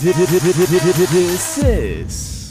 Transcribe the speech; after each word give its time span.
This 0.00 1.58
is 1.58 2.41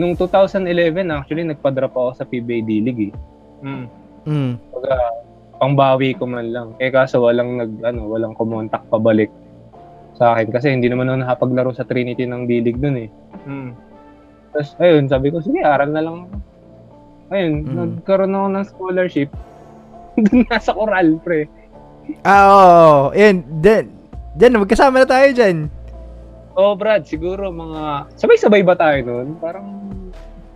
Nung 0.00 0.16
2011, 0.16 0.64
actually, 1.12 1.44
nagpa-drop 1.44 1.92
ako 1.92 2.10
sa 2.16 2.24
PBA 2.24 2.64
D-League 2.64 3.12
eh. 3.12 3.14
Mm. 3.60 3.84
Mm. 4.24 4.52
Baga, 4.72 4.96
pangbawi 5.60 6.16
ko 6.16 6.24
man 6.24 6.48
lang. 6.48 6.68
Eh 6.80 6.88
kaso 6.88 7.20
walang 7.20 7.60
nag 7.60 7.84
ano, 7.84 8.08
walang 8.08 8.32
kumontak 8.32 8.80
pabalik 8.88 9.28
sa 10.16 10.32
akin 10.32 10.48
kasi 10.48 10.72
hindi 10.72 10.88
naman 10.88 11.08
ako 11.08 11.16
nakapaglaro 11.20 11.70
sa 11.72 11.84
Trinity 11.84 12.24
ng 12.24 12.48
D-League 12.48 12.80
dun 12.80 12.96
eh. 12.96 13.08
Mm. 13.44 13.70
Tapos 14.50 14.72
ayun, 14.80 15.04
sabi 15.06 15.28
ko 15.28 15.44
sige, 15.44 15.60
aral 15.60 15.92
na 15.92 16.00
lang. 16.00 16.16
ako. 16.24 16.36
Ayun, 17.30 17.52
Mm. 17.62 17.76
nagkaroon 18.00 18.34
ako 18.34 18.48
ng 18.48 18.66
scholarship. 18.66 19.30
Dun 20.26 20.42
nasa 20.50 20.74
Coral, 20.74 21.20
pre. 21.22 21.46
Ah, 22.26 22.50
oo. 22.50 23.14
Yan. 23.14 23.46
Then, 23.62 23.94
then, 24.34 24.58
magkasama 24.58 24.98
na 24.98 25.06
tayo 25.06 25.30
dyan. 25.30 25.70
Oh, 26.58 26.74
Brad, 26.74 27.06
siguro 27.06 27.54
mga 27.54 28.10
sabay-sabay 28.18 28.66
ba 28.66 28.74
tayo 28.74 28.98
noon? 29.06 29.38
Parang 29.38 29.89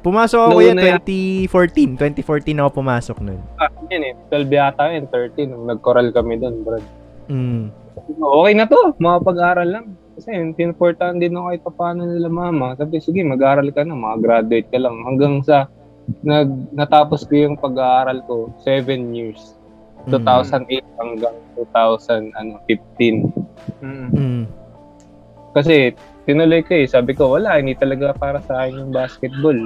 Pumasok 0.04 0.52
ako 0.52 0.60
yan 0.60 0.76
na 0.76 1.00
2014. 1.00 1.96
2014 1.96 2.60
ako 2.60 2.70
pumasok 2.84 3.16
nun. 3.24 3.40
ah, 3.56 3.72
yun 3.88 4.04
eh, 4.04 4.14
12 4.28 4.52
yata 4.52 4.92
yun, 4.92 5.08
13 5.08 5.48
nung 5.48 5.64
nag-coral 5.64 6.12
kami 6.12 6.36
doon, 6.36 6.60
Brad. 6.60 6.84
Mm. 7.32 7.72
Okay 8.20 8.52
na 8.52 8.68
to, 8.68 8.92
makapag-aral 9.00 9.64
lang. 9.64 9.86
Kasi 10.12 10.36
yun, 10.36 10.52
tinportahan 10.52 11.16
din 11.16 11.32
ako 11.32 11.44
kahit 11.48 11.64
paano 11.80 12.04
nila 12.04 12.28
mama. 12.28 12.76
Sabi, 12.76 13.00
sige, 13.00 13.24
mag-aral 13.24 13.72
ka 13.72 13.80
na, 13.80 13.96
makagraduate 13.96 14.68
ka 14.68 14.76
lang. 14.76 15.00
Hanggang 15.08 15.40
sa 15.40 15.72
nag, 16.20 16.52
natapos 16.76 17.24
ko 17.24 17.32
yung 17.40 17.56
pag-aaral 17.56 18.20
ko, 18.28 18.52
7 18.60 19.16
years. 19.16 19.56
Mm. 20.04 20.20
2008 20.20 21.00
hanggang 21.00 21.36
2015. 21.56 23.32
Mm. 23.80 24.08
Mm. 24.12 24.44
Kasi 25.56 25.96
tinuloy 26.28 26.60
ko 26.60 26.76
eh. 26.76 26.84
Sabi 26.84 27.16
ko, 27.16 27.32
wala, 27.40 27.56
hindi 27.56 27.72
talaga 27.72 28.12
para 28.12 28.44
sa 28.44 28.68
akin 28.68 28.84
yung 28.84 28.92
basketball. 28.92 29.56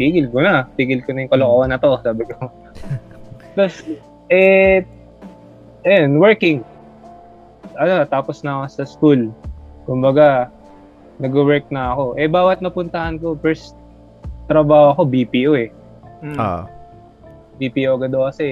Tigil 0.00 0.32
ko 0.32 0.40
na. 0.40 0.64
Tigil 0.80 1.04
ko 1.04 1.12
na 1.12 1.28
yung 1.28 1.32
kalokohan 1.36 1.68
na 1.68 1.76
to, 1.76 2.00
sabi 2.00 2.24
ko. 2.24 2.48
Tapos, 3.60 3.84
eh, 4.32 4.80
ayun, 5.84 6.16
working. 6.16 6.64
Ano, 7.76 8.08
tapos 8.08 8.40
na 8.40 8.60
ako 8.60 8.64
sa 8.72 8.84
school. 8.88 9.20
Kumbaga, 9.84 10.48
nag-work 11.20 11.68
na 11.68 11.92
ako. 11.92 12.16
Eh, 12.16 12.28
bawat 12.28 12.64
napuntahan 12.64 13.20
ko, 13.20 13.36
first 13.36 13.76
trabaho 14.48 14.96
ko, 14.96 15.02
BPO 15.04 15.52
eh. 15.60 15.68
Mm. 16.24 16.36
Ah. 16.40 16.64
BPO 17.60 18.00
agad 18.00 18.16
ako 18.16 18.24
kasi 18.32 18.46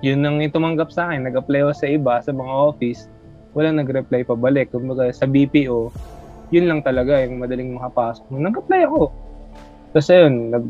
yun 0.00 0.24
ang 0.24 0.40
tumanggap 0.48 0.88
sa 0.88 1.12
akin. 1.12 1.28
Nag-apply 1.28 1.68
ako 1.68 1.72
sa 1.76 1.86
iba, 1.88 2.14
sa 2.24 2.32
mga 2.32 2.52
office. 2.52 3.06
Wala 3.52 3.70
nag-reply 3.70 4.24
pa 4.24 4.34
balik. 4.34 4.72
Kumbaga 4.72 5.12
sa 5.12 5.28
BPO, 5.28 5.92
yun 6.50 6.66
lang 6.68 6.80
talaga 6.80 7.20
yung 7.22 7.40
madaling 7.40 7.76
makapasok. 7.76 8.24
Nag-apply 8.32 8.80
ako. 8.88 9.12
Tapos 9.92 10.08
ayun, 10.08 10.50
nag, 10.52 10.64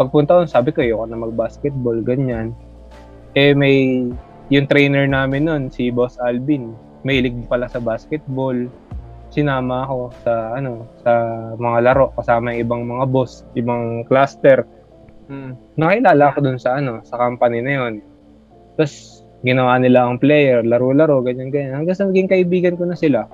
pagpunta 0.00 0.40
ko, 0.40 0.48
sabi 0.48 0.72
ko, 0.72 0.80
ayoko 0.80 1.04
na 1.06 1.20
mag-basketball, 1.20 2.00
ganyan. 2.00 2.56
Eh 3.36 3.52
may, 3.52 4.08
yung 4.48 4.66
trainer 4.66 5.04
namin 5.04 5.46
nun, 5.46 5.62
si 5.68 5.92
Boss 5.92 6.16
Alvin, 6.18 6.72
may 7.04 7.20
ilig 7.20 7.46
pala 7.46 7.68
sa 7.68 7.78
basketball. 7.78 8.56
Sinama 9.28 9.84
ako 9.84 9.98
sa, 10.24 10.32
ano, 10.56 10.88
sa 11.04 11.12
mga 11.60 11.78
laro, 11.84 12.16
kasama 12.16 12.56
yung 12.56 12.62
ibang 12.64 12.82
mga 12.88 13.04
boss, 13.12 13.44
ibang 13.52 14.02
cluster 14.08 14.64
Mm. 15.28 15.52
nakilala 15.76 16.32
ko 16.32 16.40
dun 16.40 16.56
sa 16.56 16.80
ano, 16.80 17.04
sa 17.04 17.20
company 17.20 17.60
na 17.60 17.72
yun. 17.76 17.92
Tapos, 18.80 19.20
ginawa 19.44 19.76
nila 19.76 20.08
ang 20.08 20.16
player, 20.16 20.64
laro-laro, 20.64 21.20
ganyan-ganyan. 21.20 21.76
Hanggang 21.76 21.96
sa 21.96 22.08
naging 22.08 22.32
kaibigan 22.32 22.80
ko 22.80 22.88
na 22.88 22.96
sila. 22.96 23.28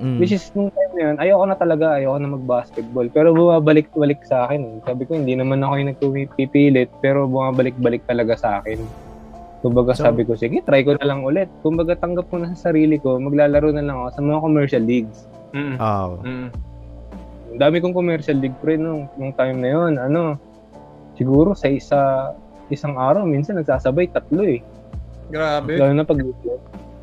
Mm. 0.00 0.16
Which 0.16 0.32
is, 0.32 0.48
nung 0.56 0.72
time 0.72 0.92
na 0.96 1.02
yun, 1.12 1.16
ayoko 1.20 1.44
na 1.44 1.56
talaga, 1.60 2.00
ayoko 2.00 2.16
na 2.16 2.32
mag-basketball. 2.32 3.06
Pero 3.12 3.36
bumabalik-balik 3.36 4.24
sa 4.24 4.48
akin. 4.48 4.80
Sabi 4.88 5.04
ko, 5.04 5.20
hindi 5.20 5.36
naman 5.36 5.60
ako 5.60 5.72
yung 5.76 5.90
nagpipilit, 5.92 6.88
pero 7.04 7.28
bumabalik-balik 7.28 8.08
talaga 8.08 8.32
sa 8.32 8.48
akin. 8.64 8.80
Kumbaga 9.60 9.92
So- 9.92 10.08
sabi 10.08 10.24
ko, 10.24 10.32
sige, 10.40 10.64
try 10.64 10.80
ko 10.80 10.96
na 10.96 11.04
lang 11.04 11.20
ulit. 11.20 11.52
Kumbaga 11.60 11.92
tanggap 12.00 12.32
ko 12.32 12.40
na 12.40 12.48
sa 12.56 12.72
sarili 12.72 12.96
ko, 12.96 13.20
maglalaro 13.20 13.76
na 13.76 13.84
lang 13.84 13.96
ako 14.00 14.08
sa 14.16 14.22
mga 14.24 14.40
commercial 14.40 14.84
leagues. 14.88 15.28
Mm. 15.52 15.76
Ah. 15.76 16.16
Mm. 16.24 16.48
Ang 17.50 17.58
dami 17.60 17.76
kong 17.84 17.92
commercial 17.92 18.40
league 18.40 18.56
pre 18.64 18.80
nung, 18.80 19.04
nung 19.20 19.36
time 19.36 19.60
na 19.60 19.68
yun. 19.68 19.92
Ano, 20.00 20.40
siguro 21.20 21.52
sa 21.52 21.68
isa 21.68 22.32
isang 22.70 22.96
araw, 22.96 23.26
minsan 23.26 23.58
nagsasabay 23.58 24.08
tatlo 24.14 24.46
eh. 24.46 24.62
Grabe. 25.28 25.76
Lalo 25.76 25.92
na 25.92 26.06
pag 26.06 26.22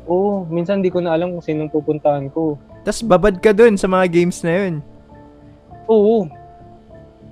Oo, 0.08 0.48
minsan 0.48 0.80
di 0.80 0.88
ko 0.88 1.04
na 1.04 1.12
alam 1.12 1.36
kung 1.36 1.44
sinong 1.44 1.68
pupuntahan 1.68 2.32
ko. 2.32 2.56
Tapos 2.82 3.02
babad 3.02 3.38
ka 3.38 3.50
dun 3.52 3.74
sa 3.74 3.90
mga 3.90 4.06
games 4.10 4.40
na 4.42 4.52
yun. 4.54 4.74
Oo. 5.88 6.28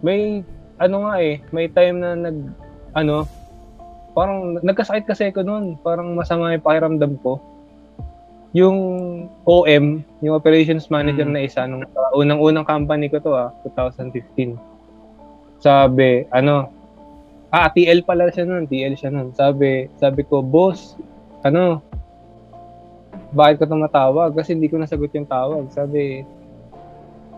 May 0.00 0.42
ano 0.76 1.08
nga 1.08 1.14
eh, 1.20 1.40
may 1.52 1.66
time 1.72 2.00
na 2.00 2.12
nag 2.16 2.36
ano, 2.96 3.28
parang 4.16 4.56
nagkasakit 4.64 5.04
kasi 5.04 5.28
ako 5.28 5.44
noon. 5.44 5.76
Parang 5.80 6.16
masama 6.16 6.52
yung 6.56 6.64
pakiramdam 6.64 7.20
ko. 7.20 7.36
Yung 8.56 8.78
OM, 9.44 10.00
yung 10.24 10.32
operations 10.32 10.88
manager 10.88 11.28
Mm. 11.28 11.34
na 11.36 11.44
isa 11.44 11.68
nung 11.68 11.84
uh, 11.84 12.12
unang-unang 12.16 12.64
company 12.64 13.12
ko 13.12 13.20
to 13.20 13.36
ah, 13.36 13.52
2015. 13.68 14.56
Sabi, 15.60 16.24
ano, 16.32 16.72
ah, 17.52 17.68
TL 17.68 18.00
pala 18.08 18.32
siya 18.32 18.48
noon, 18.48 18.64
TL 18.64 18.96
siya 18.96 19.12
noon. 19.12 19.36
Sabi, 19.36 19.92
sabi 20.00 20.24
ko, 20.24 20.40
boss, 20.40 20.96
ano, 21.44 21.84
bakit 23.36 23.60
ko 23.60 23.64
tumatawag? 23.68 24.32
Kasi 24.32 24.56
hindi 24.56 24.72
ko 24.72 24.80
nasagot 24.80 25.12
yung 25.12 25.28
tawag. 25.28 25.68
Sabi, 25.68 26.24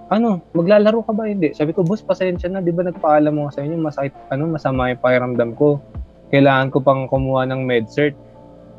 ano, 0.09 0.39
maglalaro 0.55 1.03
ka 1.03 1.11
ba? 1.11 1.27
Hindi. 1.27 1.51
Sabi 1.53 1.75
ko, 1.75 1.83
boss, 1.83 2.07
pasensya 2.07 2.47
na. 2.47 2.63
Di 2.63 2.71
ba 2.71 2.87
nagpaalam 2.87 3.35
mo 3.35 3.51
sa 3.51 3.67
inyo, 3.67 3.77
masakit, 3.83 4.15
ano, 4.31 4.47
masama 4.47 4.95
yung 4.95 5.03
pakiramdam 5.03 5.51
ko. 5.59 5.83
Kailangan 6.31 6.71
ko 6.71 6.79
pang 6.79 7.11
kumuha 7.11 7.51
ng 7.51 7.67
med 7.67 7.91
cert 7.91 8.15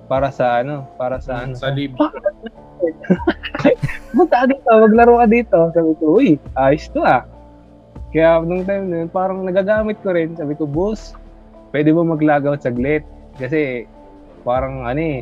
para 0.08 0.32
sa 0.32 0.64
ano, 0.64 0.88
para 0.96 1.20
sa 1.20 1.44
ano. 1.44 1.54
Sa 1.60 1.70
lib. 1.70 1.94
Punta 4.16 4.36
ka 4.42 4.46
dito, 4.48 4.70
maglaro 4.72 5.20
ka 5.20 5.28
dito. 5.28 5.58
Sabi 5.76 5.92
ko, 6.00 6.04
uy, 6.18 6.40
ayos 6.56 6.88
to 6.90 7.04
ah. 7.04 7.28
Kaya 8.10 8.42
nung 8.42 8.66
time 8.66 8.90
na 8.90 8.96
yun, 9.06 9.10
parang 9.12 9.46
nagagamit 9.46 10.02
ko 10.02 10.16
rin. 10.16 10.34
Sabi 10.34 10.58
ko, 10.58 10.66
boss, 10.66 11.14
pwede 11.70 11.94
ba 11.94 12.02
mag-logout 12.02 12.66
saglit? 12.66 13.06
Kasi 13.38 13.86
parang 14.42 14.88
ano 14.88 14.98
eh, 14.98 15.22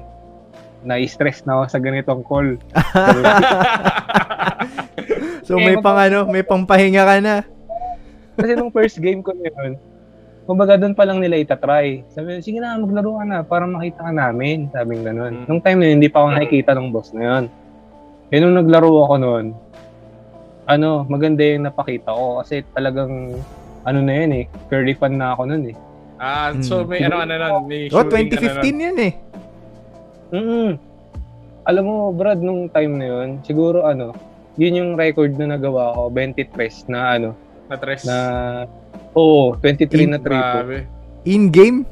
na-stress 0.88 1.44
na 1.44 1.60
ako 1.60 1.64
sa 1.68 1.78
ganitong 1.78 2.24
call. 2.24 2.56
Ko, 2.56 2.64
So 5.44 5.56
may 5.56 5.76
pang 5.78 5.96
ano, 5.96 6.24
may 6.26 6.44
pang 6.44 6.64
pahinga 6.64 7.04
ka 7.04 7.16
na. 7.20 7.36
Kasi 8.36 8.52
nung 8.54 8.70
first 8.70 9.00
game 9.00 9.20
ko 9.20 9.32
na 9.32 9.48
yun, 9.48 9.72
kumbaga 10.44 10.76
doon 10.76 10.92
pa 10.92 11.04
lang 11.04 11.20
nila 11.20 11.36
itatry. 11.36 12.04
Sabi, 12.08 12.40
sige 12.40 12.60
na, 12.60 12.76
maglaro 12.76 13.16
ka 13.16 13.24
na 13.24 13.36
para 13.42 13.64
makita 13.64 14.02
ka 14.02 14.12
namin. 14.12 14.68
Sabi 14.70 14.94
ng 14.94 15.04
ganun. 15.04 15.34
Mm. 15.34 15.44
Nung 15.48 15.60
time 15.60 15.78
na 15.80 15.86
yun, 15.88 15.96
hindi 16.00 16.08
pa 16.08 16.22
ako 16.22 16.28
nakikita 16.34 16.70
ng 16.72 16.88
boss 16.92 17.12
na 17.12 17.22
yun. 17.24 17.44
Eh 18.28 18.38
nung 18.40 18.54
naglaro 18.54 18.88
ako 19.04 19.14
noon, 19.18 19.46
ano, 20.68 21.04
maganda 21.08 21.42
yung 21.42 21.64
napakita 21.64 22.12
ko 22.12 22.40
kasi 22.40 22.62
talagang, 22.72 23.32
ano 23.84 24.00
na 24.04 24.14
yun 24.14 24.32
eh, 24.36 24.44
curly 24.68 24.92
fan 24.92 25.16
na 25.16 25.32
ako 25.32 25.48
noon 25.48 25.64
eh. 25.72 25.76
Ah, 26.18 26.50
so 26.60 26.82
Mm. 26.82 26.88
may 26.90 27.00
ano 27.06 27.16
ano 27.22 27.34
nun, 27.34 27.54
may 27.70 27.82
Oh, 27.88 28.04
shooting, 28.04 28.28
2015 28.28 28.68
ano, 28.68 28.84
yun 28.84 28.98
eh. 29.00 29.12
Mm 30.32 30.72
Alam 31.68 31.84
mo, 31.84 31.96
Brad, 32.16 32.40
nung 32.40 32.72
time 32.72 32.94
na 32.96 33.06
yun, 33.12 33.30
siguro 33.44 33.84
ano, 33.84 34.16
yun 34.56 34.80
yung 34.80 34.92
record 34.96 35.36
na 35.36 35.60
nagawa 35.60 35.92
ko, 36.00 36.08
23 36.16 36.88
na 36.88 37.00
ano, 37.20 37.30
na 37.68 37.76
tres. 37.76 38.08
na, 38.08 38.18
oo, 39.12 39.52
23 39.60 40.16
na 40.16 40.20
triple. 40.20 40.88
In-game? 41.28 41.84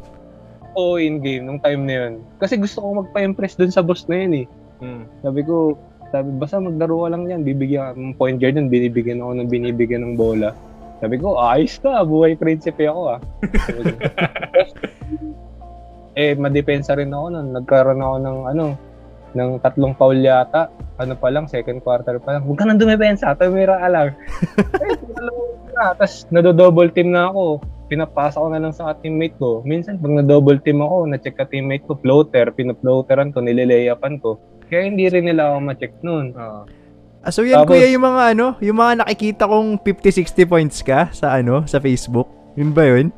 Oo, 0.79 0.95
in-game, 0.95 1.43
nung 1.43 1.59
time 1.59 1.83
na 1.83 1.93
yun. 1.93 2.13
Kasi 2.39 2.55
gusto 2.55 2.79
ko 2.79 3.03
magpa-impress 3.03 3.59
dun 3.59 3.71
sa 3.71 3.83
boss 3.83 4.07
na 4.07 4.15
yun 4.23 4.33
eh. 4.43 4.45
Mm. 4.79 5.03
Sabi 5.27 5.41
ko, 5.43 5.75
sabi, 6.15 6.29
basta 6.39 6.63
maglaro 6.63 7.03
ka 7.03 7.07
lang 7.11 7.27
yan, 7.27 7.43
bibigyan 7.43 7.99
ng 7.99 8.15
point 8.15 8.39
guard 8.39 8.55
nun, 8.55 8.71
binibigyan 8.71 9.19
ako 9.19 9.31
ng 9.35 9.49
binibigyan 9.51 10.03
ng 10.07 10.15
bola. 10.15 10.55
Sabi 11.03 11.19
ko, 11.19 11.35
ayos 11.35 11.75
ka, 11.83 12.07
buhay 12.07 12.39
prinsipe 12.39 12.87
ako 12.87 13.19
ah. 13.19 13.19
Eh, 16.15 16.33
madepensa 16.35 16.95
rin 16.95 17.11
ako 17.11 17.25
nun. 17.35 17.47
Nagkaroon 17.51 17.99
ako 17.99 18.15
ng 18.23 18.37
ano, 18.55 18.65
ng 19.35 19.49
tatlong 19.59 19.93
foul 19.99 20.17
yata. 20.23 20.71
Ano 20.95 21.13
pa 21.19 21.27
lang, 21.27 21.45
second 21.51 21.83
quarter 21.83 22.17
pa 22.23 22.39
lang. 22.39 22.47
Huwag 22.47 22.57
ka 22.57 22.63
nang 22.63 22.79
dumipensa, 22.79 23.35
tumira 23.35 23.75
ka 23.83 23.87
lang. 23.91 24.07
eh. 24.87 24.95
Tapos, 25.75 26.23
nado-double 26.31 26.89
team 26.95 27.11
na 27.11 27.27
ako. 27.27 27.59
Pinapasa 27.91 28.39
ko 28.39 28.47
na 28.47 28.63
lang 28.63 28.71
sa 28.71 28.95
teammate 28.95 29.35
ko. 29.35 29.59
Minsan, 29.67 29.99
pag 29.99 30.09
na-double 30.09 30.63
team 30.63 30.79
ako, 30.79 31.11
na-check 31.11 31.35
ka 31.35 31.45
teammate 31.51 31.83
ko, 31.83 31.99
floater, 31.99 32.49
pinaploateran 32.55 33.35
ko, 33.35 33.43
nilililayapan 33.43 34.17
ko. 34.23 34.39
Kaya 34.71 34.87
hindi 34.87 35.05
rin 35.11 35.27
nila 35.27 35.51
ako 35.53 35.57
ma-check 35.61 35.93
nun. 35.99 36.31
Oo. 36.33 36.63
Ah, 37.25 37.33
so 37.33 37.41
yan 37.41 37.65
Tapos- 37.65 37.75
kuya 37.75 37.89
yung 37.89 38.05
mga 38.05 38.23
ano, 38.37 38.47
yung 38.61 38.77
mga 38.77 38.93
nakikita 39.01 39.49
kong 39.49 39.81
50-60 39.81 40.45
points 40.45 40.77
ka 40.85 41.09
sa 41.09 41.33
ano, 41.33 41.65
sa 41.65 41.81
Facebook. 41.81 42.29
Yun 42.53 42.71
ba 42.71 42.85
yun? 42.85 43.09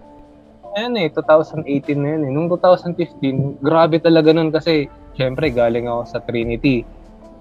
Ayun 0.76 1.00
eh, 1.00 1.08
2018 1.10 1.64
na 1.96 2.10
yun 2.18 2.24
eh. 2.28 2.32
Nung 2.32 2.48
2015, 2.50 3.62
grabe 3.62 3.98
talaga 3.98 4.36
nun 4.36 4.52
kasi, 4.52 4.86
syempre, 5.16 5.50
galing 5.50 5.88
ako 5.88 6.02
sa 6.06 6.20
Trinity. 6.20 6.84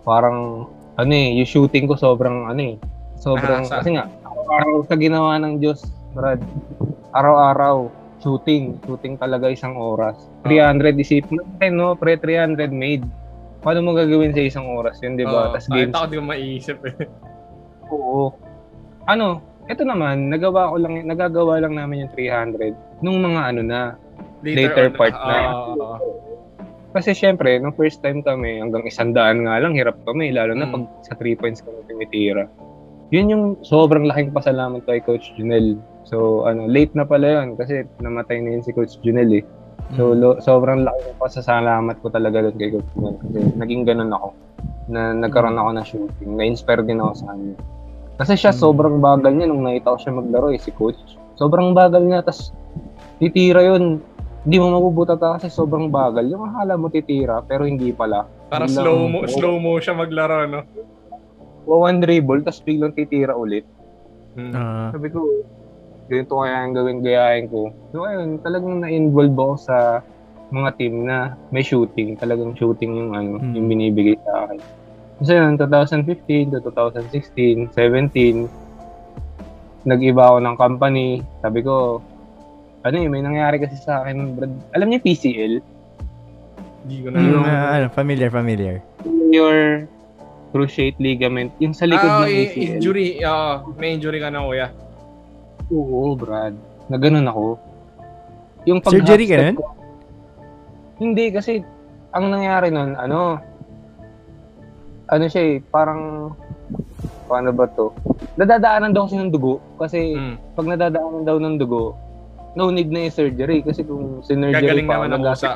Parang, 0.07 0.69
ano 0.95 1.13
eh, 1.13 1.37
yung 1.37 1.49
shooting 1.49 1.91
ko 1.91 1.99
sobrang, 1.99 2.47
ano 2.47 2.61
eh, 2.63 2.77
sobrang, 3.19 3.67
Ah, 3.67 3.69
sa- 3.69 3.77
kasi 3.83 3.99
nga, 3.99 4.07
araw-araw 4.23 4.75
sa 4.87 4.95
ginawa 4.95 5.33
ng 5.37 5.59
Diyos, 5.59 5.83
Brad. 6.15 6.41
Araw-araw, 7.11 7.91
shooting. 8.21 8.79
Shooting 8.85 9.19
talaga 9.19 9.51
isang 9.51 9.77
oras. 9.77 10.17
300, 10.43 10.97
isip 10.97 11.27
mo, 11.29 11.43
eh, 11.59 11.69
no, 11.69 11.99
pre 11.99 12.17
300 12.17 12.71
made. 12.71 13.05
Paano 13.61 13.83
mo 13.83 13.91
gagawin 13.93 14.31
sa 14.31 14.41
isang 14.41 14.71
oras 14.71 15.03
yun, 15.03 15.19
di 15.19 15.27
ba? 15.27 15.51
Oo, 15.51 15.59
Tapos 15.59 15.67
games 15.69 15.93
ako 15.93 16.07
di 16.07 16.17
ko 16.17 16.25
maiisip 16.25 16.79
eh. 16.87 16.95
Oo. 17.91 18.31
Ano, 19.05 19.43
ito 19.67 19.83
naman, 19.83 20.31
nagawa 20.31 20.71
ko 20.71 20.77
lang, 20.79 21.03
nagagawa 21.03 21.59
lang 21.59 21.75
namin 21.75 22.07
yung 22.07 22.13
300 22.15 22.86
nung 23.01 23.19
mga 23.19 23.41
ano 23.47 23.63
na. 23.63 23.81
Later 24.41 24.87
on, 24.87 24.95
part 24.95 25.17
na. 25.17 25.37
oo, 25.49 25.73
oo. 25.75 25.97
Kasi 26.93 27.13
syempre, 27.13 27.59
nung 27.59 27.75
first 27.75 28.01
time 28.01 28.23
kami, 28.23 28.57
hanggang 28.57 28.87
isang 28.87 29.13
daan 29.13 29.45
nga 29.45 29.59
lang, 29.59 29.75
hirap 29.75 30.01
kami, 30.03 30.33
lalo 30.33 30.55
na 30.55 30.65
Mm. 30.65 30.73
pag 30.73 30.83
sa 31.03 31.13
3 31.13 31.35
points 31.35 31.61
kami 31.61 31.85
tumitira. 31.85 32.49
Yun 33.11 33.27
yung 33.29 33.45
sobrang 33.61 34.03
laking 34.03 34.33
pasalamat 34.33 34.81
kay 34.83 34.99
Coach 34.99 35.31
Junel. 35.37 35.77
So, 36.03 36.43
ano, 36.43 36.65
late 36.65 36.95
na 36.95 37.05
pala 37.05 37.43
yun 37.43 37.55
kasi 37.55 37.85
namatay 38.01 38.41
na 38.41 38.57
yun 38.57 38.63
si 38.63 38.73
Coach 38.73 38.97
Junel 39.01 39.31
eh. 39.35 39.45
So, 39.93 40.11
Mm. 40.11 40.19
lo- 40.19 40.39
sobrang 40.41 40.83
laki 40.83 41.01
ng 41.07 41.21
pasasalamat 41.21 41.97
ko 42.01 42.09
talaga 42.09 42.43
doon 42.43 42.57
kay 42.57 42.71
Coach 42.73 42.91
Junel 42.93 43.15
kasi 43.21 43.39
naging 43.55 43.83
ganun 43.85 44.11
ako 44.11 44.29
na 44.87 45.13
nagkaroon 45.13 45.55
ako 45.55 45.71
ng 45.73 45.87
shooting. 45.87 46.31
Na-inspire 46.33 46.81
din 46.81 46.99
ako 46.99 47.13
sa 47.15 47.27
kanya. 47.29 47.55
Kasi 48.17 48.33
siya, 48.35 48.51
Mm. 48.51 48.59
sobrang 48.59 48.97
bagal 48.99 49.33
niya 49.35 49.47
nung 49.47 49.63
nakita 49.63 49.93
ko 49.93 49.99
siya 49.99 50.13
maglaro 50.15 50.49
eh, 50.49 50.59
si 50.59 50.71
Coach. 50.73 50.99
Sobrang 51.37 51.73
bagal 51.73 52.03
niya, 52.03 52.25
tas 52.25 52.51
titira 53.17 53.61
yun. 53.63 54.01
Hindi 54.47 54.57
mo 54.57 54.73
mabubutata 54.73 55.37
kasi 55.37 55.51
sobrang 55.51 55.91
bagal. 55.91 56.25
Yung 56.27 56.47
akala 56.47 56.79
mo 56.79 56.87
titira, 56.89 57.43
pero 57.43 57.67
hindi 57.67 57.91
pala. 57.91 58.25
Parang 58.47 58.71
Biglang- 58.71 58.85
slow 58.85 58.99
mo, 59.05 59.19
slow 59.27 59.55
mo 59.59 59.71
siya 59.77 59.95
maglaro, 59.95 60.47
no? 60.47 60.61
One 61.67 61.99
dribble, 61.99 62.47
tas 62.47 62.63
biglang 62.63 62.95
titira 62.95 63.35
ulit. 63.35 63.67
Mm. 64.39 64.55
Ah. 64.55 64.89
Sabi 64.95 65.11
ko, 65.11 65.19
ganito 66.07 66.39
kaya 66.39 66.63
ang 66.63 66.73
gawin 66.73 67.03
gayahin 67.03 67.51
ko. 67.51 67.75
So 67.91 68.07
ayun, 68.07 68.39
talagang 68.39 68.79
na-involve 68.79 69.35
ako 69.35 69.55
sa 69.59 69.77
mga 70.55 70.71
team 70.79 71.03
na 71.03 71.35
may 71.51 71.67
shooting. 71.67 72.15
Talagang 72.15 72.55
shooting 72.55 72.95
yung 72.95 73.11
ano, 73.13 73.43
Mm. 73.43 73.53
yung 73.59 73.67
binibigay 73.67 74.15
sa 74.23 74.47
akin. 74.47 74.63
Kasi 75.17 75.33
yun, 75.35 75.59
2015 75.59 76.55
to 76.55 76.63
2016, 76.63 77.67
17, 77.75 78.47
nag-iba 79.87 80.23
ako 80.27 80.37
ng 80.41 80.57
company. 80.57 81.09
Sabi 81.41 81.63
ko, 81.63 82.03
ano 82.83 82.97
eh, 82.97 83.07
may 83.07 83.23
nangyari 83.23 83.57
kasi 83.57 83.79
sa 83.79 84.03
akin, 84.03 84.35
Brad. 84.35 84.53
Alam 84.75 84.87
niyo 84.89 84.99
yung 84.99 85.07
PCL? 85.07 85.55
Hindi 86.83 86.97
ko 87.01 87.09
na. 87.09 87.17
Mm, 87.17 87.31
Yung- 87.33 87.47
ah, 87.47 87.67
ano, 87.73 87.87
familiar, 87.89 88.29
familiar. 88.29 88.83
Your 89.31 89.87
cruciate 90.51 90.97
ligament, 90.97 91.51
yung 91.59 91.73
sa 91.73 91.85
likod 91.85 92.03
Ah, 92.05 92.23
ng 92.23 92.31
ACL. 92.31 92.79
injury. 92.79 93.19
Oo, 93.21 93.75
may 93.75 93.93
injury 93.93 94.19
ka 94.19 94.29
na, 94.29 94.43
kuya. 94.43 94.71
Oo, 95.69 96.15
Brad. 96.15 96.55
Na 96.87 96.97
ganun 96.97 97.27
ako. 97.27 97.45
Yung 98.65 98.79
Surgery 98.81 99.27
ka 99.27 99.37
nun? 99.41 99.57
ko- 99.57 99.75
Hindi, 100.97 101.29
kasi 101.29 101.61
ang 102.09 102.31
nangyari 102.31 102.71
nun, 102.71 102.95
ano, 102.95 103.37
ano 105.07 105.25
siya 105.27 105.43
eh, 105.45 105.57
parang, 105.61 106.33
paano 107.27 107.51
ba 107.51 107.67
to? 107.69 107.91
Nadadaanan 108.35 108.91
daw 108.91 109.05
kasi 109.05 109.19
ng 109.19 109.29
dugo. 109.29 109.59
Kasi 109.77 110.15
Mm. 110.15 110.35
pag 110.55 110.67
nadadaanan 110.69 111.23
daw 111.23 111.37
ng 111.37 111.57
dugo, 111.57 111.93
no 112.55 112.71
need 112.71 112.89
na 112.89 113.05
yung 113.05 113.15
surgery. 113.15 113.61
Kasi 113.61 113.83
kung 113.83 114.23
sinurgery 114.23 114.63
Gagaling 114.63 114.87
pa, 114.87 114.95
naman 114.97 115.11
ang 115.13 115.23
nag- 115.23 115.35
usa. 115.35 115.53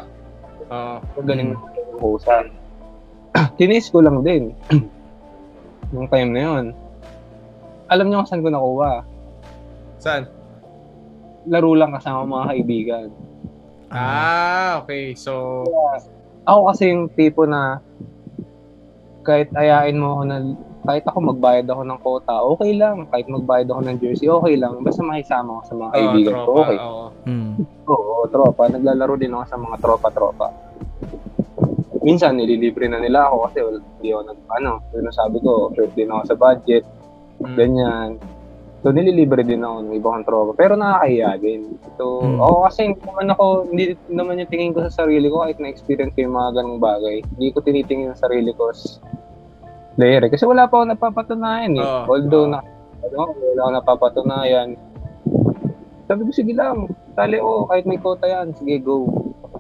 Oo. 0.67 0.95
Magaling 1.17 1.49
Mm. 1.49 1.57
naman 1.57 1.71
yung 1.73 1.91
kusa. 1.97 2.35
Tinis 3.57 3.87
ko 3.89 3.99
lang 4.01 4.21
din. 4.21 4.51
Yung 5.91 6.07
time 6.07 6.31
na 6.31 6.41
yun. 6.41 6.65
Alam 7.89 8.07
niyo 8.07 8.23
kung 8.23 8.29
saan 8.29 8.43
ko 8.43 8.49
nakuha. 8.49 9.03
Saan? 9.99 10.23
Laro 11.45 11.75
lang 11.75 11.91
kasama 11.91 12.23
mga 12.23 12.47
kaibigan. 12.49 13.07
Ah, 13.91 14.79
okay. 14.79 15.19
So, 15.19 15.67
Ako 16.47 16.71
kasi 16.71 16.95
yung 16.95 17.11
tipo 17.11 17.43
na 17.43 17.83
kahit 19.21 19.51
ayain 19.53 19.99
mo 19.99 20.15
ako 20.15 20.23
na 20.25 20.37
kahit 20.81 21.05
ako 21.05 21.19
magbayad 21.31 21.67
ako 21.69 21.83
ng 21.85 22.01
kota, 22.01 22.35
okay 22.41 22.73
lang. 22.73 23.05
Kahit 23.09 23.29
magbayad 23.29 23.69
ako 23.69 23.81
ng 23.85 23.99
jersey, 24.01 24.27
okay 24.27 24.57
lang. 24.57 24.81
Basta 24.81 25.05
makisama 25.05 25.61
ako 25.61 25.63
sa 25.63 25.75
mga 25.77 25.91
kaibigan 25.93 26.33
ko, 26.33 26.41
tropa. 26.41 26.61
okay. 26.63 26.79
Oo. 26.81 27.07
Mm. 27.27 27.53
Oo, 27.85 28.15
tropa. 28.27 28.63
Naglalaro 28.67 29.15
din 29.15 29.33
ako 29.33 29.45
sa 29.45 29.57
mga 29.57 29.77
tropa-tropa. 29.79 30.47
Minsan, 32.01 32.41
nililibre 32.41 32.89
na 32.89 32.97
nila 32.97 33.29
ako 33.29 33.37
kasi 33.45 33.59
wala, 33.61 33.79
hindi 33.79 34.09
ako 34.09 34.23
nag, 34.25 34.39
ano, 34.57 34.71
yun 34.91 35.09
sabi 35.13 35.37
ko, 35.39 35.69
short 35.77 35.93
din 35.93 36.09
ako 36.09 36.23
sa 36.25 36.37
budget, 36.39 36.85
Mm. 37.41 37.57
ganyan. 37.57 38.11
So, 38.81 38.89
nililibre 38.89 39.45
din 39.45 39.61
ako 39.61 39.77
ng 39.85 39.93
ibang 39.93 40.25
tropa. 40.25 40.57
Pero 40.57 40.73
nakakahiya 40.73 41.37
din. 41.37 41.77
So, 42.01 42.25
Mm. 42.25 42.41
ako 42.41 42.57
kasi 42.65 42.81
hindi 42.89 43.03
naman 43.05 43.27
ako, 43.29 43.45
hindi 43.69 43.85
naman 44.09 44.41
yung 44.41 44.49
tingin 44.49 44.73
ko 44.73 44.81
sa 44.83 45.05
sarili 45.05 45.29
ko 45.29 45.45
kahit 45.45 45.61
na-experience 45.61 46.17
ko 46.17 46.25
yung 46.25 46.33
mga 46.33 46.51
ganong 46.57 46.81
bagay. 46.81 47.21
Hindi 47.37 47.47
ko 47.53 47.61
tinitingin 47.61 48.17
sa 48.17 48.25
sarili 48.25 48.57
ko 48.57 48.73
as 48.73 48.97
player 49.95 50.23
eh. 50.27 50.31
Kasi 50.31 50.45
wala 50.47 50.67
pa 50.67 50.83
ako 50.83 50.85
napapatunayan 50.91 51.73
eh. 51.79 51.85
Oo. 51.85 52.05
Although, 52.11 52.47
Oo. 52.47 52.53
na, 52.53 52.59
ano, 53.05 53.35
wala 53.35 53.61
ako 53.61 53.71
napapatunayan. 53.75 54.69
Sabi 56.11 56.21
ko, 56.27 56.31
sige 56.35 56.53
lang, 56.59 56.91
tali 57.15 57.39
ko, 57.39 57.71
kahit 57.71 57.87
may 57.87 58.01
kota 58.03 58.27
yan, 58.27 58.51
sige, 58.59 58.83
go. 58.83 59.07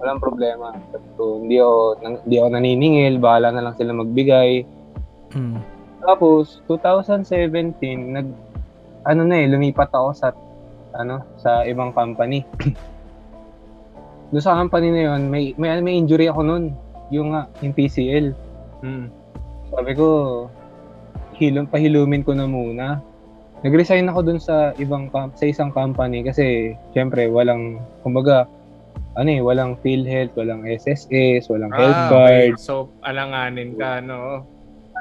Walang 0.00 0.18
problema. 0.18 0.74
Sabi 0.90 1.08
ko, 1.14 1.38
hindi 1.38 1.62
ako, 1.62 1.78
nang- 2.02 2.22
hindi 2.26 2.36
ako 2.40 2.48
naniningil, 2.50 3.14
bahala 3.22 3.48
na 3.54 3.62
lang 3.62 3.74
sila 3.78 3.94
magbigay. 3.94 4.66
Mm. 5.36 5.62
Tapos, 6.02 6.64
2017, 6.66 8.16
nag, 8.16 8.26
ano 9.06 9.22
na 9.22 9.36
eh, 9.38 9.46
lumipat 9.46 9.92
ako 9.92 10.08
sa, 10.16 10.34
ano, 10.96 11.22
sa 11.38 11.62
ibang 11.68 11.94
company. 11.94 12.42
Doon 14.34 14.42
sa 14.42 14.58
company 14.58 14.90
na 14.90 15.02
yun, 15.14 15.30
may, 15.30 15.54
may, 15.54 15.78
may 15.82 15.94
injury 15.98 16.26
ako 16.26 16.42
nun. 16.42 16.64
Yung 17.14 17.34
nga, 17.34 17.46
yung 17.62 17.74
PCL. 17.74 18.26
Mm. 18.82 19.19
Sabi 19.70 19.92
ko, 19.94 20.06
hilom, 21.38 21.66
pahilumin 21.66 22.26
ko 22.26 22.34
na 22.34 22.44
muna. 22.44 22.98
Nag-resign 23.60 24.08
ako 24.08 24.20
dun 24.24 24.40
sa 24.40 24.72
ibang 24.80 25.12
sa 25.12 25.44
isang 25.44 25.68
company 25.68 26.24
kasi 26.24 26.72
syempre 26.96 27.28
walang 27.28 27.76
kumbaga 28.00 28.48
ano 29.18 29.28
eh, 29.28 29.42
walang 29.42 29.76
PhilHealth, 29.82 30.32
walang 30.38 30.64
SSS, 30.64 31.50
walang 31.50 31.74
health 31.74 31.98
Ah, 31.98 32.08
card. 32.08 32.54
okay. 32.54 32.62
So, 32.62 32.88
alanganin 33.02 33.74
ka, 33.74 33.98
no? 34.00 34.46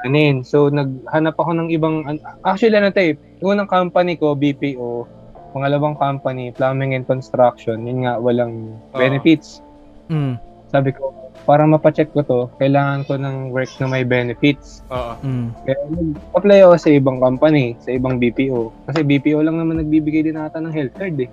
Anin. 0.02 0.42
So, 0.42 0.66
naghanap 0.66 1.38
ako 1.38 1.54
ng 1.54 1.68
ibang... 1.70 2.04
an- 2.04 2.20
Actually, 2.42 2.82
ano 2.82 2.90
tayo, 2.90 3.14
yung 3.38 3.54
unang 3.56 3.70
company 3.70 4.18
ko, 4.18 4.34
BPO, 4.34 5.06
pangalawang 5.54 5.94
company, 5.94 6.50
plumbing 6.50 6.98
and 6.98 7.06
construction, 7.06 7.86
yun 7.86 8.02
nga, 8.04 8.18
walang 8.18 8.74
Oo. 8.92 8.98
benefits. 8.98 9.62
Mm. 10.10 10.36
Sabi 10.68 10.90
ko, 10.90 11.14
para 11.44 11.64
mapacheck 11.64 12.12
ko 12.12 12.20
to, 12.22 12.40
kailangan 12.60 13.04
ko 13.08 13.16
ng 13.16 13.50
work 13.50 13.70
na 13.80 13.86
may 13.88 14.04
benefits. 14.04 14.84
Oo. 14.92 15.12
Mm. 15.24 15.48
Kaya 15.64 15.78
nag-apply 15.90 16.58
ako 16.64 16.74
sa 16.76 16.90
ibang 16.92 17.18
company, 17.18 17.76
sa 17.80 17.90
ibang 17.92 18.20
BPO. 18.20 18.70
Kasi 18.88 19.00
BPO 19.04 19.40
lang 19.44 19.56
naman 19.56 19.80
nagbibigay 19.80 20.26
din 20.26 20.40
ata 20.40 20.60
ng 20.60 20.74
health 20.74 20.94
card 20.96 21.16
eh. 21.18 21.30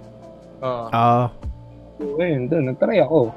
Oo. 0.63 0.87
Ah. 0.91 1.27
So, 1.97 2.17
ayun, 2.21 2.47
doon, 2.47 2.71
nagtry 2.71 3.01
ako. 3.03 3.33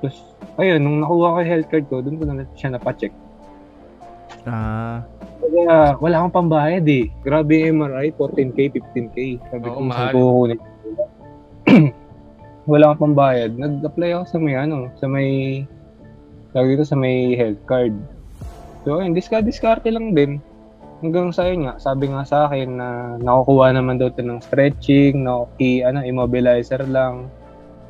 Tapos, 0.00 0.16
ayun, 0.60 0.80
nung 0.84 1.00
nakuha 1.02 1.34
ko 1.34 1.38
yung 1.42 1.52
health 1.52 1.68
card 1.72 1.86
ko, 1.88 1.96
doon 2.04 2.16
ko 2.20 2.24
na 2.28 2.44
siya 2.54 2.70
napacheck. 2.76 3.12
Ah. 4.46 5.02
Kaya 5.42 5.96
wala 6.00 6.14
akong 6.22 6.36
pambayad 6.44 6.86
eh. 6.86 7.08
Grabe 7.22 7.66
yung 7.66 7.82
MRI, 7.82 8.12
14K, 8.14 8.58
15K. 8.72 9.18
Sabi 9.52 9.66
Oo, 9.68 9.74
ko, 9.74 9.80
mahal. 9.82 9.96
saan 9.96 10.12
ko 10.12 10.18
kukunin? 10.20 10.60
wala 12.70 12.84
akong 12.90 13.02
pambayad, 13.10 13.50
nag-apply 13.54 14.10
ako 14.16 14.24
sa 14.26 14.38
may 14.42 14.54
ano, 14.58 14.90
sa 14.98 15.06
may 15.06 15.62
tawag 16.56 16.72
dito 16.72 16.88
sa 16.88 16.96
may 16.96 17.36
health 17.36 17.60
card. 17.68 17.92
So, 18.88 18.96
ayun, 18.96 19.12
diska-diskarte 19.12 19.92
lang 19.92 20.16
din. 20.16 20.40
Hanggang 21.04 21.28
sa 21.28 21.44
yun 21.44 21.68
nga, 21.68 21.76
sabi 21.76 22.08
nga 22.08 22.24
sa 22.24 22.48
akin 22.48 22.80
na 22.80 22.88
nakukuha 23.20 23.76
naman 23.76 24.00
daw 24.00 24.08
ng 24.08 24.40
stretching, 24.40 25.28
na 25.28 25.44
i, 25.60 25.84
ano, 25.84 26.00
immobilizer 26.00 26.80
lang. 26.88 27.28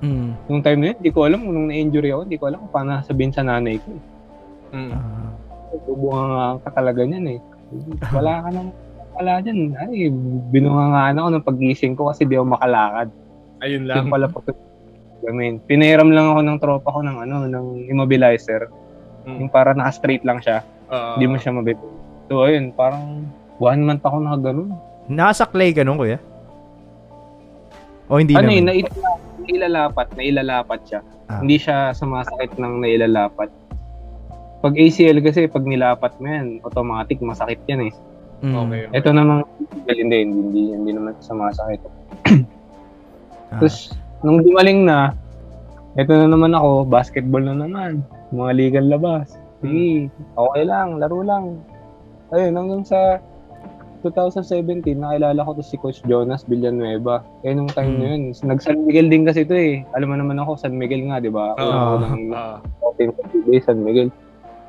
Mm. 0.03 0.35
Nung 0.51 0.63
time 0.67 0.79
na 0.83 0.87
yun, 0.91 0.99
hindi 0.99 1.13
ko 1.15 1.21
alam, 1.31 1.47
nung 1.47 1.71
na-injury 1.71 2.11
ako, 2.11 2.27
hindi 2.27 2.39
ko 2.43 2.45
alam 2.51 2.59
kung 2.67 2.75
paano 2.75 3.07
sabihin 3.07 3.31
sa 3.31 3.47
nanay 3.47 3.79
ko. 3.79 3.95
Mm. 4.75 4.91
Ah. 4.91 5.31
Bubunga 5.87 6.59
ka 6.67 6.71
talaga 6.75 7.07
niyan 7.07 7.39
eh. 7.39 7.41
Wala 8.11 8.43
ka 8.43 8.49
nang 8.51 8.71
wala 9.17 9.41
dyan. 9.41 9.73
Ay, 9.81 10.13
binungangaan 10.53 11.17
ako 11.17 11.29
ng 11.33 11.47
pagising 11.47 11.95
ko 11.97 12.13
kasi 12.13 12.29
di 12.29 12.37
ako 12.37 12.53
makalakad. 12.53 13.09
Ayun 13.65 13.89
Yung 13.89 14.09
lang. 14.09 14.13
pala 14.13 14.27
po 14.29 14.45
gamin. 15.27 15.59
Pinahiram 15.67 16.11
lang 16.15 16.31
ako 16.31 16.41
ng 16.47 16.59
tropa 16.63 16.89
ko 16.95 17.01
ng 17.03 17.17
ano, 17.27 17.37
ng 17.51 17.67
immobilizer. 17.91 18.71
Mm. 19.27 19.47
Yung 19.47 19.51
para 19.51 19.75
naka-straight 19.75 20.23
lang 20.23 20.39
siya. 20.39 20.63
Oo. 20.89 21.19
Hindi 21.19 21.27
mo 21.27 21.37
siya 21.37 21.53
mabibig. 21.53 21.91
So, 22.31 22.47
ayun, 22.47 22.71
parang 22.75 23.27
one 23.59 23.83
month 23.83 24.03
ako 24.07 24.23
nakaganon. 24.23 24.71
Nakasaklay 25.07 25.75
ka 25.75 25.83
nun, 25.83 25.99
kuya? 25.99 26.19
O 28.07 28.23
hindi 28.23 28.39
ano 28.39 28.51
yun, 28.51 28.71
naman? 28.71 28.87
nailalapat, 28.87 29.39
nailalapat, 29.43 30.07
nailalapat 30.15 30.81
siya. 30.87 31.01
Ah. 31.27 31.43
Hindi 31.43 31.57
siya 31.59 31.91
sumasakit 31.91 32.55
ng 32.55 32.75
nailalapat. 32.83 33.51
Pag 34.63 34.75
ACL 34.79 35.19
kasi, 35.23 35.51
pag 35.51 35.67
nilapat 35.67 36.15
mo 36.23 36.27
yan, 36.27 36.47
automatic 36.63 37.19
masakit 37.19 37.59
yan 37.67 37.91
eh. 37.91 37.93
Mm. 38.47 38.55
Okay. 38.55 38.83
okay. 38.91 38.99
Ito 38.99 39.09
namang, 39.11 39.41
hindi, 39.75 39.93
hindi, 40.03 40.19
hindi, 40.23 40.63
hindi 40.75 40.91
naman 40.95 41.15
sumasakit. 41.23 41.81
Ah. 43.47 43.63
Tapos, 43.63 43.95
nung 44.27 44.43
dumaling 44.43 44.83
na, 44.83 45.15
ito 45.95 46.11
na 46.11 46.27
naman 46.27 46.51
ako, 46.51 46.83
basketball 46.83 47.41
na 47.41 47.55
naman. 47.55 48.03
Mga 48.35 48.53
legal 48.53 48.87
labas. 48.91 49.39
Sige, 49.63 50.11
okay 50.35 50.65
lang, 50.67 50.99
laro 50.99 51.23
lang. 51.23 51.63
Ayun, 52.35 52.59
hanggang 52.59 52.83
sa 52.83 53.23
2017, 54.03 54.99
nakilala 54.99 55.41
ko 55.41 55.55
to 55.55 55.63
si 55.63 55.79
Coach 55.79 56.03
Jonas 56.05 56.43
Villanueva. 56.45 57.23
Eh, 57.43 57.55
nung 57.55 57.71
time 57.71 57.95
Hmm. 57.95 57.99
na 57.99 58.07
yun, 58.13 58.23
nag-San 58.35 58.83
Miguel 58.83 59.07
din 59.07 59.23
kasi 59.23 59.47
ito 59.47 59.55
eh. 59.55 59.87
Alam 59.95 60.11
mo 60.11 60.17
naman 60.19 60.43
ako, 60.43 60.59
San 60.59 60.75
Miguel 60.75 61.07
nga, 61.07 61.23
di 61.23 61.31
ba? 61.31 61.55
Oo. 61.55 62.03
Oo. 62.03 62.59
team 62.97 63.13
sa 63.13 63.29
PBA, 63.29 63.61
San 63.61 63.85
Miguel. 63.85 64.09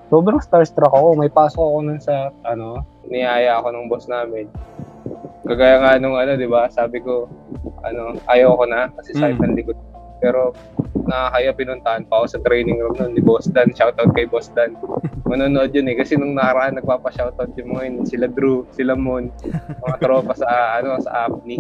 Sobrang 0.08 0.40
starstruck 0.40 0.92
ako. 0.92 1.16
May 1.16 1.32
pasok 1.32 1.64
ako 1.64 1.78
nun 1.82 2.00
sa, 2.00 2.28
ano, 2.44 2.84
niyaya 3.08 3.56
ako 3.56 3.72
ng 3.72 3.88
boss 3.88 4.08
namin. 4.08 4.52
Kagaya 5.48 5.76
nga 5.80 5.92
nung, 5.98 6.20
ano, 6.20 6.36
di 6.36 6.48
ba, 6.48 6.68
sabi 6.68 7.00
ko, 7.00 7.32
ano, 7.88 8.20
ayaw 8.28 8.60
ko 8.60 8.64
na 8.68 8.92
kasi 9.00 9.16
sa 9.16 9.32
Mm. 9.32 9.40
mm. 9.40 9.56
likod. 9.56 9.78
Pero, 10.18 10.52
nakakaya 11.08 11.52
pinuntahan 11.54 12.04
pa 12.10 12.20
ako 12.20 12.26
sa 12.36 12.40
training 12.44 12.82
room 12.82 12.98
nun 12.98 13.14
ni 13.14 13.22
Boss 13.24 13.48
Dan. 13.48 13.72
Shoutout 13.72 14.12
kay 14.18 14.28
Boss 14.28 14.50
Dan. 14.52 14.76
Manonood 15.30 15.72
yun 15.72 15.88
eh. 15.88 15.96
Kasi 15.96 16.18
nung 16.18 16.36
nakaraan, 16.36 16.76
nagpapa-shoutout 16.82 17.54
yung 17.56 17.70
mga 17.78 17.84
yun. 17.88 17.96
Sila 18.04 18.28
Drew, 18.28 18.66
sila 18.74 18.98
Mon, 18.98 19.30
mga 19.88 19.98
tropa 20.02 20.34
sa, 20.36 20.82
ano, 20.82 21.00
sa 21.00 21.30
APNI. 21.30 21.58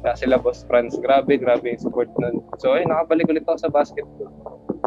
Kaya 0.00 0.14
sila 0.16 0.40
Boss 0.40 0.64
Franz. 0.64 0.96
Grabe, 0.96 1.36
grabe 1.36 1.70
yung 1.70 1.82
support 1.82 2.08
nun. 2.16 2.40
So, 2.56 2.72
ay, 2.72 2.88
nakabalik 2.88 3.28
ulit 3.28 3.44
ako 3.44 3.58
sa 3.58 3.68
basketball. 3.68 4.32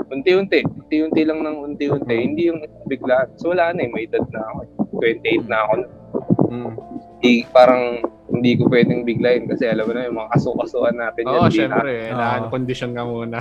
Unti-unti. 0.10 0.66
Unti-unti 0.66 1.22
lang 1.22 1.42
ng 1.42 1.58
unti-unti. 1.64 2.16
Hindi 2.18 2.50
yung 2.50 2.60
biglaan. 2.86 3.30
So, 3.38 3.54
wala 3.54 3.74
na 3.74 3.86
eh. 3.86 3.90
May 3.90 4.10
edad 4.10 4.26
na 4.30 4.42
ako. 4.42 4.60
28 4.98 5.46
na 5.46 5.58
ako. 5.62 5.74
Mm. 6.50 6.74
Di, 7.20 7.46
parang 7.50 8.02
hindi 8.34 8.58
ko 8.58 8.66
pwedeng 8.66 9.06
biglayin 9.06 9.46
kasi 9.46 9.70
alam 9.70 9.86
mo 9.86 9.94
na 9.94 10.10
yung 10.10 10.18
mga 10.18 10.34
kasukasuan 10.34 10.98
natin 10.98 11.24
Oo, 11.30 11.46
Hindi 11.46 11.54
syempre. 11.56 11.92
Na, 12.10 12.34
Eh, 12.34 12.42
na 12.42 12.50
condition 12.50 12.92
ka 12.92 13.06
muna. 13.06 13.38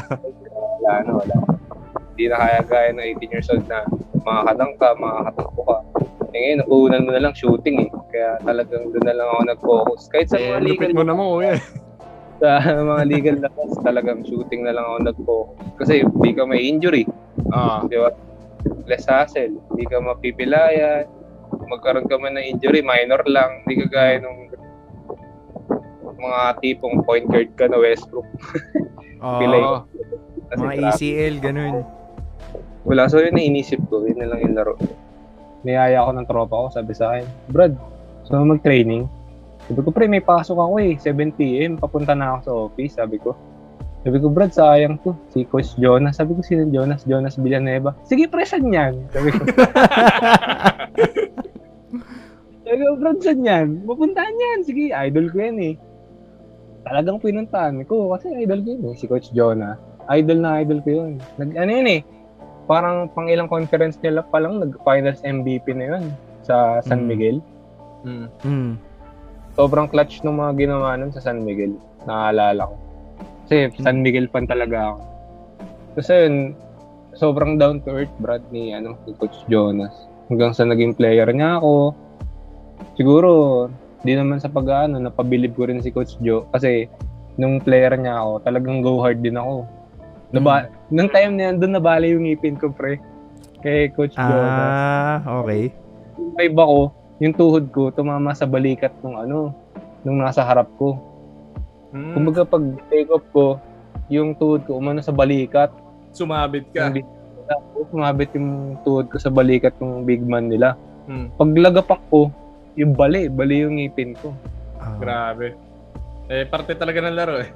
wala 0.76 0.92
na, 1.00 1.10
wala. 1.16 1.34
Hindi 2.12 2.24
na 2.28 2.36
kaya 2.36 2.60
gaya 2.62 2.90
ng 2.92 3.06
18 3.16 3.32
years 3.32 3.48
old 3.48 3.64
na 3.66 3.88
makakatang 4.20 4.72
ka, 4.76 4.88
makakatakbo 4.94 5.60
ka. 5.64 5.76
Eh 6.32 6.38
ngayon, 6.40 6.58
napuhunan 6.64 7.04
mo 7.04 7.10
na 7.12 7.22
lang 7.28 7.34
shooting 7.36 7.76
eh. 7.84 7.88
Kaya 8.08 8.40
talagang 8.40 8.88
doon 8.88 9.04
na 9.04 9.14
lang 9.16 9.28
ako 9.28 9.40
nag-focus. 9.52 10.00
Kahit 10.08 10.28
sa 10.32 10.40
eh, 10.40 10.48
mga 10.48 10.60
legal, 10.64 10.72
lupit 10.72 10.92
mo 10.96 11.04
naman, 11.04 11.24
kuya. 11.36 11.54
sa 12.42 12.48
mga 12.64 13.02
legal 13.06 13.36
na 13.38 13.48
class, 13.52 13.74
talagang 13.84 14.20
shooting 14.24 14.64
na 14.64 14.72
lang 14.72 14.84
ako 14.88 14.98
nag-focus. 15.12 15.56
Kasi 15.76 15.92
hindi 16.08 16.30
ka 16.32 16.42
may 16.48 16.64
injury. 16.64 17.04
Oo. 17.52 17.84
Di 17.86 17.96
ba? 18.00 18.10
Less 18.88 19.04
hassle. 19.04 19.60
Hindi 19.72 19.84
ka 19.84 20.00
mapipilayan. 20.00 21.04
Magkaroon 21.68 22.08
ka 22.08 22.16
man 22.16 22.40
ng 22.40 22.56
injury, 22.56 22.80
minor 22.80 23.20
lang. 23.28 23.62
Hindi 23.68 23.84
ka 23.84 23.86
gaya 23.92 24.24
nung 24.24 24.48
mga 26.22 26.62
tipong 26.62 27.02
point 27.04 27.26
guard 27.28 27.50
ka 27.60 27.68
na 27.68 27.76
Westbrook. 27.76 28.26
Oo. 29.22 29.38
Oo. 29.44 29.78
Kasi 30.48 30.62
mga 30.64 30.74
grabe. 30.80 30.92
ACL, 30.96 31.34
ganun. 31.44 31.74
Wala. 32.88 33.06
So 33.06 33.20
yun 33.20 33.36
na 33.36 33.44
inisip 33.44 33.78
ko. 33.92 34.02
Yun 34.02 34.18
na 34.18 34.32
lang 34.32 34.40
yung 34.42 34.56
laro. 34.56 34.74
Niyaya 35.62 36.02
ako 36.02 36.10
ng 36.14 36.26
tropa 36.28 36.54
ko. 36.54 36.66
Sabi 36.74 36.92
sa 36.94 37.14
akin, 37.14 37.26
Brad, 37.50 37.74
mo 38.30 38.44
mag-training? 38.54 39.06
Sabi 39.70 39.80
ko, 39.82 39.88
pre, 39.94 40.10
may 40.10 40.22
pasok 40.22 40.58
ako 40.58 40.74
eh. 40.82 40.98
7pm. 40.98 41.78
Papunta 41.78 42.14
na 42.18 42.34
ako 42.34 42.40
sa 42.42 42.52
office. 42.66 42.94
Sabi 42.98 43.16
ko. 43.22 43.38
Sabi 44.02 44.18
ko, 44.18 44.26
Brad, 44.34 44.50
sayang 44.50 44.98
to. 45.06 45.14
Si 45.30 45.46
Coach 45.46 45.78
Jonas. 45.78 46.18
Sabi 46.18 46.34
ko, 46.34 46.42
sino 46.42 46.66
Jonas? 46.66 47.06
Jonas 47.06 47.38
Villanueva. 47.38 47.94
Sige, 48.02 48.26
pre, 48.26 48.42
saan 48.42 48.66
yan? 48.74 49.06
Sabi 49.14 49.30
ko, 49.30 49.38
sabi 52.66 52.82
ko, 52.82 52.92
Brad, 52.98 53.18
saan 53.22 53.46
yan? 53.46 53.86
Pupuntahan 53.86 54.34
yan. 54.34 54.58
Sige, 54.66 54.90
idol 54.90 55.30
ko 55.30 55.38
yan 55.38 55.58
eh. 55.62 55.74
Talagang 56.82 57.22
pinuntahan 57.22 57.86
ko 57.86 58.10
kasi 58.10 58.34
idol 58.42 58.58
ko 58.66 58.68
yun 58.74 58.90
eh, 58.90 58.94
si 58.98 59.06
Coach 59.06 59.30
Jonas. 59.30 59.78
Idol 60.10 60.42
na 60.42 60.58
idol 60.58 60.82
ko 60.82 60.90
yun. 60.90 61.22
Nag, 61.38 61.54
ano 61.54 61.70
yun 61.70 61.86
eh, 61.86 62.00
parang 62.66 63.10
pang 63.10 63.26
ilang 63.26 63.50
conference 63.50 63.98
nila 64.00 64.22
pa 64.22 64.38
lang 64.38 64.62
nag-finals 64.62 65.22
MVP 65.22 65.66
na 65.74 65.84
yun 65.96 66.04
sa 66.42 66.78
San 66.82 67.04
Mm. 67.04 67.08
Miguel. 67.08 67.36
Mm. 68.02 68.26
Mm. 68.42 68.72
Sobrang 69.52 69.86
clutch 69.86 70.24
ng 70.24 70.34
mga 70.34 70.52
ginawa 70.58 70.96
nun 70.96 71.12
sa 71.12 71.20
San 71.20 71.44
Miguel. 71.44 71.76
Naaalala 72.08 72.66
ko. 72.66 72.74
Kasi 73.46 73.68
San 73.78 74.00
Miguel 74.00 74.26
fan 74.26 74.48
talaga 74.48 74.96
ako. 74.96 75.00
Kasi 75.92 76.12
yun, 76.24 76.36
sobrang 77.12 77.60
down 77.60 77.84
to 77.84 77.92
earth 77.92 78.14
Brad 78.16 78.40
ni, 78.48 78.72
ano, 78.72 78.96
ni 79.04 79.12
Coach 79.12 79.44
Jonas. 79.44 79.92
Hanggang 80.32 80.56
sa 80.56 80.64
naging 80.64 80.96
player 80.96 81.28
niya 81.28 81.60
ako. 81.60 81.92
Siguro, 82.96 83.30
di 84.00 84.16
naman 84.16 84.40
sa 84.40 84.48
pag-ano, 84.48 84.96
napabilib 84.96 85.52
ko 85.52 85.68
rin 85.68 85.84
si 85.84 85.92
Coach 85.92 86.16
Joe. 86.24 86.48
Kasi, 86.48 86.88
nung 87.36 87.60
player 87.60 87.92
niya 87.94 88.24
ako, 88.24 88.32
talagang 88.42 88.80
go 88.80 89.04
hard 89.04 89.20
din 89.20 89.36
ako. 89.36 89.68
Naba, 90.32 90.72
Nung 90.92 91.08
time 91.08 91.32
na 91.36 91.42
yan, 91.48 91.56
doon 91.60 91.72
nabali 91.76 92.12
yung 92.12 92.24
ngipin 92.24 92.56
ko, 92.56 92.72
pre. 92.72 93.00
Kay 93.62 93.94
Coach 93.94 94.18
Jonas 94.18 94.58
Ah, 94.58 95.16
okay. 95.40 95.70
yung 96.18 96.34
vibe 96.34 96.58
ako, 96.58 96.80
yung 97.22 97.34
tuhod 97.38 97.64
ko, 97.70 97.82
tumama 97.94 98.34
sa 98.34 98.48
balikat 98.48 98.90
nung 99.00 99.14
ano, 99.14 99.54
nung 100.02 100.18
nasa 100.18 100.42
harap 100.42 100.66
ko. 100.76 100.98
Mm. 101.94 102.12
Kumbaga 102.16 102.42
pag 102.42 102.64
take 102.90 103.12
off 103.12 103.22
ko, 103.30 103.62
yung 104.10 104.34
tuhod 104.34 104.66
ko 104.66 104.82
umano 104.82 104.98
sa 104.98 105.14
balikat. 105.14 105.70
Sumabit 106.10 106.66
ka. 106.74 106.90
Yung 106.90 107.06
Kumabit 107.92 108.32
yung 108.32 108.80
tuhod 108.86 109.12
ko 109.12 109.16
sa 109.20 109.28
balikat 109.28 109.76
ng 109.76 110.08
big 110.08 110.24
man 110.24 110.48
nila. 110.48 110.74
Mm. 111.06 111.28
Pag 111.36 111.50
lagapak 111.52 112.00
ko, 112.08 112.32
yung 112.78 112.96
bali, 112.96 113.28
bali 113.28 113.62
yung 113.62 113.76
ngipin 113.76 114.16
ko. 114.16 114.32
Ah. 114.80 114.96
Grabe. 114.96 115.52
Eh, 116.32 116.48
parte 116.48 116.72
talaga 116.72 117.04
ng 117.04 117.16
laro 117.16 117.36
eh. 117.42 117.50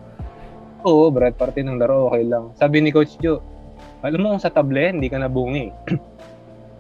Oo, 0.85 1.09
Brad, 1.09 1.35
parte 1.35 1.63
ng 1.63 1.79
laro, 1.79 2.11
okay 2.11 2.23
lang. 2.23 2.53
Sabi 2.55 2.83
ni 2.83 2.91
Coach 2.91 3.17
Joe, 3.19 3.41
alam 4.01 4.21
mo 4.21 4.35
kung 4.35 4.43
sa 4.43 4.51
table, 4.51 4.93
hindi 4.93 5.09
ka 5.09 5.19
nabungi. 5.19 5.71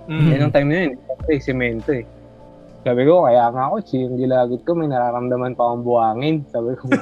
Mm. 0.07 0.31
Yan 0.31 0.39
yung 0.39 0.55
time 0.55 0.69
na 0.71 0.77
yun, 0.87 0.93
eh, 1.27 1.41
semento 1.43 1.91
eh. 1.91 2.07
Sabi 2.87 3.03
ko, 3.03 3.27
kaya 3.27 3.51
nga 3.51 3.75
coach, 3.75 3.91
yung 3.91 4.15
gilagid 4.15 4.63
ko, 4.63 4.79
may 4.79 4.87
nararamdaman 4.87 5.59
pa 5.59 5.67
akong 5.67 5.83
buhangin. 5.83 6.47
Sabi 6.47 6.79
ko, 6.79 6.87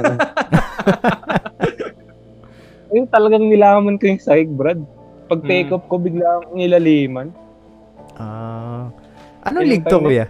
yung 2.96 3.04
talagang 3.12 3.44
nilaman 3.44 4.00
ko 4.00 4.08
yung 4.08 4.16
sahig, 4.16 4.48
Brad. 4.48 4.80
Pag 5.28 5.44
take 5.44 5.68
Mm. 5.68 5.76
off 5.76 5.84
ko, 5.84 6.00
bigla 6.00 6.24
akong 6.40 6.56
nilaliman. 6.56 7.28
Ah. 8.16 8.88
Anong 9.44 9.68
Yun 9.68 9.72
league 9.76 9.84
to, 9.84 10.00
kuya? 10.00 10.26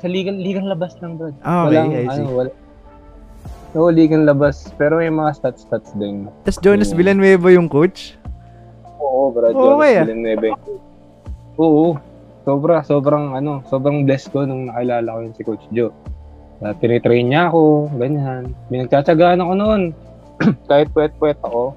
Sa 0.00 0.12
ligang, 0.12 0.36
ligang 0.36 0.68
labas 0.68 0.92
lang, 1.00 1.16
Brad. 1.16 1.32
Ah, 1.40 1.64
okay, 1.64 1.72
Walang, 1.72 1.88
I 1.88 2.04
see. 2.12 2.20
ano, 2.20 2.28
wala. 2.36 2.50
Oo, 3.72 3.88
ligang 3.88 4.28
labas. 4.28 4.68
Pero 4.76 5.00
may 5.00 5.08
mga 5.08 5.40
stats-stats 5.40 5.96
din. 5.96 6.28
Tapos 6.44 6.60
Jonas 6.60 6.92
Oo. 6.92 6.96
Villanueva 7.00 7.48
yung 7.52 7.72
coach? 7.72 8.20
Oo, 9.00 9.32
Brad. 9.32 9.56
Oo, 9.56 9.76
Jonas 9.76 9.80
kaya? 9.80 10.02
Villanueva. 10.04 10.48
Oo. 11.56 11.96
Sobra, 12.42 12.82
sobrang, 12.82 13.38
ano, 13.38 13.62
sobrang 13.70 14.02
blessed 14.02 14.34
ko 14.34 14.42
nung 14.42 14.66
nakilala 14.66 15.14
ko 15.14 15.18
yun 15.22 15.34
si 15.38 15.42
Coach 15.46 15.66
Joe. 15.70 15.94
Uh, 16.58 16.74
tinitrain 16.82 17.30
niya 17.30 17.50
ako, 17.50 17.90
ganyan. 17.98 18.50
Pinagtsatsagaan 18.66 19.38
ako 19.38 19.52
noon. 19.54 19.82
Kahit 20.70 20.90
puwet-puwet 20.90 21.38
ako. 21.46 21.74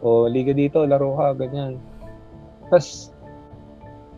O, 0.00 0.24
liga 0.24 0.56
dito, 0.56 0.88
laro 0.88 1.20
ka, 1.20 1.36
ganyan. 1.36 1.76
Tapos, 2.72 3.12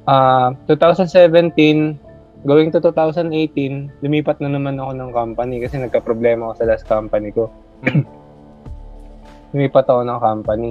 ah 0.06 0.54
2017, 0.66 1.98
going 2.42 2.70
to 2.74 2.82
2018, 2.82 4.02
lumipat 4.02 4.42
na 4.42 4.50
naman 4.50 4.78
ako 4.78 4.92
ng 4.98 5.10
company 5.14 5.62
kasi 5.62 5.78
nagka-problema 5.78 6.50
ako 6.50 6.54
sa 6.58 6.66
last 6.68 6.86
company 6.90 7.30
ko. 7.30 7.46
lumipat 9.54 9.86
ako 9.86 10.02
ng 10.02 10.18
company. 10.18 10.70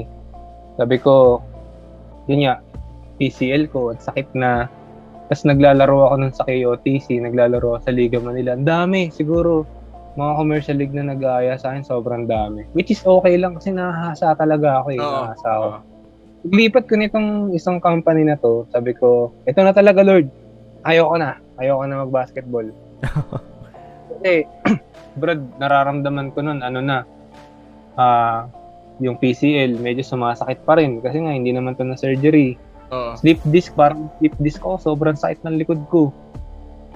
Sabi 0.75 0.97
ko, 0.99 1.39
yun 2.27 2.47
nga, 2.47 2.59
PCL 3.21 3.69
ko, 3.69 3.93
at 3.93 4.01
sakit 4.01 4.33
na. 4.33 4.65
Tapos 5.29 5.47
naglalaro 5.47 6.11
ako 6.11 6.15
nun 6.17 6.33
sa 6.35 6.43
KOTC, 6.43 7.21
naglalaro 7.23 7.77
ako 7.77 7.79
sa 7.87 7.93
Liga 7.93 8.19
Manila. 8.19 8.57
Ang 8.57 8.67
dami, 8.67 9.07
siguro, 9.13 9.63
mga 10.19 10.33
commercial 10.35 10.75
league 10.75 10.95
na 10.97 11.07
nag-aaya 11.07 11.55
sa 11.55 11.71
akin, 11.71 11.87
sobrang 11.87 12.27
dami. 12.27 12.67
Which 12.75 12.91
is 12.91 12.99
okay 13.05 13.39
lang 13.39 13.55
kasi 13.55 13.71
nahahasa 13.71 14.35
talaga 14.35 14.83
ako 14.83 14.87
eh. 14.91 14.99
Oo. 14.99 15.07
Nahahasa 15.07 15.47
ako. 15.47 15.67
Oo. 15.69 15.79
Paglipat 16.41 16.83
ko 16.89 16.93
nitong 16.97 17.29
isang 17.53 17.77
company 17.77 18.25
na 18.25 18.35
to, 18.35 18.65
sabi 18.73 18.97
ko, 18.97 19.29
ito 19.45 19.61
na 19.61 19.71
talaga 19.71 20.01
Lord. 20.01 20.27
Ayoko 20.81 21.15
na. 21.21 21.37
Ayoko 21.61 21.85
na 21.85 22.01
mag-basketball. 22.01 22.67
Kasi, 24.09 24.49
brad, 25.21 25.41
nararamdaman 25.61 26.33
ko 26.33 26.41
nun, 26.41 26.65
ano 26.65 26.79
na, 26.81 27.05
ah, 27.95 28.49
yung 29.01 29.17
PCL, 29.17 29.77
medyo 29.81 30.01
sumasakit 30.01 30.61
pa 30.65 30.77
rin. 30.77 31.01
Kasi 31.01 31.21
nga, 31.21 31.33
hindi 31.33 31.53
naman 31.53 31.77
to 31.77 31.85
na 31.85 31.97
surgery. 31.97 32.57
Oo. 32.91 33.17
Sleep 33.17 33.39
disc, 33.49 33.73
parang 33.73 34.09
sleep 34.19 34.35
disc 34.41 34.61
ako, 34.61 34.93
sobrang 34.93 35.17
sakit 35.17 35.41
ng 35.45 35.57
likod 35.61 35.81
ko. 35.89 36.09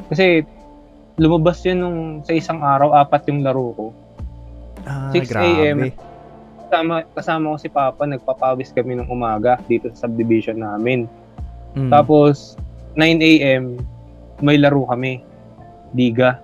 Kasi, 0.10 0.44
lumabas 1.16 1.64
yun 1.64 1.80
nung 1.80 2.00
sa 2.28 2.36
isang 2.36 2.60
araw, 2.60 2.92
apat 2.94 3.32
yung 3.32 3.42
laro 3.42 3.72
ko. 3.74 3.86
Ah, 4.86 5.10
6 5.14 5.32
grabe. 5.32 5.96
Kasama, 6.66 7.06
kasama 7.14 7.46
ko 7.54 7.58
si 7.62 7.70
Papa, 7.70 8.04
nagpapawis 8.10 8.74
kami 8.74 8.98
ng 8.98 9.08
umaga 9.08 9.62
dito 9.70 9.90
sa 9.94 10.06
subdivision 10.06 10.60
namin. 10.60 11.06
Mm. 11.78 11.90
Tapos, 11.94 12.60
9 12.98 13.22
a.m., 13.22 13.80
may 14.42 14.58
laro 14.58 14.88
kami. 14.88 15.24
Liga. 15.96 16.40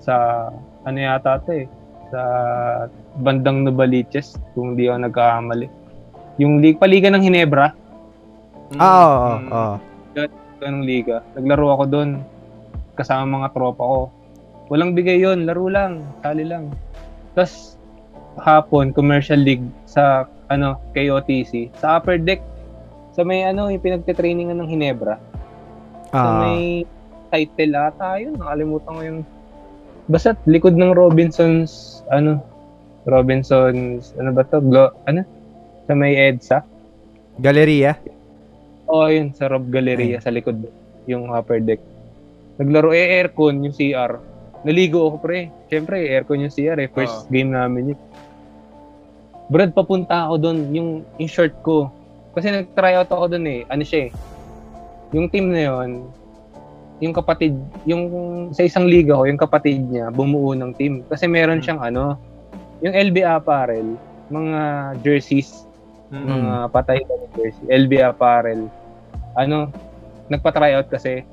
Sa, 0.00 0.48
ano 0.84 0.96
yata 0.96 1.36
ito 1.36 1.52
eh, 1.52 1.66
sa 2.08 2.20
bandang 3.20 3.66
Novaliches, 3.66 4.40
kung 4.56 4.74
di 4.74 4.88
ako 4.88 5.04
nagkakamali. 5.04 5.66
Yung 6.40 6.64
league, 6.64 6.80
paliga 6.80 7.12
ng 7.12 7.20
Hinebra, 7.20 7.76
Ah, 8.78 9.02
oo, 9.02 9.10
oo, 9.10 9.34
Mm. 9.34 9.48
oo. 9.50 9.74
ganong 10.60 10.84
liga. 10.86 11.24
Naglaro 11.34 11.72
ako 11.74 11.84
doon, 11.88 12.10
kasama 12.94 13.42
mga 13.42 13.48
tropa 13.56 13.82
ko. 13.82 14.00
Walang 14.70 14.94
bigay 14.94 15.18
yon 15.18 15.48
laro 15.48 15.66
lang, 15.66 16.04
sali 16.22 16.44
lang. 16.46 16.70
Tapos, 17.34 17.74
hapon, 18.38 18.92
commercial 18.94 19.40
league 19.40 19.64
sa, 19.88 20.28
ano, 20.46 20.78
KOTC, 20.94 21.72
sa 21.80 21.98
upper 21.98 22.20
deck, 22.20 22.44
sa 23.10 23.26
may, 23.26 23.42
ano, 23.42 23.72
yung 23.72 23.82
pinagtitrainingan 23.82 24.60
ng 24.60 24.70
Hinebra. 24.70 25.18
Sa 26.14 26.20
Ah, 26.20 26.38
may 26.44 26.84
title 27.30 27.74
ata 27.78 28.18
yun. 28.18 28.36
Nakalimutan 28.36 28.92
ko 28.92 29.02
yung... 29.02 29.20
Basta 30.10 30.34
likod 30.44 30.74
ng 30.74 30.90
Robinsons, 30.90 32.02
ano, 32.10 32.42
Robinsons, 33.06 34.12
ano 34.18 34.30
ba 34.34 34.42
to? 34.44 34.58
Glo, 34.58 34.90
ano? 35.06 35.22
Sa 35.86 35.94
may 35.94 36.18
EDSA. 36.18 36.66
Galeria. 37.40 37.96
Oo, 38.90 39.06
yun, 39.06 39.30
sa 39.32 39.46
Rob 39.46 39.70
Galleria, 39.70 40.18
sa 40.18 40.34
likod, 40.34 40.66
yung 41.06 41.30
upper 41.30 41.62
deck. 41.62 41.78
Naglaro, 42.58 42.90
eh, 42.90 43.22
aircon, 43.22 43.62
yung 43.62 43.72
CR. 43.72 44.18
Naligo 44.66 45.06
ako, 45.06 45.16
pre. 45.22 45.48
Siyempre, 45.70 46.10
aircon 46.10 46.42
yung 46.42 46.52
CR, 46.52 46.76
eh. 46.76 46.90
First 46.90 47.30
game 47.30 47.54
namin 47.54 47.94
yun. 47.94 48.00
Brad, 49.46 49.72
papunta 49.72 50.26
ako 50.26 50.34
doon, 50.42 50.58
yung, 50.74 50.90
yung 51.22 51.30
short 51.30 51.54
ko. 51.62 51.88
Kasi 52.34 52.50
nag-tryout 52.50 53.08
ako 53.08 53.30
doon, 53.30 53.46
eh. 53.46 53.60
Ano 53.70 53.86
siya, 53.86 54.00
eh. 54.06 54.14
Yung 55.14 55.30
team 55.30 55.54
na 55.54 55.70
yun, 55.70 56.10
yung 57.00 57.16
kapatid, 57.16 57.56
yung 57.88 58.04
sa 58.52 58.62
isang 58.62 58.84
liga 58.84 59.16
ko, 59.16 59.24
yung 59.24 59.40
kapatid 59.40 59.88
niya, 59.88 60.12
bumuo 60.12 60.52
ng 60.52 60.76
team. 60.76 61.00
Kasi 61.08 61.24
meron 61.24 61.58
Hmm. 61.58 61.64
siyang 61.64 61.80
ano, 61.80 62.20
yung 62.84 62.92
LB 62.92 63.24
apparel, 63.24 63.96
mga 64.28 64.60
jerseys, 65.00 65.64
Mm. 66.12 66.28
mga 66.28 66.54
patay 66.72 66.98
na 67.04 67.26
jersey, 67.36 67.64
LB 67.68 67.92
apparel. 68.04 68.68
Ano, 69.36 69.72
nagpa-tryout 70.28 70.88
kasi 70.92 71.24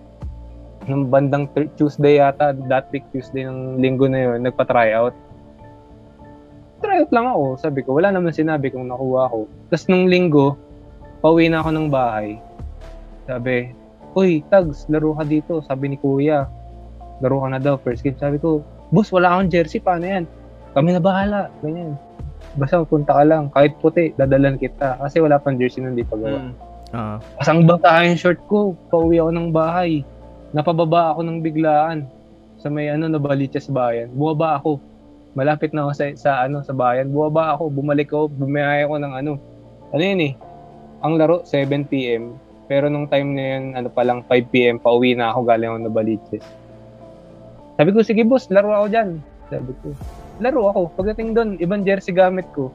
nung 0.87 1.11
bandang 1.11 1.51
Tuesday 1.75 2.23
yata, 2.23 2.55
that 2.71 2.87
week 2.95 3.03
Tuesday 3.11 3.43
ng 3.43 3.83
linggo 3.83 4.07
na 4.07 4.23
yun, 4.23 4.39
nagpa-tryout. 4.47 5.13
Tryout 6.79 7.11
lang 7.11 7.27
ako, 7.27 7.43
sabi 7.59 7.79
ko, 7.83 7.97
wala 7.99 8.13
naman 8.13 8.31
sinabi 8.31 8.71
kung 8.71 8.87
nakuha 8.87 9.27
ko. 9.27 9.49
Tapos 9.67 9.85
nung 9.91 10.07
linggo, 10.07 10.55
pauwi 11.19 11.51
na 11.51 11.59
ako 11.59 11.69
ng 11.75 11.87
bahay. 11.91 12.39
Sabi, 13.27 13.75
Uy, 14.17 14.41
Tags, 14.49 14.89
laro 14.89 15.13
ka 15.13 15.21
dito. 15.21 15.61
Sabi 15.61 15.93
ni 15.93 15.97
Kuya, 16.01 16.49
laro 17.21 17.37
ka 17.45 17.47
na 17.53 17.61
daw, 17.61 17.77
first 17.77 18.01
game. 18.01 18.17
Sabi 18.17 18.41
ko, 18.41 18.65
Boss, 18.89 19.13
wala 19.13 19.29
akong 19.29 19.53
jersey, 19.53 19.77
paano 19.77 20.09
yan? 20.09 20.25
Kami 20.73 20.89
na 20.95 21.01
bahala, 21.03 21.53
ganyan. 21.61 21.93
Basta 22.57 22.81
punta 22.81 23.13
ka 23.13 23.21
lang, 23.21 23.53
kahit 23.53 23.77
puti, 23.77 24.17
dadalan 24.17 24.57
kita. 24.57 24.97
Kasi 24.97 25.21
wala 25.21 25.37
pang 25.37 25.61
jersey 25.61 25.85
nung 25.85 25.93
di 25.93 26.01
pa 26.01 26.17
gawa. 26.17 26.49
Mm. 26.49 26.53
Ah. 26.95 27.19
Pasang 27.37 27.67
bangka 27.67 28.07
yung 28.07 28.17
short 28.17 28.39
ko. 28.47 28.73
Pauwi 28.87 29.19
ako 29.19 29.29
ng 29.35 29.49
bahay. 29.51 30.01
Napababa 30.55 31.11
ako 31.13 31.21
ng 31.27 31.43
biglaan 31.43 32.07
sa 32.57 32.71
may 32.71 32.87
ano 32.87 33.11
na 33.11 33.19
Baliches 33.19 33.67
bayan. 33.67 34.07
Bumaba 34.15 34.57
ako. 34.57 34.79
Malapit 35.35 35.75
na 35.75 35.85
ako 35.85 35.91
sa, 35.93 36.05
sa 36.15 36.31
ano 36.47 36.63
sa 36.63 36.71
bayan. 36.71 37.11
Bumaba 37.11 37.53
ako, 37.59 37.69
bumalik 37.69 38.09
ako, 38.09 38.31
bumiyaya 38.31 38.87
ako 38.87 38.95
ng 39.03 39.13
ano. 39.13 39.31
Ano 39.91 40.01
yun 40.01 40.21
eh? 40.31 40.33
Ang 41.03 41.19
laro 41.19 41.43
7 41.43 41.85
PM. 41.91 42.46
Pero 42.67 42.87
nung 42.87 43.07
time 43.07 43.29
na 43.31 43.43
yun, 43.55 43.63
ano 43.73 43.87
pa 43.87 44.03
lang 44.03 44.23
5 44.23 44.51
PM, 44.51 44.75
pauwi 44.77 45.15
na 45.15 45.31
ako 45.31 45.39
galing 45.43 45.67
ako 45.67 45.79
na 45.79 45.91
Baliches. 45.91 46.45
Sabi 47.75 47.89
ko, 47.91 47.99
sige 48.01 48.23
boss, 48.23 48.47
laro 48.47 48.73
ako 48.73 48.87
dyan. 48.87 49.09
Sabi 49.47 49.71
ko, 49.79 49.95
laro 50.37 50.61
ako. 50.67 50.81
Pagdating 50.93 51.31
doon, 51.31 51.49
ibang 51.57 51.81
jersey 51.81 52.11
gamit 52.11 52.43
ko. 52.51 52.67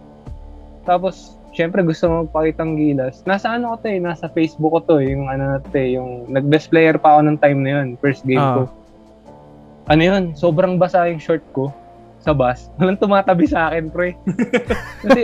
Tapos, 0.83 1.37
syempre 1.53 1.85
gusto 1.85 2.09
mo 2.09 2.25
magpakitang 2.25 2.75
gilas. 2.75 3.21
Nasa 3.23 3.53
ano 3.53 3.77
ko 3.77 3.85
to 3.85 3.89
eh, 3.93 4.01
nasa 4.01 4.27
Facebook 4.27 4.73
ko 4.73 4.81
to 4.83 4.95
eh, 4.99 5.13
yung 5.13 5.29
ano 5.29 5.57
na 5.57 5.59
to 5.61 5.77
eh, 5.77 5.95
yung 5.95 6.25
nag-best 6.27 6.73
player 6.73 6.97
pa 6.97 7.15
ako 7.15 7.29
ng 7.29 7.39
time 7.39 7.61
na 7.61 7.71
yun, 7.77 7.89
first 8.01 8.25
game 8.25 8.41
Ah. 8.41 8.55
ko. 8.57 8.61
Ano 9.87 10.01
yun, 10.01 10.25
sobrang 10.33 10.81
basa 10.81 11.05
yung 11.07 11.21
short 11.21 11.45
ko 11.53 11.69
sa 12.19 12.33
bus. 12.33 12.71
Walang 12.81 12.97
tumatabi 12.97 13.45
sa 13.45 13.69
akin, 13.69 13.93
pre. 13.93 14.17
Kasi, 15.05 15.23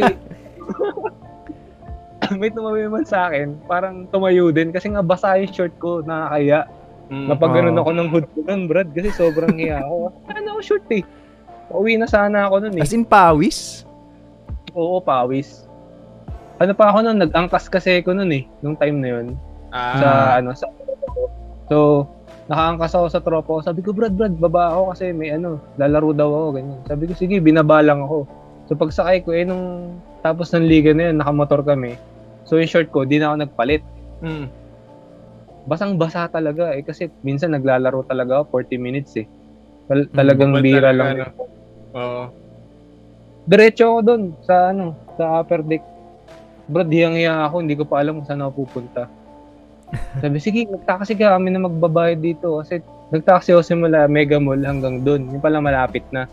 may 2.40 2.50
tumabi 2.52 2.84
man 2.88 3.06
sa 3.06 3.28
akin, 3.30 3.56
parang 3.64 4.04
tumayo 4.12 4.52
din 4.52 4.72
kasi 4.74 4.92
nga 4.92 5.04
basa 5.04 5.38
yung 5.40 5.52
short 5.52 5.74
ko, 5.80 6.04
nakakaya. 6.04 6.68
Mm. 7.08 7.26
Napagano'n 7.32 7.76
Oo. 7.76 7.82
ako 7.84 7.90
ng 7.96 8.08
hood 8.12 8.26
ko 8.36 8.38
nun, 8.44 8.62
Brad, 8.68 8.92
kasi 8.92 9.08
sobrang 9.16 9.56
hiya 9.56 9.80
ako. 9.80 10.12
Ano 10.36 10.48
ako 10.56 10.60
short 10.60 10.86
eh. 10.92 11.04
Pauwi 11.68 11.96
na 11.96 12.08
sana 12.08 12.48
ako 12.48 12.68
nun 12.68 12.74
eh. 12.76 12.84
As 12.84 12.92
in 12.92 13.04
pawis? 13.04 13.88
Oo, 14.76 15.00
pawis. 15.00 15.64
Ano 16.60 16.76
pa 16.76 16.92
ako 16.92 17.08
nun, 17.08 17.18
nag-angkas 17.24 17.72
kasi 17.72 18.04
ako 18.04 18.12
nun 18.12 18.32
eh, 18.32 18.44
nung 18.60 18.76
time 18.76 18.98
na 19.00 19.08
yun. 19.08 19.26
Ah. 19.72 19.96
Sa 19.96 20.08
ano, 20.40 20.50
sa 20.52 20.66
So, 21.68 22.08
nakaangkas 22.48 22.96
ako 22.96 23.06
sa 23.12 23.20
tropa 23.20 23.50
ko. 23.56 23.60
Sabi 23.60 23.84
ko, 23.84 23.92
Brad, 23.92 24.16
Brad, 24.16 24.40
baba 24.40 24.72
ako 24.72 24.96
kasi 24.96 25.12
may 25.12 25.36
ano, 25.36 25.60
lalaro 25.76 26.16
daw 26.16 26.28
ako, 26.28 26.48
ganyan. 26.56 26.80
Sabi 26.88 27.04
ko, 27.04 27.12
sige, 27.12 27.36
binaba 27.44 27.84
lang 27.84 28.00
ako. 28.00 28.24
So, 28.68 28.76
pagsakay 28.76 29.24
ko, 29.24 29.36
eh, 29.36 29.44
nung 29.44 29.96
tapos 30.20 30.50
ng 30.52 30.66
liga 30.66 30.90
na 30.92 31.12
yun, 31.12 31.16
nakamotor 31.20 31.62
kami. 31.62 31.94
So, 32.48 32.56
yung 32.56 32.66
short 32.66 32.88
ko, 32.88 33.04
di 33.04 33.20
na 33.20 33.28
ako 33.28 33.44
nagpalit. 33.44 33.84
Mm. 34.24 34.48
Basang-basa 35.68 36.32
talaga 36.32 36.72
eh, 36.72 36.80
kasi 36.80 37.12
minsan 37.20 37.52
naglalaro 37.52 38.00
talaga 38.08 38.40
ako 38.40 38.64
40 38.64 38.80
minutes 38.80 39.12
eh. 39.20 39.28
Tal- 39.84 40.08
talagang 40.10 40.56
Bad 40.56 40.64
bira 40.64 40.88
talaga, 40.88 40.96
lang. 40.96 41.08
ano. 41.28 41.44
Oo. 41.92 42.24
Diretso 43.44 43.84
ako 43.84 44.00
doon 44.00 44.22
sa 44.40 44.72
ano, 44.72 44.96
sa 45.16 45.40
upper 45.40 45.60
deck. 45.60 45.84
Bro, 46.68 46.84
hiyang-hiya 46.84 47.48
ako, 47.48 47.64
hindi 47.64 47.76
ko 47.76 47.84
pa 47.84 48.00
alam 48.00 48.20
kung 48.20 48.28
saan 48.28 48.44
ako 48.44 48.64
pupunta. 48.64 49.08
Sabi, 50.20 50.36
sige, 50.36 50.68
nagtaxi 50.68 51.16
ka 51.16 51.36
kami 51.36 51.48
na 51.48 51.64
magbabayad 51.64 52.20
dito. 52.20 52.60
Kasi 52.60 52.80
nagtaxi 53.08 53.56
ako 53.56 53.64
simula 53.64 54.04
Mega 54.04 54.36
Mall 54.36 54.60
hanggang 54.60 55.00
doon. 55.00 55.32
Yung 55.32 55.40
pala 55.40 55.64
malapit 55.64 56.04
na. 56.12 56.28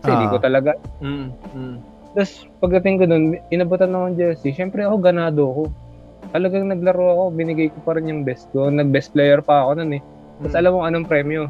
Kasi 0.00 0.08
hindi 0.08 0.26
Ah. 0.28 0.32
ko 0.32 0.38
talaga. 0.40 0.72
Mm. 1.04 1.28
Mm. 1.52 1.76
Tapos 2.14 2.30
pagdating 2.58 2.94
ko 2.96 3.04
doon, 3.04 3.24
inabutan 3.50 3.90
ako 3.90 4.04
ng 4.08 4.16
jersey. 4.16 4.54
Siyempre 4.54 4.86
ako, 4.86 4.96
ganado 4.98 5.42
ako. 5.44 5.62
Talagang 6.30 6.66
naglaro 6.66 7.06
ako, 7.10 7.24
binigay 7.30 7.68
ko 7.68 7.78
pa 7.82 7.98
rin 7.98 8.06
yung 8.06 8.22
best 8.22 8.46
ko. 8.50 8.70
Nag-best 8.70 9.10
player 9.10 9.42
pa 9.42 9.66
ako 9.66 9.82
noon 9.82 9.98
eh. 9.98 10.02
Tapos 10.38 10.54
Mm. 10.54 10.60
alam 10.62 10.72
mo 10.72 10.80
anong 10.82 11.06
premyo? 11.06 11.42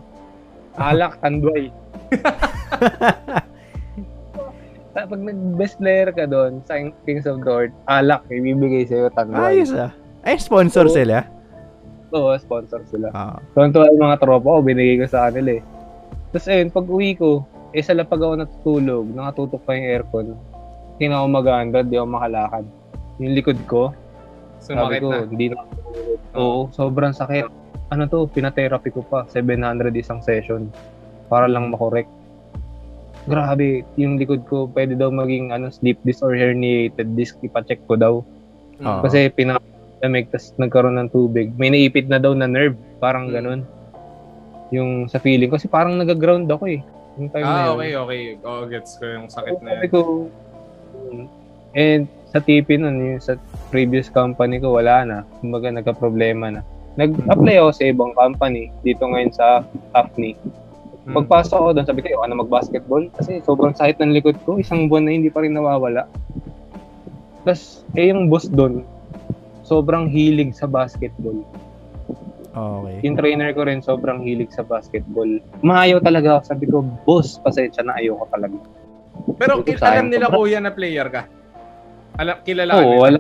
Alak, 0.74 1.16
tanduay. 1.22 1.68
Pag 4.94 5.20
nag-best 5.20 5.76
player 5.76 6.08
ka 6.10 6.24
doon 6.24 6.62
sa 6.64 6.78
Kings 7.04 7.26
of 7.26 7.42
Earth, 7.42 7.74
alak, 7.84 8.24
ibibigay 8.30 8.86
sa'yo 8.86 9.10
tanduay. 9.10 9.58
Ayos 9.58 9.74
ah. 9.74 9.90
Ay, 10.22 10.38
sponsor 10.38 10.86
Oo. 10.86 10.94
sila. 10.94 11.26
Oo, 12.08 12.30
sponsor 12.38 12.80
sila. 12.88 13.10
Ah. 13.10 13.36
Tuwan-tuwa 13.52 13.90
yung 13.90 14.00
mga 14.00 14.16
tropa 14.16 14.48
ko, 14.48 14.60
binigay 14.62 15.02
ko 15.02 15.06
sa 15.10 15.28
kanila 15.28 15.58
eh. 15.58 15.62
Tapos 16.30 16.46
ayun, 16.46 16.70
pag 16.70 16.86
uwi 16.86 17.10
ko, 17.12 17.42
eh 17.70 17.82
sa 17.82 17.90
lapag 17.92 18.22
ako 18.22 18.34
natutulog, 18.38 19.04
nakatutok 19.10 19.60
pa 19.62 19.74
yung 19.74 19.86
aircon. 19.88 20.26
Hindi 20.94 21.04
na 21.06 21.18
ako 21.18 21.26
mag-under, 21.28 21.82
di 21.82 21.96
ako 21.96 22.08
makalakad. 22.08 22.64
Yung 23.18 23.34
likod 23.34 23.58
ko, 23.66 23.90
sabi 24.58 24.78
Sumakit 24.94 25.00
ko, 25.00 25.08
na. 25.10 25.26
hindi 25.26 25.46
na 25.48 25.56
Oo, 26.32 26.70
sobrang 26.70 27.10
sakit. 27.10 27.46
Ano 27.90 28.06
to, 28.06 28.26
pinatherapy 28.26 28.90
ko 28.90 29.02
pa, 29.02 29.26
700 29.26 29.90
isang 29.92 30.18
session. 30.20 30.70
Para 31.26 31.46
lang 31.46 31.68
makorek. 31.68 32.06
grabe, 33.24 33.88
yung 33.96 34.20
likod 34.20 34.44
ko 34.44 34.68
pwede 34.70 34.92
daw 34.94 35.08
maging 35.08 35.48
ano, 35.48 35.72
sleep 35.72 35.96
disc 36.04 36.20
or 36.20 36.36
herniated 36.36 37.16
disc, 37.16 37.40
ipacheck 37.40 37.80
ko 37.88 37.96
daw. 37.96 38.14
Oo. 38.76 39.00
Kasi 39.00 39.32
pinakamig, 39.32 40.28
tapos 40.28 40.52
nagkaroon 40.58 41.00
ng 41.00 41.08
tubig. 41.08 41.48
May 41.56 41.72
naipit 41.72 42.04
na 42.04 42.20
daw 42.20 42.36
na 42.36 42.44
nerve, 42.44 42.76
parang 43.00 43.26
Mm. 43.26 43.32
ganun. 43.32 43.60
Yung 44.70 44.90
sa 45.08 45.16
feeling 45.16 45.48
ko, 45.48 45.56
kasi 45.56 45.66
parang 45.66 45.96
nag-ground 45.96 46.44
ako 46.46 46.68
eh. 46.68 46.84
Yung 47.16 47.32
time 47.32 47.42
na 47.42 47.48
Ah, 47.48 47.64
yun. 47.64 47.74
okay, 47.74 47.90
okay. 47.96 48.20
Oh, 48.42 48.68
gets 48.68 48.92
ko 48.98 49.04
yung 49.08 49.26
sakit 49.26 49.56
na 49.62 49.70
Sabi 49.72 49.88
ko, 49.88 49.98
and 51.74 52.06
sa 52.34 52.42
TP 52.42 52.74
nun, 52.82 52.98
yung 52.98 53.22
sa 53.22 53.38
previous 53.70 54.10
company 54.10 54.58
ko, 54.58 54.74
wala 54.74 55.06
na. 55.06 55.18
Kumbaga, 55.38 55.70
nagka-problema 55.70 56.50
na. 56.50 56.60
Nag-apply 56.98 57.62
ako 57.62 57.70
sa 57.70 57.84
ibang 57.86 58.12
company, 58.18 58.74
dito 58.82 59.06
ngayon 59.06 59.30
sa 59.30 59.62
Apni. 59.94 60.34
Mm. 61.06 61.14
Pagpasok 61.14 61.58
ko 61.58 61.70
doon, 61.70 61.86
sabi 61.86 62.02
ko, 62.02 62.26
ano 62.26 62.42
mag-basketball? 62.42 63.06
Kasi 63.14 63.38
sobrang 63.46 63.76
sakit 63.76 64.02
ng 64.02 64.14
likod 64.18 64.34
ko, 64.42 64.58
isang 64.58 64.90
buwan 64.90 65.06
na 65.06 65.14
hindi 65.14 65.30
pa 65.30 65.46
rin 65.46 65.54
nawawala. 65.54 66.10
Tapos, 67.46 67.86
eh 67.94 68.10
yung 68.10 68.26
boss 68.26 68.50
doon, 68.50 68.82
sobrang 69.62 70.10
hilig 70.10 70.58
sa 70.58 70.66
basketball. 70.66 71.38
Okay. 72.54 73.02
Yung 73.02 73.18
trainer 73.18 73.50
ko 73.54 73.66
rin, 73.66 73.82
sobrang 73.82 74.22
hilig 74.22 74.50
sa 74.54 74.62
basketball. 74.62 75.28
Maayaw 75.62 75.98
talaga 76.02 76.38
ako. 76.38 76.42
Sabi 76.50 76.64
ko, 76.70 76.86
boss, 77.06 77.38
pasensya 77.42 77.82
na, 77.82 77.98
ayoko 77.98 78.26
talaga. 78.30 78.58
Pero 79.34 79.60
Ito 79.60 79.66
ki- 79.66 79.78
sa 79.78 79.92
alam 79.92 80.08
nila 80.08 80.28
sobrang- 80.28 80.40
kuya 80.40 80.58
na 80.58 80.70
player 80.70 81.06
ka? 81.08 81.22
Alam, 82.14 82.36
kilala 82.42 82.72
Oo, 82.72 82.80
nila? 82.80 82.98
wala. 83.00 83.18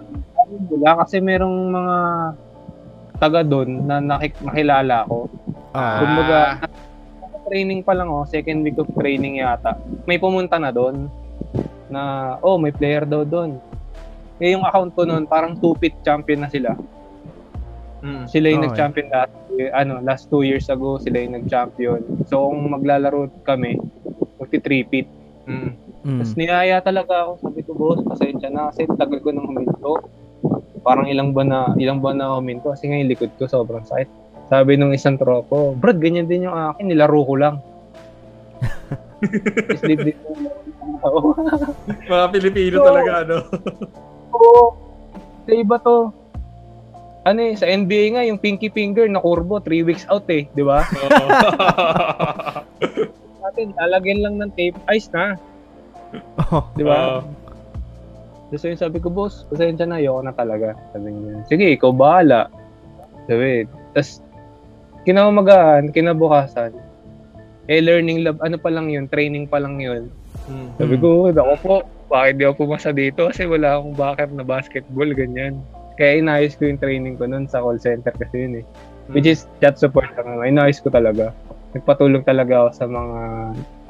Wala 0.70 0.90
kasi 1.02 1.16
merong 1.18 1.58
mga 1.68 1.96
taga 3.16 3.40
doon 3.42 3.68
na 3.82 3.96
nakik- 3.98 4.38
nakilala 4.40 5.02
ko. 5.04 5.26
Ah. 5.72 5.98
Kumbaga, 5.98 6.40
training 7.44 7.82
pa 7.82 7.92
lang 7.92 8.06
oh, 8.06 8.22
second 8.24 8.62
week 8.62 8.76
of 8.76 8.86
training 8.94 9.38
yata. 9.38 9.74
May 10.04 10.16
pumunta 10.16 10.56
na 10.56 10.70
doon 10.70 11.10
na, 11.88 12.00
oh, 12.40 12.56
may 12.56 12.70
player 12.70 13.02
daw 13.02 13.22
doon. 13.22 13.58
Eh, 14.38 14.50
yung 14.50 14.62
account 14.62 14.90
ko 14.92 15.02
noon, 15.02 15.24
parang 15.24 15.54
two-pit 15.54 15.94
champion 16.02 16.42
na 16.42 16.50
sila. 16.50 16.74
Mm. 18.00 18.24
Sila 18.26 18.46
yung 18.48 18.60
Okay. 18.60 18.68
nag-champion 18.68 19.06
last, 19.08 19.34
eh, 19.54 19.70
ano, 19.72 19.92
last 20.00 20.24
two 20.28 20.42
years 20.42 20.66
ago, 20.68 20.98
sila 20.98 21.18
yung 21.18 21.34
nag-champion. 21.36 22.02
So, 22.24 22.50
kung 22.50 22.68
maglalaro 22.68 23.30
kami, 23.42 23.78
magti-three-pit. 24.36 25.06
Mm. 25.46 25.70
Mm. 26.04 26.20
Tapos 26.20 26.36
niyaya 26.36 26.76
talaga 26.84 27.14
ako. 27.24 27.32
Sabi 27.40 27.60
ko, 27.64 27.72
boss, 27.72 28.04
pasensya 28.04 28.52
na 28.52 28.68
kasi 28.68 28.84
tagal 29.00 29.24
ko 29.24 29.32
nang 29.32 29.48
huminto. 29.48 30.04
Parang 30.84 31.08
ilang 31.08 31.32
buwan 31.32 31.48
na, 31.48 31.60
ilang 31.80 32.04
buwan 32.04 32.20
na 32.20 32.36
huminto 32.36 32.76
kasi 32.76 32.92
nga 32.92 33.00
yung 33.00 33.08
likod 33.08 33.32
ko 33.40 33.48
sobrang 33.48 33.88
sakit. 33.88 34.12
Sabi 34.52 34.76
nung 34.76 34.92
isang 34.92 35.16
tropo, 35.16 35.72
Brad, 35.72 35.96
ganyan 35.96 36.28
din 36.28 36.44
yung 36.44 36.52
akin, 36.52 36.92
nilaro 36.92 37.24
ko 37.24 37.34
lang. 37.40 37.56
Sleep 39.80 40.04
din 40.04 40.16
Oo. 41.04 41.32
Mga 42.08 42.26
Pilipino 42.28 42.76
Oo. 42.80 42.86
talaga, 42.86 43.12
ano? 43.24 43.36
Oo. 44.36 44.64
Sa 45.48 45.52
iba 45.52 45.76
to. 45.80 46.12
Ano 47.24 47.40
eh, 47.40 47.56
sa 47.56 47.64
NBA 47.64 48.04
nga, 48.12 48.22
yung 48.28 48.36
pinky 48.36 48.68
finger 48.68 49.08
na 49.08 49.24
kurbo, 49.24 49.56
3 49.56 49.88
weeks 49.88 50.04
out 50.12 50.28
eh, 50.28 50.44
di 50.52 50.60
ba? 50.60 50.84
Oo. 50.84 51.24
Natin, 53.44 53.72
lalagyan 53.80 54.20
lang 54.20 54.34
ng 54.40 54.52
tape, 54.52 54.76
ice 54.92 55.08
na, 55.16 55.40
Oh. 56.52 56.64
di 56.78 56.84
ba? 56.86 57.20
Oo. 57.20 57.44
So 58.54 58.70
yun 58.70 58.78
sabi 58.78 59.02
ko, 59.02 59.10
boss, 59.10 59.42
pasensya 59.50 59.82
na, 59.88 59.98
ayoko 59.98 60.22
na 60.22 60.30
talaga. 60.30 60.78
Sabi 60.94 61.10
niya, 61.10 61.42
sige, 61.50 61.66
ikaw 61.74 61.90
bahala. 61.90 62.46
Sabi, 63.26 63.66
tas 63.96 64.22
kinamamagaan, 65.02 65.90
kinabukasan, 65.90 66.70
eh 67.66 67.80
learning 67.82 68.22
lab, 68.22 68.38
ano 68.44 68.56
pa 68.60 68.70
lang 68.70 68.92
yun, 68.92 69.10
training 69.10 69.50
pa 69.50 69.58
lang 69.58 69.82
yun. 69.82 70.06
Mm. 70.46 70.68
Sabi 70.78 70.94
ko, 71.00 71.28
ako 71.34 71.54
po, 71.60 71.76
bakit 72.12 72.38
di 72.38 72.44
ako 72.46 72.68
pumasa 72.68 72.92
dito? 72.92 73.26
Kasi 73.26 73.48
wala 73.48 73.80
akong 73.80 73.96
backup 73.96 74.30
na 74.32 74.44
basketball, 74.44 75.08
ganyan. 75.10 75.58
Kaya 75.98 76.20
inayos 76.20 76.54
ko 76.58 76.68
yung 76.68 76.80
training 76.82 77.18
ko 77.18 77.26
nun 77.26 77.46
sa 77.46 77.62
call 77.62 77.78
center 77.80 78.14
kasi 78.14 78.46
yun 78.46 78.62
eh. 78.62 78.64
Which 79.12 79.28
is 79.28 79.44
chat 79.60 79.76
support 79.76 80.08
lang 80.16 80.26
naman. 80.26 80.56
Inayos 80.56 80.80
ko 80.80 80.88
talaga. 80.88 81.30
Nagpatulong 81.76 82.24
talaga 82.24 82.66
ako 82.66 82.70
sa 82.72 82.86
mga 82.88 83.18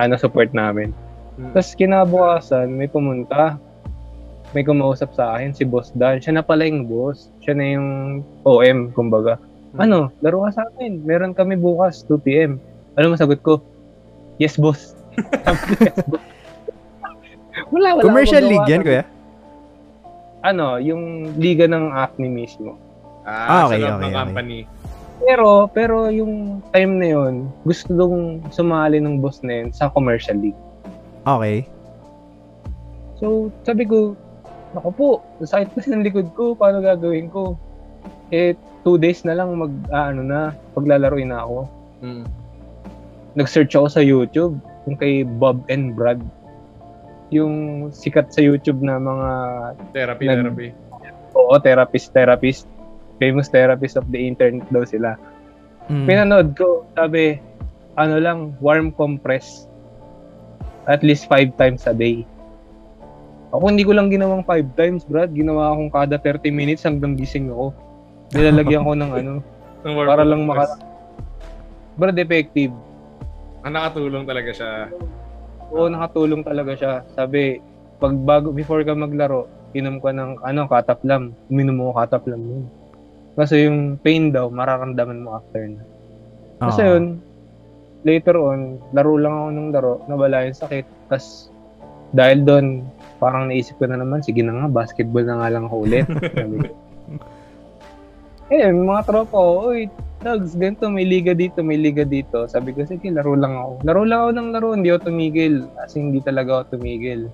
ano 0.03 0.15
support 0.19 0.51
namin. 0.51 0.91
Mm. 1.35 1.51
Tapos 1.51 1.71
kinabukasan, 1.75 2.69
may 2.71 2.87
pumunta. 2.87 3.59
May 4.55 4.63
kumausap 4.63 5.11
sa 5.19 5.35
akin, 5.35 5.51
si 5.51 5.67
Boss 5.67 5.91
Dan. 5.99 6.23
Siya 6.23 6.39
na 6.39 6.47
pala 6.47 6.63
yung 6.63 6.87
boss. 6.87 7.27
Siya 7.43 7.59
na 7.59 7.75
yung 7.75 7.89
OM, 8.47 8.95
kumbaga. 8.95 9.35
Hmm. 9.75 9.83
Ano, 9.83 9.99
laro 10.23 10.47
ka 10.47 10.63
sa 10.63 10.65
akin. 10.71 11.03
Meron 11.03 11.35
kami 11.35 11.59
bukas, 11.59 12.07
2pm. 12.07 12.63
Ano 12.95 13.19
masagot 13.19 13.43
ko? 13.43 13.59
Yes, 14.39 14.55
boss. 14.55 14.95
Yes, 15.75 15.95
wala, 17.71 17.99
wala. 17.99 18.07
Commercial 18.07 18.45
league 18.47 18.71
yan, 18.71 18.83
kuya? 18.83 19.05
Ano, 20.45 20.77
yung 20.79 21.35
liga 21.41 21.65
ng 21.65 21.95
Acme 21.95 22.29
mismo. 22.29 22.77
Ah, 23.25 23.65
Ah, 23.65 23.73
okay, 23.73 23.81
okay, 23.81 23.89
ng 23.89 24.03
okay. 24.05 24.15
company. 24.15 24.59
Pero, 25.25 25.71
pero 25.73 25.97
yung 26.13 26.61
time 26.75 26.93
na 27.01 27.09
yun, 27.17 27.35
gusto 27.65 27.89
dong 27.95 28.45
sumali 28.53 29.01
ng 29.01 29.23
boss 29.23 29.41
na 29.41 29.65
yun 29.65 29.69
sa 29.73 29.89
commercial 29.89 30.37
league. 30.37 30.59
Okay. 31.25 31.65
So, 33.17 33.49
sabi 33.65 33.89
ko, 33.89 34.17
Naku 34.75 34.91
po, 34.91 35.09
sakit 35.39 35.71
kasi 35.79 35.95
ng 35.95 36.03
likod 36.03 36.35
ko, 36.35 36.59
paano 36.59 36.83
gagawin 36.83 37.31
ko? 37.31 37.55
Eh, 38.35 38.59
two 38.83 38.99
days 38.99 39.23
na 39.23 39.39
lang 39.39 39.55
mag, 39.55 39.71
ah, 39.95 40.11
ano 40.11 40.27
na, 40.27 40.51
paglalaroin 40.75 41.31
na 41.31 41.47
ako. 41.47 41.59
Mm. 42.03 42.27
Nag-search 43.39 43.79
ako 43.79 43.87
sa 43.87 44.03
YouTube, 44.03 44.59
yung 44.91 44.99
kay 44.99 45.23
Bob 45.23 45.63
and 45.71 45.95
Brad. 45.95 46.19
Yung 47.31 47.89
sikat 47.95 48.35
sa 48.35 48.43
YouTube 48.43 48.83
na 48.83 48.99
mga, 48.99 49.31
Therapy, 49.95 50.27
Nag- 50.27 50.43
therapy. 50.43 50.69
oo, 51.39 51.55
therapist, 51.63 52.11
therapist. 52.11 52.67
Famous 53.23 53.47
therapist 53.47 53.95
of 53.95 54.11
the 54.11 54.19
internet 54.19 54.67
daw 54.75 54.83
sila. 54.83 55.15
Mm. 55.87 56.07
Pinanood 56.11 56.49
ko, 56.59 56.83
sabi, 56.99 57.39
ano 57.95 58.19
lang, 58.19 58.59
warm 58.59 58.91
compress. 58.91 59.71
At 60.85 61.01
least 61.01 61.27
five 61.29 61.57
times 61.57 61.89
a 61.89 61.95
day. 61.97 62.29
Ako 63.55 63.71
hindi 63.71 63.87
ko 63.87 63.95
lang 63.95 64.11
ginawang 64.11 64.43
five 64.43 64.67
times, 64.75 65.07
Brad. 65.07 65.31
Ginawa 65.31 65.71
akong 65.71 65.91
kada 65.95 66.19
30 66.19 66.51
minutes 66.51 66.83
hanggang 66.83 67.15
gising 67.15 67.49
ako. 67.55 67.71
Nilalagyan 68.35 68.83
ko 68.83 68.93
ng 68.99 69.13
ano, 69.15 69.33
para 70.11 70.27
lang 70.27 70.43
maka... 70.45 70.75
Brad, 71.95 72.19
effective. 72.19 72.75
Ah, 73.63 73.71
nakatulong 73.71 74.27
talaga 74.27 74.51
siya. 74.51 74.91
Oo, 75.71 75.87
nakatulong 75.87 76.43
talaga 76.43 76.73
siya. 76.75 76.93
Sabi, 77.15 77.63
pag 78.03 78.13
bago, 78.27 78.51
before 78.51 78.83
ka 78.83 78.93
maglaro, 78.93 79.47
inom 79.73 80.03
ka 80.03 80.11
ng, 80.11 80.43
ano, 80.43 80.67
kataplam. 80.67 81.33
Uminom 81.47 81.79
mo 81.79 81.95
kataplam 81.95 82.43
yun. 82.43 82.65
Kasi 83.39 83.71
yung 83.71 83.97
pain 84.03 84.35
daw, 84.35 84.51
mararamdaman 84.51 85.23
mo 85.23 85.39
after 85.39 85.63
na. 85.67 85.83
Kasi 86.59 86.83
Oo. 86.83 86.91
yun, 86.93 87.05
later 88.05 88.37
on, 88.37 88.79
laro 88.93 89.17
lang 89.17 89.35
ako 89.35 89.49
ng 89.51 89.69
laro, 89.73 89.95
nawala 90.07 90.47
yung 90.47 90.57
sakit. 90.57 90.87
Tapos, 91.09 91.49
dahil 92.15 92.45
doon, 92.45 92.67
parang 93.19 93.51
naisip 93.51 93.81
ko 93.81 93.89
na 93.89 93.99
naman, 93.99 94.23
sige 94.23 94.45
na 94.45 94.55
nga, 94.55 94.67
basketball 94.71 95.25
na 95.25 95.41
nga 95.41 95.49
lang 95.51 95.65
ako 95.67 95.77
ulit. 95.89 96.07
Eh, 98.53 98.69
mga 98.69 99.09
tropa 99.09 99.41
ko, 99.41 99.73
uy, 99.73 99.89
Dogs, 100.21 100.57
ganito, 100.57 100.89
may 100.89 101.05
liga 101.05 101.37
dito, 101.37 101.61
may 101.61 101.77
liga 101.77 102.05
dito. 102.05 102.49
Sabi 102.49 102.73
ko, 102.73 102.85
sige, 102.85 103.13
laro 103.13 103.37
lang 103.37 103.57
ako. 103.57 103.73
Laro 103.85 104.03
lang 104.09 104.21
ako 104.25 104.31
ng 104.37 104.49
laro, 104.57 104.69
hindi 104.73 104.89
ako 104.93 105.13
tumigil. 105.13 105.69
Kasi 105.81 106.01
hindi 106.01 106.21
talaga 106.25 106.61
ako 106.61 106.77
tumigil. 106.77 107.29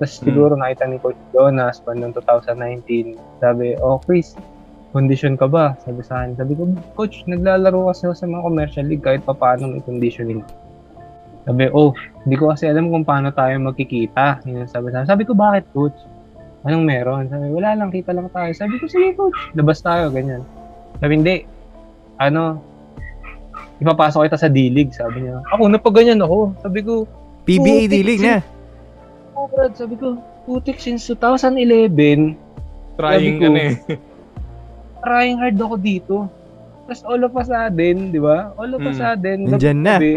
Tapos 0.00 0.16
Hmm. 0.16 0.24
siguro 0.24 0.52
nakita 0.56 0.84
ni 0.88 0.96
Coach 1.00 1.20
Jonas 1.36 1.84
pa 1.84 1.92
noong 1.92 2.16
2019. 2.16 3.16
Sabi, 3.44 3.76
oh 3.84 4.00
Chris, 4.00 4.32
condition 4.90 5.38
ka 5.38 5.46
ba? 5.46 5.78
Sabi 5.82 6.02
sa 6.02 6.22
akin. 6.22 6.38
Sabi 6.38 6.52
ko, 6.58 6.66
Coach, 6.98 7.22
naglalaro 7.26 7.90
kasi 7.90 8.10
ako 8.10 8.14
sa 8.14 8.26
mga 8.26 8.42
commercial 8.46 8.86
league 8.86 9.04
kahit 9.04 9.22
pa 9.22 9.34
paano 9.34 9.70
may 9.70 9.82
conditioning. 9.82 10.42
Sabi, 11.46 11.72
oh, 11.72 11.96
hindi 12.26 12.36
ko 12.36 12.52
kasi 12.52 12.68
alam 12.68 12.92
kung 12.92 13.06
paano 13.06 13.32
tayo 13.32 13.56
magkikita. 13.62 14.44
Yun 14.44 14.68
sabi 14.68 14.92
sa 14.92 15.02
akin. 15.02 15.08
Sabi 15.08 15.22
ko, 15.24 15.32
bakit 15.32 15.64
Coach? 15.72 15.96
Anong 16.66 16.84
meron? 16.84 17.24
Sabi, 17.32 17.48
wala 17.48 17.72
lang, 17.72 17.88
kita 17.88 18.12
lang 18.12 18.28
tayo. 18.28 18.50
Sabi 18.52 18.76
ko, 18.76 18.84
sige 18.90 19.16
Coach, 19.16 19.38
labas 19.56 19.80
tayo, 19.80 20.12
ganyan. 20.12 20.44
Sabi, 21.00 21.12
hindi. 21.16 21.36
Ano, 22.20 22.60
ipapasok 23.80 24.28
kita 24.28 24.36
sa 24.36 24.52
D-League, 24.52 24.92
sabi 24.92 25.24
niya. 25.24 25.40
Ako, 25.56 25.72
napaganyan 25.72 26.20
ako. 26.20 26.52
Sabi 26.60 26.84
ko, 26.84 27.08
PBA 27.48 27.88
D-League 27.88 28.20
na. 28.20 28.44
oh 29.32 29.48
Brad, 29.48 29.72
sabi 29.72 29.96
ko, 29.96 30.20
putik 30.44 30.76
since 30.76 31.08
2011, 31.08 32.36
Trying 33.00 33.40
ko, 33.40 33.48
na 33.48 33.60
eh. 33.72 33.74
trying 35.00 35.36
hard 35.36 35.56
ako 35.56 35.76
dito. 35.76 36.16
Tapos 36.86 37.02
all 37.06 37.22
of 37.22 37.34
a 37.36 37.44
sudden, 37.46 38.10
di 38.10 38.18
ba? 38.18 38.50
All 38.58 38.72
of 38.74 38.82
a 38.82 38.90
Mm. 38.90 38.98
sudden, 38.98 39.38
Nandyan 39.46 39.78
na. 39.80 39.94
Sabi, 39.98 40.10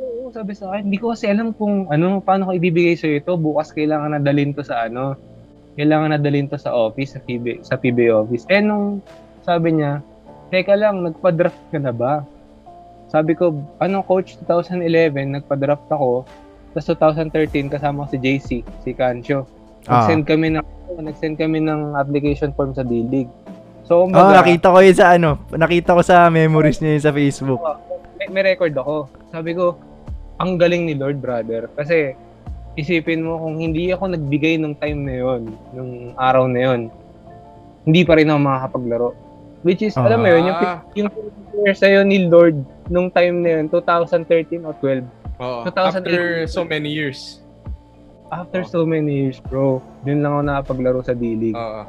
oo, 0.00 0.32
sabi 0.32 0.52
sa 0.56 0.64
akin, 0.72 0.82
hindi 0.88 0.98
ko 0.98 1.12
kasi 1.12 1.28
alam 1.28 1.52
kung 1.52 1.90
ano, 1.92 2.24
paano 2.24 2.48
ko 2.48 2.52
ibibigay 2.56 2.96
sa 2.96 3.08
ito. 3.10 3.36
Bukas 3.36 3.74
kailangan 3.74 4.16
na 4.16 4.20
dalhin 4.22 4.56
to 4.56 4.64
sa 4.64 4.88
ano, 4.88 5.18
kailangan 5.76 6.16
na 6.16 6.18
dalhin 6.18 6.48
to 6.48 6.56
sa 6.56 6.72
office, 6.72 7.16
sa 7.16 7.20
PB, 7.20 7.60
sa 7.62 7.76
PBA 7.76 8.12
office. 8.16 8.48
Eh, 8.48 8.64
nung 8.64 9.04
sabi 9.44 9.76
niya, 9.76 10.00
teka 10.48 10.74
lang, 10.74 11.04
nagpa-draft 11.04 11.60
ka 11.70 11.78
na 11.78 11.92
ba? 11.92 12.24
Sabi 13.10 13.34
ko, 13.34 13.58
ano 13.82 14.06
coach, 14.06 14.38
2011, 14.46 15.34
nagpa-draft 15.34 15.86
ako. 15.90 16.22
Tapos 16.70 16.86
2013, 16.86 17.66
kasama 17.66 18.06
ko 18.06 18.14
si 18.14 18.18
JC, 18.22 18.48
si 18.86 18.90
Cancio. 18.94 19.46
Ah. 19.90 20.06
Nag-send 20.06 20.22
kami 20.30 20.54
ng, 20.54 20.66
nag-send 21.02 21.34
kami 21.34 21.58
ng 21.58 21.98
application 21.98 22.54
form 22.54 22.70
sa 22.70 22.86
D-League. 22.86 23.30
So, 23.90 23.94
Oh, 23.96 24.06
kumbaga, 24.06 24.38
nakita 24.38 24.70
ko 24.70 24.78
yun 24.78 24.94
sa 24.94 25.18
ano. 25.18 25.30
Nakita 25.50 25.98
ko 25.98 26.02
sa 26.06 26.30
memories 26.30 26.78
niya 26.78 26.94
yun 26.94 27.02
sa 27.02 27.10
Facebook. 27.10 27.58
may, 28.14 28.30
may 28.30 28.44
record 28.46 28.70
ako. 28.70 29.10
Sabi 29.34 29.50
ko, 29.50 29.74
ang 30.38 30.54
galing 30.54 30.86
ni 30.86 30.94
Lord, 30.94 31.18
brother. 31.18 31.66
Kasi, 31.74 32.14
isipin 32.78 33.26
mo 33.26 33.42
kung 33.42 33.58
hindi 33.58 33.90
ako 33.90 34.14
nagbigay 34.14 34.62
ng 34.62 34.78
time 34.78 35.00
na 35.02 35.14
yon, 35.18 35.42
nung 35.74 35.92
araw 36.14 36.46
na 36.46 36.60
yon, 36.62 36.80
hindi 37.82 38.06
pa 38.06 38.14
rin 38.14 38.30
ako 38.30 38.38
makakapaglaro. 38.38 39.10
Which 39.66 39.82
is, 39.82 39.98
alam 39.98 40.22
mo 40.22 40.30
yun, 40.30 40.46
yung, 40.46 40.56
Ah. 40.56 40.78
yung 40.94 41.08
prayer 41.50 41.74
sa'yo 41.74 42.00
ni 42.06 42.30
Lord 42.30 42.62
nung 42.86 43.10
time 43.10 43.42
na 43.42 43.58
yun, 43.58 43.66
2013 43.66 44.62
o 44.62 44.72
12, 44.72 45.02
Oo. 45.36 45.66
2018. 45.66 45.98
After 45.98 46.22
so 46.46 46.62
many 46.62 46.94
years. 46.94 47.42
after 48.30 48.62
so 48.62 48.86
many 48.86 49.26
years, 49.26 49.42
bro, 49.42 49.82
yun 50.06 50.22
lang 50.22 50.30
ako 50.30 50.42
nakapaglaro 50.46 51.00
sa 51.02 51.10
D-League. 51.10 51.58
Oo. 51.58 51.82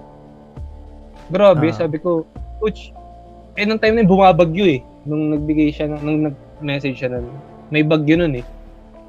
Grabe, 1.31 1.71
Ah. 1.71 1.75
sabi 1.75 1.97
ko, 1.97 2.27
coach, 2.59 2.91
eh 3.55 3.63
nung 3.63 3.79
time 3.79 3.95
na 3.95 4.01
yun, 4.03 4.11
bumabagyo 4.11 4.65
eh. 4.67 4.79
Nung 5.01 5.31
nagbigay 5.31 5.71
siya, 5.71 5.87
ng- 5.87 6.03
nung 6.03 6.19
nag-message 6.27 6.99
siya 6.99 7.09
nun, 7.09 7.31
may 7.71 7.81
bagyo 7.81 8.19
nun 8.19 8.35
eh. 8.35 8.45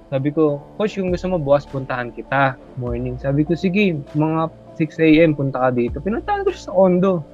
Sabi 0.08 0.30
ko, 0.30 0.62
coach, 0.78 0.94
kung 0.94 1.10
gusto 1.10 1.26
mo 1.26 1.36
bukas, 1.36 1.66
puntahan 1.66 2.12
kita. 2.12 2.54
Morning. 2.76 3.18
Sabi 3.18 3.42
ko, 3.42 3.56
sige, 3.56 3.96
mga 4.12 4.48
6 4.76 5.00
a.m. 5.00 5.34
punta 5.34 5.58
ka 5.58 5.70
dito. 5.72 5.98
Pinuntahan 5.98 6.44
ko 6.44 6.52
siya 6.52 6.68
sa 6.68 6.72
condo. 6.72 7.24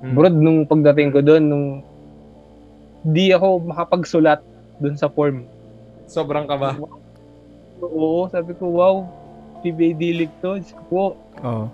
Hmm. 0.00 0.12
Bro, 0.16 0.28
nung 0.30 0.64
pagdating 0.64 1.12
ko 1.12 1.20
doon, 1.20 1.44
nung 1.44 1.66
di 3.02 3.32
ako 3.32 3.64
makapagsulat 3.64 4.40
doon 4.76 4.96
sa 4.96 5.08
form. 5.08 5.44
Sobrang 6.04 6.44
kaba. 6.44 6.76
Oo, 7.80 8.28
sabi 8.28 8.52
ko, 8.52 8.68
wow, 8.76 9.04
PBA 9.60 9.96
D-League 9.96 10.36
to. 10.40 10.56
Diyos 10.56 10.72
ko 10.72 10.82
po. 10.88 11.04
Oo. 11.40 11.64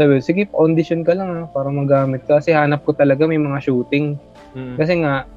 Sabi, 0.00 0.16
ko, 0.16 0.20
sige, 0.24 0.42
audition 0.56 1.04
ka 1.04 1.12
lang 1.12 1.28
ha, 1.28 1.44
para 1.44 1.68
magamit 1.68 2.24
ka. 2.24 2.40
Kasi 2.40 2.56
hanap 2.56 2.88
ko 2.88 2.96
talaga 2.96 3.28
may 3.28 3.36
mga 3.36 3.60
shooting. 3.60 4.16
Mm. 4.56 4.80
Kasi 4.80 5.04
nga, 5.04 5.28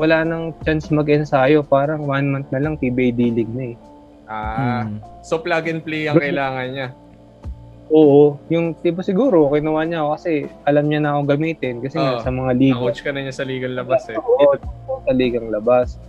wala 0.00 0.24
nang 0.24 0.56
chance 0.64 0.88
mag-ensayo. 0.88 1.60
Parang 1.60 2.08
one 2.08 2.24
month 2.32 2.48
na 2.48 2.56
lang 2.56 2.80
PBA 2.80 3.12
D-League 3.12 3.52
na 3.52 3.64
eh. 3.68 3.76
Ah, 4.24 4.88
Mm. 4.88 5.04
so 5.20 5.36
plug 5.36 5.68
and 5.68 5.84
play 5.84 6.08
ang 6.08 6.16
kailangan 6.16 6.66
niya. 6.72 6.88
Oo, 7.88 8.36
yung 8.48 8.76
tipo 8.80 9.04
siguro, 9.04 9.48
kinuha 9.52 9.84
niya 9.84 10.00
ako 10.04 10.10
kasi 10.16 10.32
alam 10.64 10.88
niya 10.88 11.00
na 11.04 11.12
ako 11.12 11.20
gamitin. 11.28 11.84
Kasi 11.84 12.00
nga, 12.00 12.16
Oo. 12.16 12.24
sa 12.24 12.32
mga 12.32 12.52
liga. 12.56 12.80
Na-coach 12.80 13.04
ka 13.04 13.12
na 13.12 13.20
niya 13.28 13.34
sa 13.36 13.44
legal 13.44 13.76
labas 13.76 14.08
eh. 14.08 14.16
Oo, 14.16 14.56
sa 15.04 15.12
ligang 15.12 15.52
labas. 15.52 16.00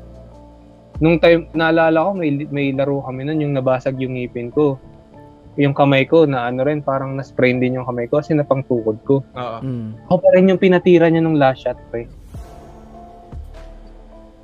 Nung 1.04 1.20
time, 1.20 1.52
naalala 1.52 2.08
ko, 2.08 2.12
may, 2.16 2.32
may 2.48 2.72
laro 2.72 3.04
kami 3.04 3.28
nun, 3.28 3.44
yung 3.44 3.56
nabasag 3.56 4.00
yung 4.00 4.16
ngipin 4.16 4.52
ko. 4.56 4.80
Yung 5.58 5.74
kamay 5.74 6.06
ko, 6.06 6.30
na 6.30 6.52
ano 6.52 6.62
rin, 6.62 6.86
parang 6.86 7.18
na-sprain 7.18 7.58
din 7.58 7.82
yung 7.82 7.88
kamay 7.90 8.06
ko 8.06 8.22
kasi 8.22 8.38
napang 8.38 8.62
tukod 8.70 9.02
ko. 9.08 9.26
Oo. 9.34 9.60
Mm. 9.66 9.98
Ako 10.06 10.16
pa 10.22 10.30
rin 10.38 10.50
yung 10.52 10.62
pinatira 10.62 11.10
niya 11.10 11.26
nung 11.26 11.40
last 11.40 11.66
shot, 11.66 11.80
pre. 11.90 12.06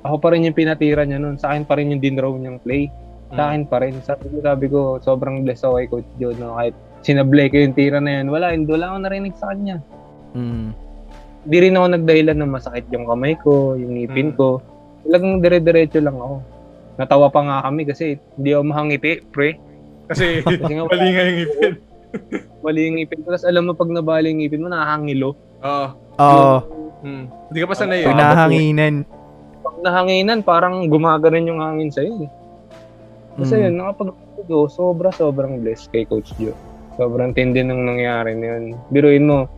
Ako 0.06 0.22
pa 0.22 0.34
rin 0.34 0.46
yung 0.46 0.54
pinatira 0.54 1.02
niya 1.02 1.18
nun. 1.18 1.34
Sa 1.34 1.50
akin 1.50 1.66
pa 1.66 1.78
rin 1.78 1.90
yung 1.90 2.02
dinraw 2.02 2.30
niyang 2.38 2.62
play. 2.62 2.86
Mm. 3.30 3.36
Sa 3.38 3.42
akin 3.50 3.62
pa 3.66 3.76
rin. 3.82 3.94
Sabi 4.02 4.24
ko, 4.30 4.36
sabi 4.42 4.64
ko 4.70 4.78
sobrang 5.02 5.42
blessed 5.42 5.66
ako 5.66 5.74
kay 5.78 5.88
Coach 5.90 6.10
Joe 6.22 6.36
na 6.38 6.54
kahit 6.58 6.74
sinablay 7.02 7.46
ko 7.50 7.56
yung 7.58 7.74
tira 7.74 7.98
na 7.98 8.22
yun, 8.22 8.30
wala, 8.30 8.54
hindi 8.54 8.70
wala 8.70 8.94
akong 8.94 9.04
narinig 9.06 9.34
sa 9.38 9.50
kanya. 9.50 9.82
Mm. 10.34 10.74
Di 11.46 11.56
rin 11.62 11.78
ako 11.78 11.86
nagdahilan 11.94 12.38
na 12.38 12.46
masakit 12.46 12.86
yung 12.90 13.06
kamay 13.06 13.38
ko, 13.38 13.78
yung 13.78 13.94
ngipin 13.94 14.34
Mm. 14.34 14.38
ko. 14.38 14.62
Talagang 15.06 15.38
dire-diretso 15.38 16.02
lang 16.02 16.18
ako. 16.18 16.42
Natawa 16.98 17.26
pa 17.30 17.40
nga 17.46 17.56
kami 17.66 17.82
kasi 17.86 18.18
hindi 18.38 18.50
ako 18.54 18.62
mahangiti, 18.66 19.22
pre. 19.30 19.58
Kasi 20.06 20.24
Kasi 20.44 20.72
nga 20.72 20.84
mali 20.84 21.06
nga 21.10 21.22
yung 21.24 21.40
ipin. 21.42 21.74
mali 22.64 22.80
yung 22.86 22.96
ngipin 22.98 23.20
ko. 23.22 23.28
Tapos 23.30 23.46
alam 23.46 23.62
mo, 23.66 23.72
pag 23.72 23.90
nabali 23.90 24.30
yung 24.30 24.40
ngipin 24.40 24.62
mo, 24.62 24.68
nakahangilo. 24.68 25.30
Oo. 25.60 25.86
Oo. 26.16 26.56
Mm. 27.04 27.24
Hindi 27.50 27.58
ka 27.60 27.66
pa 27.66 27.76
sanay 27.76 28.00
Pag 28.02 28.08
eh. 28.08 28.16
na- 28.16 28.32
nahanginan. 28.32 28.94
Pag 29.60 29.76
nahanginan, 29.82 30.38
parang 30.40 30.74
gumaganon 30.86 31.48
yung 31.48 31.60
hangin 31.60 31.90
sa'yo. 31.90 32.24
Eh. 32.24 32.30
Kasi 33.36 33.54
Mm. 33.54 33.62
yun, 33.62 33.74
nakapag 33.76 34.10
go, 34.46 34.70
sobra 34.70 35.10
sobrang 35.10 35.58
blessed 35.58 35.90
kay 35.90 36.06
Coach 36.06 36.30
Joe. 36.38 36.54
Sobrang 36.94 37.34
tindi 37.34 37.60
ng 37.60 37.82
nangyari 37.84 38.32
na 38.32 38.56
yun. 38.56 38.78
Biruin 38.88 39.26
mo, 39.26 39.50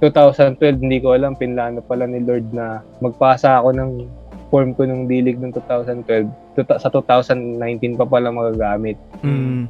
2012, 0.00 0.80
hindi 0.80 0.98
ko 0.98 1.12
alam, 1.12 1.34
pinlano 1.34 1.82
pala 1.82 2.06
ni 2.06 2.18
Lord 2.18 2.50
na 2.50 2.80
magpasa 2.98 3.60
ako 3.60 3.74
ng 3.74 3.90
form 4.48 4.72
ko 4.72 4.84
ng 4.84 5.04
D-League 5.06 5.40
ng 5.40 5.52
2012. 5.52 6.28
Tuta- 6.56 6.80
Sa 6.80 6.88
2019 6.88 7.96
pa 7.96 8.06
pala 8.08 8.32
magagamit. 8.32 8.96
Mm. 9.20 9.68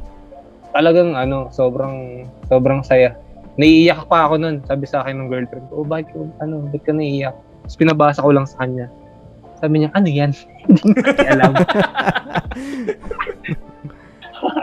Talagang 0.71 1.19
ano, 1.19 1.51
sobrang 1.51 2.27
sobrang 2.47 2.83
saya. 2.83 3.19
Naiiyak 3.59 4.07
pa 4.07 4.31
ako 4.31 4.39
nun. 4.39 4.63
Sabi 4.65 4.87
sa 4.87 5.03
akin 5.03 5.19
ng 5.19 5.29
girlfriend 5.29 5.67
ko, 5.71 5.83
oh, 5.83 5.87
bakit, 5.87 6.15
ko- 6.15 6.31
ano, 6.39 6.63
bakit 6.71 6.87
ka 6.87 6.93
naiiyak? 6.95 7.35
Tapos 7.35 7.77
pinabasa 7.77 8.23
ko 8.23 8.31
lang 8.31 8.47
sa 8.47 8.63
kanya. 8.63 8.87
Sabi 9.59 9.83
niya, 9.83 9.91
ano 9.99 10.07
yan? 10.07 10.31
Hindi 10.71 11.03
niya 11.03 11.31
alam. 11.35 11.53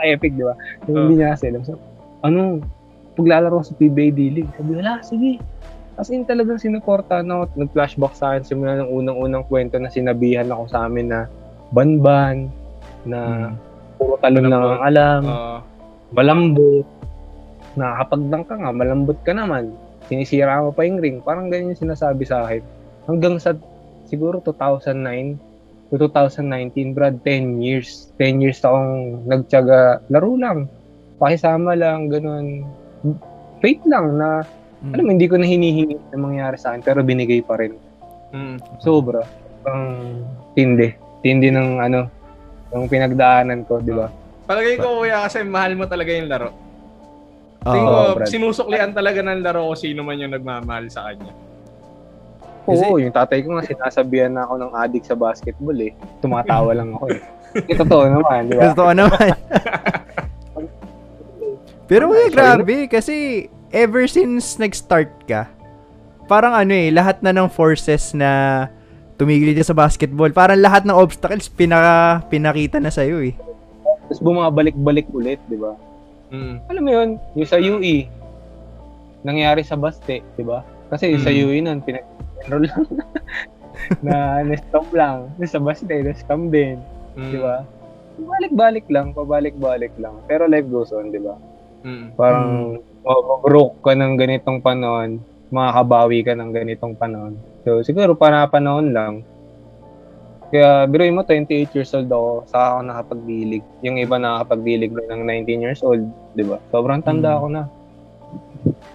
Epic, 0.06 0.32
di 0.32 0.44
ba? 0.46 0.54
Yung 0.88 1.10
Hindi 1.10 1.20
niya 1.20 1.36
kasi 1.36 1.52
alam. 1.52 1.62
So, 1.66 1.76
ano, 2.24 2.64
paglalaro 3.18 3.60
sa 3.60 3.76
PBA 3.76 4.14
D-League. 4.14 4.48
Sabi, 4.56 4.70
wala, 4.80 5.02
sige. 5.04 5.36
As 5.96 6.12
in 6.12 6.28
talagang 6.28 6.60
sinuporta 6.60 7.24
na 7.24 7.44
ako. 7.44 7.56
Nag-flashback 7.56 8.12
sa 8.12 8.36
akin 8.36 8.44
simula 8.44 8.76
ng 8.80 8.92
unang-unang 8.92 9.48
kwento 9.48 9.80
na 9.80 9.88
sinabihan 9.88 10.48
ako 10.52 10.68
sa 10.68 10.84
amin 10.84 11.08
na 11.08 11.20
banban, 11.72 12.52
na 13.08 13.50
Mm. 13.50 13.52
puro 13.96 14.14
talon 14.20 14.46
lang 14.46 14.60
ang 14.60 14.82
alam, 14.84 15.22
Oo. 15.24 15.56
malambot, 16.12 16.84
nakakapagdang 17.74 18.44
ka 18.44 18.54
nga, 18.60 18.70
malambot 18.76 19.18
ka 19.24 19.32
naman, 19.32 19.72
sinisira 20.06 20.60
mo 20.60 20.70
pa 20.70 20.84
yung 20.84 21.00
ring, 21.00 21.18
parang 21.24 21.48
ganyan 21.48 21.72
yung 21.72 21.88
sinasabi 21.88 22.28
sa 22.28 22.44
akin. 22.44 22.60
Hanggang 23.08 23.40
sa 23.40 23.56
siguro 24.04 24.38
2009 24.44 25.40
to 25.88 25.96
2019, 25.96 26.92
Brad, 26.92 27.22
10 27.22 27.62
years. 27.62 28.10
10 28.18 28.42
years 28.42 28.58
akong 28.60 29.22
nagtyaga, 29.26 30.02
laro 30.10 30.34
lang, 30.34 30.66
pakisama 31.16 31.72
lang, 31.78 32.10
ganun. 32.10 32.66
Faith 33.62 33.80
lang 33.86 34.18
na, 34.18 34.42
Mm. 34.76 34.92
alam 34.92 35.04
mo, 35.08 35.10
hindi 35.16 35.28
ko 35.28 35.36
na 35.40 35.48
hinihingi 35.48 35.96
na 36.12 36.18
mangyari 36.20 36.56
sa 36.60 36.72
akin, 36.72 36.84
pero 36.84 37.00
binigay 37.00 37.40
pa 37.40 37.56
rin. 37.56 37.72
Mm. 38.36 38.60
Sobra. 38.84 39.24
Ang 39.64 39.82
tindi. 40.52 40.92
Tindi 41.24 41.48
ng 41.48 41.80
ano, 41.80 42.12
ng 42.76 42.90
pinagdaanan 42.90 43.64
ko, 43.64 43.80
di 43.80 43.96
ba? 43.96 44.12
Palagay 44.46 44.78
ko 44.78 45.02
kuya 45.02 45.26
kasi 45.26 45.42
mahal 45.42 45.74
mo 45.74 45.88
talaga 45.88 46.10
yung 46.12 46.28
laro. 46.28 46.50
Oo. 47.66 47.72
Tingin 47.72 47.88
ko, 47.88 48.00
Brad. 48.14 48.28
sinusuklian 48.30 48.92
talaga 48.94 49.18
ng 49.24 49.42
laro 49.42 49.72
kung 49.72 49.80
sino 49.80 50.06
man 50.06 50.20
yung 50.20 50.36
nagmamahal 50.36 50.86
sa 50.86 51.10
kanya. 51.10 51.32
Oo, 52.66 52.98
yung 52.98 53.14
tatay 53.14 53.46
ko 53.46 53.54
nga 53.54 53.66
sinasabihan 53.66 54.34
na 54.34 54.42
ako 54.46 54.54
ng 54.58 54.72
addict 54.74 55.06
sa 55.06 55.18
basketball 55.18 55.78
eh. 55.78 55.94
Tumatawa 56.18 56.74
lang 56.74 56.94
ako 56.94 57.14
eh. 57.14 57.22
Ito 57.70 57.86
totoo 57.86 58.04
naman, 58.10 58.50
di 58.50 58.54
ba? 58.58 58.62
Gusto 58.70 58.82
ko 58.84 58.92
naman. 58.92 59.28
Pero 61.90 62.10
kuya, 62.10 62.28
grabe. 62.28 62.90
Kasi 62.90 63.46
ever 63.76 64.08
since 64.08 64.56
nag-start 64.56 65.12
ka, 65.28 65.44
parang 66.24 66.56
ano 66.56 66.72
eh, 66.72 66.88
lahat 66.88 67.20
na 67.20 67.36
ng 67.36 67.52
forces 67.52 68.16
na 68.16 68.64
tumigil 69.20 69.52
ka 69.52 69.60
sa 69.60 69.76
basketball, 69.76 70.32
parang 70.32 70.56
lahat 70.56 70.88
ng 70.88 70.96
obstacles 70.96 71.52
pinaka, 71.52 72.24
pinakita 72.32 72.80
na 72.80 72.88
sa'yo 72.88 73.20
eh. 73.20 73.36
Tapos 74.08 74.24
bumabalik-balik 74.24 75.12
ulit, 75.12 75.36
di 75.46 75.60
ba? 75.60 75.76
Mm. 76.32 76.54
Alam 76.72 76.82
mo 76.82 76.90
yun, 76.90 77.08
yung 77.36 77.48
sa 77.48 77.60
UE, 77.60 78.08
nangyari 79.22 79.60
sa 79.60 79.76
Baste, 79.76 80.24
di 80.24 80.44
ba? 80.44 80.64
Kasi 80.88 81.12
yung 81.12 81.22
sa 81.22 81.30
Mm. 81.30 81.40
UE 81.42 81.56
nun, 81.60 81.78
pinag-enroll 81.82 82.64
lang 82.64 82.84
na 84.06 84.40
na-scam 84.42 84.86
lang. 84.96 85.16
Yung 85.36 85.50
sa 85.50 85.60
Baste, 85.60 85.86
na-scam 85.90 86.48
din, 86.48 86.80
Mm. 87.16 87.32
di 87.32 87.38
ba? 87.40 87.64
Pabalik-balik 88.16 88.86
lang, 88.88 89.12
pabalik-balik 89.12 89.92
lang. 90.00 90.16
Pero 90.24 90.48
life 90.48 90.68
goes 90.68 90.92
on, 90.92 91.12
di 91.12 91.20
ba? 91.20 91.36
Mm. 91.84 92.06
Parang 92.16 92.80
mabroke 93.06 93.78
ka 93.86 93.94
ng 93.94 94.18
ganitong 94.18 94.58
panahon, 94.58 95.22
makakabawi 95.54 96.26
ka 96.26 96.34
ng 96.34 96.50
ganitong 96.50 96.98
panahon. 96.98 97.38
So, 97.62 97.86
siguro 97.86 98.18
panahon 98.18 98.90
lang. 98.90 99.22
Kaya, 100.50 100.86
biruin 100.86 101.14
mo, 101.14 101.26
28 101.26 101.74
years 101.74 101.90
old 101.90 102.06
ako, 102.06 102.46
saka 102.46 102.64
ako 102.70 102.80
nakapagdilig. 102.86 103.64
Yung 103.82 103.98
iba 103.98 104.14
nakakapagdilig 104.14 104.94
na 104.94 105.18
ng 105.18 105.22
19 105.26 105.64
years 105.66 105.82
old, 105.82 106.06
di 106.38 106.46
ba? 106.46 106.62
Sobrang 106.70 107.02
tanda 107.02 107.34
Mm. 107.34 107.38
ako 107.38 107.46
na. 107.50 107.62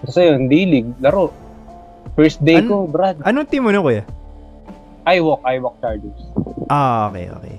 Kasi 0.08 0.20
yun, 0.32 0.48
dilig, 0.48 0.88
laro. 1.00 1.28
First 2.16 2.40
day 2.40 2.60
An- 2.60 2.68
ko, 2.68 2.88
Brad, 2.88 3.20
Anong 3.24 3.48
team 3.48 3.68
mo 3.68 3.72
na 3.72 3.84
kuya? 3.84 4.04
I 5.04 5.20
walk, 5.20 5.44
I 5.44 5.60
walk 5.60 5.76
Chargers. 5.80 6.20
Ah, 6.72 7.12
okay, 7.12 7.28
okay. 7.28 7.56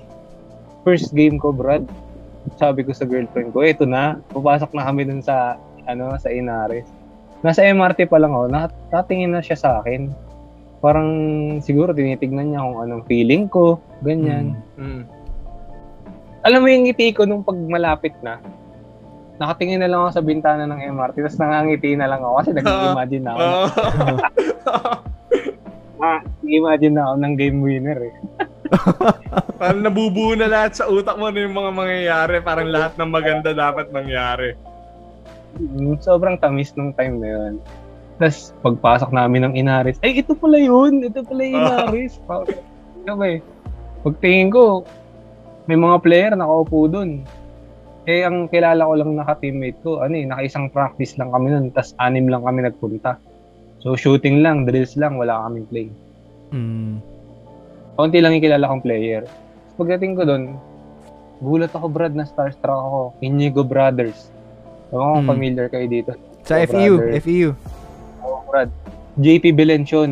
First 0.82 1.14
game 1.14 1.38
ko, 1.38 1.54
Brad, 1.54 1.86
sabi 2.58 2.82
ko 2.82 2.90
sa 2.90 3.06
girlfriend 3.06 3.54
ko, 3.54 3.62
eto 3.62 3.86
na, 3.86 4.18
papasok 4.34 4.74
na 4.74 4.86
kami 4.90 5.06
dun 5.06 5.22
sa, 5.22 5.54
ano, 5.86 6.14
sa 6.20 6.32
Inares. 6.32 6.88
Nasa 7.44 7.64
MRT 7.64 8.08
pa 8.08 8.16
lang 8.16 8.32
ako, 8.32 8.46
nat- 8.48 8.80
natingin 8.88 9.36
na 9.36 9.44
siya 9.44 9.58
sa 9.58 9.70
akin. 9.80 10.08
Parang 10.80 11.08
siguro 11.64 11.92
tinitignan 11.92 12.52
niya 12.52 12.64
kung 12.64 12.80
anong 12.84 13.04
feeling 13.08 13.48
ko, 13.48 13.80
ganyan. 14.04 14.56
Mm. 14.76 15.04
alam 16.44 16.60
mo 16.60 16.68
yung 16.68 16.84
ngiti 16.84 17.16
ko 17.16 17.24
nung 17.24 17.40
pag 17.40 17.56
malapit 17.56 18.12
na, 18.20 18.36
nakatingin 19.40 19.80
na 19.80 19.88
lang 19.88 20.04
ako 20.04 20.20
sa 20.20 20.24
bintana 20.28 20.68
ng 20.68 20.92
MRT, 20.92 21.24
tapos 21.24 21.40
nangangiti 21.40 21.96
na 21.96 22.04
lang 22.04 22.20
ako 22.20 22.34
kasi 22.36 22.50
nag-imagine 22.52 23.24
na 23.24 23.32
ako. 23.32 23.40
Oo. 23.40 23.64
Ah, 26.04 26.20
nag-imagine 26.44 26.92
na 26.92 27.02
ako 27.08 27.14
ng 27.16 27.34
game 27.40 27.58
winner 27.64 27.98
eh. 28.12 28.14
Parang 29.60 29.80
nabubuo 29.80 30.36
na 30.36 30.50
lahat 30.50 30.76
sa 30.76 30.84
utak 30.84 31.16
mo 31.16 31.32
na 31.32 31.40
yung 31.40 31.56
mga 31.56 31.70
mangyayari. 31.72 32.36
Parang 32.44 32.68
lahat 32.68 32.92
ng 33.00 33.08
maganda 33.08 33.56
dapat 33.56 33.88
mangyari. 33.88 34.52
Mm, 35.58 36.00
Sobrang 36.02 36.36
tamis 36.38 36.74
nung 36.74 36.94
time 36.94 37.18
na 37.22 37.28
yun. 37.28 37.54
Tapos 38.18 38.54
pagpasok 38.62 39.10
namin 39.10 39.50
ng 39.50 39.54
Inaris, 39.58 39.98
ay 40.06 40.22
ito 40.22 40.38
pala 40.38 40.58
yun, 40.58 41.02
ito 41.02 41.22
pala 41.26 41.42
yung 41.42 41.56
Inaris. 41.58 42.22
Ano 42.28 43.14
ba 43.18 43.26
eh? 43.26 43.42
Pagtingin 44.06 44.54
ko, 44.54 44.86
may 45.66 45.74
mga 45.74 45.96
player 46.04 46.32
nakaupo 46.36 46.86
dun. 46.86 47.24
Eh, 48.04 48.20
ang 48.20 48.52
kilala 48.52 48.84
ko 48.84 48.94
lang 49.00 49.16
na 49.16 49.24
ka-teammate 49.24 49.80
ko, 49.80 50.04
ano 50.04 50.12
eh, 50.12 50.28
naka-isang 50.28 50.68
practice 50.68 51.16
lang 51.16 51.32
kami 51.32 51.56
nun, 51.56 51.72
tas 51.72 51.96
anim 51.96 52.28
lang 52.28 52.44
kami 52.44 52.60
nagpunta. 52.68 53.16
So, 53.80 53.96
shooting 53.96 54.44
lang, 54.44 54.68
drills 54.68 54.92
lang, 55.00 55.16
wala 55.16 55.40
kaming 55.48 55.68
play. 55.72 55.88
Mm. 56.52 57.00
Kaunti 57.96 58.18
lang 58.20 58.36
yung 58.36 58.44
kilala 58.44 58.68
kong 58.68 58.84
player. 58.84 59.24
Pagdating 59.80 60.20
ko 60.20 60.22
doon, 60.28 60.60
gulat 61.40 61.72
ako, 61.72 61.86
Brad, 61.88 62.12
na 62.12 62.28
starstruck 62.28 62.76
ako. 62.76 63.00
Inigo 63.24 63.64
Brothers. 63.64 64.33
Ewan 64.94 65.02
ko 65.02 65.10
kung 65.10 65.20
Hmm. 65.20 65.28
familiar 65.28 65.66
kayo 65.66 65.86
dito. 65.86 66.12
Sa 66.42 66.54
Oh, 66.54 66.62
FEU, 66.62 66.94
brother. 66.96 67.18
FEU. 67.18 67.50
Oo, 68.22 68.38
Brad. 68.46 68.70
JP 69.16 69.44
Belencion. 69.52 70.10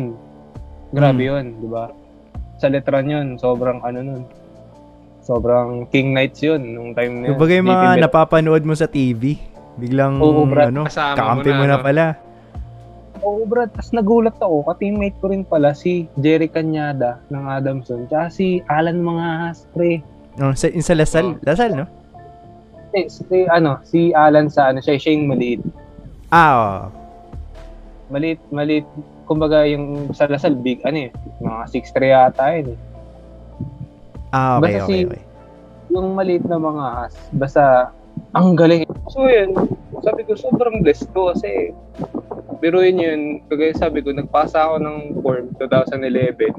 Grabe 0.91 1.21
Hmm. 1.21 1.29
yun, 1.31 1.45
di 1.57 1.67
ba? 1.67 1.87
Sa 2.57 2.67
letran 2.67 3.07
yun, 3.07 3.27
sobrang 3.37 3.79
ano 3.79 3.99
nun. 3.99 4.23
Sobrang 5.21 5.87
King 5.87 6.11
Knights 6.11 6.43
yun 6.43 6.61
nung 6.69 6.91
time 6.91 7.13
na 7.17 7.25
yun. 7.25 7.31
Kumbaga 7.33 7.53
yung 7.53 7.69
mga 7.69 7.87
Bel- 7.89 8.03
napapanood 8.03 8.63
mo 8.63 8.73
sa 8.73 8.85
TV, 8.85 9.39
biglang 9.77 10.19
Oo, 10.19 10.43
Brad. 10.43 10.67
ano, 10.69 10.83
Kasama 10.83 11.15
kakampi 11.15 11.49
mo 11.49 11.55
mo 11.55 11.63
na, 11.63 11.69
na 11.69 11.77
no? 11.77 11.81
pala. 11.81 12.05
Oo, 13.17 13.41
Brad. 13.45 13.71
Tapos 13.71 13.91
nagulat 13.91 14.35
ako. 14.35 14.67
Ka-teammate 14.67 15.15
ko 15.17 15.31
rin 15.31 15.43
pala 15.43 15.71
si 15.71 16.11
Jerry 16.13 16.45
Cañada 16.45 17.23
ng 17.25 17.43
Adamson. 17.47 18.03
Tsaka 18.05 18.27
si 18.29 18.59
Alan 18.67 18.99
Mangahas, 18.99 19.63
pre. 19.71 20.03
No, 20.35 20.51
sa, 20.51 20.67
yung 20.67 20.83
sa 20.83 20.91
Lasal, 20.93 21.39
Lasal, 21.39 21.71
no? 21.73 21.85
Si, 22.93 23.09
si, 23.09 23.37
ano, 23.49 23.81
si 23.81 24.13
Alan 24.13 24.47
sa 24.47 24.69
ano, 24.69 24.77
siya, 24.77 25.01
siya 25.01 25.17
yung 25.17 25.33
maliit. 25.33 25.61
Ah, 26.29 26.51
oo. 26.53 26.77
Maliit, 28.13 28.37
maliit. 28.53 28.85
Kumbaga 29.25 29.65
yung 29.65 30.13
sa 30.13 30.29
Lasal, 30.29 30.53
big, 30.53 30.77
ano 30.85 31.09
eh. 31.09 31.11
Mga 31.41 31.61
6'3 31.73 32.13
yata 32.13 32.45
yun 32.53 32.77
eh. 32.77 32.79
Ah, 34.33 34.57
okay, 34.57 34.77
Basta 34.77 34.81
okay, 34.85 34.93
si- 34.93 35.07
okay. 35.09 35.21
yung 35.93 36.07
maliit 36.17 36.45
na 36.49 36.57
mga 36.57 36.85
as, 37.05 37.13
basta 37.37 37.93
ang 38.33 38.57
galing. 38.57 38.85
So 39.13 39.29
yun, 39.29 39.53
sabi 40.01 40.25
ko 40.25 40.33
sobrang 40.33 40.81
blessed 40.81 41.09
ko 41.13 41.29
kasi 41.33 41.69
biruin 42.57 42.97
yun, 42.97 43.21
kagaya 43.45 43.77
sabi 43.77 44.01
ko, 44.01 44.09
nagpasa 44.09 44.57
ako 44.69 44.75
ng 44.81 44.97
form 45.21 45.45
2011, 45.61 46.49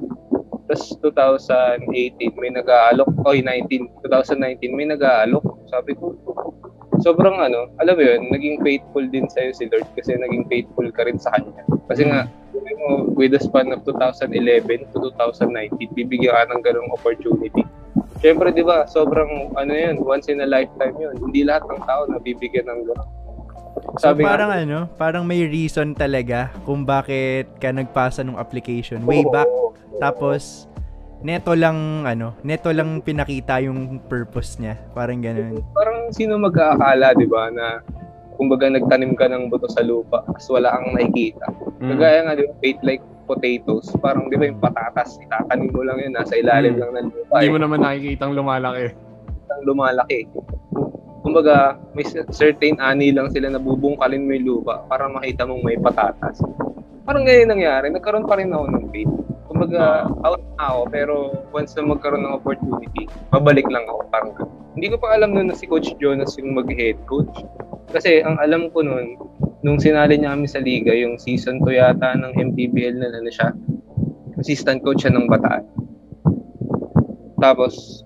tapos 0.64 0.96
2018 1.04 2.40
may 2.40 2.48
nag-aalok, 2.48 3.10
oy 3.28 3.44
19, 3.44 4.00
2019 4.08 4.72
may 4.72 4.88
nag-aalok. 4.88 5.44
Sabi 5.68 5.92
ko, 5.92 6.16
sobrang 7.04 7.36
ano, 7.36 7.68
alam 7.84 7.94
mo 7.98 8.02
yun, 8.02 8.32
naging 8.32 8.64
faithful 8.64 9.04
din 9.04 9.28
sa'yo 9.28 9.52
si 9.52 9.68
Lord 9.68 9.84
kasi 9.92 10.16
naging 10.16 10.48
faithful 10.48 10.88
ka 10.88 11.04
rin 11.04 11.20
sa 11.20 11.36
Kanya. 11.36 11.68
Kasi 11.90 12.08
nga, 12.08 12.24
sabi 12.54 12.72
mo, 12.80 13.12
with 13.12 13.36
the 13.36 13.40
span 13.40 13.76
of 13.76 13.84
2011 13.84 14.88
to 14.96 15.12
2019, 15.12 15.92
bibigyan 15.92 16.32
ka 16.32 16.48
ng 16.48 16.62
ganong 16.64 16.90
opportunity. 16.96 17.60
Siyempre, 18.24 18.48
di 18.56 18.64
ba, 18.64 18.88
sobrang, 18.88 19.52
ano 19.60 19.72
yun, 19.74 20.00
once 20.00 20.32
in 20.32 20.40
a 20.40 20.48
lifetime 20.48 20.96
yun. 20.96 21.12
Hindi 21.20 21.44
lahat 21.44 21.68
ng 21.68 21.80
tao 21.84 22.08
nabibigyan 22.08 22.72
ng 22.72 22.88
gano'n. 23.76 23.96
So 23.96 24.04
Sabi 24.04 24.22
nga- 24.22 24.30
parang 24.30 24.50
ano, 24.50 24.78
parang 24.94 25.24
may 25.24 25.44
reason 25.44 25.92
talaga 25.92 26.50
kung 26.62 26.82
bakit 26.82 27.50
ka 27.58 27.70
nagpasa 27.70 28.22
ng 28.22 28.36
application 28.36 29.02
way 29.02 29.26
back. 29.26 29.48
Tapos 29.98 30.66
neto 31.20 31.56
lang 31.56 32.04
ano, 32.04 32.36
neto 32.42 32.68
lang 32.68 33.00
pinakita 33.00 33.58
yung 33.58 33.98
purpose 34.04 34.58
niya. 34.58 34.76
Parang 34.92 35.18
ganun. 35.18 35.64
Parang 35.72 36.12
sino 36.12 36.36
mag-aakala, 36.36 37.16
di 37.16 37.24
ba, 37.24 37.48
na 37.48 37.80
kumbaga 38.34 38.66
nagtanim 38.66 39.14
ka 39.14 39.30
ng 39.30 39.46
buto 39.46 39.70
sa 39.70 39.80
lupa 39.80 40.26
tapos 40.26 40.50
wala 40.50 40.74
kang 40.74 40.92
nakikita. 40.92 41.46
Mm. 41.78 41.88
Kagaya 41.94 42.18
nga, 42.20 42.32
di 42.34 42.42
ba, 42.44 42.52
fate 42.58 42.82
like 42.82 43.04
potatoes. 43.24 43.88
Parang, 44.02 44.28
di 44.28 44.36
ba, 44.36 44.44
yung 44.44 44.60
patatas, 44.60 45.16
itatanim 45.16 45.72
mo 45.72 45.80
lang 45.80 45.96
yun, 45.96 46.12
nasa 46.12 46.36
ilalim 46.36 46.76
Mm. 46.76 46.80
lang 46.82 46.90
ng 46.92 47.06
lupa. 47.08 47.34
Hindi 47.38 47.46
eh. 47.46 47.52
mo 47.52 47.58
naman 47.58 47.78
nakikitang 47.80 48.32
lumalaki. 48.34 48.86
ang 49.46 49.62
lumalaki. 49.64 50.20
Kumbaga, 51.24 51.80
may 51.96 52.04
cer- 52.04 52.28
certain 52.28 52.76
ani 52.84 53.08
lang 53.08 53.32
sila 53.32 53.48
na 53.48 53.56
bubungkalin 53.56 54.28
mo 54.28 54.36
yung 54.36 54.44
lupa 54.44 54.84
para 54.84 55.08
makita 55.08 55.48
mong 55.48 55.64
may 55.64 55.80
patatas. 55.80 56.36
Parang 57.08 57.24
ganyan 57.24 57.56
nangyari. 57.56 57.88
Nagkaroon 57.88 58.28
pa 58.28 58.36
rin 58.36 58.52
ako 58.52 58.64
ng 58.68 58.86
faith. 58.92 59.12
Kumbaga, 59.48 60.04
out 60.20 60.44
na 60.60 60.64
ako, 60.68 60.80
pero 60.92 61.14
once 61.48 61.72
na 61.80 61.88
magkaroon 61.88 62.28
ng 62.28 62.36
opportunity, 62.36 63.08
babalik 63.32 63.64
lang 63.72 63.88
ako. 63.88 64.04
Parang, 64.12 64.30
hindi 64.76 64.92
ko 64.92 65.00
pa 65.00 65.16
alam 65.16 65.32
nun 65.32 65.48
na 65.48 65.56
si 65.56 65.64
Coach 65.64 65.96
Jonas 65.96 66.36
yung 66.36 66.52
mag-head 66.52 67.00
coach. 67.08 67.32
Kasi 67.88 68.20
ang 68.20 68.36
alam 68.36 68.68
ko 68.68 68.84
nun, 68.84 69.16
nung 69.64 69.80
sinali 69.80 70.20
niya 70.20 70.36
kami 70.36 70.44
sa 70.44 70.60
liga, 70.60 70.92
yung 70.92 71.16
season 71.16 71.64
2 71.64 71.72
yata 71.72 72.20
ng 72.20 72.36
MPBL 72.52 73.00
na 73.00 73.08
ano 73.08 73.32
siya, 73.32 73.48
assistant 74.36 74.84
coach 74.84 75.08
siya 75.08 75.16
ng 75.16 75.24
Bataan. 75.24 75.64
Tapos, 77.40 78.04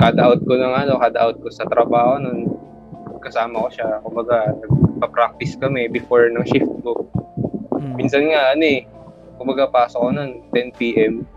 kada 0.00 0.32
out 0.32 0.40
ko 0.48 0.56
ng 0.56 0.74
ano, 0.74 0.96
kada 0.96 1.28
out 1.28 1.36
ko 1.44 1.52
sa 1.52 1.68
trabaho 1.68 2.16
nun, 2.16 2.56
kasama 3.20 3.60
ko 3.60 3.68
siya. 3.68 4.00
Kumbaga, 4.00 4.56
nagpa-practice 4.56 5.60
kami 5.60 5.92
before 5.92 6.32
ng 6.32 6.44
shift 6.48 6.72
ko. 6.80 7.04
Mm. 7.76 7.94
Minsan 8.00 8.32
nga, 8.32 8.56
ano 8.56 8.64
eh, 8.64 8.88
kumbaga 9.36 9.68
pasok 9.68 10.00
ko 10.00 10.08
nun 10.10 10.30
10 10.56 10.80
p.m. 10.80 11.28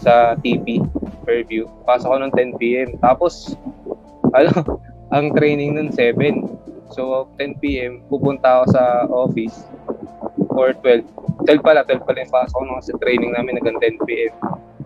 sa 0.00 0.32
TP, 0.40 0.80
Fairview. 1.28 1.68
Pasok 1.84 2.08
ko 2.08 2.16
nun 2.16 2.32
10 2.32 2.56
p.m. 2.56 2.96
Tapos, 3.04 3.52
ano, 4.32 4.80
ang 5.14 5.36
training 5.36 5.76
nun 5.76 5.92
7. 5.92 6.16
So, 6.92 7.28
10 7.36 7.60
p.m. 7.60 8.00
pupunta 8.08 8.60
ako 8.60 8.64
sa 8.72 8.84
office 9.12 9.68
or 10.52 10.72
12. 10.80 11.04
12 11.44 11.60
pala, 11.64 11.84
12 11.84 12.06
pala 12.08 12.18
yung 12.24 12.32
pasok 12.32 12.56
ko 12.56 12.64
nung 12.64 12.84
sa 12.84 12.96
training 13.00 13.32
namin 13.36 13.60
hanggang 13.60 13.80
10 13.80 14.00
p.m. 14.08 14.32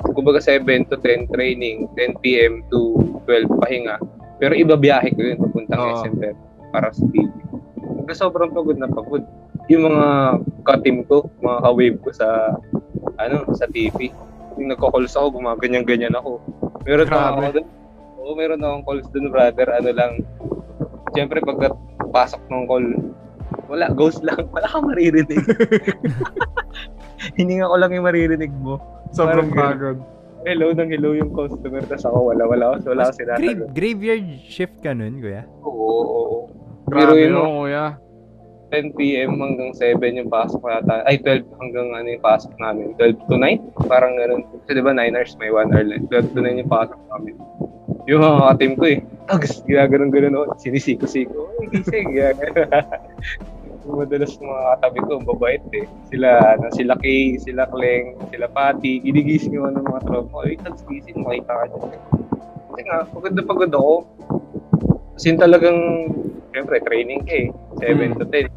Kumbaga 0.00 0.40
7 0.40 0.64
to 0.88 0.96
10 1.00 1.32
training, 1.32 1.88
10 1.94 2.22
p.m. 2.22 2.64
to 2.72 3.00
12 3.28 3.48
pahinga. 3.62 3.96
Pero 4.36 4.52
iba 4.52 4.76
biyahe 4.76 5.12
ko 5.16 5.20
yun 5.20 5.38
papuntang 5.40 5.80
Oo. 5.80 5.92
SM 6.04 6.14
Fair 6.20 6.36
para 6.72 6.92
sa 6.92 7.04
TV. 7.08 7.32
Kumbaga 7.80 8.14
sobrang 8.14 8.52
pagod 8.52 8.76
na 8.76 8.88
pagod. 8.90 9.24
Yung 9.66 9.88
mga 9.88 10.06
ka-team 10.62 11.02
ko, 11.08 11.26
mga 11.42 11.58
ka-wave 11.64 11.98
ko 12.04 12.10
sa 12.12 12.28
ano, 13.16 13.48
sa 13.56 13.66
TV. 13.72 14.12
Yung 14.60 14.72
nagko-calls 14.72 15.16
ako, 15.16 15.40
gumaganyan-ganyan 15.40 16.14
ako. 16.16 16.40
Meron 16.84 17.08
na 17.08 17.32
ako 17.32 17.40
doon. 17.60 17.66
Oo, 18.20 18.32
meron 18.36 18.62
akong 18.62 18.84
calls 18.84 19.08
doon, 19.10 19.26
brother. 19.32 19.68
Ano 19.72 19.90
lang, 19.92 20.12
Siyempre, 21.16 21.40
pagka 21.40 21.72
pasok 22.12 22.44
ng 22.52 22.68
call, 22.68 22.86
wala, 23.72 23.88
ghost 23.96 24.20
lang. 24.20 24.44
Wala 24.54 24.68
kang 24.68 24.84
maririnig. 24.84 25.40
Hininga 27.40 27.72
ko 27.72 27.76
lang 27.80 27.96
yung 27.96 28.04
maririnig 28.04 28.52
mo. 28.60 28.76
Sobrang 29.10 29.48
Parang 29.48 29.76
pagod. 29.76 29.98
Hello 30.42 30.70
nang 30.70 30.86
hello 30.88 31.10
yung 31.12 31.30
customer. 31.30 31.82
Tapos 31.82 32.06
ako, 32.06 32.30
wala, 32.30 32.42
wala, 32.46 32.64
ako- 32.72 32.86
wala 32.88 33.02
ako 33.04 33.12
Grave, 33.12 33.18
sinasagot. 33.18 33.68
graveyard 33.74 34.24
shift 34.44 34.76
ka 34.78 34.94
nun, 34.94 35.18
kuya? 35.18 35.42
Oo, 35.60 35.74
oo, 35.74 36.02
oo. 36.06 36.38
Pero 36.86 37.12
Grabe 37.12 37.20
yun, 37.20 37.32
no, 37.32 37.66
kuya. 37.66 37.86
10 38.68 38.94
p.m. 38.94 39.38
hanggang 39.38 39.70
7 39.72 39.98
yung 40.16 40.26
pasok 40.28 40.58
yata. 40.64 41.02
Ay, 41.02 41.18
12 41.18 41.46
hanggang 41.56 41.88
ano 41.92 42.06
yung 42.08 42.18
pasok 42.20 42.50
namin. 42.58 42.94
12 42.94 43.26
to 43.26 43.34
9? 43.38 43.62
Parang 43.86 44.14
ganun. 44.14 44.42
Kasi 44.62 44.74
di 44.74 44.82
ba 44.82 44.90
9 44.90 45.06
hours 45.12 45.32
may 45.36 45.50
1 45.50 45.70
hour 45.70 45.84
lang. 45.84 46.02
12 46.04 46.34
to 46.34 46.40
9 46.40 46.60
yung 46.60 46.70
pasok 46.70 47.00
namin. 47.08 47.34
Yung 48.06 48.20
mga 48.22 48.38
ka-team 48.44 48.72
ko 48.74 48.84
eh. 48.86 48.98
Tags, 49.26 49.62
ginaganon-ganon 49.62 50.34
ako. 50.36 50.44
Sinisiko-siko. 50.58 51.38
Ay, 51.58 51.66
gising. 51.72 52.06
Ginaganon. 52.12 52.54
Madalas 53.86 54.34
mga 54.34 54.60
katabi 54.74 54.98
ko, 55.06 55.12
babait 55.22 55.62
eh. 55.70 55.86
Sila, 56.10 56.58
ano, 56.58 56.66
sila 56.74 56.98
Kay, 56.98 57.38
sila 57.38 57.70
Kleng, 57.70 58.18
sila 58.34 58.50
Pati. 58.50 58.98
Ginigising 58.98 59.54
yung 59.54 59.70
ano, 59.70 59.86
mga 59.86 60.02
tropa 60.02 60.42
ko. 60.42 60.42
Ay, 60.42 60.58
tags, 60.58 60.82
gising. 60.90 61.22
Makita 61.22 61.54
ka 61.54 61.64
dyan. 61.70 62.02
Kasi 62.66 62.80
nga, 62.82 62.96
pagod 63.06 63.32
na 63.38 63.42
pagod 63.46 63.72
ako. 63.72 63.94
Kasi 65.14 65.38
talagang, 65.38 65.78
syempre, 66.50 66.82
training 66.82 67.22
ka 67.22 67.34
eh. 67.34 67.48
7 67.78 68.18
to 68.18 68.26
10. 68.26 68.50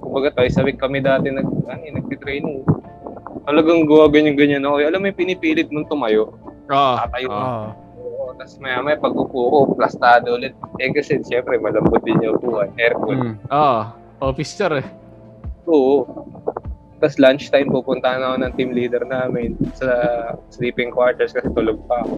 Kumbaga, 0.00 0.30
twice 0.38 0.56
a 0.56 0.62
week 0.62 0.78
kami 0.78 1.02
dati 1.02 1.34
nag, 1.34 1.50
ano, 1.66 1.82
eh, 1.82 1.92
nagtitraining. 1.92 2.62
Talagang 3.42 3.90
gawa 3.90 4.06
ganyan-ganyan 4.06 4.62
ako. 4.62 4.86
Alam 4.86 5.00
mo, 5.02 5.06
yung 5.10 5.18
pinipilit 5.18 5.66
mong 5.74 5.90
tumayo. 5.90 6.30
Oo. 6.70 6.94
Tatayo 6.94 7.26
Oo. 7.26 7.42
Oo. 7.42 7.68
Oo, 8.00 8.32
tapos 8.38 8.54
maya 8.62 8.78
maya 8.80 8.96
pag 8.96 9.12
upo 9.12 9.38
ko, 9.50 9.58
plastado 9.74 10.38
ulit. 10.38 10.54
Eh 10.78 10.88
kasi 10.94 11.18
syempre 11.26 11.58
malambot 11.58 12.00
din 12.00 12.16
yung 12.22 12.38
upuan, 12.40 12.70
aircon. 12.78 13.34
Mm. 13.34 13.36
Oo. 13.50 13.80
Officer 14.20 14.70
eh. 14.80 14.86
Oo. 15.66 16.04
Tapos 17.00 17.16
lunchtime 17.16 17.72
pupunta 17.72 18.20
na 18.20 18.32
ako 18.32 18.36
ng 18.44 18.52
team 18.60 18.70
leader 18.76 19.00
namin 19.08 19.56
sa 19.72 19.88
sleeping 20.52 20.92
quarters 20.92 21.32
kasi 21.32 21.48
tulog 21.56 21.80
pa 21.88 22.04
ako. 22.04 22.14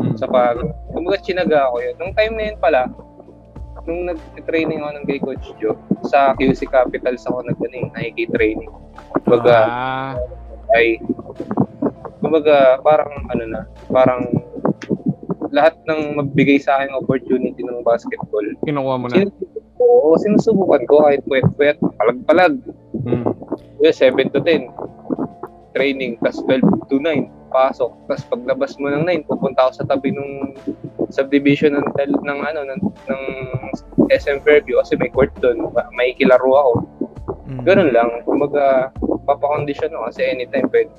Mm. 0.00 0.14
Sa 0.16 0.24
pagod. 0.24 0.72
Kumbaga, 0.96 1.20
chinaga 1.20 1.68
ako 1.68 1.76
yun. 1.84 1.94
Nung 2.00 2.14
time 2.16 2.34
na 2.40 2.42
yun 2.48 2.56
pala, 2.56 2.88
nung 3.84 4.08
nag-training 4.08 4.80
ako 4.80 4.90
ng 4.96 5.04
kay 5.04 5.18
Coach 5.20 5.46
Joe, 5.60 5.76
sa 6.08 6.32
QC 6.40 6.64
Capitals 6.64 7.28
ako 7.28 7.44
nag 7.44 7.60
ano, 7.60 7.76
eh, 7.76 7.86
Nike 7.92 8.24
training. 8.32 8.72
Kumbaga, 9.20 9.56
Ah, 9.68 10.14
ay 10.72 10.96
kumbaga 12.22 12.80
parang 12.80 13.12
ano 13.28 13.44
na, 13.44 13.60
parang 13.92 14.24
lahat 15.52 15.76
ng 15.84 16.16
magbigay 16.16 16.56
sa 16.56 16.80
akin 16.80 16.96
opportunity 16.96 17.60
ng 17.60 17.84
basketball. 17.84 18.46
kinukuha 18.64 18.96
mo 18.96 19.06
na. 19.12 19.28
Ko, 19.28 19.51
oo, 19.82 20.14
sinusubukan 20.18 20.86
ko 20.86 21.02
kahit 21.02 21.22
puwet-puwet, 21.26 21.78
palag-palag. 21.98 22.62
Hmm. 23.02 23.34
Yeah, 23.82 23.94
7 23.94 24.30
to 24.30 24.40
10. 24.40 24.70
Training, 25.74 26.20
tas 26.22 26.38
12 26.46 26.62
to 26.86 27.00
9. 27.00 27.28
Pasok. 27.50 27.92
Tas 28.06 28.22
paglabas 28.30 28.78
mo 28.78 28.88
ng 28.88 29.04
9, 29.08 29.26
pupunta 29.26 29.66
ako 29.66 29.82
sa 29.82 29.88
tabi 29.88 30.14
ng 30.14 30.54
subdivision 31.12 31.76
ng, 31.76 31.86
ng 31.98 32.38
ano 32.40 32.60
ng, 32.64 32.80
ng 32.80 33.22
SM 34.08 34.40
Fairview 34.44 34.80
kasi 34.80 34.96
may 34.96 35.10
court 35.12 35.32
doon. 35.40 35.72
May 35.96 36.16
kilaro 36.16 36.52
ako. 36.56 36.72
Mm. 37.48 37.60
Ganun 37.64 37.90
lang. 37.92 38.10
Kumbaga, 38.24 38.92
papakondisyon 39.28 39.92
ako 39.92 40.04
kasi 40.12 40.20
anytime 40.28 40.68
pwede. 40.72 40.92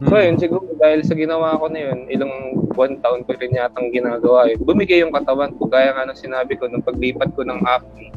So, 0.00 0.16
Hmm. 0.16 0.32
yun, 0.32 0.36
siguro 0.40 0.64
dahil 0.80 1.04
sa 1.04 1.12
ginawa 1.12 1.60
ko 1.60 1.68
na 1.68 1.92
yun, 1.92 2.08
ilang 2.08 2.32
one 2.72 2.96
taon 3.04 3.20
ko 3.20 3.36
rin 3.36 3.52
yatang 3.52 3.92
ginagawa 3.92 4.48
yun. 4.48 4.56
Bumigay 4.64 5.04
yung 5.04 5.12
katawan 5.12 5.52
ko, 5.60 5.68
gaya 5.68 5.92
nga 5.92 6.08
ng 6.08 6.16
sinabi 6.16 6.56
ko, 6.56 6.72
nung 6.72 6.80
paglipat 6.80 7.36
ko 7.36 7.44
ng 7.44 7.60
acne, 7.68 8.08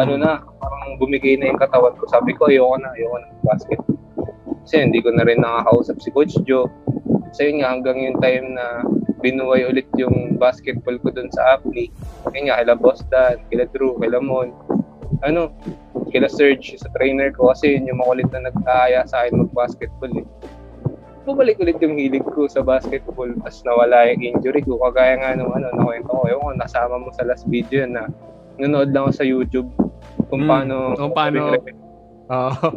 ano 0.00 0.16
na, 0.16 0.40
parang 0.40 0.96
bumigay 0.96 1.36
na 1.36 1.52
yung 1.52 1.60
katawan 1.60 1.92
ko. 2.00 2.08
Sabi 2.08 2.32
ko, 2.32 2.48
ayoko 2.48 2.80
na, 2.80 2.96
ayoko 2.96 3.20
na 3.20 3.28
basket. 3.44 3.80
Kasi 4.64 4.88
hindi 4.88 5.04
ko 5.04 5.12
na 5.12 5.28
rin 5.28 5.44
nakakausap 5.44 6.00
si 6.00 6.08
Coach 6.16 6.32
Joe. 6.48 6.64
So 7.36 7.44
yun 7.44 7.60
nga, 7.60 7.76
hanggang 7.76 8.00
yung 8.00 8.16
time 8.24 8.56
na 8.56 8.88
binuhay 9.20 9.68
ulit 9.68 9.88
yung 10.00 10.40
basketball 10.40 10.96
ko 10.96 11.12
dun 11.12 11.28
sa 11.28 11.60
acne. 11.60 11.92
Yun 12.32 12.48
nga, 12.48 12.56
kila 12.56 12.72
Boss 12.72 13.04
Dan, 13.12 13.44
kila 13.52 13.68
Drew, 13.68 14.00
kila 14.00 14.16
Mon. 14.24 14.48
Ano, 15.20 15.52
kila 16.08 16.32
Serge, 16.32 16.80
sa 16.80 16.88
trainer 16.96 17.36
ko, 17.36 17.52
kasi 17.52 17.76
yun 17.76 17.92
yung 17.92 18.00
makulit 18.00 18.32
na 18.32 18.48
nag-aaya 18.48 19.04
sa 19.04 19.28
akin 19.28 19.44
mag-basketball 19.44 20.24
eh 20.24 20.24
bumalik 21.28 21.60
ulit 21.60 21.76
yung 21.78 22.00
hilig 22.00 22.24
ko 22.24 22.48
sa 22.48 22.64
basketball 22.64 23.28
tapos 23.44 23.60
nawala 23.68 24.08
yung 24.08 24.36
injury 24.36 24.64
ko 24.64 24.80
kagaya 24.80 25.20
nga 25.20 25.36
nung 25.36 25.52
ano 25.52 25.68
nakwento 25.76 26.08
ko 26.08 26.24
ewan 26.24 26.56
ko 26.56 26.64
nasama 26.64 26.96
mo 26.96 27.12
sa 27.12 27.28
last 27.28 27.44
video 27.44 27.84
yun 27.84 27.92
na 27.92 28.08
nanood 28.56 28.90
lang 28.90 29.04
ako 29.06 29.12
sa 29.12 29.26
YouTube 29.28 29.68
kung 30.32 30.44
Mm, 30.44 30.50
paano 30.50 30.74
kung 30.96 31.12
paano- 31.12 31.52
Oo. 32.28 32.68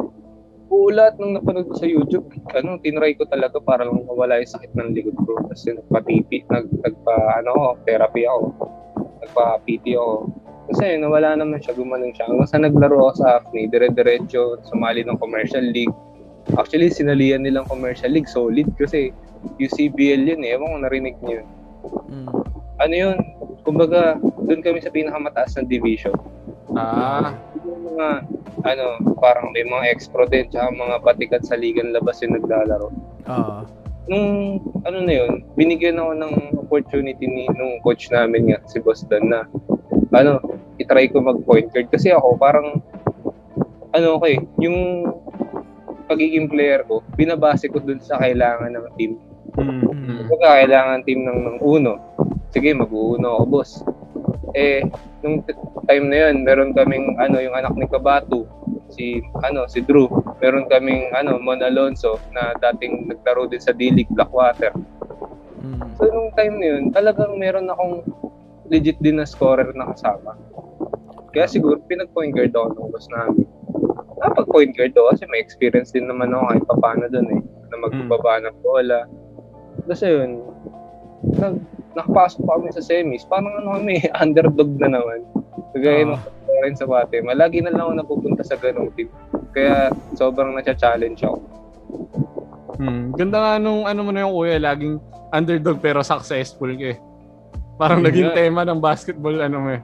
Oo, 0.72 0.88
lahat 0.88 1.20
nung 1.20 1.36
napanood 1.36 1.68
ko 1.68 1.76
sa 1.76 1.84
YouTube, 1.84 2.32
ano, 2.56 2.80
tinry 2.80 3.12
ko 3.12 3.28
talaga 3.28 3.60
para 3.60 3.84
lang 3.84 4.08
mawala 4.08 4.40
yung 4.40 4.48
sakit 4.48 4.72
ng 4.72 4.96
likod 4.96 5.16
ko. 5.20 5.36
Kasi 5.52 5.76
nagpa-TP, 5.76 6.48
nag, 6.48 6.64
nagpa, 6.80 7.44
ano 7.44 7.76
therapy 7.84 8.24
ako. 8.24 8.56
Nagpa-PT 9.20 9.92
ako. 9.92 10.32
Kasi 10.72 10.96
nawala 10.96 11.36
naman 11.36 11.60
siya, 11.60 11.76
gumaling 11.76 12.16
siya. 12.16 12.24
Hanggang 12.24 12.48
sa 12.48 12.56
naglaro 12.56 13.04
ako 13.04 13.20
sa 13.20 13.28
AFNI, 13.36 13.68
dire-diretso, 13.68 14.64
sumali 14.64 15.04
ng 15.04 15.20
commercial 15.20 15.60
league. 15.60 15.92
Actually, 16.58 16.90
sinalihan 16.90 17.42
nilang 17.42 17.68
commercial 17.70 18.10
league, 18.10 18.28
solid 18.28 18.66
kasi 18.74 19.14
UCBL 19.58 20.22
yun 20.26 20.42
eh. 20.42 20.54
Ewan 20.58 20.74
ko 20.74 20.78
narinig 20.82 21.16
niyo 21.22 21.42
yun. 21.42 21.48
Mm. 22.10 22.28
Ano 22.82 22.94
yun? 22.94 23.18
Kumbaga, 23.62 24.18
doon 24.42 24.62
kami 24.62 24.82
sa 24.82 24.90
pinakamataas 24.90 25.54
ng 25.58 25.70
division. 25.70 26.14
Ah, 26.74 27.36
Yung 27.62 27.94
mga, 27.94 28.26
ano, 28.66 28.86
parang 29.22 29.54
may 29.54 29.62
mga 29.62 29.94
ex-pro 29.94 30.26
din, 30.26 30.50
tsaka 30.50 30.74
mga 30.74 30.96
batikat 31.06 31.42
sa 31.46 31.54
ligan 31.54 31.94
labas 31.94 32.18
yung 32.26 32.34
naglalaro. 32.38 32.90
Oo. 33.30 33.58
Nung, 34.10 34.58
ano 34.82 34.98
na 34.98 35.14
yun, 35.14 35.46
binigyan 35.54 36.02
ako 36.02 36.10
ng 36.18 36.34
opportunity 36.58 37.22
ni, 37.22 37.46
nung 37.54 37.78
coach 37.86 38.10
namin 38.10 38.50
nga, 38.50 38.58
si 38.66 38.82
Boss 38.82 39.06
Dan, 39.06 39.30
na, 39.30 39.46
ano, 40.10 40.42
itry 40.82 41.06
ko 41.06 41.22
mag-point 41.22 41.70
guard. 41.70 41.86
Kasi 41.94 42.10
ako, 42.10 42.34
parang, 42.34 42.82
ano 43.94 44.18
ko 44.18 44.24
eh, 44.26 44.42
yung 44.58 45.06
pagiging 46.12 46.52
player 46.52 46.84
ko, 46.84 47.00
binabase 47.16 47.72
ko 47.72 47.80
dun 47.80 47.98
sa 48.04 48.20
kailangan 48.20 48.76
ng 48.76 48.86
team. 49.00 49.16
mm, 49.56 49.80
mm. 49.88 50.20
Kung 50.28 50.42
kailangan 50.44 51.00
team 51.08 51.24
ng, 51.24 51.40
ng 51.48 51.58
uno, 51.64 51.96
sige, 52.52 52.76
mag-uuno 52.76 53.40
ako, 53.40 53.44
boss. 53.48 53.80
Eh, 54.52 54.84
nung 55.24 55.40
time 55.88 56.06
na 56.12 56.28
yun, 56.28 56.44
meron 56.44 56.76
kaming, 56.76 57.16
ano, 57.16 57.40
yung 57.40 57.56
anak 57.56 57.72
ni 57.72 57.88
Kabatu, 57.88 58.44
si, 58.92 59.24
ano, 59.40 59.64
si 59.64 59.80
Drew. 59.80 60.12
Meron 60.44 60.68
kaming, 60.68 61.08
ano, 61.16 61.40
Mon 61.40 61.64
Alonso, 61.64 62.20
na 62.36 62.52
dating 62.60 63.08
naglaro 63.08 63.48
din 63.48 63.60
sa 63.64 63.72
D-League 63.72 64.12
Blackwater. 64.12 64.76
Mm. 65.64 65.80
So, 65.96 66.12
nung 66.12 66.36
time 66.36 66.60
na 66.60 66.66
yun, 66.76 66.84
talagang 66.92 67.40
meron 67.40 67.72
akong 67.72 68.04
legit 68.68 69.00
din 69.00 69.16
na 69.16 69.24
scorer 69.24 69.72
na 69.72 69.96
kasama. 69.96 70.36
Kaya 71.32 71.48
siguro, 71.48 71.80
pinag-point 71.88 72.36
guard 72.36 72.52
ako 72.52 72.76
ng 72.76 72.90
boss 72.92 73.08
namin. 73.08 73.48
Napag 74.22 74.46
point 74.46 74.70
guard 74.72 74.94
ako 74.94 75.10
kasi 75.12 75.24
may 75.28 75.42
experience 75.42 75.90
din 75.90 76.06
naman 76.06 76.30
ako 76.30 76.42
kahit 76.46 76.64
paano 76.78 77.04
doon 77.10 77.28
eh. 77.34 77.40
Na 77.68 77.76
magbababa 77.82 78.38
ng 78.46 78.58
bola. 78.62 79.00
Kasi 79.90 80.06
yun, 80.06 80.46
nag, 81.42 81.58
nakapasok 81.98 82.40
pa 82.46 82.54
kami 82.58 82.70
sa 82.70 82.82
semis. 82.84 83.26
Parang 83.26 83.50
ano 83.58 83.82
kami, 83.82 83.98
underdog 84.22 84.70
na 84.78 84.94
naman. 84.94 85.26
Kagaya 85.74 86.06
Oo. 86.06 86.08
nung 86.14 86.62
rin 86.62 86.78
sa 86.78 86.86
bate. 86.86 87.18
Malagi 87.18 87.58
na 87.64 87.74
lang 87.74 87.82
ako 87.82 87.92
napupunta 87.98 88.42
sa 88.46 88.54
ganong 88.54 88.94
team. 88.94 89.10
Kaya 89.50 89.90
sobrang 90.14 90.54
na-challenge 90.54 91.26
ako. 91.26 91.38
Hmm. 92.78 93.10
Ganda 93.18 93.38
nga 93.42 93.52
nung 93.58 93.84
ano 93.84 94.00
mo 94.06 94.10
na 94.14 94.22
yung 94.24 94.34
kuya, 94.34 94.62
laging 94.62 95.02
underdog 95.34 95.82
pero 95.82 96.00
successful 96.06 96.70
ka 96.78 96.94
eh. 96.94 96.98
Parang 97.76 97.98
Yun 98.00 98.06
naging 98.06 98.28
nga. 98.30 98.36
tema 98.38 98.60
ng 98.62 98.78
basketball 98.78 99.36
ano 99.42 99.56
mo 99.58 99.70
eh. 99.74 99.82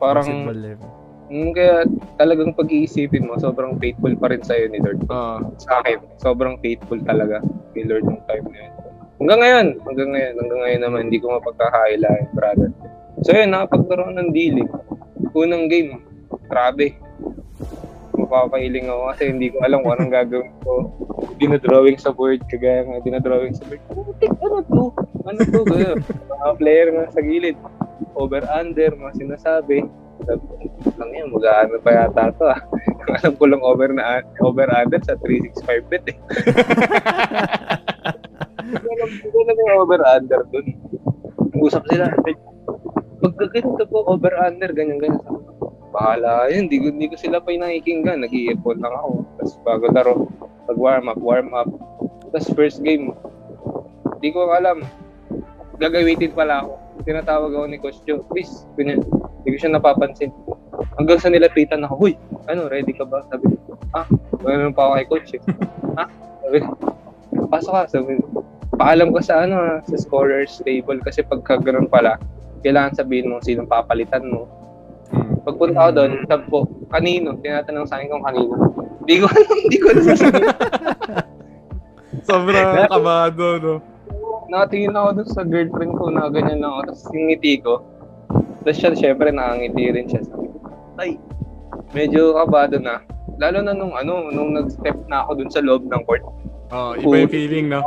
Parang, 0.00 0.26
Basketball 0.26 0.58
level. 0.58 0.90
Mm, 1.30 1.50
kaya 1.54 1.86
talagang 2.18 2.52
pag-iisipin 2.58 3.24
mo, 3.24 3.38
sobrang 3.38 3.78
faithful 3.78 4.12
pa 4.18 4.34
rin 4.34 4.42
sa'yo 4.42 4.66
ni 4.68 4.82
Lord. 4.82 5.06
Oo. 5.06 5.54
sa 5.62 5.80
akin, 5.80 6.02
sobrang 6.18 6.58
faithful 6.58 6.98
talaga 7.06 7.38
ni 7.72 7.86
Lord 7.86 8.04
nung 8.04 8.20
time 8.26 8.46
na 8.50 8.58
yun. 8.66 8.72
Hanggang 9.20 9.40
ngayon, 9.44 9.66
hanggang 9.84 10.10
ngayon, 10.16 10.34
hanggang 10.40 10.60
ngayon 10.64 10.80
naman, 10.80 11.00
hindi 11.08 11.18
ko 11.20 11.26
mapagkakailain, 11.36 12.26
brother. 12.34 12.72
So 13.20 13.36
yun, 13.36 13.52
nakapagkaroon 13.52 14.16
ng 14.16 14.32
D-League. 14.32 14.74
Unang 15.36 15.68
game, 15.68 16.00
grabe. 16.48 16.96
Mapapahiling 18.16 18.88
ako 18.88 19.02
kasi 19.12 19.22
hindi 19.28 19.52
ko 19.52 19.60
alam 19.60 19.84
kung 19.84 19.92
anong 19.96 20.12
gagawin 20.12 20.52
ko. 20.64 20.74
Dinadrawing 21.36 22.00
sa 22.00 22.16
board, 22.16 22.40
kagaya 22.48 22.84
nga 22.84 23.04
dinadrawing 23.04 23.52
sa 23.52 23.64
board. 23.68 23.82
Ano 24.40 24.64
to? 24.64 24.84
Ano 25.28 25.40
to? 25.44 25.60
Gaya, 25.68 25.92
mga 26.32 26.52
player 26.56 26.88
nga 26.88 27.04
sa 27.12 27.20
gilid. 27.20 27.56
Over-under, 28.16 28.96
mga 28.96 29.14
sinasabi. 29.20 29.84
Lang 30.96 31.10
yan, 31.12 31.28
mag-ano 31.32 31.76
pa 31.80 31.90
yata 31.92 32.32
to 32.36 32.44
ah. 32.48 32.60
alam 33.20 33.32
ko 33.36 33.44
lang 33.48 33.62
over 33.64 33.90
na 33.90 34.22
over 34.44 34.68
under 34.70 35.00
sa 35.02 35.18
365 35.18 35.90
bet 35.90 36.04
eh. 36.08 36.18
Alam 38.70 39.10
ko 39.32 39.38
na 39.42 39.52
yung 39.56 39.72
over 39.82 40.00
under 40.04 40.40
dun. 40.52 40.66
Usap 41.60 41.84
sila. 41.90 42.12
Pagka 43.20 43.44
ganito 43.52 43.84
po, 43.84 44.06
over 44.08 44.32
under, 44.40 44.70
ganyan 44.72 44.96
ganyan. 44.96 45.20
Bahala 45.90 46.46
yun, 46.48 46.70
hindi 46.70 46.78
ko, 46.78 46.86
hindi 46.94 47.06
ko 47.10 47.16
sila 47.18 47.42
pa 47.42 47.50
nakikinggan. 47.50 48.22
Nag-i-earphone 48.24 48.80
lang 48.80 48.94
ako. 48.94 49.10
Tapos 49.36 49.54
bago 49.66 49.84
laro, 49.90 50.14
pag 50.70 50.78
warm 50.78 51.06
up, 51.10 51.18
warm 51.18 51.50
up. 51.52 51.68
Tapos 52.30 52.48
first 52.54 52.78
game, 52.80 53.12
hindi 54.16 54.28
ko 54.30 54.54
alam. 54.54 54.86
Gagawitin 55.82 56.32
pala 56.32 56.64
ako. 56.64 56.72
Tinatawag 57.04 57.52
ako 57.56 57.66
ni 57.66 57.78
Coach 57.80 58.00
Joe, 58.06 58.22
please, 58.28 58.68
ganyan. 58.76 59.02
Hindi 59.40 59.48
ko 59.54 59.56
siya 59.56 59.72
napapansin. 59.76 60.30
Hanggang 61.00 61.18
sa 61.20 61.32
nilapitan 61.32 61.84
ako, 61.88 61.94
Huy, 61.96 62.12
ano, 62.48 62.68
ready 62.68 62.92
ka 62.92 63.08
ba? 63.08 63.24
Sabi 63.32 63.56
ko, 63.56 63.76
ah, 63.96 64.04
ganoon 64.44 64.76
pa 64.76 64.84
ako 64.84 64.92
kay 64.96 65.06
Coach 65.08 65.30
eh. 65.36 65.42
Ha? 65.96 66.04
Sabi 66.44 66.56
ko, 66.60 66.70
pasok 67.48 67.72
ka. 67.72 67.82
Sabi 67.88 68.20
ko, 68.20 68.44
paalam 68.76 69.12
ka 69.16 69.20
sa 69.24 69.48
ano, 69.48 69.56
ah, 69.56 69.78
sa 69.84 69.96
scorer's 69.96 70.60
table 70.60 71.00
kasi 71.00 71.24
pagka 71.24 71.56
ganun 71.56 71.88
pala, 71.88 72.20
kailangan 72.60 73.00
sabihin 73.00 73.32
mo 73.32 73.40
sinong 73.40 73.68
papalitan 73.68 74.28
mo. 74.28 74.44
Hmm. 75.10 75.40
Pagpunta 75.42 75.88
ko 75.88 75.90
doon, 75.96 76.12
sabi 76.28 76.44
ko, 76.52 76.58
kanino? 76.92 77.34
Tinatanong 77.40 77.88
sa 77.88 77.96
akin 77.96 78.12
kung 78.12 78.26
kanino. 78.28 78.54
Hindi 79.04 79.14
ko 79.20 79.26
alam, 79.26 79.56
hindi 79.64 79.78
ko 79.80 79.86
alam 79.88 80.04
sasabihin. 80.04 80.48
Sobrang 82.28 82.86
kabado, 82.92 83.46
no? 83.58 83.74
Nakatingin 84.50 84.98
ako 84.98 85.08
doon 85.14 85.30
sa 85.30 85.42
girlfriend 85.46 85.94
ko 85.94 86.04
na 86.10 86.26
ganyan 86.28 86.60
lang 86.60 86.72
ako. 86.74 86.80
Tapos 86.90 87.04
yung 87.14 87.26
ngiti 87.30 87.54
ko. 87.62 87.74
Tapos 88.60 88.76
siya, 88.76 88.92
syempre, 88.92 89.32
nakangiti 89.32 89.92
rin 89.92 90.06
siya. 90.06 90.20
Sabi 90.28 90.46
ko, 90.52 90.56
ay, 91.00 91.10
medyo 91.96 92.36
kabado 92.36 92.76
na. 92.76 93.00
Lalo 93.40 93.64
na 93.64 93.72
nung 93.72 93.96
ano, 93.96 94.28
nung 94.28 94.52
nag-step 94.52 95.08
na 95.08 95.24
ako 95.24 95.40
dun 95.40 95.50
sa 95.50 95.64
loob 95.64 95.88
ng 95.88 96.02
court. 96.04 96.20
Oh, 96.70 96.92
iba 96.94 97.24
yung 97.24 97.32
feeling, 97.32 97.66
no? 97.72 97.82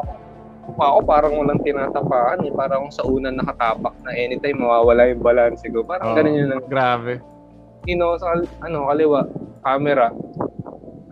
Pa 0.75 0.95
ako 0.95 0.99
parang 1.05 1.33
walang 1.37 1.61
tinatapaan 1.61 2.41
eh. 2.47 2.51
Parang 2.51 2.89
sa 2.89 3.05
una 3.05 3.29
nakatapak 3.29 3.93
na 4.01 4.15
anytime 4.15 4.57
mawawala 4.57 5.11
yung 5.11 5.21
balance 5.21 5.61
ko. 5.67 5.85
Parang 5.85 6.11
Oh, 6.11 6.15
ganun 6.17 6.39
yun 6.39 6.49
lang. 6.49 6.63
Grabe. 6.67 7.21
Tino 7.83 8.15
sa 8.17 8.33
ano, 8.63 8.87
kaliwa, 8.89 9.27
camera. 9.61 10.09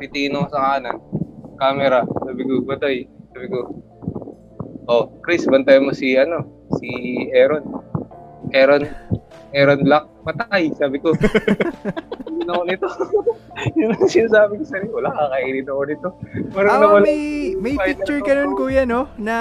Titino 0.02 0.50
sa 0.50 0.80
kanan, 0.80 0.98
camera. 1.62 2.02
Sabi 2.26 2.42
ko, 2.48 2.66
batay. 2.66 3.06
Sabi 3.36 3.46
ko, 3.52 3.60
oh, 4.90 5.06
Chris, 5.22 5.46
bantayan 5.46 5.86
mo 5.86 5.94
si, 5.94 6.18
ano, 6.18 6.48
si 6.82 6.90
Aaron. 7.36 7.62
Aaron, 8.56 8.90
Aaron 9.52 9.84
Black, 9.84 10.06
patay. 10.24 10.72
Sabi 10.74 10.98
ko, 10.98 11.12
hindi 11.12 12.44
na 12.44 12.54
ako 12.54 12.64
nito. 12.64 12.88
Yun 13.78 13.92
ang 13.92 14.08
sinasabi 14.08 14.52
ko 14.56 14.64
sa 14.64 14.72
sarili. 14.74 14.92
Wala, 14.92 15.10
kakainin 15.12 15.68
ako 15.68 15.82
nito. 15.84 16.08
Parang 16.56 16.72
Ah, 16.72 16.80
nawala- 16.82 17.04
may, 17.04 17.22
may 17.60 17.76
picture 17.76 18.20
ka 18.20 18.32
nun, 18.34 18.56
kuya, 18.56 18.84
no? 18.84 19.12
Na, 19.18 19.36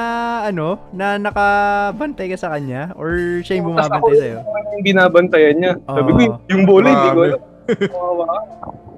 ano, 0.45 0.83
na 0.91 1.15
nakabantay 1.17 2.27
ka 2.27 2.37
sa 2.37 2.51
kanya? 2.51 2.91
Or 2.95 3.15
siya 3.41 3.59
yung 3.59 3.71
bumabantay 3.71 4.15
sa'yo? 4.17 4.39
yung 4.73 4.85
binabantayan 4.85 5.57
niya. 5.57 5.73
Sabi 5.81 6.11
ko, 6.11 6.19
Oo. 6.21 6.37
yung 6.49 6.63
bola, 6.67 6.89
hindi 6.89 7.09
ko 7.09 7.21
alam. 7.23 7.41
Kawawa 7.87 8.25
ka. 8.27 8.39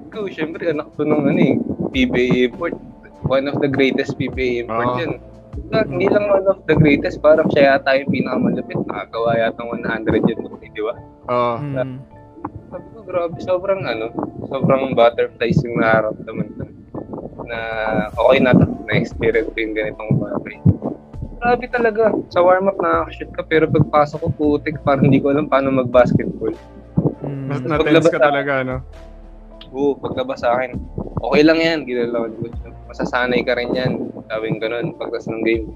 Ikaw, 0.09 0.23
syempre, 0.29 0.63
anak 0.67 0.93
to 0.93 1.05
ng 1.05 1.23
ano 1.23 1.39
eh, 1.39 1.55
PBA 1.89 2.27
import. 2.47 2.73
One 3.23 3.47
of 3.47 3.61
the 3.61 3.69
greatest 3.69 4.17
PBA 4.17 4.65
import 4.65 4.87
Oo. 4.87 4.99
yun. 4.99 5.13
Diba, 5.53 5.85
Hindi 5.85 6.07
lang 6.09 6.25
one 6.29 6.45
of 6.49 6.59
the 6.65 6.75
greatest, 6.75 7.21
parang 7.21 7.49
siya 7.49 7.77
yata 7.77 7.93
yung 7.97 8.09
pinakamalapit. 8.09 8.77
Nakagawa 8.89 9.29
yata 9.37 9.61
ng 9.61 9.69
100 9.85 10.25
yun, 10.25 10.39
di 10.73 10.81
ba? 10.81 10.93
Oo. 11.29 11.55
Hmm. 11.61 12.01
Sabi 12.73 12.87
ko, 12.89 12.99
grabe, 13.05 13.37
sobrang 13.37 13.81
ano, 13.85 14.09
sobrang 14.49 14.97
butterflies 14.97 15.61
yung 15.61 15.77
nararamdaman 15.77 16.49
ko. 16.57 16.63
Na 17.45 17.59
okay 18.09 18.39
na 18.41 18.57
to, 18.57 18.65
na-experience 18.89 19.53
ko 19.53 19.57
yung 19.61 19.75
ganitong 19.77 20.11
bagay. 20.17 20.57
Grabe 21.37 21.65
talaga. 21.69 22.03
Sa 22.33 22.41
warm-up 22.41 22.79
nakakashoot 22.81 23.31
ka, 23.35 23.41
pero 23.45 23.69
pagpasok 23.69 24.19
ko, 24.25 24.27
putik, 24.33 24.81
parang 24.81 25.05
hindi 25.05 25.21
ko 25.21 25.29
alam 25.29 25.45
paano 25.45 25.69
mag-basketball. 25.69 26.55
Hmm. 27.21 27.53
Na- 27.53 27.77
Na-tense 27.77 28.09
ka 28.09 28.17
talaga, 28.17 28.65
no? 28.65 28.77
Oo, 29.73 29.93
paglabas 29.97 30.41
sa 30.41 30.57
akin, 30.57 30.77
okay 31.23 31.41
lang 31.41 31.59
yan, 31.63 31.79
ginalawan 31.87 32.35
ko. 32.35 32.51
Masasanay 32.91 33.41
ka 33.47 33.55
rin 33.55 33.71
yan, 33.71 34.11
sabing 34.27 34.59
ganun, 34.59 34.93
pagtas 34.99 35.25
ng 35.31 35.41
game. 35.47 35.71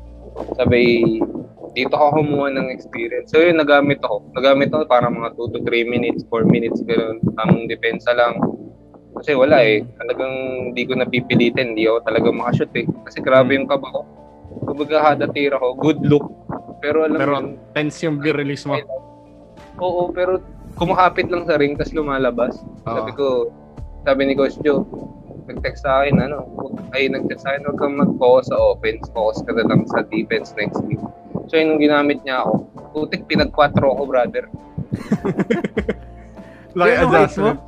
Sabi, 0.59 1.17
dito 1.73 1.93
ako 1.95 2.21
kumuha 2.21 2.53
ng 2.53 2.67
experience. 2.69 3.31
So 3.31 3.41
yun, 3.41 3.57
nagamit 3.57 4.03
ako. 4.03 4.27
Nagamit 4.35 4.69
ako 4.69 4.85
para 4.85 5.07
mga 5.09 5.33
2 5.33 5.53
to 5.55 5.59
3 5.65 5.85
minutes, 5.87 6.21
4 6.29 6.45
minutes, 6.45 6.83
ganun. 6.85 7.17
Tamang 7.37 7.65
depensa 7.65 8.13
lang. 8.13 8.37
Kasi 9.17 9.33
wala 9.33 9.61
eh. 9.65 9.81
Talagang 9.97 10.33
hindi 10.73 10.85
ko 10.85 10.93
napipilitin. 10.93 11.73
Hindi 11.73 11.89
ako 11.89 12.05
talaga 12.05 12.27
makashoot 12.29 12.73
eh. 12.77 12.85
Kasi 13.05 13.17
grabe 13.21 13.57
yung 13.57 13.65
kaba 13.65 13.89
ko. 13.89 14.01
Kumbaga 14.65 15.13
kada 15.13 15.25
tira 15.29 15.57
ko, 15.57 15.73
good 15.77 16.01
look. 16.05 16.29
Pero 16.81 17.05
alam 17.05 17.17
Pero 17.17 17.33
mo, 17.33 17.39
yun, 17.41 17.47
tense 17.73 18.05
yung 18.05 18.21
release 18.21 18.65
mo. 18.65 18.77
Oo, 19.81 20.09
pero 20.13 20.41
kumakapit 20.77 21.29
lang 21.29 21.45
sa 21.49 21.57
ring 21.57 21.77
tapos 21.77 21.93
lumalabas. 21.93 22.57
Sabi 22.85 23.11
Oo. 23.13 23.17
ko, 23.17 23.27
sabi 24.05 24.21
ni 24.29 24.33
Coach 24.37 24.57
Joe, 24.61 24.85
nag-text 25.47 25.87
sa 25.87 26.03
akin, 26.03 26.19
ano, 26.19 26.43
ay 26.91 27.07
nag-text 27.07 27.47
sa 27.47 27.55
akin, 27.55 27.63
huwag 27.67 27.79
kang 27.79 27.95
mag-focus 27.95 28.51
sa 28.51 28.57
offense, 28.59 29.07
focus 29.11 29.41
ka 29.47 29.51
na 29.55 29.63
lang 29.63 29.87
sa 29.87 30.03
defense 30.07 30.51
next 30.59 30.79
week. 30.85 30.99
So 31.47 31.55
yun 31.55 31.75
yung 31.75 31.81
ginamit 31.81 32.19
niya 32.27 32.43
ako. 32.43 32.67
Putik, 32.91 33.23
pinag-4 33.25 33.71
ako, 33.79 34.03
brother. 34.05 34.45
Nung 36.75 36.85
height 36.85 37.03
adjustment. 37.07 37.59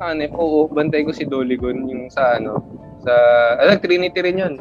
Ano, 0.00 0.24
oo, 0.32 0.58
bantay 0.70 1.04
ko 1.04 1.12
si 1.12 1.28
Doligon 1.28 1.84
yung 1.84 2.08
sa 2.08 2.40
ano, 2.40 2.64
sa, 3.04 3.12
ano, 3.60 3.76
Trinity 3.76 4.20
rin 4.24 4.40
yun. 4.40 4.54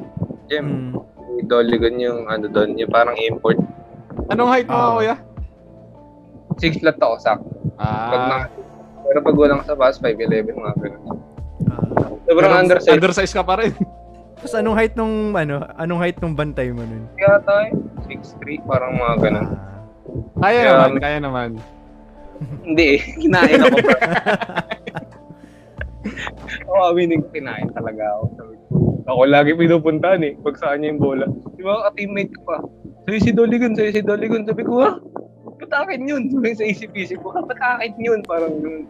Jem, 0.51 0.67
Hmm. 0.67 0.99
si 1.37 1.47
Doligon 1.47 1.95
yung 2.01 2.27
ano 2.27 2.51
doon, 2.51 2.75
yung 2.75 2.91
parang 2.91 3.15
import. 3.15 3.55
Anong 4.27 4.51
height 4.51 4.67
mo, 4.67 4.75
Ah. 4.75 4.93
kuya? 4.99 5.15
6 6.59 6.81
flat 6.83 6.99
ako, 6.99 7.15
sakto. 7.23 7.47
Pag 7.79 8.23
na, 8.27 8.35
Ah, 8.35 8.45
pero 9.07 9.23
pag 9.23 9.37
walang 9.39 9.63
sa 9.63 9.79
pass, 9.79 9.95
5'11, 9.95 10.51
mga 10.51 10.75
ganun. 10.75 11.03
Sobrang 12.23 12.45
pero 12.45 12.55
undersized. 12.57 12.93
undersize 12.93 13.33
ka 13.33 13.41
pa 13.41 13.57
rin. 13.57 13.73
Tapos 14.35 14.55
anong 14.55 14.75
height 14.75 14.93
nung, 14.93 15.33
ano, 15.33 15.55
anong 15.75 15.99
height 15.99 16.17
nung 16.19 16.31
bantay 16.31 16.69
mo 16.69 16.79
nun? 16.81 17.03
Kaya 17.13 17.43
tayo, 17.43 17.75
6'3", 18.05 18.63
parang 18.63 18.95
mga 18.95 19.13
ganun. 19.19 19.45
Ah. 19.45 19.57
Kaya 20.39 20.55
Kaya- 20.55 20.69
naman, 20.69 20.91
kaya 20.97 21.17
naman. 21.19 21.49
Hindi 22.63 22.85
eh, 22.95 23.01
kinain 23.21 23.59
ako. 23.59 23.77
Oo, 26.69 26.83
aminin 26.87 27.19
ko, 27.19 27.27
kinain 27.29 27.67
talaga 27.69 28.03
ako. 28.15 28.23
Sabi 28.33 28.53
ko, 28.55 28.63
Ako 29.05 29.21
lagi 29.25 29.51
pinupuntahan 29.53 30.21
eh, 30.23 30.33
pag 30.39 30.55
saan 30.55 30.79
niya 30.79 30.93
yung 30.93 31.01
bola. 31.01 31.25
Di 31.57 31.61
ba, 31.61 31.89
ka-teammate 31.89 32.31
ko 32.31 32.41
pa. 32.45 32.57
Sabi 33.03 33.17
si 33.19 33.31
Doligon, 33.33 33.73
sabi 33.73 33.91
si 33.91 34.01
Doligon. 34.01 34.45
Sabi 34.45 34.61
ko, 34.63 34.73
ha? 34.79 34.91
Ba't 35.59 35.71
akin 35.75 36.07
yun? 36.07 36.23
Sa 36.59 36.63
isip-isip 36.63 37.19
ko, 37.19 37.35
"Ha, 37.35 37.43
ba't 37.43 37.59
akin 37.59 37.93
yun? 37.99 38.23
Parang 38.23 38.55
yung 38.63 38.87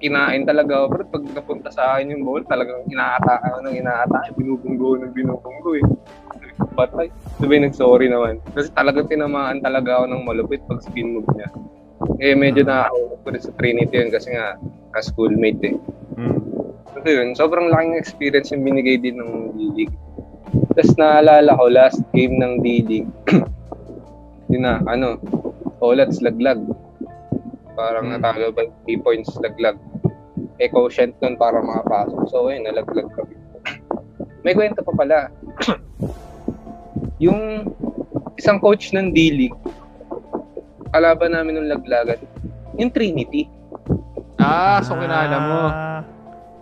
kinain 0.00 0.46
talaga 0.46 0.82
ako. 0.82 0.86
Pero 0.94 1.04
pag 1.10 1.24
napunta 1.34 1.68
sa 1.74 1.82
akin 1.94 2.14
yung 2.14 2.24
bola, 2.24 2.46
talagang 2.46 2.86
inaatake 2.88 3.44
ako 3.44 3.58
ng 3.66 3.76
inaatake. 3.76 4.28
Binubunggo 4.38 4.88
ng 4.98 5.12
binubunggo 5.12 5.70
eh. 5.76 5.84
Ko, 5.84 6.64
Patay. 6.74 7.10
Sabi, 7.38 7.54
nag-sorry 7.62 8.06
naman. 8.10 8.42
Kasi 8.54 8.70
talagang 8.74 9.10
tinamaan 9.10 9.62
talaga 9.62 10.02
ako 10.02 10.04
ng 10.10 10.22
malupit 10.26 10.62
pag 10.66 10.82
spin 10.82 11.18
move 11.18 11.28
niya. 11.34 11.50
Eh, 12.22 12.34
medyo 12.34 12.62
nakakaulog 12.62 13.20
ko 13.22 13.28
rin 13.34 13.42
sa 13.42 13.52
Trinity 13.58 13.94
yun 13.98 14.10
kasi 14.10 14.28
nga, 14.34 14.54
ka-schoolmate 14.94 15.62
eh. 15.66 15.74
Hmm. 16.14 16.38
So 16.98 17.06
yun, 17.06 17.34
sobrang 17.34 17.70
laking 17.70 17.98
experience 17.98 18.50
yung 18.50 18.66
binigay 18.66 18.98
din 18.98 19.18
ng 19.18 19.54
D-League. 19.54 19.94
Tapos 20.74 20.94
naalala 20.98 21.58
ko, 21.58 21.70
last 21.70 22.02
game 22.14 22.38
ng 22.38 22.62
D-League, 22.62 23.10
yun 24.50 24.62
na, 24.62 24.82
ano, 24.86 25.18
Olats 25.78 26.18
laglag. 26.20 26.62
Parang 27.78 28.10
Hmm. 28.10 28.18
natalo 28.18 28.50
ba 28.50 28.66
3 28.86 28.98
points 28.98 29.30
laglag. 29.38 29.78
Eh, 30.58 30.66
quotient 30.66 31.14
nun 31.22 31.38
para 31.38 31.62
makapasok. 31.62 32.22
So, 32.30 32.50
ayun, 32.50 32.66
nalaglag 32.66 33.06
kami. 33.14 33.38
May 34.42 34.54
kwento 34.58 34.82
pa 34.82 34.90
pala. 34.90 35.30
yung 37.18 37.66
isang 38.38 38.62
coach 38.62 38.94
ng 38.94 39.10
D-League, 39.10 39.54
kalaban 40.94 41.34
namin 41.34 41.58
ng 41.58 41.68
laglagan, 41.70 42.18
yung 42.78 42.94
Trinity. 42.94 43.50
Ah, 44.38 44.78
so 44.78 44.94
kilala 44.94 45.36
mo. 45.42 45.58
Ah. 45.66 46.00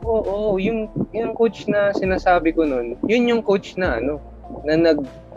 Oo, 0.06 0.22
oo, 0.24 0.50
yung 0.56 0.88
yung 1.12 1.36
coach 1.36 1.68
na 1.68 1.92
sinasabi 1.92 2.56
ko 2.56 2.64
noon, 2.64 2.96
yun 3.04 3.28
yung 3.28 3.42
coach 3.44 3.76
na 3.76 4.00
ano, 4.00 4.16
na 4.64 4.96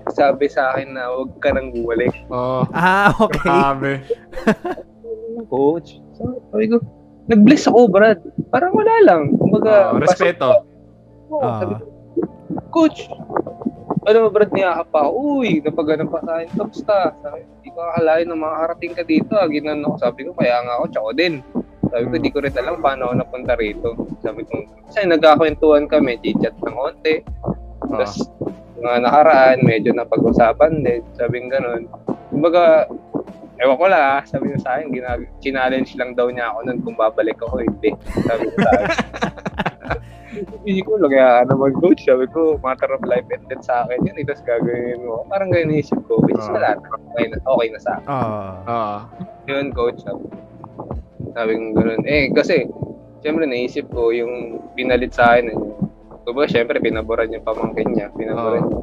nagsabi 0.09 0.49
sa 0.49 0.73
akin 0.73 0.89
na 0.91 1.07
huwag 1.07 1.37
ka 1.37 1.53
nang 1.53 1.69
bumalik. 1.69 2.09
Oo. 2.27 2.65
Ah, 2.71 3.13
okay. 3.21 3.39
Grabe. 3.39 3.91
Coach. 5.47 6.01
So, 6.13 6.41
sabi 6.49 6.67
ko, 6.67 6.81
nag-bless 7.25 7.69
ako, 7.69 7.87
Brad. 7.87 8.19
Parang 8.49 8.73
wala 8.73 8.95
lang. 9.05 9.21
Kumbaga, 9.37 9.93
Oo, 9.93 10.01
respeto. 10.01 10.49
Oo, 11.29 11.39
Ah. 11.39 11.61
sabi 11.61 11.73
ko, 11.75 11.85
coach, 12.69 13.05
alam 14.03 14.25
mo, 14.25 14.29
Brad, 14.29 14.49
niyakap 14.49 14.89
pa 14.89 15.05
ako. 15.05 15.11
Uy, 15.37 15.61
napagano 15.61 16.09
pa 16.09 16.19
sa 16.19 16.41
akin. 16.41 16.49
Kamusta? 16.51 16.97
Sabi, 17.21 17.39
hindi 17.45 17.69
ko 17.69 17.79
akalain 17.85 18.27
na 18.27 18.35
makakarating 18.35 18.93
ka 18.93 19.03
dito. 19.05 19.31
ah. 19.33 19.45
Ginan 19.45 19.85
ako. 19.85 19.95
Sabi 19.97 20.19
ko, 20.25 20.31
kaya 20.33 20.57
nga 20.59 20.73
ako, 20.75 20.85
tsaka 20.89 21.09
din. 21.15 21.33
Sabi 21.87 22.03
ko, 22.03 22.15
di 22.17 22.29
ko 22.29 22.37
rin 22.41 22.53
alam 22.55 22.75
paano 22.79 23.01
ako 23.05 23.13
napunta 23.15 23.53
rito. 23.55 23.89
Sabi 24.19 24.41
ko, 24.43 24.55
kasi 24.85 25.05
nagkakwentuhan 25.05 25.85
kami, 25.85 26.17
chit-chat 26.19 26.53
ng 26.57 26.75
konti. 26.75 27.15
Tapos, 27.81 28.11
mga 28.79 28.99
nakaraan, 29.03 29.59
medyo 29.61 29.91
napag-usapan 29.91 30.83
din. 30.83 31.01
Sabi 31.13 31.43
ko 31.43 31.47
ganun. 31.51 31.83
Kumbaga, 32.29 32.87
ewan 33.59 33.77
ko 33.77 33.85
lang 33.91 34.03
ah, 34.03 34.21
sabi 34.23 34.49
niya 34.49 34.59
sa 34.63 34.79
akin, 34.79 34.87
ginag- 34.89 35.29
challenge 35.43 35.91
lang 35.99 36.15
daw 36.15 36.31
niya 36.31 36.51
ako 36.51 36.59
nun 36.63 36.79
kung 36.81 36.95
babalik 36.95 37.39
ako, 37.39 37.59
hindi. 37.59 37.91
Sabi 38.23 38.43
ko 38.47 38.55
sa 38.57 38.69
akin. 38.71 38.89
Hindi 40.63 40.85
ko 40.85 40.95
lang, 41.01 41.09
kaya 41.09 41.41
naman 41.43 41.73
coach, 41.81 42.05
sabi 42.05 42.29
ko, 42.29 42.55
matter 42.61 42.87
of 42.93 43.01
life 43.03 43.25
and 43.33 43.43
death 43.49 43.65
sa 43.65 43.83
akin 43.83 44.05
yun, 44.05 44.13
eh, 44.13 44.23
tapos 44.23 44.45
gagawin 44.45 45.01
mo. 45.01 45.25
Parang 45.25 45.49
ganyan 45.49 45.81
isip 45.81 45.99
ko, 46.05 46.21
which 46.21 46.37
is 46.37 46.47
Ah. 46.47 46.53
wala 46.53 46.69
na, 46.77 46.87
okay 46.95 47.25
na, 47.27 47.37
okay 47.43 47.67
na 47.73 47.79
sa 47.81 47.91
akin. 47.97 48.07
Ah. 48.07 48.53
Oo. 48.69 48.95
Yun, 49.49 49.65
coach, 49.73 49.99
sabi, 49.99 50.23
sabi 51.33 51.51
ko 51.57 51.63
ganun. 51.75 52.01
Eh, 52.05 52.29
kasi, 52.31 52.69
syempre 53.19 53.49
naisip 53.49 53.89
ko 53.89 54.13
yung 54.13 54.61
pinalit 54.77 55.11
sa 55.11 55.33
akin, 55.35 55.49
yung, 55.49 55.63
kumbaga, 56.23 56.47
syempre, 56.49 56.77
pinaboran 56.79 57.33
yung 57.33 57.45
pamangkin 57.45 57.89
niya, 57.93 58.07
pinaboran 58.15 58.65
niya. 58.65 58.81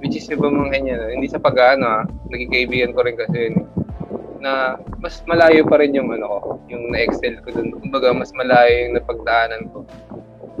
Which 0.00 0.16
is 0.16 0.28
yung 0.28 0.44
pamangkin 0.44 0.88
niya, 0.88 0.96
hindi 1.12 1.28
sa 1.28 1.40
pag-ano 1.40 1.84
ah, 1.84 2.02
naging 2.32 2.52
kaibigan 2.52 2.92
ko 2.96 3.00
rin 3.04 3.16
kasi 3.16 3.36
yun, 3.50 3.56
eh, 3.60 3.64
na 4.40 4.76
mas 5.00 5.24
malayo 5.24 5.64
pa 5.64 5.80
rin 5.80 5.96
yung 5.96 6.12
ano 6.12 6.26
ko, 6.40 6.50
yung 6.68 6.92
na-excel 6.92 7.40
ko 7.42 7.50
dun. 7.52 7.72
Kumbaga, 7.80 8.12
mas 8.12 8.30
malayo 8.36 8.88
yung 8.88 8.94
napagdaanan 9.00 9.62
ko. 9.72 9.82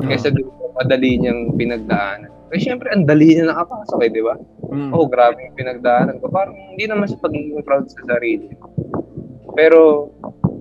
Kaysa 0.02 0.32
dun 0.32 0.48
sa 0.48 0.84
madali 0.84 1.20
niyang 1.20 1.56
pinagdaanan. 1.56 2.32
Eh, 2.54 2.62
syempre, 2.62 2.88
ang 2.94 3.04
dali 3.04 3.34
niya 3.34 3.50
nakapasok 3.50 3.98
eh, 4.06 4.10
di 4.12 4.22
ba? 4.22 4.38
Mm. 4.70 4.90
oh, 4.94 5.06
grabe 5.10 5.38
yung 5.50 5.56
pinagdaanan 5.58 6.22
ko. 6.22 6.30
Parang 6.30 6.54
hindi 6.54 6.86
naman 6.86 7.10
sa 7.10 7.18
pagiging 7.18 7.58
proud 7.66 7.90
sa 7.90 8.02
sarili. 8.06 8.54
Pero 9.58 10.10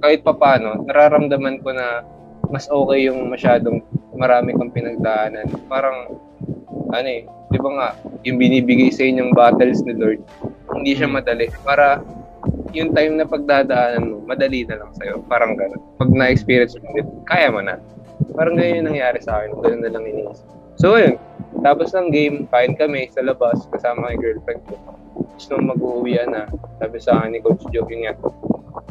kahit 0.01 0.25
papano, 0.25 0.81
nararamdaman 0.87 1.61
ko 1.61 1.73
na 1.75 2.01
mas 2.49 2.69
okay 2.69 3.09
yung 3.09 3.29
masyadong 3.29 3.81
marami 4.15 4.55
kang 4.55 4.71
pinagdaanan. 4.73 5.47
Parang, 5.67 6.19
ano 6.91 7.07
eh, 7.07 7.27
di 7.51 7.57
ba 7.59 7.69
nga, 7.75 7.87
yung 8.23 8.39
binibigay 8.39 8.89
sa 8.91 9.05
inyong 9.05 9.35
battles 9.35 9.83
ni 9.83 9.93
Lord, 9.95 10.19
hindi 10.75 10.95
siya 10.95 11.07
madali. 11.07 11.47
Para 11.63 12.01
yung 12.75 12.91
time 12.91 13.15
na 13.15 13.27
pagdadaanan 13.27 14.03
mo, 14.11 14.17
madali 14.27 14.67
na 14.67 14.83
lang 14.83 14.91
sa'yo. 14.99 15.23
Parang 15.31 15.55
gano'n. 15.55 15.79
Pag 15.95 16.11
na-experience 16.11 16.75
mo 16.81 16.91
ulit, 16.91 17.07
kaya 17.29 17.47
mo 17.47 17.63
na. 17.63 17.79
Parang 18.35 18.59
ganyan 18.59 18.83
yung 18.83 18.95
nangyari 18.95 19.19
sa 19.23 19.39
akin. 19.39 19.55
Ganun 19.63 19.81
na 19.83 19.91
lang 19.91 20.03
iniisip. 20.03 20.47
So, 20.75 20.99
ayun. 20.99 21.15
Tapos 21.63 21.95
ng 21.95 22.11
game, 22.11 22.51
kain 22.51 22.75
kami 22.75 23.07
sa 23.15 23.23
labas 23.23 23.63
kasama 23.71 24.11
yung 24.11 24.19
girlfriend 24.19 24.61
ko. 24.67 24.75
Tapos 25.15 25.45
nung 25.47 25.71
mag-uwian 25.71 26.27
na, 26.35 26.51
sabi 26.83 26.99
sa 26.99 27.23
akin 27.23 27.31
ni 27.31 27.39
Coach 27.39 27.63
Joe, 27.71 27.87
yun 27.87 28.11
nga, 28.11 28.13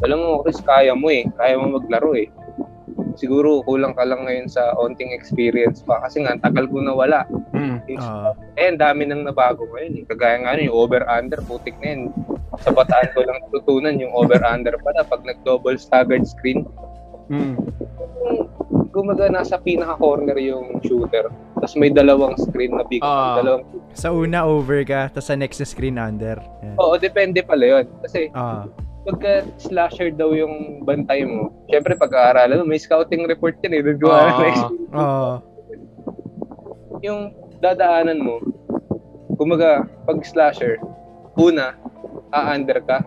alam 0.01 0.17
mo, 0.17 0.41
Chris, 0.41 0.57
kaya 0.65 0.97
mo 0.97 1.13
eh. 1.13 1.29
Kaya 1.37 1.61
mo 1.61 1.77
maglaro 1.77 2.17
eh. 2.17 2.27
Siguro 3.15 3.63
kulang 3.63 3.95
ka 3.95 4.03
lang 4.03 4.27
ngayon 4.27 4.47
sa 4.51 4.75
onting 4.75 5.15
experience 5.15 5.83
pa 5.83 6.03
kasi 6.03 6.23
nga 6.23 6.35
ang 6.35 6.43
tagal 6.43 6.67
ko 6.67 6.83
na 6.83 6.95
wala. 6.95 7.23
Mm. 7.55 7.79
Ah. 7.99 8.31
Eh, 8.59 8.71
ang 8.71 8.79
dami 8.79 9.07
nang 9.07 9.23
nabago 9.23 9.67
ngayon. 9.71 10.03
Eh. 10.03 10.03
Kagaya 10.07 10.43
nga 10.43 10.55
ano, 10.55 10.61
yung 10.67 10.75
over-under, 10.75 11.39
putik 11.47 11.75
na 11.79 11.87
yun. 11.95 12.01
Sa 12.63 12.71
bataan 12.71 13.11
ko 13.11 13.23
lang 13.23 13.39
tutunan 13.51 13.99
yung 13.99 14.15
over-under 14.15 14.79
pala 14.83 15.03
pag 15.03 15.23
nag-double 15.23 15.79
staggered 15.79 16.27
screen. 16.27 16.67
Mm. 17.31 17.55
Kung 18.95 19.11
kumaga 19.11 19.27
nasa 19.27 19.59
pinaka-corner 19.59 20.39
yung 20.39 20.79
shooter. 20.79 21.27
Tapos 21.59 21.75
may 21.75 21.91
dalawang 21.91 22.35
screen 22.39 22.79
na 22.79 22.83
big. 22.87 23.03
Ah. 23.03 23.39
dalawang 23.39 23.63
Sa 23.95 24.11
una, 24.11 24.43
over 24.43 24.83
ka, 24.87 25.11
tapos 25.11 25.27
sa 25.31 25.35
next 25.39 25.59
na 25.59 25.67
screen, 25.67 25.95
under. 25.99 26.39
Yan. 26.63 26.75
Oo, 26.79 26.95
depende 26.99 27.43
pala 27.43 27.63
yun. 27.79 27.85
Kasi 28.03 28.31
Ah. 28.31 28.67
Pagka 29.05 29.31
slasher 29.57 30.09
daw 30.09 30.33
yung 30.33 30.81
bantay 30.81 31.21
mo, 31.23 31.53
syempre 31.67 31.93
pag-aaralan 31.93 32.57
mo, 32.57 32.65
may 32.65 32.81
scouting 32.81 33.23
report 33.23 33.53
yan 33.61 33.73
eh. 33.73 33.81
Doon 33.85 33.97
ko 33.97 34.09
Ah. 34.09 34.69
Oo. 34.91 35.31
yung 36.99 37.29
dadaanan 37.59 38.17
mo, 38.17 38.41
kumaga, 39.35 39.85
pag 40.03 40.17
slasher, 40.25 40.81
una, 41.35 41.77
a-under 42.31 42.81
ka. 42.81 43.05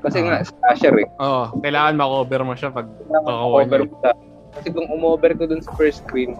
Kasi 0.00 0.20
nga, 0.20 0.44
slasher 0.44 0.92
eh. 0.98 1.08
Oo, 1.16 1.48
kailangan 1.58 1.96
makover 1.96 2.40
mo 2.42 2.52
siya 2.52 2.68
pag 2.68 2.84
Kailangan 2.84 3.24
Oo, 3.26 3.56
over 3.56 3.80
yun. 3.80 3.88
mo 3.88 3.96
siya. 3.98 4.12
Kasi 4.50 4.68
kung 4.68 4.88
umover 4.90 5.32
ko 5.32 5.46
dun 5.46 5.62
sa 5.62 5.72
first 5.74 6.04
screen, 6.04 6.36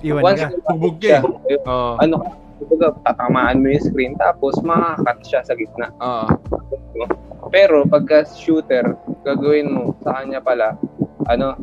Iwan 0.00 0.22
once 0.24 0.40
ka. 0.40 0.48
bubog 0.70 0.96
ka. 0.96 1.20
eh. 1.46 1.58
Oo. 1.62 1.92
ano 1.98 2.14
ka, 2.72 2.88
tatamaan 3.04 3.60
mo 3.60 3.68
yung 3.68 3.84
screen, 3.84 4.12
tapos 4.16 4.56
makakat 4.62 5.18
siya 5.22 5.40
sa 5.44 5.52
gitna. 5.52 5.92
Oo. 5.98 6.26
Pero 7.52 7.84
pagka 7.84 8.24
shooter, 8.24 8.96
gagawin 9.22 9.68
mo 9.68 9.92
sa 10.00 10.16
kanya 10.18 10.40
pala, 10.40 10.74
ano, 11.28 11.54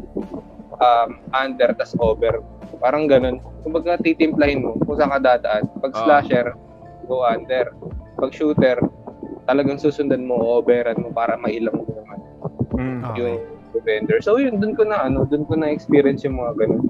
um, 0.77 1.09
under 1.33 1.73
tas 1.73 1.97
over. 1.97 2.45
Parang 2.77 3.09
ganun. 3.09 3.41
Kumbaga 3.65 3.97
titimplahin 3.97 4.63
mo 4.63 4.77
kung 4.85 4.95
saan 4.95 5.11
ka 5.11 5.35
dadaan. 5.35 5.65
Pag 5.81 5.91
Ah. 5.97 5.99
slasher, 6.05 6.47
go 7.09 7.25
under. 7.25 7.73
Pag 8.15 8.31
shooter, 8.31 8.77
talagang 9.43 9.81
susundan 9.81 10.23
mo, 10.23 10.37
overan 10.61 11.01
mo 11.01 11.09
para 11.09 11.35
mailang 11.35 11.73
mo 11.75 11.89
yung, 11.89 12.07
ano, 12.07 12.25
Mm. 12.77 13.01
Okay. 13.03 13.19
yung 13.19 13.41
defender. 13.73 14.17
So 14.21 14.37
yun, 14.37 14.61
dun 14.61 14.77
ko 14.77 14.85
na 14.85 15.09
ano, 15.09 15.25
dun 15.25 15.43
ko 15.43 15.57
na 15.57 15.73
experience 15.73 16.21
yung 16.21 16.37
mga 16.37 16.53
ganun. 16.63 16.85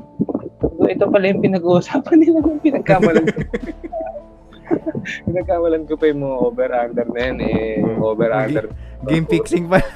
So, 0.60 0.88
ito 0.88 1.08
pala 1.08 1.26
yung 1.28 1.40
pinag-uusapan 1.40 2.18
nila 2.20 2.40
ng 2.40 2.60
pinagkamalan 2.60 3.26
ko. 3.26 3.40
pinagkamalan 5.28 5.84
ko 5.88 5.94
pa 5.96 6.06
yung 6.08 6.22
mga 6.24 6.38
over-under 6.40 7.08
na 7.10 7.20
yan 7.20 7.38
eh. 7.42 7.80
Yung 7.82 8.00
over-under. 8.04 8.66
Game 9.10 9.26
fixing 9.26 9.66
pa. 9.66 9.82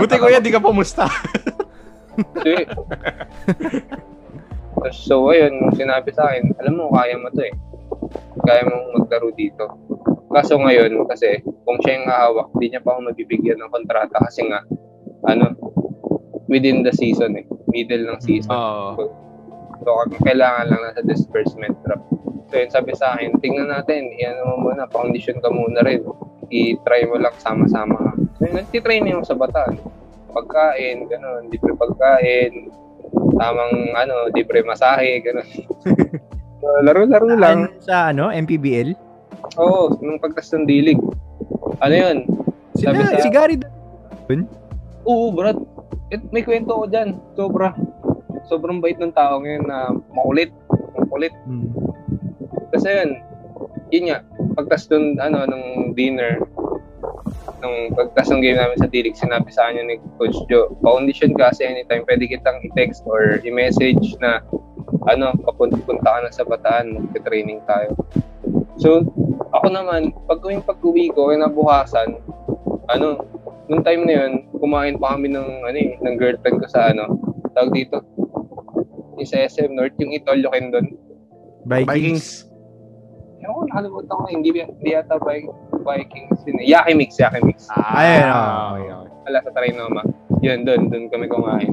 Buti 0.00 0.16
kuya, 0.16 0.40
di 0.40 0.54
ka 0.54 0.62
pumusta. 0.62 1.10
So, 4.88 5.28
ayun, 5.28 5.74
sinabi 5.76 6.08
sa 6.14 6.30
akin, 6.30 6.56
alam 6.62 6.80
mo, 6.80 6.88
kaya 6.94 7.18
mo 7.20 7.28
to 7.34 7.44
eh. 7.44 7.52
Kaya 8.46 8.64
mong 8.64 8.86
maglaro 8.96 9.28
dito. 9.36 9.66
Kaso 10.30 10.56
ngayon, 10.56 10.94
kasi 11.10 11.42
kung 11.66 11.76
siya 11.84 12.00
yung 12.00 12.08
hahawak, 12.08 12.48
di 12.56 12.70
niya 12.70 12.80
pa 12.80 12.96
ako 12.96 13.12
mabibigyan 13.12 13.60
ng 13.60 13.72
kontrata 13.74 14.16
kasi 14.24 14.46
nga, 14.46 14.64
ano, 15.28 15.52
within 16.48 16.86
the 16.86 16.94
season 16.94 17.36
eh. 17.36 17.44
Middle 17.68 18.08
ng 18.08 18.20
season. 18.24 18.54
Oo. 18.54 19.12
So, 19.84 19.90
kung 20.08 20.24
kailangan 20.24 20.70
lang 20.70 20.80
nasa 20.80 21.04
disbursement 21.04 21.76
trap. 21.84 22.00
So, 22.48 22.56
yun, 22.56 22.70
sabi 22.72 22.96
sa 22.96 23.18
akin, 23.18 23.36
tingnan 23.42 23.68
natin, 23.68 24.08
iyan 24.16 24.38
mo 24.48 24.70
muna, 24.70 24.88
foundation 24.88 25.44
ka 25.44 25.52
muna 25.52 25.84
rin. 25.84 26.00
I-try 26.50 27.06
mo 27.06 27.16
lang 27.16 27.34
sama-sama 27.38 28.10
nagtitraining 28.48 29.20
ako 29.20 29.24
sa 29.28 29.36
bataan. 29.36 29.74
Pagkain, 30.30 31.04
gano'n, 31.10 31.50
libre 31.52 31.76
pagkain, 31.76 32.72
tamang, 33.36 33.74
ano, 33.92 34.30
libre 34.32 34.64
masahe, 34.64 35.20
gano'n. 35.20 35.48
so, 36.60 36.66
laro-laro 36.80 37.28
lang. 37.36 37.68
Ano, 37.68 37.82
sa 37.82 38.14
ano, 38.14 38.32
MPBL? 38.32 38.96
Oo, 39.60 40.00
nung 40.00 40.22
pagtas 40.22 40.48
ng 40.54 40.64
dilig. 40.64 41.00
Ano 41.82 41.94
yun? 41.94 42.18
Sabi 42.78 43.02
sa- 43.04 43.20
si 43.20 43.28
Gary. 43.28 43.56
Oo, 45.04 45.34
brad. 45.34 45.58
It, 46.10 46.22
may 46.30 46.46
kwento 46.46 46.74
ko 46.74 46.84
dyan. 46.86 47.18
Sobra. 47.34 47.74
Sobrang 48.46 48.82
bait 48.82 48.98
ng 48.98 49.14
tao 49.14 49.42
ngayon 49.42 49.64
na 49.66 49.94
makulit. 50.14 50.50
Makulit. 50.96 51.34
Hmm. 51.46 51.70
Kasi 52.70 52.86
yun, 52.86 53.10
yun 53.90 54.10
nga, 54.10 54.18
pagtas 54.54 54.86
dun, 54.86 55.18
ano, 55.18 55.46
nung 55.46 55.92
dinner, 55.98 56.38
nung 57.60 57.92
pagtas 57.92 58.30
ng 58.30 58.40
game 58.40 58.58
namin 58.58 58.78
sa 58.78 58.88
Dilig, 58.88 59.18
sinabi 59.18 59.50
sa 59.50 59.68
kanya 59.68 59.86
ni 59.86 59.96
Coach 60.16 60.38
Joe, 60.46 60.72
foundation 60.80 61.34
ka 61.34 61.50
kasi 61.52 61.66
anytime 61.66 62.06
pwede 62.06 62.30
kitang 62.30 62.62
i-text 62.64 63.04
or 63.04 63.42
i-message 63.42 64.16
na, 64.22 64.40
ano, 65.10 65.34
papunta 65.44 65.82
ka 65.82 66.18
na 66.22 66.30
sa 66.32 66.46
bataan, 66.46 67.10
mag-training 67.10 67.60
tayo. 67.66 67.92
So, 68.80 69.04
ako 69.50 69.66
naman, 69.68 70.14
pag 70.24 70.40
yung 70.46 70.64
pag-uwi 70.64 71.10
ko, 71.12 71.34
kinabukasan, 71.34 72.16
ano, 72.90 73.20
nung 73.66 73.82
time 73.82 74.06
na 74.06 74.14
yun, 74.24 74.32
kumain 74.56 74.96
pa 74.98 75.14
kami 75.18 75.30
ng, 75.30 75.48
ano 75.66 75.78
eh, 75.78 75.98
ng 76.00 76.14
girlfriend 76.16 76.62
ko 76.62 76.66
sa, 76.70 76.90
ano, 76.94 77.18
tawag 77.52 77.74
dito, 77.74 78.02
yung 79.18 79.28
sa 79.28 79.42
SM 79.44 79.74
North, 79.74 79.98
yung 80.00 80.14
Itolyokin 80.16 80.72
doon. 80.72 80.86
Vikings. 81.68 81.90
Vikings. 81.92 82.49
Ewan 83.40 83.54
ko, 83.54 83.62
nakalimutan 83.66 84.14
ko. 84.14 84.24
Hindi, 84.28 84.48
hindi 84.54 84.90
yata 84.90 85.16
Vi- 85.18 85.48
Vikings. 85.80 86.40
Yun. 86.44 86.60
eh. 86.60 86.66
Yaki 86.68 86.92
Mix, 86.92 87.10
Yaki 87.16 87.40
Mix. 87.40 87.64
Ayun, 87.72 88.28
oo. 88.28 88.56
okay, 88.76 88.88
okay. 88.90 89.10
Wala 89.24 89.38
sa 89.40 89.50
Trinoma. 89.50 90.02
Yun, 90.40 90.58
doon. 90.62 90.80
Doon 90.88 91.04
kami 91.08 91.26
kumain. 91.26 91.72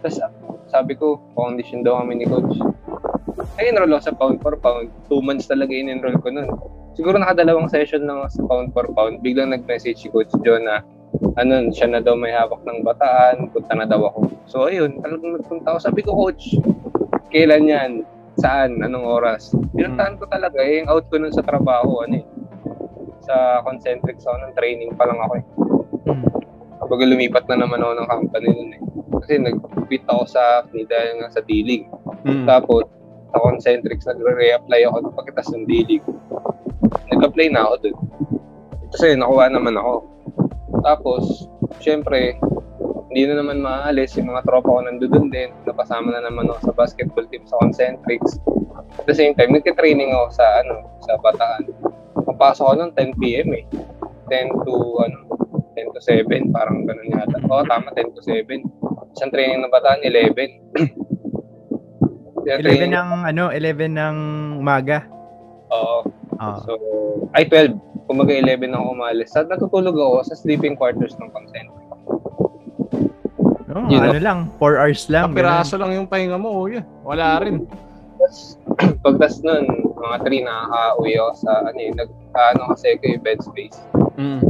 Tapos, 0.00 0.16
ah, 0.18 0.32
sabi 0.66 0.96
ko, 0.96 1.20
condition 1.34 1.84
daw 1.84 2.00
kami 2.00 2.16
ni 2.16 2.24
Coach. 2.24 2.56
Ay, 3.54 3.68
enroll 3.68 3.92
ako 3.92 4.02
sa 4.02 4.14
pound 4.14 4.40
for 4.40 4.56
pound. 4.56 4.88
Two 5.06 5.20
months 5.20 5.44
talaga 5.44 5.70
in-enroll 5.70 6.16
ko 6.16 6.32
nun. 6.32 6.48
Siguro 6.92 7.16
nakadalawang 7.16 7.68
session 7.68 8.04
lang 8.04 8.24
sa 8.26 8.40
pound 8.44 8.72
for 8.72 8.88
pound. 8.90 9.20
Biglang 9.20 9.52
nag-message 9.52 9.96
si 9.98 10.08
Coach 10.08 10.32
John 10.40 10.64
na 10.64 10.80
ano, 11.34 11.68
siya 11.68 11.88
na 11.88 12.00
daw 12.00 12.12
may 12.12 12.32
hawak 12.32 12.60
ng 12.62 12.80
bataan, 12.82 13.52
punta 13.52 13.72
na 13.72 13.84
daw 13.84 14.04
ako. 14.06 14.20
So, 14.44 14.68
ayun, 14.68 14.96
talagang 14.98 15.36
nagpunta 15.36 15.72
ako. 15.72 15.78
Sabi 15.82 16.00
ko, 16.00 16.12
Coach, 16.14 16.56
kailan 17.28 17.64
yan? 17.64 17.90
Saan? 18.40 18.80
Anong 18.80 19.04
oras? 19.04 19.52
Pinuntahan 19.76 20.16
ko 20.16 20.24
talaga, 20.28 20.60
eh, 20.64 20.80
yung 20.80 20.88
out 20.88 21.04
ko 21.12 21.20
nun 21.20 21.34
sa 21.34 21.44
trabaho, 21.44 22.04
ano 22.04 22.20
eh. 22.20 22.26
Sa 23.22 23.60
concentric 23.66 24.18
zone 24.18 24.42
ng 24.48 24.56
training 24.56 24.92
pa 24.96 25.04
lang 25.06 25.20
ako 25.20 25.34
eh. 25.38 25.44
Hmm. 26.08 26.24
Kapag 26.82 27.06
lumipat 27.06 27.46
na 27.46 27.62
naman 27.62 27.78
ako 27.78 27.92
ng 27.94 28.08
company 28.10 28.48
nun 28.50 28.70
eh. 28.74 28.82
Kasi 29.22 29.38
nag-quit 29.38 30.04
ako 30.10 30.22
sa 30.26 30.64
AFNI 30.64 30.82
dahil 30.90 31.10
nga 31.22 31.30
sa 31.30 31.42
dealing. 31.46 31.86
Mm. 32.26 32.42
Tapos, 32.42 32.90
sa 33.30 33.38
Concentrix, 33.38 34.02
nagre-reapply 34.02 34.82
ako 34.90 34.96
ng 34.98 35.14
pagkatas 35.14 35.48
ng 35.54 35.64
dealing. 35.70 36.02
Nag-apply 37.14 37.54
na 37.54 37.70
ako 37.70 37.74
dun. 37.86 37.96
Kasi 38.90 39.14
nakuha 39.14 39.46
naman 39.46 39.78
ako. 39.78 40.04
Tapos, 40.82 41.46
syempre, 41.78 42.34
hindi 43.12 43.28
na 43.28 43.44
naman 43.44 43.60
maalis. 43.60 44.16
Yung 44.16 44.32
mga 44.32 44.48
tropa 44.48 44.72
ko 44.72 44.80
nandun 44.80 45.28
din. 45.28 45.52
Napasama 45.68 46.16
na 46.16 46.24
naman 46.24 46.48
ako 46.48 46.72
sa 46.72 46.76
basketball 46.80 47.28
team 47.28 47.44
sa 47.44 47.60
Concentrix. 47.60 48.40
At 48.96 49.04
the 49.04 49.12
same 49.12 49.36
time, 49.36 49.52
nagka-training 49.52 50.16
ako 50.16 50.32
sa, 50.32 50.64
ano, 50.64 50.88
sa 51.04 51.20
Bataan. 51.20 51.68
Papasok 52.24 52.64
ako 52.72 52.74
ng 52.80 52.92
10 52.96 53.20
p.m. 53.20 53.52
eh. 53.52 53.68
10 54.32 54.64
to, 54.64 54.74
ano, 55.04 55.28
10 55.76 55.92
to 55.92 56.00
7. 56.00 56.24
Parang 56.56 56.88
ganun 56.88 57.12
yata. 57.12 57.36
Oo, 57.52 57.60
tama, 57.68 57.92
10 57.92 58.16
to 58.16 58.24
7. 58.24 58.64
Isang 59.12 59.28
training 59.28 59.60
ng 59.60 59.68
Bataan, 59.68 60.00
11. 60.00 60.32
Kaya 62.48 62.56
11 62.58 62.64
training- 62.64 62.96
ng, 62.96 63.10
ano, 63.28 63.44
11 63.52 63.92
ng 63.92 64.16
umaga. 64.56 65.04
Oo. 65.68 66.00
Ah. 66.40 66.56
So, 66.64 66.80
ay 67.36 67.44
12. 67.44 67.76
Kumaga 68.08 68.32
11 68.32 68.72
ako 68.72 68.84
umalis. 68.96 69.36
At 69.36 69.52
natutulog 69.52 70.00
ako 70.00 70.32
sa 70.32 70.34
sleeping 70.34 70.80
quarters 70.80 71.12
ng 71.20 71.28
consent. 71.28 71.68
Oh, 73.72 73.88
Yun, 73.88 74.04
ano 74.04 74.20
lang, 74.20 74.38
4 74.60 74.80
hours 74.84 75.08
lang. 75.08 75.32
Kapiraso 75.32 75.80
lang 75.80 75.96
yung 75.96 76.04
pahinga 76.04 76.36
mo, 76.36 76.60
kuya. 76.60 76.84
Wala 77.08 77.40
rin. 77.40 77.64
Tapos, 78.20 78.60
pagtas 79.04 79.40
nun, 79.40 79.64
mga 79.96 80.16
3 80.28 80.44
nakaka-uwi 80.44 81.12
ako 81.16 81.32
sa, 81.40 81.52
ano 81.64 81.80
eh, 81.80 81.90
nag, 81.96 82.10
ano 82.36 82.62
kasi 82.76 83.00
ko 83.00 83.04
yung 83.16 83.24
bed 83.24 83.40
space. 83.40 83.78
Mm. 84.20 84.40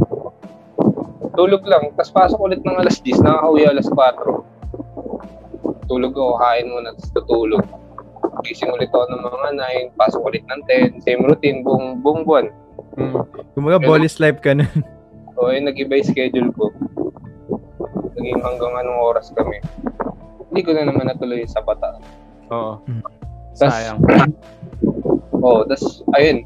Tulog 1.33 1.63
lang. 1.63 1.95
Tapos 1.95 2.11
pasok 2.11 2.39
ulit 2.43 2.61
ng 2.67 2.75
alas 2.75 2.99
10, 2.99 3.23
nakaka-uwi 3.23 3.63
alas 3.63 3.87
4. 3.87 5.87
Tulog 5.87 6.13
ako, 6.13 6.33
kain 6.43 6.67
muna, 6.67 6.91
tapos 6.93 7.11
tutulog. 7.15 7.63
Gising 8.43 8.75
ulit 8.75 8.91
ako 8.91 9.07
ng 9.07 9.23
mga 9.23 9.49
9, 9.95 9.99
pasok 9.99 10.21
ulit 10.27 10.43
ng 10.51 10.61
10. 10.99 10.99
Same 10.99 11.23
routine, 11.23 11.63
buong, 11.63 12.03
buong 12.03 12.27
buwan. 12.27 12.51
Mm. 12.99 13.23
Kumbaga, 13.55 13.79
bollis 13.79 14.19
life 14.19 14.43
ka 14.43 14.51
na. 14.51 14.67
So, 15.33 15.49
ayun, 15.49 15.65
nag-iba 15.65 15.97
yung 15.97 16.09
schedule 16.11 16.49
ko. 16.53 16.69
Naging 18.13 18.39
hanggang 18.41 18.73
anong 18.77 18.99
oras 19.01 19.33
kami. 19.33 19.57
Hindi 20.53 20.61
ko 20.61 20.71
na 20.73 20.85
naman 20.85 21.09
natuloy 21.09 21.45
sa 21.49 21.65
bata. 21.65 21.97
Oo. 22.53 22.77
Tas, 23.53 23.69
Sayang. 23.69 24.01
oh, 25.45 25.61
tas, 25.65 26.01
ayun, 26.17 26.45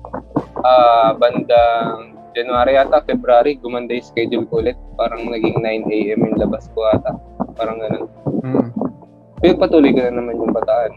ah 0.63 1.15
bandang 1.15 2.17
January 2.37 2.77
yata, 2.77 3.01
February, 3.01 3.57
gumanda 3.57 3.97
yung 3.97 4.05
schedule 4.05 4.45
ko 4.45 4.61
ulit. 4.61 4.77
Parang 4.93 5.25
naging 5.25 5.57
9 5.57 5.89
a.m. 5.89 6.19
yung 6.21 6.37
labas 6.37 6.69
ko 6.77 6.85
ata. 6.85 7.17
Parang 7.57 7.81
ganun. 7.81 8.05
Mm. 8.45 8.69
Pero 9.41 9.53
patuloy 9.57 9.89
ko 9.89 10.05
na 10.05 10.13
naman 10.13 10.37
yung 10.37 10.53
bataan. 10.53 10.93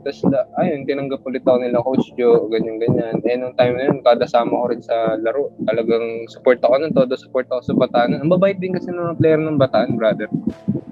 Tapos, 0.00 0.20
ayun, 0.56 0.88
tinanggap 0.88 1.20
ulit 1.28 1.44
ako 1.44 1.58
nila 1.60 1.84
Coach 1.84 2.08
Joe, 2.16 2.48
ganyan-ganyan. 2.48 3.20
Eh, 3.24 3.36
nung 3.36 3.52
time 3.56 3.76
na 3.76 3.84
yun, 3.92 4.00
kada 4.00 4.24
sama 4.24 4.52
ko 4.52 4.66
rin 4.72 4.80
sa 4.80 5.20
laro. 5.20 5.52
Talagang 5.68 6.24
support 6.32 6.60
ako 6.64 6.74
ng 6.80 6.94
todo, 6.96 7.12
support 7.20 7.46
ako 7.52 7.60
sa 7.60 7.74
bataan. 7.76 8.16
Ang 8.16 8.32
babait 8.32 8.56
din 8.56 8.72
kasi 8.72 8.88
ng 8.88 8.96
mga 8.96 9.16
player 9.20 9.40
ng 9.40 9.60
bataan, 9.60 10.00
brother. 10.00 10.28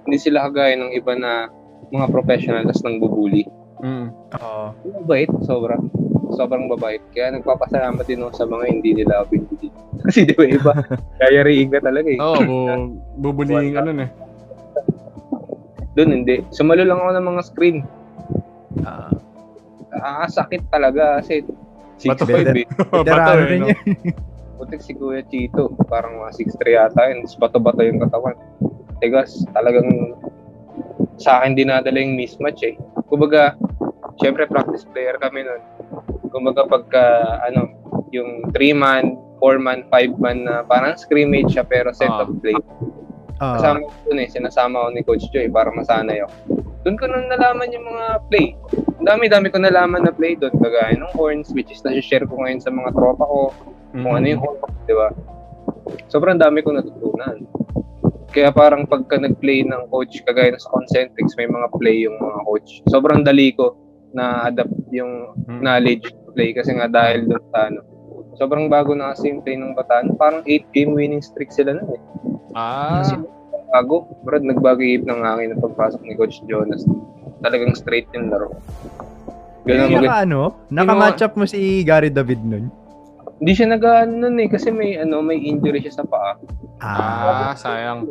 Hindi 0.05 0.19
sila 0.21 0.49
kagaya 0.49 0.77
ng 0.77 0.93
iba 0.93 1.13
na 1.17 1.49
mga 1.89 2.07
professional 2.13 2.69
tas 2.69 2.85
nang 2.85 3.01
bubuli. 3.01 3.49
Mm. 3.81 4.13
Oo. 4.13 4.67
Babait, 5.05 5.31
sobra. 5.49 5.81
Sobrang 6.37 6.69
babait. 6.69 7.01
Kaya 7.17 7.41
nagpapasalamat 7.41 8.05
din 8.05 8.21
ako 8.21 8.33
sa 8.37 8.45
mga 8.45 8.65
hindi 8.69 8.91
nila 8.93 9.25
ako. 9.25 9.41
Kasi 10.09 10.29
di 10.29 10.35
ba 10.37 10.45
iba, 10.45 10.73
kaya 11.21 11.41
riing 11.43 11.73
ka 11.73 11.81
talaga 11.81 12.09
eh. 12.13 12.21
Oo, 12.21 12.39
bu- 12.45 12.97
bubulihin 13.19 13.73
ka 13.73 13.81
nun 13.89 14.05
eh. 14.05 14.11
Doon 15.99 16.23
hindi. 16.23 16.47
Sumalo 16.55 16.87
lang 16.87 17.01
ako 17.03 17.11
ng 17.19 17.29
mga 17.35 17.43
screen. 17.43 17.79
Ah, 18.81 19.13
Ah, 19.91 20.29
sakit 20.29 20.69
talaga 20.69 21.17
kasi 21.19 21.41
6'5 21.97 22.29
eh. 22.55 22.69
Bato 22.93 23.01
veterano 23.01 23.41
eh, 23.41 23.49
rin 23.49 23.61
no? 23.61 23.67
yan. 23.67 23.81
Putik 24.55 24.83
si 24.83 24.93
Kuya 24.93 25.25
Chito. 25.25 25.73
Parang 25.87 26.19
mga 26.19 26.33
6'3 26.37 26.77
yata 26.77 27.01
yun. 27.09 27.25
Tapos 27.25 27.37
bato-bato 27.39 27.81
yung 27.81 27.99
katawan. 27.99 28.37
Tigas, 28.99 29.33
talagang 29.51 29.89
sa 31.17 31.41
akin 31.41 31.57
dinadala 31.57 31.97
yung 31.97 32.15
mismatch 32.15 32.63
eh. 32.65 32.77
Kumbaga, 33.07 33.57
syempre 34.19 34.45
practice 34.45 34.85
player 34.85 35.17
kami 35.17 35.43
nun. 35.43 35.63
Kumbaga 36.29 36.69
pagka, 36.69 37.05
ano, 37.43 37.73
yung 38.11 38.53
3-man, 38.53 39.17
4-man, 39.41 39.89
5-man 39.89 40.37
na 40.43 40.55
parang 40.63 40.95
scrimmage 40.95 41.49
siya 41.51 41.65
pero 41.65 41.91
set 41.91 42.11
Ah. 42.11 42.23
of 42.23 42.37
play. 42.39 42.55
Ah, 43.39 43.57
Kasama 43.57 43.87
ko 43.87 43.95
dun 44.05 44.21
eh, 44.21 44.29
sinasama 44.29 44.85
ko 44.85 44.89
ni 44.91 45.01
Coach 45.01 45.27
Joy 45.31 45.49
para 45.49 45.71
masanay 45.71 46.21
ako. 46.21 46.35
Doon 46.89 46.97
ko 46.97 47.05
nang 47.05 47.29
nalaman 47.29 47.69
yung 47.69 47.85
mga 47.85 48.07
play. 48.33 48.57
Ang 48.97 49.05
dami-dami 49.05 49.53
ko 49.53 49.61
nalaman 49.61 50.09
na 50.09 50.13
play 50.17 50.41
doon. 50.41 50.57
Kagaya 50.57 50.97
ng 50.97 51.13
horns, 51.13 51.53
which 51.53 51.69
is 51.69 51.85
na-share 51.85 52.25
ko 52.25 52.41
ngayon 52.41 52.65
sa 52.65 52.73
mga 52.73 52.97
tropa 52.97 53.29
ko. 53.29 53.53
Kung 53.93 54.17
ano 54.17 54.25
yung 54.25 54.41
horns, 54.41 54.65
di 54.89 54.97
ba? 54.97 55.13
Sobrang 56.09 56.41
dami 56.41 56.65
ko 56.65 56.73
natutunan. 56.73 57.45
Kaya 58.33 58.57
parang 58.57 58.89
pagka 58.89 59.21
nag-play 59.21 59.69
ng 59.69 59.93
coach, 59.93 60.17
kagaya 60.25 60.57
sa 60.57 60.73
Concentrix, 60.73 61.37
may 61.37 61.45
mga 61.45 61.69
play 61.77 62.09
yung 62.09 62.17
mga 62.17 62.41
coach. 62.49 62.81
Sobrang 62.89 63.21
dali 63.21 63.53
ko 63.53 63.77
na 64.17 64.49
adapt 64.49 64.73
yung 64.89 65.37
Mm. 65.45 65.61
knowledge 65.61 66.09
to 66.09 66.33
play 66.33 66.57
kasi 66.57 66.73
nga 66.73 66.89
dahil 66.89 67.29
doon 67.29 67.45
sa 67.53 67.69
ano. 67.69 67.85
Sobrang 68.41 68.73
bago 68.73 68.97
na 68.97 69.13
kasi 69.13 69.29
yung 69.29 69.45
play 69.45 69.61
ng 69.61 69.77
Bataan. 69.77 70.17
Parang 70.17 70.41
8 70.49 70.65
game 70.73 70.97
winning 70.97 71.21
streak 71.21 71.53
sila 71.53 71.77
nun 71.77 71.93
eh. 71.93 72.01
Ah, 72.57 73.05
Bago, 73.69 74.09
Brad, 74.25 74.45
nagbago 74.45 74.81
yung 74.81 75.05
ng 75.05 75.21
hangin 75.21 75.53
ng 75.53 75.61
pagpasok 75.61 76.01
ni 76.01 76.17
Coach 76.17 76.41
Jonas. 76.49 76.89
Talagang 77.45 77.77
straight 77.77 78.09
yung 78.17 78.33
laro. 78.33 78.57
Ganun 79.69 79.93
yung 79.93 80.09
naka, 80.09 80.25
ano, 80.25 80.41
naka-match 80.73 81.21
up 81.21 81.37
mo 81.37 81.45
si 81.45 81.85
Gary 81.85 82.09
David 82.09 82.41
nun. 82.41 82.73
Hindi 83.39 83.53
siya 83.53 83.69
nag 83.77 83.85
nun 84.09 84.41
eh, 84.41 84.49
kasi 84.49 84.73
may, 84.73 84.97
ano, 84.97 85.21
may 85.21 85.37
injury 85.37 85.85
siya 85.85 86.03
sa 86.03 86.05
paa. 86.09 86.41
ah, 86.81 87.53
sayang. 87.53 88.09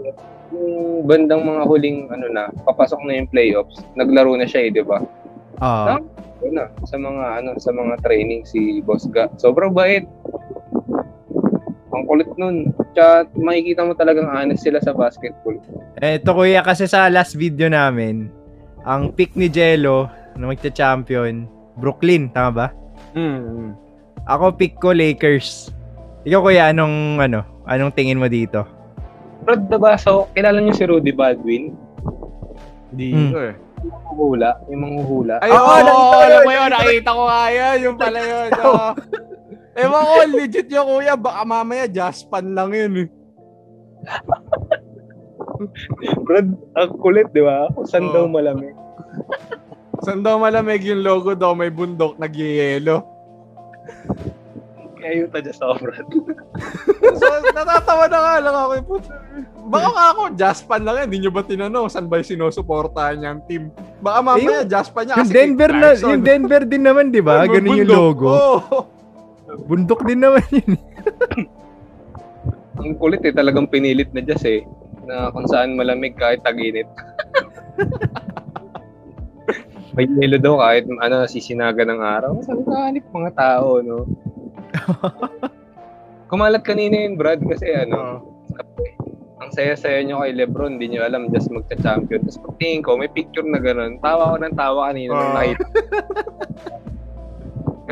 Yung 0.53 1.03
bandang 1.09 1.43
mga 1.43 1.65
huling, 1.65 2.07
ano 2.13 2.29
na, 2.29 2.53
papasok 2.63 3.01
na 3.03 3.17
yung 3.19 3.29
playoffs, 3.33 3.81
naglaro 3.97 4.37
na 4.37 4.47
siya 4.47 4.69
eh, 4.69 4.71
di 4.71 4.85
ba? 4.85 5.01
Ah, 5.57 5.97
Yun 6.45 6.53
na, 6.53 6.69
sa 6.85 7.01
mga, 7.01 7.25
ano, 7.41 7.49
sa 7.57 7.73
mga 7.73 7.97
training 8.05 8.45
si 8.45 8.79
Boss 8.85 9.09
Ga. 9.09 9.25
Sobrang 9.41 9.73
bait. 9.73 10.05
Ang 11.97 12.05
kulit 12.05 12.29
nun. 12.37 12.69
Tsaka 12.93 13.25
makikita 13.33 13.81
mo 13.81 13.97
talagang 13.97 14.29
honest 14.29 14.61
sila 14.61 14.77
sa 14.77 14.93
basketball. 14.93 15.57
Eto 15.97 16.31
kuya, 16.31 16.61
kasi 16.61 16.85
sa 16.85 17.09
last 17.09 17.33
video 17.33 17.65
namin, 17.67 18.29
ang 18.85 19.09
pick 19.09 19.33
ni 19.33 19.49
Jello 19.49 20.05
na 20.37 20.45
magcha-champion, 20.45 21.49
Brooklyn, 21.73 22.29
tama 22.29 22.51
ba? 22.53 22.67
Mm. 23.17 23.73
Ako 24.23 24.53
pick 24.53 24.77
ko 24.77 24.93
Lakers. 24.93 25.73
Ikaw 26.21 26.39
kuya, 26.39 26.69
anong 26.69 27.17
ano, 27.17 27.41
anong 27.65 27.97
tingin 27.97 28.21
mo 28.21 28.29
dito? 28.29 28.61
Brad, 29.41 29.65
diba, 29.65 29.97
so, 29.97 30.29
kilala 30.33 30.61
niyo 30.61 30.73
si 30.75 30.85
Rudy 30.85 31.09
Baldwin? 31.09 31.73
Di 32.91 33.09
Hmm. 33.09 33.31
ko 33.31 33.39
eh. 33.41 33.55
Yung 33.77 33.93
manghuhula, 33.93 34.49
yung 34.67 34.81
manghuhula. 34.81 35.35
Ay, 35.39 35.49
Oo, 35.49 35.61
oo, 35.61 35.69
nakita 35.69 35.93
ko 35.93 36.17
alam 36.17 36.29
yun, 36.29 36.43
mo 36.43 36.51
yun, 36.51 36.69
nakita 36.69 37.09
ko 37.09 37.21
nga 37.23 37.43
yan, 37.47 37.75
yung 37.79 37.97
pala 37.97 38.19
yun. 38.19 38.49
oo. 38.65 38.87
Ewan 39.77 40.01
ko, 40.01 40.13
legit 40.33 40.67
yun 40.67 40.87
kuya, 40.89 41.13
baka 41.13 41.41
mamaya 41.43 41.85
jaspan 41.85 42.45
lang 42.49 42.73
yun 42.73 42.93
eh. 42.97 43.07
Brad, 46.25 46.47
ang 46.73 46.91
kulit, 46.97 47.29
di 47.29 47.41
ba? 47.41 47.69
Saan 47.85 48.09
Oo. 48.09 48.13
daw 48.13 48.23
malamig. 48.25 48.73
Saan 50.01 50.21
daw 50.21 50.37
malamig 50.37 50.81
yung 50.81 51.01
logo 51.01 51.33
daw, 51.33 51.53
may 51.53 51.69
bundok, 51.69 52.17
nagyayelo. 52.17 53.05
Kaya 54.97 55.13
yung 55.21 55.29
tadya 55.29 55.53
sa 55.53 55.73
Brad. 55.73 56.03
So, 57.17 57.25
natatawa 57.49 58.05
na 58.05 58.19
nga 58.19 58.35
lang 58.37 58.55
ako. 58.55 58.71
eh. 58.73 58.83
Baka 59.67 59.87
nga 59.89 60.05
ako, 60.11 60.21
jaspan 60.37 60.81
lang 60.85 60.95
yan. 60.97 61.05
Hindi 61.09 61.17
nyo 61.19 61.31
ba 61.33 61.41
tinanong 61.41 61.89
saan 61.89 62.05
ba 62.05 62.21
yung 62.21 62.29
sinusuportahan 62.29 63.15
niyang 63.17 63.41
team? 63.45 63.63
Baka 63.99 64.17
mamaya, 64.21 64.61
jaspan 64.61 65.03
niya. 65.05 65.15
Yung 65.17 65.31
Denver 65.33 65.71
na, 65.71 65.87
yung 65.95 66.21
Denver 66.21 66.61
din 66.61 66.83
naman, 66.85 67.05
'di 67.09 67.21
ba? 67.21 67.41
Oh, 67.41 67.49
Ganun 67.49 67.75
yung 67.75 67.89
logo. 67.89 68.27
Oo. 68.29 68.77
Bundok 69.47 70.03
din 70.03 70.19
naman 70.19 70.43
yun. 70.55 70.75
Ang 72.77 72.93
kulit 72.99 73.23
eh, 73.23 73.33
talagang 73.33 73.71
pinilit 73.71 74.11
na 74.11 74.21
Diyos 74.21 74.43
eh. 74.43 74.67
Na 75.07 75.31
kung 75.31 75.47
saan 75.47 75.79
malamig 75.79 76.19
kahit 76.19 76.43
tag-init. 76.43 76.87
May 79.97 80.05
yelo 80.21 80.37
daw 80.37 80.61
kahit 80.61 80.85
ano, 80.85 81.25
sisinaga 81.25 81.81
ng 81.81 81.97
araw. 81.97 82.37
Saan 82.45 82.61
kahanip 82.67 83.07
mga 83.09 83.31
tao, 83.33 83.81
no? 83.81 84.05
Kumalat 86.29 86.61
kanina 86.61 87.07
yun, 87.07 87.15
Brad, 87.17 87.41
kasi 87.41 87.71
ano, 87.71 88.21
ang 89.41 89.49
saya-saya 89.55 90.03
nyo 90.03 90.21
kay 90.21 90.35
Lebron, 90.35 90.75
hindi 90.75 90.91
nyo 90.93 91.07
alam, 91.07 91.31
just 91.31 91.47
magka-champion. 91.49 92.19
Tapos 92.27 92.37
pagtingin 92.43 92.83
ko, 92.83 92.99
may 92.99 93.07
picture 93.09 93.47
na 93.47 93.63
gano'n. 93.63 93.97
Tawa 94.03 94.35
ko 94.35 94.43
ng 94.43 94.53
tawa 94.59 94.91
kanina 94.91 95.15
nung 95.15 95.23
Oo. 95.23 95.37
nakita. 95.39 95.65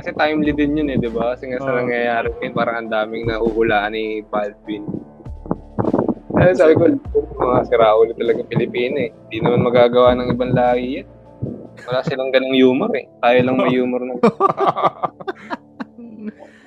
Kasi 0.05 0.21
timely 0.21 0.53
din 0.53 0.77
yun 0.77 0.93
eh, 0.93 1.01
di 1.01 1.09
ba? 1.09 1.33
Kasi 1.33 1.49
nga 1.49 1.57
sa 1.57 1.73
Oo. 1.73 1.81
nangyayari 1.81 2.29
yun, 2.37 2.53
parang 2.53 2.77
ang 2.77 2.93
daming 2.93 3.25
nahuhulaan 3.25 3.89
ni 3.89 4.21
Baldwin. 4.21 4.85
Kaya 6.29 6.53
sabi 6.53 6.77
ko, 6.77 6.93
mga 7.33 7.65
siraulo 7.65 8.13
talaga 8.13 8.45
Pilipino 8.45 9.01
eh. 9.01 9.09
Hindi 9.09 9.37
naman 9.41 9.65
magagawa 9.65 10.13
ng 10.13 10.37
ibang 10.37 10.53
lahi 10.53 11.01
yan. 11.01 11.09
Wala 11.89 12.05
silang 12.05 12.29
ganong 12.29 12.53
humor 12.53 12.93
eh. 12.93 13.09
Tayo 13.17 13.39
lang 13.49 13.55
may 13.57 13.73
humor 13.73 14.01
ng 14.05 14.21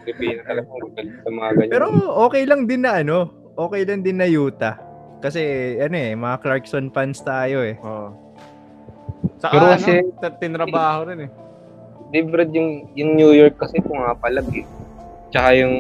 Pilipino 0.03 0.41
talaga. 0.43 0.66
Sa 1.22 1.30
mga 1.30 1.51
ganyan. 1.55 1.70
Pero 1.70 1.86
okay 2.26 2.43
lang 2.43 2.66
din 2.66 2.82
na 2.82 3.07
ano, 3.07 3.18
okay 3.55 3.86
lang 3.86 4.03
din 4.03 4.18
na 4.18 4.26
Utah. 4.26 4.82
Kasi 5.22 5.78
ano 5.78 5.95
eh, 5.95 6.18
mga 6.18 6.43
Clarkson 6.43 6.91
fans 6.91 7.22
tayo 7.22 7.62
eh. 7.62 7.78
Oo. 7.86 8.34
Saka 9.39 9.53
Pero 9.55 9.62
ano, 9.62 9.74
kasi- 9.78 10.11
tinrabaho 10.43 11.07
rin 11.07 11.22
eh. 11.22 11.30
Di 12.09 12.25
Brad, 12.25 12.51
yung, 12.57 12.89
yung 12.97 13.11
New 13.17 13.33
York 13.37 13.61
kasi 13.61 13.81
pumapalag 13.85 14.49
eh. 14.57 14.65
Tsaka 15.29 15.49
yung 15.61 15.77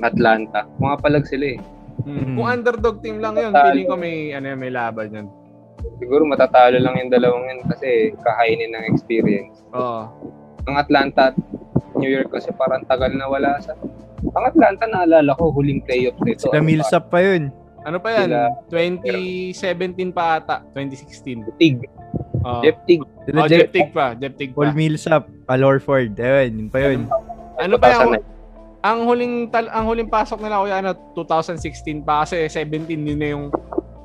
Atlanta, 0.00 0.64
pumapalag 0.80 1.28
sila 1.28 1.56
eh. 1.56 1.60
Hmm. 2.08 2.14
Mm. 2.24 2.34
Kung 2.38 2.48
underdog 2.48 2.96
team 3.04 3.18
lang 3.20 3.36
yun, 3.36 3.52
feeling 3.52 3.86
ko 3.90 3.96
may, 3.98 4.32
ano, 4.32 4.54
may 4.56 4.72
laban 4.72 5.12
yun. 5.12 5.26
Siguro 6.00 6.24
matatalo 6.24 6.78
lang 6.80 6.94
yung 6.96 7.10
dalawang 7.12 7.44
yun 7.52 7.60
kasi 7.68 8.14
kakainin 8.22 8.72
ng 8.72 8.84
experience. 8.88 9.60
Oo. 9.76 10.08
Ang 10.64 10.76
Atlanta 10.78 11.34
at 11.34 11.36
New 11.98 12.08
York 12.08 12.32
kasi 12.32 12.48
parang 12.56 12.86
tagal 12.88 13.12
na 13.12 13.28
wala 13.28 13.60
sa... 13.60 13.76
Ang 14.18 14.44
Atlanta 14.44 14.84
naalala 14.88 15.36
ko, 15.36 15.52
huling 15.52 15.84
playoffs 15.84 16.18
nito. 16.24 16.50
Sila 16.50 16.64
Millsap 16.64 17.12
pa 17.12 17.22
yun. 17.22 17.54
Ano 17.82 17.96
pa 17.98 18.08
yan? 18.12 18.28
Sila- 18.28 18.52
2017 18.70 20.10
pa 20.10 20.38
ata. 20.38 20.56
2016. 20.72 21.46
Tig. 21.56 21.86
Oo. 22.40 22.62
Jeff 22.62 22.78
Tig. 22.84 23.00
Sila 23.24 23.38
Oh, 23.38 23.46
Je- 23.46 23.58
Jeff 23.58 23.70
Tig 23.70 23.88
pa. 23.90 24.06
Jeff 24.14 24.34
Tig 24.34 24.50
Paul 24.52 24.70
pa. 24.70 24.74
Millsap, 24.74 25.22
Al 25.46 25.62
Horford. 25.62 26.14
Ayun, 26.14 26.52
yun 26.56 26.68
pa 26.68 26.78
yun. 26.80 27.06
Ano 27.56 27.74
pa 27.76 27.86
yan? 27.88 28.18
2009. 28.18 28.36
Ang 28.78 28.98
huling 29.04 29.34
tal 29.50 29.66
ang 29.68 29.84
huling 29.84 30.06
pasok 30.06 30.38
nila 30.38 30.62
kuya 30.62 30.78
ano 30.78 30.94
2016 31.12 31.98
pa 32.00 32.22
kasi 32.22 32.46
17 32.46 32.86
din 32.86 33.18
na 33.18 33.34
yung 33.34 33.50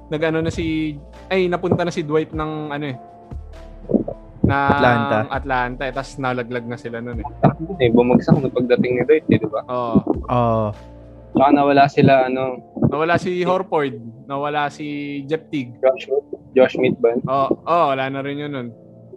nagano 0.10 0.42
na 0.42 0.50
si 0.50 0.98
ay 1.30 1.46
napunta 1.46 1.86
na 1.86 1.94
si 1.94 2.02
Dwight 2.02 2.34
ng 2.34 2.74
ano 2.74 2.86
eh 2.88 2.98
na 4.44 4.58
Atlanta. 4.68 5.18
Atlanta 5.32 5.82
eh, 5.88 5.94
tapos 5.94 6.18
nalaglag 6.18 6.68
na 6.68 6.76
sila 6.76 7.00
noon 7.00 7.22
eh. 7.22 7.28
Eh, 7.80 7.90
bumagsak 7.90 8.36
na 8.36 8.52
pagdating 8.52 9.00
ni 9.00 9.04
Dwight, 9.08 9.26
eh, 9.26 9.40
di 9.40 9.48
ba? 9.48 9.62
Oo. 9.66 9.98
Oo. 10.28 10.68
Tsaka 11.34 11.50
nawala 11.50 11.84
sila, 11.90 12.30
ano, 12.30 12.74
Nawala 12.94 13.18
si 13.18 13.42
Horford, 13.42 13.98
nawala 14.30 14.70
si 14.70 14.86
Jeff 15.26 15.50
Tig. 15.50 15.74
Josh, 15.82 16.06
Josh 16.54 16.78
Smith 16.78 16.94
ba? 17.02 17.18
Oo, 17.26 17.50
oh, 17.50 17.50
oh, 17.66 17.86
wala 17.90 18.06
na 18.06 18.22
rin 18.22 18.38
yun 18.38 18.54
nun. 18.54 18.70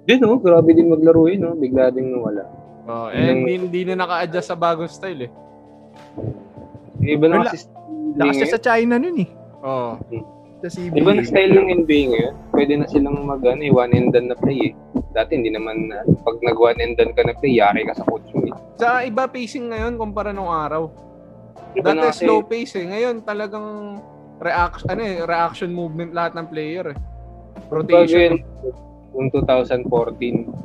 Yun 0.08 0.24
oh, 0.24 0.40
grabe 0.40 0.72
din 0.72 0.88
maglaro 0.88 1.28
yun 1.28 1.44
oh. 1.44 1.52
Bigla 1.52 1.92
ding 1.92 2.08
nawala. 2.08 2.48
Oh, 2.88 3.12
eh, 3.12 3.36
hindi, 3.36 3.60
hindi 3.60 3.80
na 3.92 4.08
naka-adjust 4.08 4.48
sa 4.48 4.56
bagong 4.56 4.88
style 4.88 5.28
eh. 5.28 5.32
Iba 7.04 7.28
na 7.28 7.44
kasi 7.44 7.68
Lakas 8.16 8.36
niya 8.40 8.48
sa 8.56 8.60
China 8.64 8.96
nun 8.96 9.18
eh. 9.20 9.28
Oh. 9.60 10.00
Sa 10.64 10.68
CBA. 10.72 10.96
Iba 10.96 11.12
na 11.12 11.22
style 11.26 11.52
ng 11.52 11.68
NBA 11.84 12.02
ngayon. 12.16 12.34
Pwede 12.56 12.72
na 12.80 12.86
silang 12.88 13.28
mag 13.28 13.44
ano, 13.44 13.60
eh, 13.60 13.68
one 13.68 13.92
and 13.92 14.08
done 14.16 14.32
na 14.32 14.38
play 14.40 14.72
eh. 14.72 14.72
Dati 15.12 15.36
hindi 15.36 15.52
naman 15.52 15.92
na 15.92 16.00
pag 16.24 16.40
nag 16.40 16.56
one 16.56 16.80
and 16.80 16.96
done 16.96 17.12
ka 17.12 17.28
na 17.28 17.36
play, 17.36 17.60
yari 17.60 17.84
ka 17.84 17.92
sa 17.92 18.08
coach 18.08 18.24
mo 18.32 18.48
eh. 18.48 18.56
Sa 18.80 19.04
iba 19.04 19.28
pacing 19.28 19.68
ngayon 19.68 20.00
kumpara 20.00 20.32
nung 20.32 20.48
araw. 20.48 20.88
Iba 21.76 21.92
na 21.92 22.08
Dati 22.08 22.10
kasi, 22.16 22.24
slow 22.24 22.40
pace 22.42 22.74
eh. 22.80 22.86
Ngayon 22.88 23.16
talagang 23.28 24.00
reaction 24.40 24.86
ano 24.88 25.02
eh, 25.04 25.16
reaction 25.24 25.70
movement 25.72 26.16
lahat 26.16 26.32
ng 26.36 26.46
player 26.48 26.96
eh. 26.96 26.98
Rotation. 27.68 28.40
yun, 28.40 28.44
yung 29.16 29.28
2014, 29.32 29.88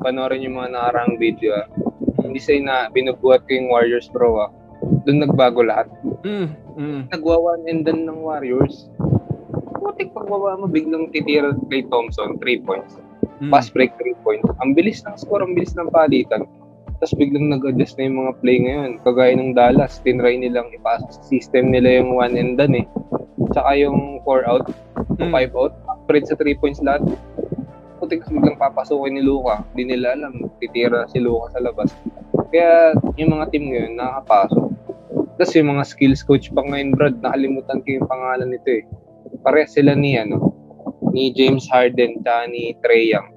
panoorin 0.03 0.43
yung 0.43 0.55
mga 0.59 0.71
nakarang 0.75 1.19
video 1.19 1.55
ah. 1.55 1.67
Hindi 2.21 2.39
say 2.39 2.59
na 2.63 2.87
binubuhat 2.91 3.47
ko 3.47 3.51
yung 3.51 3.71
Warriors 3.71 4.07
bro 4.11 4.47
ah. 4.47 4.51
Doon 5.07 5.27
nagbago 5.27 5.63
lahat. 5.63 5.87
Mm, 6.23 6.47
mm. 6.79 7.01
Nagwa 7.11 7.35
one 7.55 7.63
and 7.67 7.83
done 7.87 8.07
ng 8.07 8.19
Warriors. 8.23 8.87
Putik 9.81 10.13
pagbaba 10.13 10.61
mo, 10.61 10.69
biglang 10.69 11.09
titira 11.09 11.51
Clay 11.67 11.83
Thompson, 11.89 12.37
3 12.37 12.67
points. 12.67 13.01
mm. 13.41 13.49
Pass 13.49 13.67
break 13.73 13.95
3 13.97 14.15
points. 14.25 14.47
Ang 14.61 14.77
bilis 14.77 15.01
ng 15.03 15.15
score, 15.17 15.41
ang 15.43 15.57
bilis 15.57 15.73
ng 15.73 15.89
palitan. 15.89 16.45
Tapos 17.01 17.17
biglang 17.17 17.49
nag-adjust 17.49 17.97
na 17.97 18.05
yung 18.05 18.17
mga 18.21 18.33
play 18.45 18.57
ngayon. 18.61 19.01
Kagaya 19.01 19.33
ng 19.33 19.57
Dallas, 19.57 19.97
tinry 20.05 20.37
nilang 20.37 20.69
ipasa 20.69 21.09
sa 21.09 21.21
system 21.25 21.73
nila 21.73 21.97
yung 21.97 22.13
one 22.13 22.37
and 22.37 22.61
done 22.61 22.77
eh. 22.77 22.85
Tsaka 23.49 23.73
yung 23.73 24.21
4 24.21 24.45
out, 24.45 24.69
Mm. 25.17 25.33
5 25.33 25.53
out, 25.57 25.73
spread 26.05 26.29
sa 26.29 26.37
3 26.37 26.53
points 26.61 26.77
lahat. 26.85 27.01
Putik 27.97 28.21
biglang 28.29 28.53
papasukin 28.53 29.17
ni 29.17 29.25
Luka. 29.25 29.65
Hindi 29.73 29.97
nila 29.97 30.13
alam, 30.13 30.45
titira 30.61 31.09
si 31.09 31.17
Luka 31.17 31.57
sa 31.57 31.59
labas. 31.65 31.89
Kaya 32.53 32.93
yung 33.17 33.33
mga 33.33 33.49
team 33.49 33.65
ngayon, 33.73 33.97
nakakapasok. 33.97 34.65
Tapos 35.41 35.53
yung 35.57 35.69
mga 35.73 35.83
skills 35.89 36.21
coach 36.21 36.53
pa 36.53 36.61
ngayon, 36.61 36.93
Brad, 36.93 37.17
nakalimutan 37.17 37.81
ko 37.81 37.87
yung 37.97 38.05
pangalan 38.05 38.53
nito 38.53 38.69
eh. 38.69 38.85
Pare 39.41 39.65
sila 39.65 39.97
ni 39.97 40.21
ano, 40.21 40.53
ni 41.09 41.33
James 41.33 41.65
Harden 41.65 42.21
tsaka 42.21 42.45
ni 42.45 42.77
Trey 42.85 43.09
Young. 43.09 43.33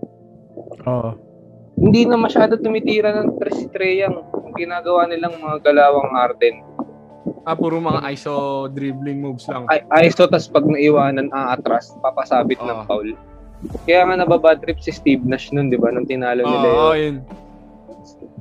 Oo. 0.85 1.24
Hindi 1.75 2.07
na 2.07 2.15
masyado 2.15 2.55
tumitira 2.57 3.11
ng 3.13 3.37
tres 3.39 3.59
si 3.59 3.67
Trey 3.69 4.01
Young. 4.01 4.23
Ang 4.31 4.55
ginagawa 4.55 5.11
nilang 5.11 5.37
mga 5.43 5.59
galawang 5.63 6.15
Harden. 6.15 6.63
Ah, 7.45 7.53
puro 7.53 7.77
mga 7.77 8.01
ISO 8.15 8.67
dribbling 8.73 9.21
moves 9.21 9.45
lang. 9.51 9.69
Ay, 9.69 10.09
ISO, 10.09 10.25
tas 10.25 10.49
pag 10.49 10.65
naiwanan, 10.65 11.29
aatras, 11.29 11.93
papasabit 12.01 12.57
ng 12.63 12.79
Oo. 12.85 12.87
foul. 12.89 13.09
Kaya 13.85 14.05
nga 14.09 14.17
nababad 14.17 14.61
trip 14.61 14.81
si 14.81 14.93
Steve 14.93 15.25
Nash 15.25 15.53
nun, 15.53 15.69
di 15.69 15.77
ba? 15.77 15.93
Nung 15.93 16.09
tinalo 16.09 16.45
Oo, 16.45 16.49
nila 16.49 16.69
oh, 16.69 16.95
yun. 16.97 16.97
yun. 16.97 17.17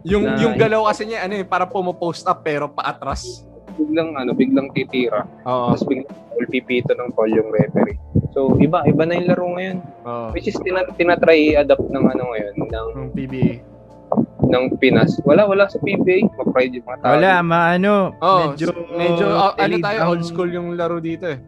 Yung, 0.04 0.24
Na- 0.28 0.40
yung 0.40 0.56
galaw 0.60 0.88
kasi 0.88 1.08
niya, 1.08 1.24
ano 1.24 1.36
eh, 1.40 1.48
para 1.48 1.64
pumo-post 1.68 2.28
up 2.28 2.44
pero 2.44 2.68
paatras. 2.72 3.44
Biglang, 3.80 4.16
ano, 4.20 4.32
biglang 4.36 4.68
titira. 4.72 5.24
Oo. 5.48 5.74
Tapos 5.74 5.84
biglang 5.88 6.08
pipito 6.52 6.92
ng 6.92 7.12
foul 7.16 7.32
yung 7.32 7.50
referee. 7.56 7.96
So, 8.34 8.58
iba, 8.58 8.82
iba 8.90 9.04
na 9.06 9.14
yung 9.14 9.28
laro 9.30 9.46
ngayon. 9.46 9.78
Oo. 10.04 10.28
Which 10.34 10.50
is, 10.50 10.58
tina, 10.66 10.82
tinatry 10.98 11.54
i-adapt 11.54 11.86
ng 11.86 12.06
ano 12.10 12.24
ngayon, 12.34 12.54
ng, 12.58 12.88
Yung 12.98 13.12
PBA. 13.14 13.62
ng 14.44 14.64
Pinas. 14.78 15.18
Wala, 15.26 15.46
wala 15.46 15.70
sa 15.70 15.78
PBA. 15.82 16.26
Ma-pride 16.38 16.82
yung 16.82 16.86
mga 16.86 17.00
tao. 17.02 17.14
Wala, 17.18 17.34
maano. 17.42 17.94
Oh, 18.22 18.54
medyo, 18.54 18.70
medyo 18.94 19.26
oh, 19.30 19.54
ano 19.54 19.76
tayo, 19.82 19.98
ang- 20.02 20.10
old 20.14 20.26
school 20.26 20.50
yung 20.50 20.74
laro 20.74 20.98
dito 20.98 21.30
eh. 21.30 21.40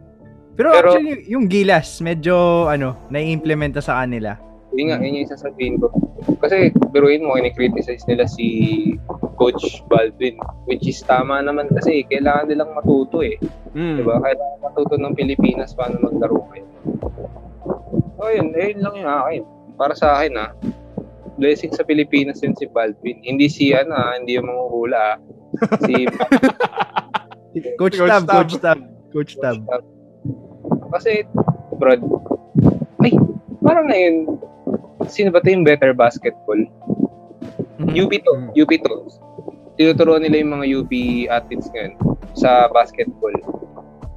Pero, 0.56 0.72
Pero- 0.72 0.94
actually, 0.94 1.26
yung 1.28 1.46
Gilas, 1.50 2.00
medyo, 2.00 2.66
ano, 2.66 2.96
nai-implementa 3.10 3.82
sa 3.82 4.00
kanila. 4.02 4.38
Yun 4.72 4.88
nga, 4.88 4.98
yun 5.02 5.22
yung 5.22 5.30
sasabihin 5.30 5.76
ko. 5.78 5.90
Kasi, 6.40 6.72
biruin 6.90 7.22
mo, 7.22 7.36
kini-criticize 7.36 8.06
nila 8.08 8.24
si 8.26 8.46
Coach 9.36 9.84
Baldwin. 9.86 10.40
Which 10.66 10.88
is 10.88 11.04
tama 11.04 11.44
naman 11.44 11.70
kasi, 11.70 12.02
kailangan 12.08 12.50
nilang 12.50 12.72
matuto 12.72 13.20
eh. 13.22 13.36
Mm. 13.76 14.02
Diba? 14.02 14.16
Kailangan 14.18 14.58
matuto 14.64 14.94
ng 14.96 15.14
Pilipinas 15.14 15.76
paano 15.76 16.00
maglaro 16.00 16.40
kayo. 16.50 16.66
So, 18.16 18.32
yun, 18.32 18.56
eh, 18.56 18.72
yun 18.72 18.80
lang 18.82 18.94
yung 18.96 19.12
akin. 19.12 19.42
Para 19.76 19.92
sa 19.92 20.16
akin, 20.18 20.32
ah, 20.40 20.50
blessing 21.36 21.70
sa 21.76 21.84
Pilipinas 21.84 22.40
yun 22.40 22.56
si 22.56 22.64
Baldwin. 22.66 23.20
Hindi 23.20 23.46
si, 23.52 23.76
ano, 23.76 23.92
ah, 23.92 24.16
hindi 24.16 24.40
yung 24.40 24.48
mga 24.48 24.64
hula, 24.72 25.00
ah. 25.00 25.16
Si 25.84 25.94
Coach, 27.80 27.96
Coach 27.96 28.10
Tab, 28.10 28.24
Tab. 28.24 28.36
Coach 28.36 28.56
Tab. 28.60 28.78
Coach 29.12 29.34
Tab. 29.40 29.56
Kasi, 30.92 31.24
Brad, 31.76 32.00
ay, 33.04 33.12
parang 33.60 33.86
ngayon, 33.92 34.16
sino 35.08 35.28
ba 35.28 35.40
ito 35.44 35.52
yung 35.52 35.66
better 35.66 35.92
basketball? 35.92 36.58
Mhm. 37.76 37.94
UP 37.96 38.12
to, 38.20 38.32
Mm. 38.32 38.50
UP 38.56 38.72
to. 38.80 38.94
Tinuturo 39.76 40.16
nila 40.16 40.40
yung 40.40 40.52
mga 40.56 40.66
UP 40.80 40.92
athletes 41.28 41.68
ngayon 41.72 41.92
sa 42.32 42.68
basketball 42.72 43.32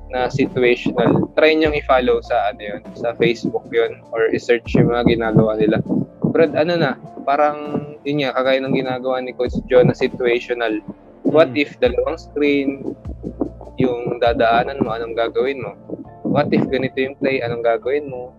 na 0.10 0.32
situational. 0.32 1.28
Try 1.36 1.54
niyong 1.54 1.76
i-follow 1.76 2.24
sa 2.24 2.50
ano 2.50 2.62
yun, 2.64 2.82
sa 2.96 3.12
Facebook 3.20 3.68
yun 3.70 4.00
or 4.16 4.32
i-search 4.32 4.74
yung 4.74 4.90
mga 4.90 5.06
ginagawa 5.06 5.60
nila. 5.60 5.84
Brad, 6.32 6.56
ano 6.56 6.80
na, 6.80 6.96
parang 7.28 7.84
yun 8.08 8.24
nga, 8.24 8.34
kagaya 8.34 8.64
ng 8.64 8.74
ginagawa 8.74 9.20
ni 9.20 9.36
Coach 9.36 9.60
John 9.68 9.92
na 9.92 9.96
situational. 9.98 10.80
What 11.28 11.52
Mm. 11.52 11.62
if 11.62 11.76
dalawang 11.84 12.18
screen, 12.18 12.96
yung 13.76 14.18
dadaanan 14.24 14.82
mo, 14.82 14.96
anong 14.96 15.14
gagawin 15.14 15.60
mo? 15.62 15.76
What 16.24 16.50
if 16.56 16.64
ganito 16.72 16.96
yung 16.96 17.20
play, 17.20 17.44
anong 17.44 17.64
gagawin 17.64 18.08
mo? 18.08 18.32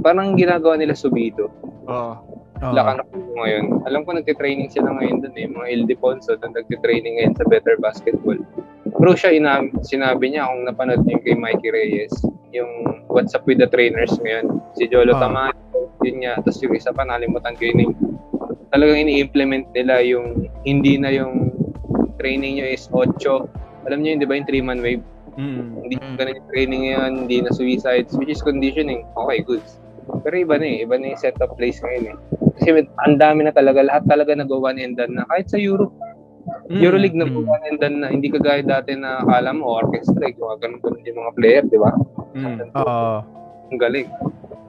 Parang 0.00 0.38
ginagawa 0.38 0.78
nila 0.78 0.94
subido. 0.94 1.50
Oo. 1.90 2.29
Oo. 2.60 2.74
Lakan 2.76 3.00
ngayon. 3.34 3.64
Alam 3.88 4.04
ko 4.04 4.12
nagtitraining 4.12 4.68
sila 4.68 4.92
ngayon 4.92 5.24
doon 5.24 5.36
eh. 5.36 5.48
Mga 5.48 5.66
Ildefonso 5.72 6.36
doon 6.36 6.52
nagtitraining 6.52 7.16
ngayon 7.16 7.34
sa 7.36 7.44
Better 7.48 7.80
Basketball. 7.80 8.36
Bro, 9.00 9.16
siya 9.16 9.32
ina- 9.32 9.72
sinabi 9.80 10.32
niya 10.32 10.44
kung 10.44 10.68
napanood 10.68 11.08
niyo 11.08 11.24
kay 11.24 11.32
Mikey 11.32 11.72
Reyes, 11.72 12.12
yung 12.52 12.68
What's 13.08 13.32
Up 13.32 13.48
with 13.48 13.64
the 13.64 13.68
Trainers 13.68 14.12
ngayon. 14.20 14.60
Si 14.76 14.84
Jolo 14.86 15.16
Ah. 15.16 15.24
Tamayo, 15.24 15.56
yun 16.04 16.20
nga. 16.20 16.36
Tapos 16.44 16.60
yung 16.60 16.76
isa 16.76 16.92
pa, 16.92 17.08
nalimutan 17.08 17.56
ko 17.56 17.64
yun. 17.64 17.80
eh. 17.80 17.90
Talagang 18.70 19.00
ini-implement 19.02 19.66
nila 19.72 20.04
yung 20.04 20.46
hindi 20.62 21.00
na 21.00 21.10
yung 21.10 21.48
training 22.20 22.60
nyo 22.60 22.66
is 22.68 22.86
8. 22.92 23.48
Alam 23.88 24.04
niyo 24.04 24.14
yun, 24.14 24.20
di 24.20 24.28
ba 24.28 24.36
yung 24.36 24.46
3-man 24.46 24.78
wave? 24.84 25.02
Mm. 25.40 25.80
Hindi 25.80 25.94
ganun 25.96 26.36
yung 26.36 26.50
training 26.52 26.80
ngayon, 26.84 27.12
hindi 27.24 27.36
na 27.40 27.50
suicides, 27.50 28.12
which 28.20 28.28
is 28.28 28.44
conditioning. 28.44 29.08
Okay, 29.16 29.40
goods. 29.40 29.80
Pero 30.24 30.34
iba 30.36 30.54
na 30.58 30.66
eh, 30.66 30.82
iba 30.84 30.94
na 30.98 31.14
yung 31.14 31.20
setup 31.20 31.54
plays 31.54 31.78
ngayon 31.80 32.14
eh. 32.14 32.16
Kasi 32.58 32.68
ang 33.06 33.16
dami 33.16 33.46
na 33.46 33.52
talaga, 33.54 33.80
lahat 33.80 34.04
talaga 34.04 34.36
nag-one 34.36 34.78
and 34.82 34.98
done 34.98 35.14
na. 35.16 35.24
Kahit 35.30 35.48
sa 35.48 35.58
Europe, 35.58 35.94
Mm. 36.70 36.80
Euroleague 36.82 37.18
Mm. 37.18 37.22
nag-one 37.26 37.64
and 37.68 37.78
done 37.78 37.96
na. 38.00 38.08
Hindi 38.08 38.32
kagaya 38.32 38.62
dati 38.64 38.96
na 38.96 39.20
akala 39.20 39.52
mo, 39.52 39.76
orchestra, 39.76 40.24
eh, 40.24 40.32
kung 40.32 40.54
ganun 40.56 40.80
ganun 40.80 41.04
yung 41.04 41.18
mga 41.20 41.32
player, 41.36 41.62
di 41.66 41.78
ba? 41.78 41.92
Mm. 42.32 42.58
Oo. 42.80 43.14
Ang 43.70 43.78
galing. 43.78 44.08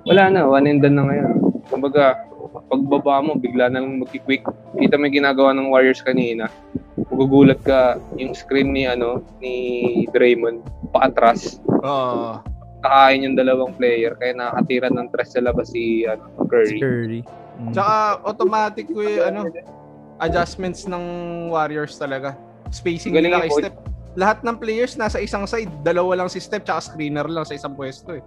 Wala 0.06 0.24
na, 0.30 0.40
one 0.50 0.68
and 0.68 0.82
done 0.82 0.98
na 0.98 1.06
ngayon. 1.08 1.32
Kumbaga, 1.70 2.26
pagbaba 2.68 3.24
mo, 3.24 3.38
bigla 3.40 3.70
na 3.72 3.80
lang 3.82 4.02
mag-quick. 4.04 4.44
Kita 4.78 4.98
mo 5.00 5.08
yung 5.08 5.24
ginagawa 5.24 5.56
ng 5.56 5.72
Warriors 5.72 6.04
kanina. 6.04 6.50
Magugulat 7.08 7.62
ka 7.64 8.02
yung 8.20 8.36
screen 8.36 8.76
ni 8.76 8.84
ano 8.90 9.24
ni 9.40 9.54
Draymond 10.12 10.62
paatras. 10.92 11.62
Oo. 11.70 12.42
Kakain 12.82 13.26
yung 13.26 13.36
dalawang 13.38 13.78
player 13.78 14.18
kaya 14.18 14.34
nakakatira 14.34 14.90
ng 14.90 15.08
tres 15.14 15.38
sa 15.38 15.42
labas 15.42 15.70
si 15.70 16.06
ano, 16.10 16.26
Curry. 16.50 16.80
Curry. 16.82 17.22
Mm. 17.62 17.74
Tsaka 17.78 17.94
automatic 18.26 18.90
ko 18.90 19.06
yung 19.06 19.26
ano, 19.26 19.42
adjustments 20.18 20.90
ng 20.90 21.04
Warriors 21.54 21.94
talaga. 21.98 22.34
Spacing 22.74 23.14
Galing 23.14 23.30
nila 23.30 23.46
kay 23.46 23.52
coach. 23.54 23.64
Step. 23.70 23.76
Lahat 24.18 24.38
ng 24.44 24.56
players 24.60 24.98
nasa 25.00 25.22
isang 25.22 25.46
side, 25.46 25.72
dalawa 25.86 26.26
lang 26.26 26.30
si 26.30 26.42
Step 26.42 26.66
tsaka 26.66 26.94
screener 26.94 27.30
lang 27.30 27.46
sa 27.46 27.54
isang 27.54 27.78
pwesto 27.78 28.18
eh. 28.18 28.24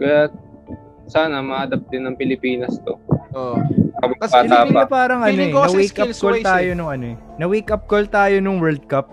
Kaya 0.00 0.32
sana 1.06 1.44
ma-adapt 1.44 1.86
din 1.92 2.08
ng 2.08 2.16
Pilipinas 2.16 2.80
to. 2.82 2.96
Oo. 3.36 3.56
Tas 4.20 4.32
bata 4.32 4.64
Feeling 4.64 4.74
pa. 4.74 4.84
ko 4.84 4.90
parang 4.90 5.20
ano 5.24 5.32
eh, 5.32 5.50
na-wake 5.52 5.96
up 6.00 6.12
skills 6.12 6.20
call 6.20 6.36
wise 6.38 6.46
tayo 6.46 6.70
eh. 6.72 6.76
nung 6.76 6.90
ano 6.90 7.04
eh. 7.12 7.16
Na-wake 7.36 7.70
up 7.72 7.84
call 7.86 8.06
tayo 8.08 8.36
nung 8.40 8.58
World 8.58 8.84
Cup. 8.88 9.06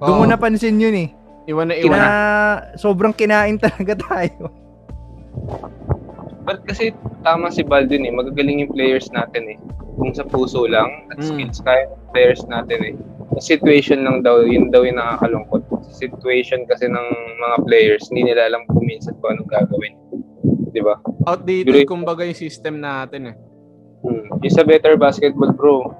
Doon 0.00 0.10
Oo. 0.10 0.20
ko 0.24 0.26
napansin 0.26 0.80
yun 0.80 0.96
eh. 0.96 1.08
Iwan 1.44 1.68
na 1.68 1.74
iwan 1.74 1.92
Kina, 1.92 2.00
na. 2.00 2.12
sobrang 2.74 3.12
kinain 3.12 3.56
talaga 3.56 3.92
tayo. 4.06 4.48
But 6.40 6.64
kasi 6.64 6.92
tama 7.20 7.48
si 7.48 7.60
Baldwin 7.60 8.04
eh, 8.04 8.12
magagaling 8.12 8.60
yung 8.60 8.72
players 8.72 9.08
natin 9.10 9.48
eh. 9.48 9.58
Kung 9.94 10.12
sa 10.12 10.22
puso 10.22 10.64
lang 10.64 11.08
at 11.08 11.16
Mm. 11.16 11.26
skills 11.26 11.58
kaya 11.60 11.84
players 12.10 12.42
natin 12.46 12.80
eh. 12.82 12.94
Sa 13.34 13.56
situation 13.56 14.04
lang 14.04 14.20
daw, 14.20 14.42
yun 14.42 14.68
daw 14.68 14.82
yung 14.82 14.96
nakakalungkot. 14.96 15.62
Sa 15.82 15.92
situation 16.00 16.64
kasi 16.64 16.86
ng 16.86 17.06
mga 17.38 17.56
players, 17.62 18.04
hindi 18.08 18.28
nila 18.28 18.46
alam 18.46 18.64
kung 18.66 18.84
minsan 18.84 19.16
kung 19.18 19.34
anong 19.34 19.48
gagawin. 19.48 19.94
Di 20.70 20.80
ba? 20.80 20.98
Outdated 21.24 21.72
Great. 21.74 21.88
kumbaga 21.88 22.22
yung 22.22 22.36
system 22.36 22.78
natin 22.78 23.32
eh. 23.32 23.36
Hmm. 24.02 24.28
Yung 24.38 24.52
sa 24.52 24.62
Better 24.62 24.94
Basketball 24.94 25.50
Bro, 25.50 25.96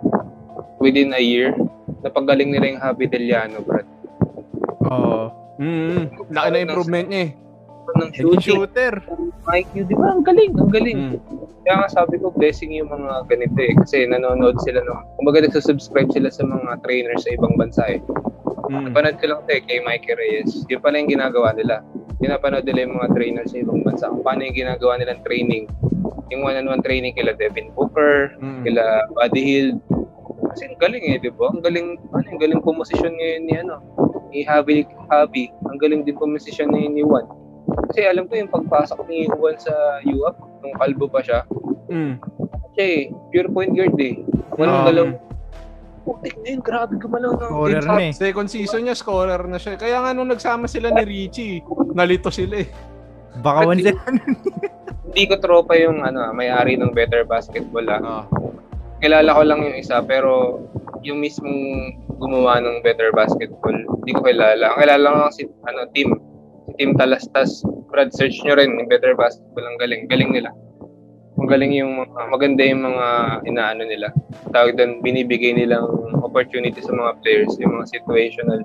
within 0.78 1.11
a 1.11 1.22
year, 1.22 1.57
napagaling 2.03 2.53
nila 2.53 2.66
yung 2.68 2.80
Javi 2.82 3.07
Deliano, 3.07 3.62
Brad. 3.62 3.88
Oo. 4.89 5.32
Mm. 5.55 6.11
Laki 6.35 6.49
na 6.51 6.59
improvement 6.66 7.07
niya 7.09 7.22
eh. 7.30 7.32
Ng 7.95 8.11
shooting, 8.16 8.43
shooter. 8.43 8.95
IQ, 9.55 9.87
di 9.87 9.95
ba? 9.95 10.16
Ang 10.16 10.24
galing, 10.26 10.53
ang 10.57 10.72
galing. 10.72 10.99
Mm. 10.99 11.18
Kaya 11.64 11.74
nga 11.80 11.89
sabi 11.89 12.18
ko, 12.18 12.32
blessing 12.35 12.74
yung 12.74 12.91
mga 12.91 13.28
ganito 13.30 13.61
eh. 13.61 13.72
Kasi 13.78 14.05
nanonood 14.09 14.59
sila, 14.64 14.82
no? 14.82 15.05
kumbaga 15.20 15.45
nagsusubscribe 15.45 16.11
sila 16.11 16.28
sa 16.28 16.43
mga 16.45 16.80
trainers 16.82 17.22
sa 17.22 17.32
ibang 17.37 17.55
bansa 17.55 17.85
eh. 17.87 18.01
Mm. 18.68 18.91
Napanood 18.91 19.16
ko 19.20 19.24
lang 19.30 19.41
ito 19.47 19.53
eh, 19.53 19.62
kay 19.62 19.78
Mikey 19.85 20.14
Reyes. 20.16 20.51
Yun 20.66 20.80
pala 20.80 20.99
yung 20.99 21.12
ginagawa 21.12 21.53
nila. 21.55 21.85
Pinapanood 22.18 22.64
nila 22.64 22.89
yung 22.89 22.97
mga 22.99 23.09
trainers 23.14 23.49
sa 23.53 23.61
ibang 23.61 23.80
bansa. 23.85 24.11
Kung 24.11 24.24
paano 24.24 24.41
yung 24.43 24.57
ginagawa 24.57 24.93
nilang 24.97 25.20
training. 25.22 25.64
Yung 26.32 26.43
one-on-one 26.43 26.80
training 26.80 27.12
kila 27.12 27.37
Devin 27.37 27.68
Booker, 27.76 28.32
Mm. 28.41 28.64
kila 28.64 28.82
Buddy 29.12 29.43
Hield. 29.45 29.78
Kasi 30.51 30.72
ang 30.72 30.78
galing 30.80 31.05
eh, 31.05 31.20
di 31.20 31.28
ba? 31.30 31.53
Ang 31.53 31.61
galing, 31.61 32.01
ano, 32.11 32.26
ang 32.26 32.41
galing 32.41 32.64
pumosisyon 32.64 33.12
ngayon 33.12 33.43
ni 33.45 33.55
ano, 33.61 33.76
ni 34.30 34.44
Javi, 34.44 34.84
Javi. 35.08 35.44
Ang 35.68 35.78
galing 35.78 36.02
din 36.02 36.16
pumosisyon 36.16 36.70
ni, 36.70 36.88
ni 36.88 37.02
Juan. 37.02 37.26
Kasi 37.90 38.04
alam 38.04 38.28
ko 38.28 38.36
yung 38.36 38.52
pagpasok 38.52 39.04
ni 39.08 39.24
Juan 39.26 39.56
sa 39.56 39.72
UAP, 40.04 40.36
nung 40.60 40.74
kalbo 40.76 41.06
pa 41.08 41.20
siya, 41.20 41.44
Mm. 41.84 42.16
kasi 42.64 43.12
pure 43.28 43.48
point 43.52 43.72
guard 43.72 43.92
eh. 44.00 44.16
Walang 44.56 44.80
Um, 44.80 44.86
galaw. 44.88 45.06
Putik 46.04 46.36
na 46.40 46.48
yun, 46.52 46.60
grabe 46.60 46.96
gumalaw 46.96 47.32
na. 47.32 47.48
Scorer 47.48 47.84
na 47.84 47.96
eh. 48.00 48.12
Second 48.12 48.48
season 48.48 48.84
niya, 48.84 48.96
scorer 48.96 49.40
na 49.44 49.56
siya. 49.56 49.76
Kaya 49.76 50.00
nga 50.00 50.12
nung 50.12 50.28
nagsama 50.28 50.68
sila 50.68 50.92
ni 50.92 51.04
Richie, 51.04 51.64
nalito 51.92 52.28
sila 52.28 52.60
eh. 52.60 52.68
Baka 53.40 53.68
one. 53.68 53.80
Hindi 55.08 55.22
ko 55.28 55.34
tropa 55.40 55.76
yung 55.76 56.04
ano, 56.04 56.28
may-ari 56.32 56.76
ng 56.76 56.92
Better 56.92 57.24
Basketball 57.24 57.88
ah. 57.88 58.00
Ah. 58.00 58.24
kilala 59.00 59.36
ko 59.36 59.42
lang 59.44 59.60
yung 59.60 59.76
isa 59.76 60.00
pero 60.00 60.64
yung 61.05 61.20
mismong 61.20 61.92
gumawa 62.16 62.59
ng 62.64 62.80
Better 62.80 63.12
Basketball, 63.12 63.76
hindi 63.76 64.12
ko 64.16 64.24
kilala. 64.24 64.72
Ang 64.74 64.78
kilala 64.80 65.05
ko 65.05 65.16
lang 65.28 65.34
si 65.36 65.42
ano, 65.68 65.80
Tim. 65.92 66.11
Si 66.64 66.72
Tim 66.80 66.96
Talastas. 66.96 67.61
Brad, 67.92 68.11
search 68.16 68.40
nyo 68.42 68.57
rin 68.57 68.72
yung 68.80 68.88
Better 68.88 69.12
Basketball. 69.12 69.68
Ang 69.68 69.76
galing. 69.76 70.09
Galing 70.09 70.32
nila. 70.32 70.50
Ang 71.36 71.50
galing 71.50 71.76
yung 71.76 71.92
mga, 72.00 72.20
maganda 72.32 72.62
yung 72.64 72.82
mga 72.88 73.07
inaano 73.44 73.82
nila. 73.84 74.09
Tawag 74.50 74.80
doon, 74.80 75.05
binibigay 75.05 75.52
nilang 75.52 75.86
opportunity 76.24 76.80
sa 76.80 76.94
mga 76.94 77.20
players, 77.20 77.52
yung 77.61 77.76
mga 77.76 77.90
situational. 77.92 78.64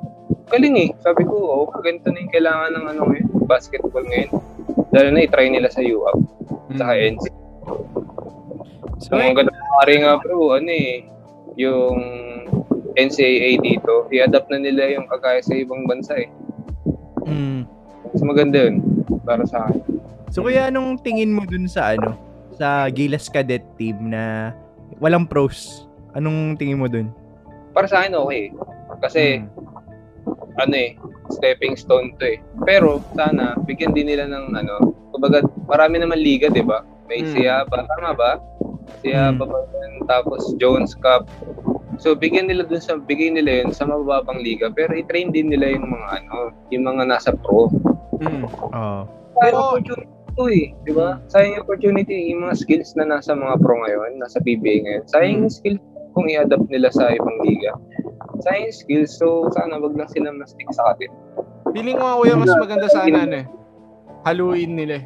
Galing 0.49 0.75
eh. 0.77 0.89
Sabi 1.03 1.27
ko, 1.27 1.35
oh, 1.35 1.67
ganito 1.83 2.07
na 2.09 2.23
yung 2.23 2.33
kailangan 2.33 2.71
ng 2.73 2.85
ano 2.87 3.01
ngayon, 3.09 3.27
basketball 3.45 4.05
ngayon. 4.05 4.31
Lalo 4.95 5.07
na 5.11 5.25
i-try 5.25 5.49
nila 5.51 5.69
sa 5.69 5.83
UAP, 5.83 6.17
sa 6.77 6.93
Mm. 6.93 7.17
NC. 7.17 7.25
So, 8.99 9.17
Ang 9.17 9.33
ganda 9.37 9.53
pare 9.79 9.93
nga 10.01 10.19
bro, 10.19 10.59
ano 10.59 10.69
eh, 10.69 11.07
yung 11.59 11.99
NCAA 12.95 13.59
dito, 13.59 14.07
i-adapt 14.09 14.47
na 14.47 14.63
nila 14.63 14.87
yung 14.95 15.05
kagaya 15.05 15.43
sa 15.43 15.51
ibang 15.53 15.83
bansa 15.83 16.15
eh. 16.15 16.31
mm. 17.27 17.67
Mas 18.09 18.23
maganda 18.23 18.63
yun 18.63 18.79
para 19.21 19.43
sa 19.43 19.67
akin. 19.67 19.83
So 20.31 20.41
kuya 20.41 20.71
anong 20.71 21.03
tingin 21.03 21.35
mo 21.35 21.43
dun 21.43 21.67
sa 21.67 21.93
ano? 21.93 22.15
Sa 22.55 22.87
Gilas 22.89 23.27
Cadet 23.27 23.61
team 23.75 24.09
na 24.09 24.55
walang 24.97 25.27
pros? 25.27 25.85
Anong 26.15 26.55
tingin 26.55 26.79
mo 26.79 26.87
dun? 26.87 27.11
Para 27.75 27.85
sa 27.85 28.01
akin 28.01 28.15
okay. 28.15 28.55
Kasi 29.03 29.43
Mm. 29.43 29.47
ano 30.59 30.75
eh, 30.75 30.91
stepping 31.29 31.75
stone 31.75 32.15
to 32.17 32.35
eh. 32.35 32.39
Pero 32.63 33.03
sana 33.13 33.55
bigyan 33.59 33.93
din 33.93 34.09
nila 34.09 34.27
ng 34.27 34.55
ano, 34.55 34.75
kumbaga 35.11 35.43
marami 35.67 35.99
naman 35.99 36.19
liga, 36.19 36.47
'di 36.47 36.63
ba? 36.63 36.81
May 37.05 37.23
Mm. 37.23 37.31
Siaba, 37.31 37.83
tama 37.85 38.11
ba? 38.13 38.31
Siaba 38.99 39.43
Mm. 39.43 39.49
ba 39.49 39.59
yun? 39.59 39.93
tapos 40.05 40.41
Jones 40.57 40.97
Cup. 40.97 41.29
So 41.99 42.15
bigyan 42.15 42.47
nila 42.47 42.63
dun 42.63 42.79
sa 42.79 42.97
bigay 42.97 43.29
nila 43.29 43.61
yun 43.61 43.69
sa 43.69 43.85
mababang 43.85 44.39
liga 44.39 44.71
pero 44.71 44.91
i-train 44.91 45.29
din 45.29 45.51
nila 45.51 45.69
yung 45.69 45.85
mga 45.85 46.07
ano, 46.17 46.35
yung 46.69 46.83
mga 46.83 47.03
nasa 47.05 47.29
pro. 47.31 47.69
Mm. 48.17 48.47
Sayang 48.47 49.07
Pero- 49.37 49.59
opportunity 49.71 50.07
to 50.33 50.43
eh, 50.47 50.67
di 50.83 50.91
ba? 50.91 51.19
Sayang 51.27 51.51
yung 51.53 51.63
opportunity, 51.63 52.15
yung 52.31 52.41
mga 52.43 52.55
skills 52.57 52.95
na 52.95 53.05
nasa 53.05 53.35
mga 53.35 53.59
pro 53.59 53.75
ngayon, 53.77 54.17
nasa 54.17 54.39
PBA 54.39 54.81
ngayon. 54.81 55.03
Sayang 55.05 55.35
yung 55.43 55.51
skills 55.51 55.83
kung 56.11 56.25
i-adapt 56.25 56.67
nila 56.67 56.87
sa 56.89 57.11
ibang 57.11 57.37
liga. 57.43 57.75
Sayang 58.39 58.71
skills, 58.71 59.11
so 59.13 59.51
sana 59.51 59.75
wag 59.75 59.93
lang 59.93 60.07
sila 60.07 60.31
ma-stick 60.31 60.67
sa 60.71 60.95
atin. 60.95 61.11
Feeling 61.69 61.99
ko 61.99 62.23
kuya, 62.23 62.33
mas 62.33 62.49
maganda 62.55 62.87
sana 62.87 63.27
ano 63.27 63.35
eh. 63.43 63.47
Haluin 64.23 64.73
nila 64.73 65.03
eh. 65.03 65.05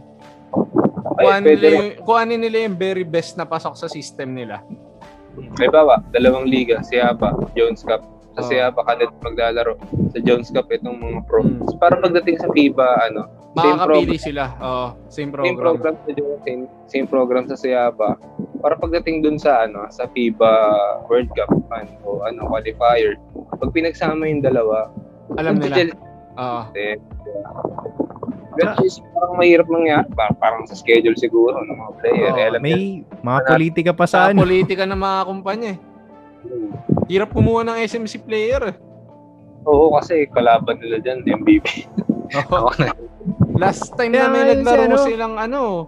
Pwede 1.16 1.45
nila, 1.49 1.68
yung, 1.70 1.89
kuhanin 2.01 2.39
nila 2.39 2.57
yung 2.66 2.76
very 2.76 3.03
best 3.03 3.36
na 3.36 3.45
pasok 3.45 3.74
sa 3.74 3.88
system 3.88 4.34
nila. 4.34 4.61
May 5.57 5.66
bawa, 5.66 6.01
dalawang 6.09 6.45
liga, 6.45 6.82
Siaba, 6.82 7.34
Jones 7.53 7.82
Cup. 7.82 8.05
Sa 8.34 8.41
Oh. 8.41 8.49
Siaba, 8.49 8.82
kadet 8.82 9.14
maglalaro. 9.22 9.78
Sa 10.09 10.18
Jones 10.18 10.49
Cup, 10.49 10.66
itong 10.68 10.97
mga 10.97 11.22
pro. 11.26 11.45
Mm. 11.45 11.70
So, 11.70 11.78
para 11.78 11.97
pagdating 11.97 12.41
sa 12.41 12.49
FIBA, 12.49 12.88
ano, 13.05 13.30
same 13.53 13.78
program. 13.78 14.18
sila. 14.18 14.43
Oo, 14.57 14.88
same 15.05 15.14
Same 15.14 15.30
program. 15.30 15.57
program 15.61 15.95
sa 16.01 16.09
Jones, 16.11 16.41
same, 16.41 16.64
same 16.88 17.07
program 17.07 17.43
sa 17.45 17.53
Siaba. 17.53 18.18
Para 18.57 18.74
pagdating 18.74 19.22
dun 19.22 19.38
sa 19.38 19.70
ano, 19.70 19.86
sa 19.88 20.09
FIBA 20.09 20.49
World 21.05 21.30
Cup 21.38 21.53
ano, 21.70 21.93
o 22.01 22.26
ano, 22.26 22.49
qualifier. 22.49 23.22
Pag 23.53 23.70
pinagsama 23.70 24.26
yung 24.26 24.41
dalawa, 24.41 24.89
Alam 25.38 25.61
nila. 25.61 25.93
Oo. 26.34 26.61
Eh, 26.74 26.97
Which 28.53 28.85
is 28.85 28.95
parang 29.13 29.35
mahirap 29.35 29.67
mangyari. 29.67 30.07
Parang, 30.13 30.35
parang 30.37 30.61
sa 30.65 30.75
schedule 30.75 31.17
siguro 31.17 31.57
ng 31.57 31.73
mga 31.73 31.91
player. 31.99 32.29
Niya, 32.31 32.47
May 32.59 32.81
mga 33.21 33.39
politika 33.47 33.91
pa 33.91 34.05
Sa 34.05 34.29
ano. 34.29 34.41
politika 34.41 34.83
ng 34.85 34.99
mga 34.99 35.19
kumpanya 35.25 35.69
eh. 35.73 35.79
Hirap 37.07 37.29
kumuha 37.31 37.63
ng 37.63 37.77
SMC 37.79 38.23
player 38.23 38.61
eh. 38.71 38.75
Oo, 39.63 39.95
kasi 39.95 40.27
kalaban 40.29 40.79
nila 40.79 40.99
dyan, 40.99 41.23
MVP. 41.23 41.87
Oo. 42.51 42.67
Last 43.61 43.95
time 43.95 44.11
na 44.11 44.27
may 44.27 44.43
naglaro 44.51 44.91
ano- 44.91 45.05
silang 45.07 45.35
ano, 45.39 45.87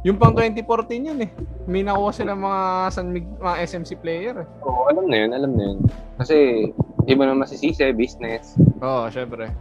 yung 0.00 0.16
pang 0.16 0.32
2014 0.32 1.12
yun 1.12 1.18
eh. 1.20 1.30
May 1.68 1.84
nakuha 1.84 2.08
silang 2.10 2.40
mga 2.40 2.60
San 2.88 3.12
Mig- 3.12 3.36
mga 3.36 3.56
SMC 3.68 4.00
player 4.00 4.34
eh. 4.40 4.46
Oo, 4.64 4.88
alam 4.88 5.04
na 5.12 5.16
yun, 5.20 5.30
alam 5.36 5.52
na 5.52 5.62
yun. 5.68 5.78
Kasi, 6.16 6.36
di 7.04 7.12
mo 7.12 7.28
naman 7.28 7.44
masisisi, 7.44 7.84
business. 7.92 8.56
Oo, 8.80 9.12
syempre. 9.12 9.52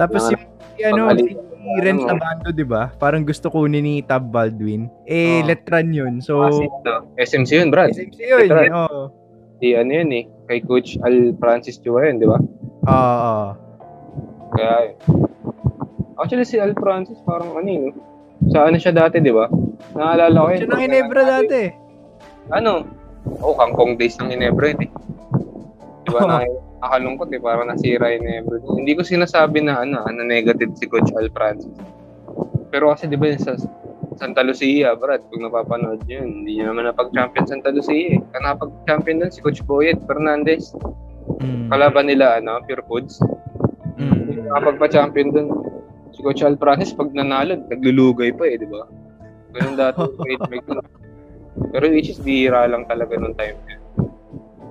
Tapos 0.00 0.32
yung 0.32 0.40
si, 0.80 0.82
ano, 0.88 1.12
Renz? 1.82 2.02
Abando, 2.04 2.50
di 2.50 2.66
ba? 2.66 2.90
Parang 2.98 3.22
gusto 3.22 3.46
kunin 3.48 3.82
ni 3.82 3.94
Tab 4.02 4.28
Baldwin. 4.28 4.90
Eh, 5.06 5.40
Oo. 5.40 5.46
letran 5.46 5.94
yun. 5.94 6.18
So, 6.18 6.42
ito, 6.48 6.94
SMC 7.16 7.62
yun, 7.62 7.68
Brad. 7.70 7.94
SMC 7.94 8.18
yun. 8.18 8.38
Letran. 8.46 8.70
Oo. 8.74 9.00
Si 9.62 9.78
ano 9.78 9.90
yun 9.94 10.10
eh, 10.10 10.24
kay 10.50 10.58
Coach 10.58 10.98
Al 11.06 11.38
Francis 11.38 11.78
Chua 11.78 12.10
yun, 12.10 12.18
di 12.18 12.26
ba? 12.26 12.38
Oo. 12.86 12.90
oo. 12.90 13.46
Kaya. 14.52 14.98
Actually, 16.18 16.44
si 16.44 16.58
Al 16.58 16.74
Francis 16.74 17.18
parang 17.22 17.54
ano 17.56 17.70
yun, 17.70 17.94
sa 18.50 18.66
ano 18.66 18.76
siya 18.76 18.90
dati, 18.90 19.22
di 19.22 19.30
ba? 19.30 19.46
Naalala 19.94 20.38
ko 20.38 20.48
yun. 20.50 20.58
Siya 20.66 20.70
ng 20.70 20.82
Ginebra 20.82 21.22
dati. 21.22 21.62
Ano? 22.50 22.84
Oh, 23.38 23.54
kangkong 23.54 23.94
days 23.96 24.18
ng 24.18 24.34
Ginebra 24.34 24.74
yun 24.74 24.86
eh. 24.86 24.90
Di 26.02 26.10
ba 26.10 26.20
Oo. 26.26 26.28
na 26.28 26.42
nakalungkot 26.82 27.30
eh, 27.30 27.38
parang 27.38 27.70
nasira 27.70 28.10
yung 28.10 28.26
Ginebra. 28.26 28.58
Hindi 28.74 28.92
ko 28.98 29.02
sinasabi 29.06 29.62
na 29.62 29.86
ano, 29.86 30.02
ano 30.02 30.20
negative 30.26 30.74
si 30.74 30.90
Coach 30.90 31.14
Al 31.14 31.30
Francis. 31.30 31.70
Pero 32.74 32.90
kasi 32.90 33.06
di 33.06 33.14
ba 33.14 33.30
yun 33.30 33.38
sa 33.38 33.54
Santa 34.18 34.44
Lucia, 34.44 34.92
Brad, 34.98 35.24
kung 35.32 35.46
napapanood 35.46 36.04
nyo 36.04 36.20
yun, 36.20 36.42
hindi 36.42 36.60
nyo 36.60 36.74
naman 36.74 36.90
napag-champion 36.90 37.48
Santa 37.48 37.72
Lucia 37.72 38.18
eh. 38.18 38.20
Ang 38.36 38.44
napag-champion 38.44 39.24
doon 39.24 39.32
si 39.32 39.40
Coach 39.40 39.64
Boyet 39.64 39.96
Fernandez. 40.04 40.74
Mm. 41.40 41.72
Kalaban 41.72 42.10
nila, 42.10 42.42
ano, 42.42 42.60
Pure 42.66 42.84
Foods. 42.90 43.22
Mm. 43.96 44.52
Nakapagpa-champion 44.52 45.28
doon. 45.32 45.48
Si 46.12 46.20
Coach 46.20 46.44
Al 46.44 46.60
Francis, 46.60 46.92
pag 46.92 47.14
nanalo, 47.16 47.56
naglulugay 47.72 48.36
pa 48.36 48.44
eh, 48.44 48.60
di 48.60 48.68
ba? 48.68 48.84
Ganun 49.56 49.76
dati. 49.80 50.02
break 50.26 50.66
na. 50.68 50.84
Pero 51.72 51.84
which 51.92 52.12
is 52.12 52.20
bihira 52.20 52.68
lang 52.68 52.84
talaga 52.88 53.16
nung 53.16 53.36
time 53.36 53.56
niya. 53.64 53.81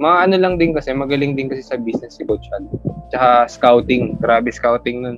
Mga 0.02 0.18
ano 0.26 0.36
lang 0.42 0.54
din 0.58 0.74
kasi, 0.74 0.90
magaling 0.98 1.38
din 1.38 1.46
kasi 1.46 1.62
sa 1.62 1.78
business 1.78 2.18
si 2.18 2.26
Coach 2.26 2.50
Al. 2.58 2.66
Tsaka 3.14 3.46
scouting, 3.46 4.18
grabe 4.18 4.50
scouting 4.50 5.06
nun. 5.06 5.18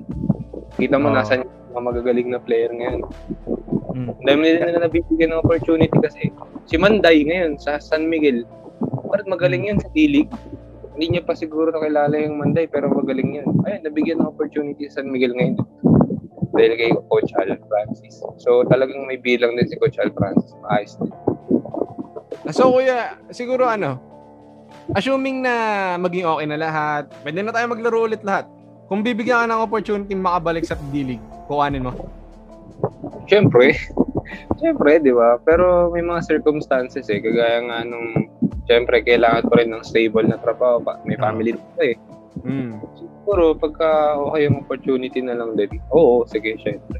Kita 0.75 0.99
mo, 0.99 1.07
Oo. 1.07 1.15
nasa 1.15 1.39
mga 1.71 1.79
magagaling 1.79 2.35
na 2.35 2.43
player 2.43 2.67
ngayon. 2.67 3.07
Mm. 3.95 4.11
Dami 4.27 4.41
nila 4.43 4.75
na 4.75 4.83
nabibigyan 4.83 5.31
ng 5.31 5.39
opportunity 5.39 5.95
kasi. 6.03 6.35
Si 6.67 6.75
Manday 6.75 7.23
ngayon 7.23 7.55
sa 7.63 7.79
San 7.79 8.11
Miguel, 8.11 8.43
parang 9.07 9.31
magaling 9.31 9.71
yun 9.71 9.79
sa 9.79 9.87
D-League. 9.95 10.33
Hindi 10.93 11.15
niya 11.15 11.23
pa 11.23 11.33
siguro 11.33 11.71
nakilala 11.71 12.19
yung 12.19 12.43
Manday 12.43 12.67
pero 12.67 12.91
magaling 12.91 13.39
yun. 13.39 13.47
Ayun, 13.63 13.87
nabigyan 13.87 14.19
ng 14.19 14.29
opportunity 14.35 14.91
sa 14.91 14.99
San 14.99 15.15
Miguel 15.15 15.31
ngayon. 15.31 15.63
Dahil 16.53 16.73
kay 16.75 16.91
Coach 17.07 17.31
Al 17.39 17.55
Francis. 17.71 18.19
So 18.37 18.67
talagang 18.67 19.07
may 19.07 19.17
bilang 19.17 19.55
din 19.55 19.65
si 19.65 19.79
Coach 19.79 19.95
Al 20.03 20.11
Francis. 20.11 20.51
Maayos 20.59 20.99
din. 20.99 21.13
So 22.51 22.69
kuya, 22.75 23.17
siguro 23.33 23.65
ano, 23.65 24.12
assuming 24.95 25.43
na 25.43 25.53
maging 25.99 26.27
okay 26.27 26.47
na 26.47 26.59
lahat, 26.59 27.03
pwede 27.23 27.39
na 27.41 27.51
tayo 27.53 27.65
maglaro 27.71 28.07
ulit 28.07 28.21
lahat. 28.21 28.45
Kung 28.91 29.01
bibigyan 29.01 29.47
ka 29.47 29.51
ng 29.51 29.63
opportunity 29.63 30.13
makabalik 30.13 30.67
sa 30.67 30.77
D-League, 30.91 31.23
kuhanin 31.47 31.87
mo. 31.87 31.93
Siyempre. 33.25 33.73
Siyempre, 34.59 34.99
di 34.99 35.11
ba? 35.15 35.39
Pero 35.43 35.91
may 35.91 36.03
mga 36.03 36.23
circumstances 36.23 37.07
eh. 37.07 37.19
Kagaya 37.19 37.63
nga 37.63 37.77
nung, 37.87 38.27
siyempre, 38.67 39.03
kailangan 39.03 39.47
ko 39.47 39.51
rin 39.59 39.71
ng 39.71 39.83
stable 39.83 40.27
na 40.27 40.39
trabaho. 40.39 40.83
Pa. 40.83 40.99
May 41.07 41.15
Oo. 41.19 41.23
family 41.23 41.51
pa 41.55 41.83
eh. 41.83 41.95
Mm. 42.43 42.79
Siguro, 42.99 43.55
pagka 43.55 44.19
okay 44.19 44.51
yung 44.51 44.67
opportunity 44.67 45.19
na 45.23 45.39
lang 45.39 45.55
din, 45.55 45.79
oo, 45.95 46.27
sige, 46.27 46.59
syempre. 46.59 46.99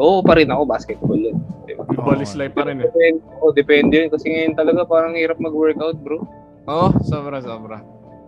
Oo 0.00 0.24
pa 0.24 0.36
rin 0.36 0.48
ako, 0.48 0.62
basketball 0.68 1.16
yun. 1.16 1.36
Di 1.68 1.76
ba? 1.76 1.84
football 1.84 2.20
is 2.24 2.32
life 2.36 2.52
pa 2.56 2.68
rin 2.68 2.80
eh. 2.80 2.88
Depende, 2.88 3.20
oh, 3.40 3.52
depende 3.52 3.94
yun. 4.04 4.08
Kasi 4.12 4.26
ngayon 4.32 4.54
talaga 4.56 4.84
parang 4.88 5.16
hirap 5.16 5.36
mag-workout, 5.40 5.96
bro. 6.00 6.24
Oo, 6.68 6.88
oh, 6.88 6.92
sobra, 7.06 7.40
sobra. 7.40 7.80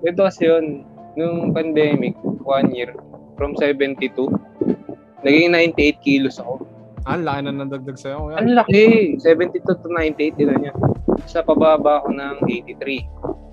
Ito 0.02 0.24
kasi 0.24 0.48
yun, 0.48 0.88
nung 1.14 1.52
pandemic, 1.52 2.16
one 2.42 2.72
year, 2.72 2.96
from 3.36 3.52
72, 3.58 4.08
naging 5.22 5.52
98 5.52 6.00
kilos 6.00 6.40
ako. 6.40 6.64
Ah, 7.02 7.18
ang 7.18 7.26
laki 7.26 7.40
na 7.42 7.52
nadagdag 7.66 7.98
sa'yo. 7.98 8.30
Kuya. 8.30 8.36
Ang 8.38 8.54
laki! 8.54 8.84
72 9.18 9.66
to 9.66 9.88
98, 9.90 10.38
ito 10.38 10.54
niya. 10.54 10.74
Sa 11.26 11.42
pababa 11.42 11.98
ako 12.02 12.14
ng 12.14 12.36
83 12.46 13.02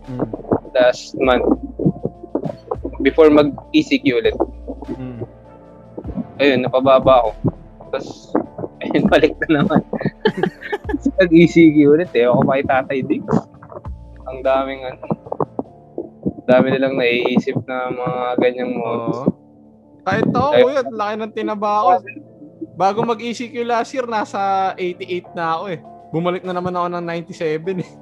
Mm. 0.09 0.25
last 0.73 1.13
month. 1.21 1.45
Before 3.05 3.30
mag-ECQ 3.30 4.05
ulit. 4.09 4.34
Mm. 4.89 5.21
Ayun, 6.41 6.59
napababa 6.65 7.21
ako. 7.21 7.30
Tapos, 7.93 8.07
ayun, 8.82 9.05
balik 9.05 9.38
na 9.45 9.61
naman. 9.61 9.82
Nag-ECQ 11.21 11.77
ulit 11.86 12.09
eh. 12.17 12.25
Ako 12.25 12.41
kay 12.41 12.63
Tatay 12.65 12.99
Dix. 13.05 13.21
Ang 14.30 14.39
daming 14.39 14.82
ano. 14.86 15.01
dami 16.45 16.73
nilang 16.73 16.97
naiisip 16.97 17.61
na 17.63 17.89
mga 17.89 18.21
ganyang 18.39 18.73
modus. 18.73 19.17
Oo. 19.19 19.30
Kahit 20.01 20.25
ako, 20.27 20.49
Ay- 20.49 20.63
kuya, 20.63 20.82
ang 20.82 20.95
laki 20.95 21.13
ng 21.15 21.34
tinaba 21.34 21.69
ako. 21.75 21.89
Bago 22.73 22.99
mag-ECQ 23.03 23.53
last 23.63 23.91
year, 23.91 24.07
nasa 24.07 24.73
88 24.73 25.30
na 25.32 25.45
ako 25.53 25.63
eh. 25.69 25.80
Bumalik 26.09 26.41
na 26.41 26.55
naman 26.55 26.73
ako 26.73 26.88
ng 26.89 27.05
97 27.05 27.61
eh. 27.77 27.89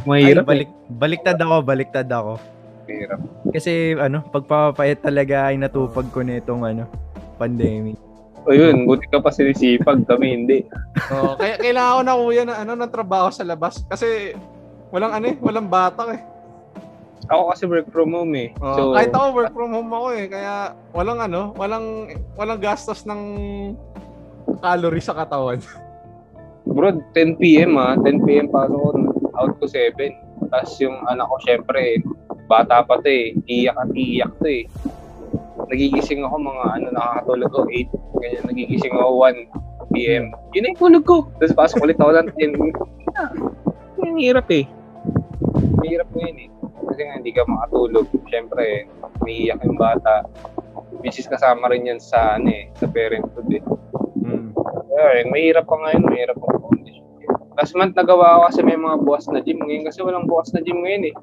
Ay, 0.00 0.24
Mahirap 0.24 0.48
balik, 0.48 0.70
baliktad 0.88 1.36
ako, 1.36 1.56
baliktad 1.60 2.08
ako. 2.08 2.32
eh. 2.38 2.48
Mahirap. 2.88 3.20
Kasi 3.52 3.72
ano, 3.94 4.24
pagpapapayat 4.24 5.04
talaga 5.04 5.52
ay 5.52 5.60
natupag 5.60 6.08
ko 6.08 6.24
nitong 6.24 6.64
ano, 6.64 6.88
pandemic. 7.36 8.00
O 8.40 8.56
yun, 8.56 8.88
buti 8.88 9.04
ka 9.04 9.20
pa 9.20 9.28
sinisipag. 9.28 10.08
Kami 10.08 10.26
hindi. 10.32 10.64
Oo, 11.12 11.36
kaya 11.36 11.60
kailangan 11.60 11.92
ko 11.92 12.02
na 12.02 12.14
kuya 12.16 12.42
na 12.48 12.56
ano, 12.56 12.72
ng 12.72 12.88
trabaho 12.88 13.28
sa 13.28 13.44
labas. 13.44 13.84
Kasi 13.84 14.32
walang 14.90 15.12
ano 15.14 15.26
eh, 15.30 15.36
walang 15.38 15.66
batak 15.70 16.08
eh. 16.18 16.20
Ako 17.30 17.54
kasi 17.54 17.62
work 17.70 17.88
from 17.94 18.10
home 18.10 18.34
eh. 18.34 18.50
Oo, 18.58 18.74
so, 18.74 18.82
kahit 18.96 19.14
ako 19.14 19.26
work 19.38 19.52
from 19.54 19.70
home 19.70 19.92
ako 19.94 20.06
eh. 20.18 20.26
Kaya 20.26 20.74
walang 20.90 21.22
ano, 21.22 21.54
walang 21.54 22.10
walang 22.34 22.58
gastos 22.58 23.06
ng 23.06 23.22
calorie 24.58 25.02
sa 25.02 25.14
katawan. 25.14 25.62
bro, 26.74 26.98
10 27.14 27.38
p.m. 27.38 27.78
ah. 27.78 27.94
10 28.02 28.26
p.m. 28.26 28.46
pasok 28.50 28.78
ko. 28.78 28.90
Out 29.38 29.52
ko 29.62 29.64
7. 29.66 29.94
Tapos 30.50 30.72
yung 30.82 30.96
anak 31.06 31.30
ko, 31.30 31.36
syempre, 31.46 32.02
bata 32.50 32.82
pa 32.82 32.98
to 32.98 33.10
eh. 33.10 33.36
Iyak 33.46 33.78
at 33.78 33.90
iyak 33.94 34.32
to 34.42 34.48
eh. 34.48 34.64
Nagigising 35.70 36.26
ako 36.26 36.34
mga 36.40 36.64
ano, 36.66 36.86
nakakatulog 36.90 37.50
ko 37.54 37.60
8. 37.68 38.22
Ganyan, 38.26 38.44
nagigising 38.50 38.94
ako 38.96 39.10
1 39.22 39.94
p.m. 39.94 40.24
Yun 40.54 40.62
na 40.66 40.70
yung 40.74 40.80
tulog 40.80 41.04
ko. 41.06 41.16
Tapos 41.38 41.54
pasok 41.54 41.86
ulit 41.86 41.98
ako 41.98 42.10
ng 42.16 42.28
10. 42.34 42.58
Ang 44.02 44.18
hirap 44.18 44.50
eh. 44.50 44.66
Mahirap 45.80 46.08
mo 46.12 46.20
yun 46.22 46.38
eh. 46.46 46.50
Kasi 46.90 47.00
nga 47.08 47.14
hindi 47.16 47.32
ka 47.32 47.48
makatulog. 47.48 48.06
Syempre, 48.28 48.86
may 49.24 49.48
iyak 49.48 49.60
yung 49.64 49.80
bata. 49.80 50.28
Misis 51.00 51.26
kasama 51.26 51.72
rin 51.72 51.88
yan 51.88 52.00
sa, 52.00 52.36
ano 52.36 52.52
eh, 52.52 52.68
sa 52.76 52.86
parenthood 52.86 53.48
eh. 53.50 53.62
Mm. 54.20 54.52
Ayun, 55.00 55.28
mahirap 55.32 55.64
pa 55.64 55.76
ngayon, 55.80 56.02
mahirap 56.04 56.36
pa 56.36 56.60
condition. 56.60 57.04
Last 57.56 57.72
month 57.72 57.96
nagawa 57.96 58.36
ko 58.36 58.40
kasi 58.52 58.60
may 58.60 58.76
mga 58.76 58.96
bukas 59.00 59.24
na 59.32 59.40
gym. 59.40 59.58
Ngayon 59.64 59.84
kasi 59.88 59.98
walang 60.04 60.28
bukas 60.28 60.52
na 60.52 60.60
gym 60.60 60.84
ngayon 60.84 61.08
eh. 61.08 61.14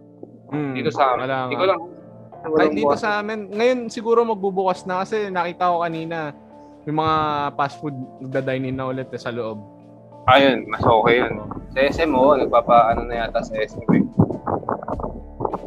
Mm. 0.52 0.74
Dito 0.82 0.90
sa 0.90 1.14
amin. 1.14 1.30
Wala 1.30 1.38
Hindi 1.46 1.58
ko 1.60 1.68
lang. 1.70 1.82
Walang 2.48 2.74
dito 2.74 2.88
bukas. 2.88 3.02
sa 3.04 3.20
amin, 3.20 3.40
ngayon 3.52 3.80
siguro 3.92 4.24
magbubukas 4.24 4.88
na 4.88 5.04
kasi 5.04 5.28
nakita 5.28 5.68
ko 5.74 5.84
kanina 5.84 6.32
yung 6.88 7.04
mga 7.04 7.16
fast 7.60 7.76
food 7.84 7.98
nagda-dine 8.24 8.72
in 8.72 8.80
na 8.80 8.88
ulit 8.88 9.12
eh, 9.12 9.20
sa 9.20 9.34
loob. 9.36 9.60
Ayun, 10.28 10.68
mas 10.68 10.84
okay 10.84 11.24
yun. 11.24 11.34
Sa 11.72 11.80
SM, 11.80 12.12
oo, 12.12 12.36
nagpapaano 12.36 13.08
na 13.08 13.26
yata 13.26 13.40
sa 13.40 13.56
SM. 13.56 13.88
eh. 13.96 14.04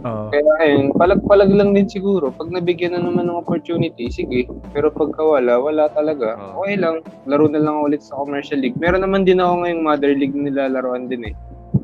Oo. 0.00 0.28
Kaya 0.28 0.52
ayun, 0.61 0.92
palag-palag 0.96 1.48
lang 1.48 1.72
din 1.72 1.88
siguro. 1.88 2.28
Pag 2.28 2.52
nabigyan 2.52 2.92
na 2.92 3.00
naman 3.00 3.28
ng 3.28 3.40
opportunity, 3.40 4.12
sige. 4.12 4.48
Pero 4.72 4.92
pagka 4.92 5.24
wala, 5.24 5.56
wala 5.56 5.88
talaga. 5.88 6.36
Oo. 6.36 6.64
Okay 6.64 6.76
lang. 6.76 7.00
Laro 7.24 7.48
na 7.48 7.61
lang 7.61 7.80
ulit 7.80 8.04
sa 8.04 8.20
commercial 8.20 8.61
league. 8.61 8.76
Meron 8.76 9.00
naman 9.00 9.24
din 9.24 9.40
ako 9.40 9.64
ngayong 9.64 9.82
mother 9.82 10.12
league 10.12 10.36
na 10.36 10.52
nilalaroan 10.52 11.08
din 11.08 11.32
eh. 11.32 11.34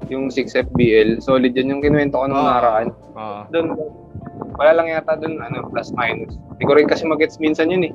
Yung 0.09 0.29
6FBL. 0.29 1.21
Solid 1.21 1.57
yun 1.57 1.77
yung 1.77 1.83
kinuwento 1.83 2.21
ko 2.21 2.29
nung 2.29 2.41
Oo. 2.41 2.49
nakaraan. 2.49 2.89
Oo. 3.17 3.41
doon 3.49 3.67
wala 4.57 4.73
lang 4.73 4.89
yata 4.89 5.17
doon 5.17 5.37
ano 5.41 5.69
plus 5.69 5.93
minus 5.93 6.37
hindi 6.57 6.65
ko 6.65 6.73
rin 6.77 6.89
kasi 6.89 7.05
magets 7.05 7.37
minsan 7.37 7.69
yun 7.69 7.89
eh 7.89 7.93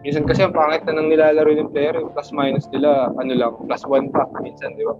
minsan 0.00 0.24
kasi 0.24 0.40
ang 0.40 0.56
pangit 0.56 0.82
na 0.88 0.96
nang 0.96 1.12
nilalaro 1.12 1.52
ng 1.52 1.70
player 1.70 2.00
yung 2.00 2.12
plus 2.12 2.32
minus 2.32 2.64
nila 2.72 3.12
ano 3.20 3.32
lang 3.36 3.52
plus 3.60 3.82
1 3.84 4.08
pa 4.12 4.24
minsan 4.40 4.72
di 4.74 4.84
ba? 4.84 4.96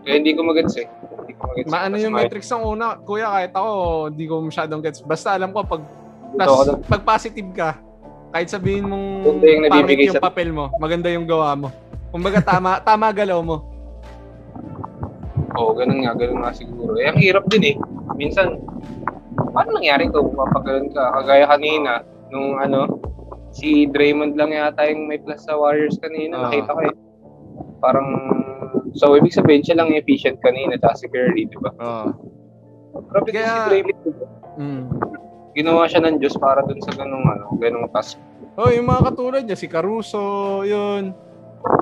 Kaya 0.00 0.16
hindi 0.16 0.32
ko 0.32 0.40
magets 0.48 0.80
eh. 0.80 0.88
Hindi 0.88 1.32
ko 1.36 1.42
magets. 1.52 1.68
Maano 1.68 1.94
yung 2.00 2.16
minus. 2.16 2.24
metrics 2.32 2.48
ng 2.48 2.64
una, 2.64 2.96
kuya, 3.04 3.28
kahit 3.28 3.52
ako, 3.52 3.72
hindi 4.08 4.24
ko 4.24 4.34
masyadong 4.40 4.80
gets. 4.80 5.04
Basta 5.04 5.36
alam 5.36 5.52
ko, 5.52 5.60
pag, 5.60 5.84
plus, 6.32 6.48
pag 6.88 7.02
positive 7.04 7.50
ka, 7.52 7.76
kahit 8.32 8.48
sabihin 8.48 8.88
mong 8.88 9.06
yung 9.44 9.68
pangit 9.68 10.08
yung 10.08 10.16
sa- 10.16 10.24
papel 10.24 10.54
mo, 10.54 10.72
maganda 10.80 11.12
yung 11.12 11.28
gawa 11.28 11.52
mo. 11.52 11.68
Kumbaga 12.08 12.40
tama, 12.40 12.80
tama 12.88 13.12
galaw 13.12 13.44
mo. 13.44 13.56
oo 15.50 15.74
ganun 15.74 16.06
nga 16.06 16.14
ganun 16.14 16.46
nga 16.46 16.54
siguro. 16.54 16.94
Eh 16.96 17.10
ang 17.10 17.18
hirap 17.18 17.42
din 17.50 17.74
eh. 17.74 17.76
Minsan 18.14 18.62
paano 19.50 19.76
nangyari 19.76 20.06
ko 20.06 20.22
mapapagalan 20.30 20.94
ka? 20.94 21.10
Kagaya 21.20 21.44
kanina 21.50 22.06
nung 22.30 22.54
ano 22.54 22.86
si 23.50 23.86
Draymond 23.86 24.34
lang 24.34 24.50
yata 24.50 24.86
yung 24.86 25.06
may 25.06 25.18
plus 25.18 25.42
sa 25.42 25.54
Warriors 25.54 25.98
kanina 25.98 26.38
Ah. 26.38 26.42
nakita 26.46 26.70
ko 26.70 26.80
eh 26.82 26.94
parang 27.78 28.08
so 28.92 29.12
ibig 29.12 29.30
sabihin 29.30 29.60
siya 29.60 29.76
lang 29.76 29.90
efficient 29.90 30.38
kanina 30.38 30.76
tsaka 30.76 30.94
si 30.96 31.06
Curry 31.06 31.44
di 31.44 31.56
ba 31.56 31.70
Oo. 31.76 32.08
Grabe 33.06 33.28
din 33.28 33.34
Kaya- 33.36 33.50
si 33.50 33.68
Draymond. 33.68 33.98
di 33.98 34.10
ba? 34.12 34.26
Mm. 34.56 34.82
Ginawa 35.52 35.82
siya 35.84 36.00
ng 36.00 36.16
Diyos 36.16 36.36
para 36.36 36.62
dun 36.62 36.78
sa 36.80 36.94
ganung 36.94 37.22
ano, 37.24 37.54
ganung 37.56 37.90
task. 37.90 38.18
Oh, 38.54 38.68
yung 38.68 38.86
mga 38.86 39.02
katulad 39.04 39.42
niya, 39.42 39.56
si 39.56 39.66
Caruso, 39.66 40.22
yun. 40.62 41.10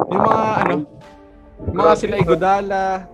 Yung 0.08 0.22
mga 0.22 0.44
ano, 0.58 0.74
yung 1.62 1.76
mga 1.76 1.94
sila 1.94 2.16
Igodala. 2.16 3.04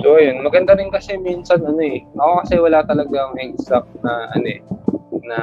So 0.00 0.14
ayun, 0.14 0.42
maganda 0.42 0.74
rin 0.74 0.90
kasi 0.90 1.14
minsan 1.16 1.62
ano 1.62 1.78
eh. 1.78 2.02
Ako 2.12 2.42
kasi 2.42 2.54
wala 2.56 2.82
talagang 2.82 3.34
exact 3.36 3.86
na 4.00 4.12
ano 4.30 4.46
eh, 4.46 4.60
na 5.22 5.38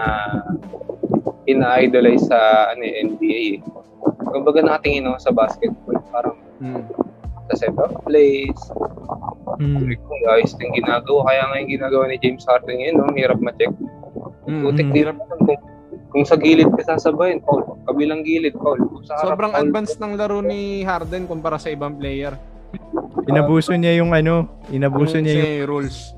ina-idolize 1.52 2.26
sa 2.26 2.38
ano 2.72 2.82
eh, 2.82 3.02
NBA 3.02 3.40
eh. 3.52 3.60
Kumbaga 4.24 4.60
nakatingin 4.60 5.06
ako 5.06 5.18
sa 5.20 5.32
basketball, 5.32 5.98
parang 6.10 6.38
Mm. 6.58 6.86
sa 7.50 7.56
set 7.58 7.76
of 7.76 7.92
plays, 8.06 8.60
Mm. 9.58 9.98
kung 9.98 10.22
ayos 10.30 10.54
yung 10.56 10.74
ginagawa. 10.74 11.22
Kaya 11.28 11.42
nga 11.44 11.56
yung 11.58 11.72
ginagawa 11.72 12.04
ni 12.06 12.18
James 12.18 12.46
Harden 12.46 12.78
ngayon, 12.78 12.96
no? 12.96 13.14
hirap 13.14 13.40
ma-check. 13.40 13.74
Mm. 14.46 14.62
Putik 14.62 14.88
Mm. 14.88 14.94
di 14.94 15.02
naman 15.04 15.26
kung, 15.42 15.60
kung 16.10 16.24
sa 16.24 16.36
gilid 16.36 16.70
ka 16.72 16.82
sasabayin, 16.86 17.42
foul. 17.42 17.78
Kabilang 17.84 18.22
gilid. 18.22 18.54
Kung 18.54 18.78
sa 19.04 19.18
harap, 19.18 19.36
Sobrang 19.36 19.54
foul. 19.54 19.62
advanced 19.64 19.98
ng 19.98 20.14
laro 20.14 20.40
ni 20.40 20.82
Harden 20.82 21.26
kumpara 21.26 21.58
sa 21.58 21.70
ibang 21.70 21.96
player. 21.96 22.36
Inabuso 23.26 23.76
niya 23.76 24.00
yung 24.00 24.12
ano, 24.12 24.48
inabuso 24.70 25.20
Yung 25.20 25.28
niya 25.28 25.62
yung 25.62 25.68
rules. 25.68 26.16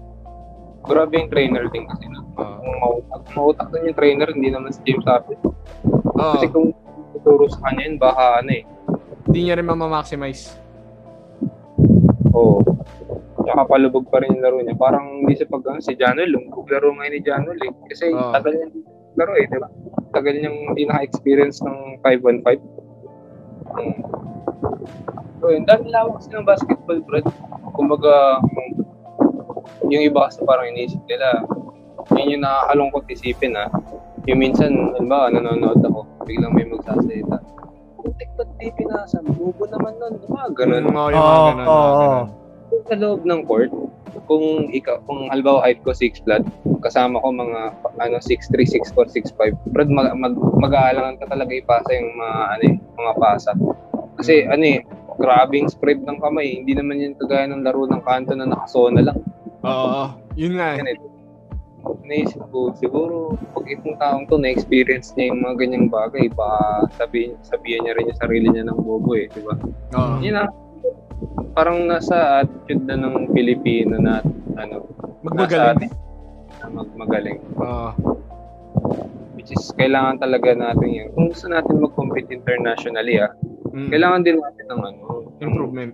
Grabe 0.84 1.16
yung 1.16 1.30
trainer 1.30 1.66
din 1.68 1.88
kasi. 1.88 2.06
No? 2.08 2.23
Oo. 2.38 2.56
Kung 2.60 2.78
mautak, 2.82 3.22
mautak 3.38 3.68
din 3.74 3.90
yung 3.92 3.98
trainer, 3.98 4.30
hindi 4.34 4.50
naman 4.50 4.74
si 4.74 4.82
James 4.86 5.06
Harden. 5.06 5.40
Oo. 5.44 6.34
Kasi 6.38 6.48
kung 6.50 6.74
tuturo 7.14 7.46
sa 7.50 7.60
kanya 7.70 7.84
yun, 7.86 7.98
baka 8.02 8.42
ano 8.42 8.52
eh. 8.52 8.64
Hindi 9.30 9.40
niya 9.46 9.56
rin 9.58 9.68
mamamaximize. 9.70 10.58
Oo. 12.34 12.66
Tsaka 13.44 13.62
palubog 13.68 14.08
pa 14.10 14.24
rin 14.24 14.34
yung 14.34 14.44
laro 14.44 14.58
niya. 14.64 14.76
Parang 14.80 15.24
hindi 15.24 15.36
sa 15.38 15.46
pag 15.46 15.62
ano, 15.70 15.80
si 15.84 15.94
Janol, 15.94 16.32
lumubog 16.32 16.72
laro 16.72 16.96
ngayon 16.96 17.14
ni 17.14 17.22
Janol 17.22 17.58
eh. 17.62 17.72
Kasi 17.92 18.10
Oo. 18.10 18.32
tagal 18.34 18.54
niya 18.56 18.68
laro 19.14 19.34
eh, 19.38 19.46
di 19.46 19.58
ba? 19.62 19.70
Tagal 20.14 20.34
niyang 20.38 20.74
hindi 20.74 20.84
naka-experience 20.90 21.62
ng 21.62 22.02
5-1-5. 22.02 22.62
Hmm. 23.74 23.96
So, 25.44 25.52
yun, 25.52 25.68
dami 25.68 25.92
lawak 25.92 26.24
kasi 26.24 26.32
ng 26.32 26.48
basketball, 26.48 27.00
bro. 27.04 27.20
Kumbaga, 27.76 28.40
yung 29.92 30.04
iba 30.08 30.30
kasi 30.30 30.40
parang 30.48 30.72
iniisip 30.72 31.04
nila, 31.06 31.44
yun 32.18 32.40
yung 32.40 32.44
nakakalungkot 32.46 33.04
isipin 33.10 33.58
ah. 33.58 33.70
Yung 34.30 34.40
minsan, 34.40 34.72
halimbawa, 34.96 35.28
nanonood 35.34 35.84
ako, 35.84 36.08
biglang 36.24 36.56
may 36.56 36.64
magsasalita. 36.64 37.44
Putik 38.00 38.30
ba't 38.36 38.50
di 38.60 38.72
pinasa? 38.76 39.20
Bubo 39.24 39.64
naman 39.68 39.96
nun. 40.00 40.20
Diba? 40.20 40.44
Ganun 40.52 40.88
Oo, 40.88 40.88
yung 40.88 40.96
mga 40.96 41.08
Oo, 41.20 41.46
ganun, 41.48 41.68
oo. 41.68 42.00
ganun. 42.00 42.28
sa 42.84 42.96
loob 43.00 43.22
ng 43.24 43.42
court, 43.46 43.72
kung 44.26 44.68
ikaw, 44.74 44.98
kung 45.06 45.30
halimbawa 45.30 45.62
height 45.62 45.80
ko 45.86 45.94
6 45.94 46.26
flat, 46.26 46.44
kasama 46.82 47.22
ko 47.22 47.32
mga 47.32 47.60
ano 48.02 48.18
6'3, 48.20 48.66
6'4, 48.66 49.30
6'5, 49.32 49.56
Brad, 49.72 49.88
mag, 49.94 50.12
mag, 50.18 50.34
mag-aalangan 50.36 51.16
ka 51.22 51.26
talaga 51.32 51.54
ipasa 51.54 51.94
yung 51.94 52.12
mga 52.18 52.38
ano 52.58 52.64
eh, 52.66 52.76
mga 52.80 53.14
pasa. 53.22 53.52
Kasi 54.20 54.44
ano 54.50 54.64
eh, 54.66 54.80
grabing 55.22 55.70
spread 55.70 56.02
ng 56.02 56.18
kamay, 56.18 56.60
hindi 56.60 56.74
naman 56.74 56.98
yun 57.00 57.14
kagaya 57.16 57.46
ng 57.46 57.62
laro 57.62 57.86
ng 57.86 58.02
kanto 58.02 58.34
na 58.34 58.50
nakasona 58.50 59.06
lang. 59.06 59.20
Oo, 59.64 60.12
yun 60.34 60.58
nga 60.58 60.76
eh. 60.76 60.80
Ganito. 60.82 61.13
Naisip 62.04 62.44
ko, 62.50 62.72
siguro, 62.74 63.36
pag 63.52 63.66
itong 63.66 63.96
taong 63.98 64.24
to, 64.26 64.36
na-experience 64.36 65.12
niya 65.16 65.32
yung 65.32 65.42
mga 65.44 65.56
ganyang 65.60 65.88
bagay, 65.88 66.28
baka 66.30 66.88
sabihin, 66.96 67.36
sabihan 67.44 67.84
niya 67.84 67.96
rin 67.96 68.08
yung 68.08 68.22
sarili 68.22 68.48
niya 68.48 68.68
ng 68.68 68.80
bobo 68.80 69.16
eh, 69.16 69.28
di 69.28 69.42
ba? 69.44 69.56
Oo. 69.94 70.16
Yun 70.20 70.36
ang, 70.36 70.52
parang 71.52 71.84
nasa 71.84 72.42
attitude 72.42 72.84
na 72.84 72.96
ng 72.98 73.32
Pilipino 73.32 74.00
na, 74.00 74.20
ano, 74.56 74.88
Magmagaling. 75.24 75.92
na 76.60 76.66
mag 76.70 76.90
magaling. 76.96 77.40
Oo. 77.58 77.90
Which 79.36 79.52
is, 79.52 79.72
kailangan 79.74 80.20
talaga 80.20 80.56
natin 80.56 80.88
yan. 80.88 81.08
Kung 81.12 81.32
gusto 81.32 81.48
natin 81.48 81.80
mag-compete 81.80 82.32
internationally, 82.32 83.20
ah, 83.20 83.32
Mm. 83.74 83.90
kailangan 83.90 84.22
din 84.22 84.38
natin 84.38 84.66
ng 84.70 84.82
ano, 84.86 85.06
Improvement. 85.42 85.92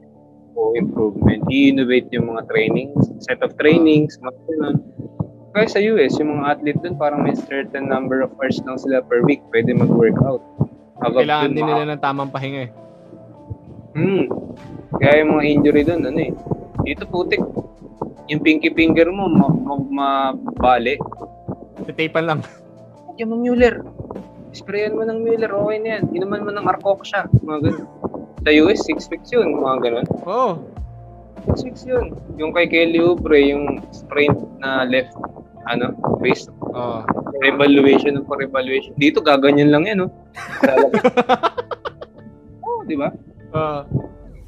o 0.51 0.75
improvement. 0.75 1.39
I-innovate 1.47 2.11
yung 2.11 2.27
mga 2.27 2.43
trainings, 2.45 2.99
set 3.23 3.39
of 3.39 3.55
trainings, 3.55 4.19
mga 4.19 4.35
ganun. 4.45 4.77
Kaya 5.59 5.75
sa 5.75 5.83
US, 5.91 6.15
yung 6.23 6.39
mga 6.39 6.55
athlete 6.55 6.79
dun, 6.79 6.95
parang 6.95 7.19
may 7.19 7.35
certain 7.35 7.91
number 7.91 8.23
of 8.23 8.31
hours 8.39 8.63
lang 8.63 8.79
sila 8.79 9.03
per 9.03 9.27
week 9.27 9.43
pwede 9.51 9.75
mag-workout. 9.75 10.39
Habang 11.03 11.27
Kailangan 11.27 11.51
din 11.51 11.67
nila 11.67 11.83
ng 11.83 11.99
tamang 11.99 12.31
pahinga 12.31 12.61
eh. 12.63 12.71
Hmm. 13.91 14.23
Kaya 15.03 15.19
yung 15.19 15.35
mga 15.35 15.43
injury 15.51 15.83
dun, 15.83 16.07
ano 16.07 16.15
eh. 16.15 16.31
Dito 16.87 17.03
putik, 17.11 17.43
yung 18.31 18.39
pinky 18.39 18.71
finger 18.71 19.11
mo, 19.11 19.27
ma- 19.27 19.51
ma- 19.91 20.31
mabali. 20.31 20.95
Titapan 21.91 22.23
lang. 22.23 22.39
Lagyan 23.11 23.27
mo 23.27 23.43
Mueller. 23.43 23.83
Sprayan 24.55 24.95
mo 24.95 25.03
ng 25.03 25.27
Mueller, 25.27 25.51
okay 25.51 25.77
na 25.83 25.89
yan. 25.99 26.03
Inuman 26.15 26.47
mo 26.47 26.55
ng 26.55 26.71
Arcoxa, 26.71 27.27
mga 27.43 27.67
ganun. 27.67 27.83
Sa 28.47 28.51
US, 28.63 28.79
6 28.87 29.11
weeks 29.11 29.29
yun, 29.35 29.59
mga 29.59 29.91
ganun. 29.91 30.07
Oo. 30.23 30.51
6 31.51 31.67
weeks 31.67 31.83
yun. 31.83 32.15
Yung 32.39 32.55
kay 32.55 32.71
Kelly 32.71 33.03
Oubre, 33.03 33.43
yung 33.43 33.83
sprained 33.91 34.39
na 34.63 34.87
left, 34.87 35.19
ano, 35.69 35.93
wrist, 36.17 36.49
Oo. 36.73 37.05
revaluation 37.39 38.17
for 38.25 38.41
evaluation. 38.41 38.91
Dito, 38.97 39.21
gaganyan 39.21 39.69
lang 39.69 39.85
yan, 39.85 40.01
no? 40.01 40.09
Oo, 42.65 42.65
oh, 42.65 42.79
di 42.83 42.97
ba? 42.97 43.13
Oo. 43.53 43.79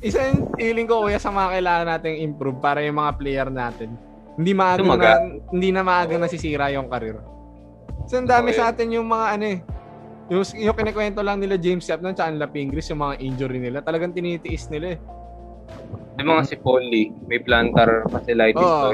isa 0.01 0.33
yung 0.33 0.49
feeling 0.57 0.89
ko 0.89 1.05
kuya 1.05 1.21
sa 1.21 1.29
mga 1.29 1.53
kailangan 1.53 1.87
nating 1.93 2.25
improve 2.25 2.57
para 2.57 2.81
yung 2.81 2.97
mga 2.97 3.21
player 3.21 3.53
natin. 3.53 3.93
Hindi 4.33 4.57
maaga 4.57 4.81
Tumaga. 4.81 5.05
na, 5.05 5.13
hindi 5.53 5.69
na 5.69 5.81
maaga 5.85 6.17
nasisira 6.17 6.73
yung 6.73 6.89
karir. 6.89 7.21
So, 8.09 8.17
ang 8.17 8.25
dami 8.25 8.49
Okay. 8.49 8.57
sa 8.57 8.73
atin 8.73 8.89
yung 8.89 9.05
mga 9.05 9.25
ano 9.37 9.45
eh, 9.45 9.61
yung, 10.33 10.41
yung 10.57 10.73
kinikwento 10.73 11.21
lang 11.21 11.37
nila 11.37 11.53
James 11.53 11.85
Yap 11.85 12.01
nun 12.01 12.17
tsaka 12.17 12.33
nila 12.33 12.49
Pingris, 12.49 12.89
yung 12.89 12.97
mga 12.97 13.21
injury 13.21 13.61
nila, 13.61 13.85
talagang 13.85 14.09
tinitiis 14.09 14.73
nila 14.73 14.97
eh. 14.97 14.99
Yung 16.17 16.33
mga 16.33 16.49
si 16.49 16.57
Paul 16.57 16.81
Lee, 16.81 17.13
may 17.29 17.37
plantar 17.37 18.09
fasciitis 18.09 18.57
Oo. 18.57 18.81
to. 18.81 18.89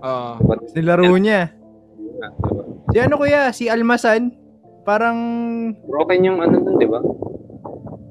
Oo. 0.00 0.30
But, 0.40 0.72
Nilaro 0.72 1.04
niya. 1.20 1.52
Diba? 2.16 2.62
Si 2.90 2.96
ano 2.98 3.14
kuya, 3.16 3.42
si 3.52 3.64
Almasan, 3.68 4.32
parang 4.82 5.18
Broken 5.84 6.20
yung 6.24 6.38
ano 6.40 6.56
dun, 6.58 6.76
di 6.78 6.88
ba? 6.88 7.00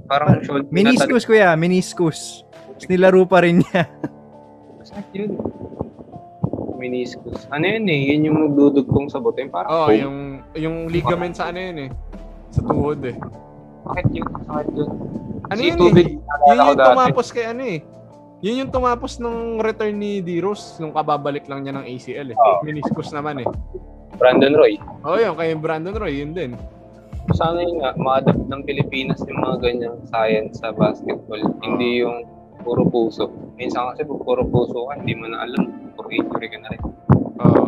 Parang 0.05 0.37
shoulder. 0.45 0.69
meniscus 0.69 1.25
kuya, 1.25 1.57
meniscus. 1.57 2.45
Tapos 2.75 2.85
nilaro 2.91 3.25
pa 3.25 3.41
rin 3.41 3.63
niya. 3.63 3.89
Sakit 4.85 5.09
yun. 5.15 5.31
Meniscus. 6.77 7.49
Ano 7.49 7.65
yun 7.65 7.87
eh? 7.89 8.13
Yun 8.13 8.27
yung 8.29 8.37
magdudugtong 8.45 9.09
sa 9.09 9.17
buto. 9.17 9.41
Yung 9.41 9.49
parang 9.49 9.71
Oo, 9.71 9.87
foam. 9.89 9.97
yung, 9.97 10.17
yung 10.53 10.75
ligament 10.91 11.33
sa 11.33 11.49
ano 11.49 11.57
yun 11.57 11.77
eh. 11.87 11.89
Sa 12.53 12.61
tuhod 12.61 13.01
eh. 13.01 13.15
Sakit 13.89 14.07
yun. 14.13 14.27
Sakit 14.45 14.69
yun. 14.75 14.89
Ano 15.45 15.59
Si 15.61 15.65
yun 15.71 15.77
tubig, 15.79 16.07
eh? 16.19 16.51
Yun 16.51 16.57
yung 16.69 16.77
tumapos 16.77 17.27
kay 17.33 17.45
ano 17.49 17.63
eh. 17.65 17.79
Yun 18.45 18.61
yung 18.61 18.71
tumapos 18.71 19.17
nung 19.17 19.57
return 19.57 19.95
ni 19.97 20.21
D-Rose 20.21 20.77
nung 20.77 20.93
kababalik 20.93 21.49
lang 21.49 21.65
niya 21.65 21.81
ng 21.81 21.85
ACL 21.87 22.27
eh. 22.29 22.37
Oo. 22.37 22.61
Meniscus 22.61 23.09
naman 23.09 23.41
eh. 23.41 23.47
Brandon 24.15 24.53
Roy. 24.55 24.79
Oo, 25.05 25.17
yun. 25.19 25.35
Kay 25.35 25.55
Brandon 25.59 25.95
Roy, 25.95 26.23
yun 26.23 26.31
din. 26.31 26.51
Sana 27.33 27.61
yun 27.61 27.81
nga, 27.81 27.97
ma-adapt 27.97 28.45
ng 28.47 28.61
Pilipinas 28.63 29.19
yung 29.25 29.41
mga 29.41 29.57
ganyang 29.61 29.97
science 30.09 30.61
sa 30.61 30.69
basketball. 30.71 31.41
Hindi 31.61 32.05
yung 32.05 32.25
puro 32.65 32.85
puso. 32.89 33.29
Minsan 33.57 33.93
kasi 33.93 34.01
pag 34.05 34.21
puro 34.25 34.41
puso 34.45 34.89
ka, 34.89 34.97
hindi 34.97 35.13
mo 35.13 35.29
na 35.29 35.45
alam. 35.45 35.93
Puro 35.93 36.09
injury 36.09 36.47
ka 36.49 36.57
na 36.61 36.69
rin. 36.73 36.81
Oo. 37.45 37.63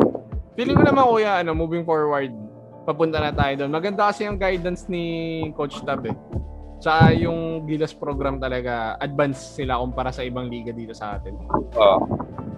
feeling 0.58 0.74
ko 0.74 0.90
naman 0.90 1.06
kuya, 1.06 1.38
ano, 1.38 1.54
moving 1.54 1.86
forward, 1.86 2.34
papunta 2.82 3.22
na 3.22 3.30
tayo 3.30 3.62
doon. 3.62 3.70
Maganda 3.70 4.10
kasi 4.10 4.26
yung 4.26 4.42
guidance 4.42 4.90
ni 4.90 5.04
Coach 5.54 5.78
Tab 5.86 6.02
eh. 6.02 6.16
Tsaka 6.82 7.14
yung 7.14 7.66
Gilas 7.66 7.94
program 7.94 8.42
talaga, 8.42 8.98
advanced 8.98 9.54
sila 9.54 9.78
kumpara 9.78 10.10
sa 10.10 10.26
ibang 10.26 10.50
liga 10.50 10.74
dito 10.74 10.94
sa 10.94 11.14
atin. 11.18 11.34
Oo. 11.78 11.98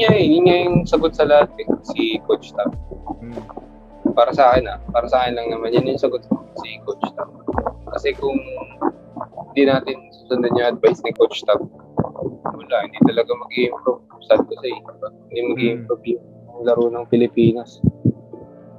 nga 0.00 0.10
eh, 0.14 0.26
yun 0.26 0.44
nga 0.46 0.56
yung 0.62 0.76
sagot 0.86 1.12
sa 1.14 1.26
lahat 1.26 1.50
eh, 1.58 1.66
si 1.82 2.18
Coach 2.26 2.54
Tab. 2.54 2.70
Hmm. 3.18 3.42
Para 4.14 4.34
sa 4.34 4.54
akin 4.54 4.70
ah, 4.70 4.78
para 4.90 5.06
sa 5.06 5.26
akin 5.26 5.38
lang 5.38 5.48
naman, 5.50 5.74
yun 5.74 5.94
yung 5.94 6.00
sagot 6.00 6.22
si 6.62 6.68
Coach 6.86 7.06
Tab. 7.14 7.30
Kasi 7.94 8.14
kung 8.14 8.38
hindi 9.52 9.62
natin 9.66 9.96
susundan 10.14 10.54
yung 10.54 10.68
advice 10.76 11.00
ni 11.02 11.10
Coach 11.16 11.42
Tab, 11.46 11.58
wala, 12.46 12.76
hindi 12.84 12.98
talaga 13.08 13.30
mag-i-improve. 13.32 14.02
Sad 14.28 14.44
ko 14.44 14.52
say, 14.60 14.76
hindi 15.32 15.40
mag-i-improve 15.54 16.04
yung 16.04 16.24
laro 16.62 16.92
ng 16.92 17.06
Pilipinas. 17.08 17.80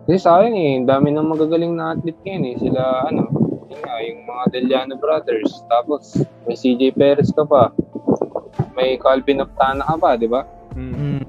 Kasi 0.05 0.17
sa 0.21 0.41
akin 0.41 0.53
eh, 0.53 0.73
dami 0.85 1.13
ng 1.13 1.25
magagaling 1.25 1.73
na 1.73 1.93
athlete 1.97 2.21
ngayon 2.25 2.45
eh. 2.49 2.55
Sila, 2.61 2.81
ano, 3.09 3.29
yun 3.69 3.79
nga, 3.81 3.95
yung 4.01 4.21
mga 4.25 4.43
Deliano 4.53 4.93
Brothers. 4.97 5.61
Tapos, 5.69 6.17
may 6.49 6.57
CJ 6.57 6.97
Perez 6.97 7.29
ka 7.33 7.45
pa. 7.45 7.69
May 8.73 8.97
Calvin 8.97 9.45
Optana 9.45 9.85
ka 9.85 9.95
pa, 10.01 10.17
di 10.17 10.25
ba? 10.25 10.45
Hmm. 10.79 11.19
Mm. 11.19 11.23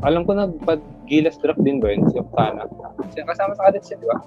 Alam 0.00 0.22
ko 0.24 0.32
na, 0.32 0.48
pag 0.64 0.80
Gilas 1.08 1.36
draft 1.40 1.60
din 1.60 1.80
ba 1.80 1.92
yun, 1.92 2.04
si 2.08 2.16
Optana? 2.20 2.64
Kasi 3.04 3.24
kasama 3.24 3.52
sa 3.56 3.68
cadets 3.68 3.88
yun, 3.92 3.98
di 4.00 4.08
ba? 4.08 4.18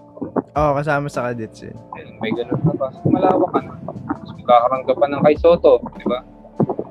Oo, 0.57 0.71
kasama 0.77 1.07
sa 1.09 1.29
cadets 1.29 1.59
yun. 1.65 1.77
Ayun, 1.97 2.09
may 2.21 2.31
ganun 2.33 2.61
ka 2.61 2.73
pa. 2.77 2.87
So, 2.93 3.09
malawak 3.09 3.49
ka 3.53 3.59
na. 3.61 3.73
Tapos 3.81 4.31
magkakaroon 4.37 4.83
ka 4.85 4.93
pa 4.97 5.05
ng 5.09 5.21
kay 5.21 5.35
Soto, 5.37 5.73
di 5.97 6.05
ba? 6.05 6.19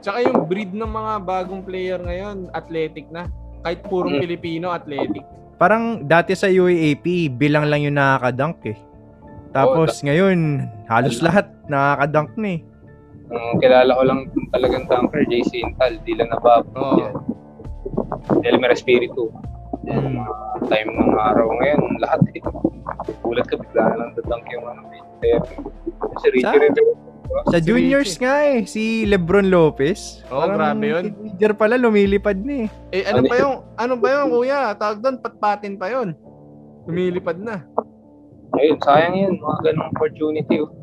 Tsaka 0.00 0.18
yung 0.24 0.48
breed 0.48 0.72
ng 0.72 0.90
mga 0.90 1.12
bagong 1.22 1.62
player 1.62 2.00
ngayon, 2.00 2.50
athletic 2.54 3.06
na. 3.10 3.28
Kahit 3.60 3.84
purong 3.86 4.18
Mm. 4.18 4.22
Pilipino, 4.24 4.66
athletic. 4.72 5.22
Parang 5.60 6.08
dati 6.08 6.32
sa 6.32 6.48
UAAP, 6.48 7.28
bilang 7.36 7.68
lang 7.68 7.84
yung 7.84 7.98
nakakadunk 8.00 8.64
eh. 8.64 8.78
Tapos 9.50 9.98
ngayon, 10.00 10.64
halos 10.86 11.20
lahat 11.20 11.50
nakakadunk 11.66 12.32
na 12.38 12.48
eh. 12.56 12.60
Ang 13.30 13.58
kilala 13.58 13.94
ko 13.94 14.02
lang 14.02 14.20
talagang 14.50 14.84
dunker, 14.84 15.22
JC 15.24 15.62
Intal, 15.62 16.02
Dylan 16.02 16.28
Nabab, 16.28 16.66
Oo. 16.72 16.98
yan. 16.98 17.14
Elmer 18.42 18.70
Espiritu. 18.70 19.30
Yan, 19.86 20.02
Mm. 20.02 20.18
mga 20.18 20.32
time 20.66 20.90
ng 20.90 21.10
araw 21.14 21.46
ngayon, 21.56 21.80
lahat 21.96 22.20
eh. 22.28 22.42
Gulat 23.22 23.46
ka, 23.46 23.56
bigla 23.56 23.82
na 23.86 23.96
lang 23.96 24.10
dadunk 24.12 24.44
yung 24.50 24.66
ano, 24.66 24.80
may 24.84 25.00
player. 25.16 25.40
Si 26.18 26.26
Richie 26.28 26.44
Sa- 26.44 26.54
Rivera, 26.54 26.98
Sa 27.46 27.56
Si 27.56 27.64
juniors 27.64 28.10
Richie. 28.10 28.20
nga 28.20 28.34
eh, 28.42 28.58
si 28.66 28.82
Lebron 29.06 29.46
Lopez. 29.46 30.26
Oo, 30.26 30.50
grabe 30.50 30.82
yun. 30.84 31.04
Teenager 31.14 31.54
pala, 31.54 31.78
lumilipad 31.78 32.34
na 32.36 32.66
eh. 32.66 32.68
Eh, 32.90 33.06
ano 33.06 33.22
Ano 33.22 33.30
pa 33.30 33.36
yung, 33.38 33.54
ano 33.78 33.92
ba 33.94 34.08
yung 34.10 34.30
kuya? 34.34 34.74
Tawag 34.74 34.98
doon, 34.98 35.16
patpatin 35.16 35.78
pa 35.78 35.86
yon. 35.88 36.18
Lumilipad 36.84 37.38
na. 37.38 37.62
Ayun, 38.52 38.82
sayang 38.82 39.14
yun, 39.14 39.34
mga 39.38 39.58
ganong 39.62 39.88
opportunity. 39.88 40.58
Oh. 40.58 40.74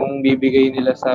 Kung 0.00 0.24
bibigay 0.24 0.72
nila 0.72 0.96
sa 0.96 1.12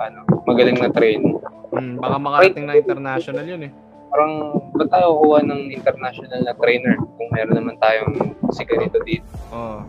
ano, 0.00 0.22
magaling 0.46 0.78
na 0.78 0.86
training. 0.88 1.34
Hmm, 1.70 1.98
baka 1.98 2.16
makarating 2.16 2.66
na 2.66 2.78
international 2.78 3.42
yun 3.42 3.66
eh. 3.66 3.72
Parang, 4.10 4.32
ba't 4.74 4.90
tayo 4.90 5.18
kuha 5.18 5.38
ng 5.42 5.70
international 5.70 6.42
na 6.42 6.54
trainer 6.54 6.94
kung 7.14 7.30
meron 7.30 7.54
naman 7.54 7.74
tayong 7.78 8.14
si 8.50 8.62
ganito 8.62 8.98
dito? 9.02 9.26
Oo. 9.50 9.82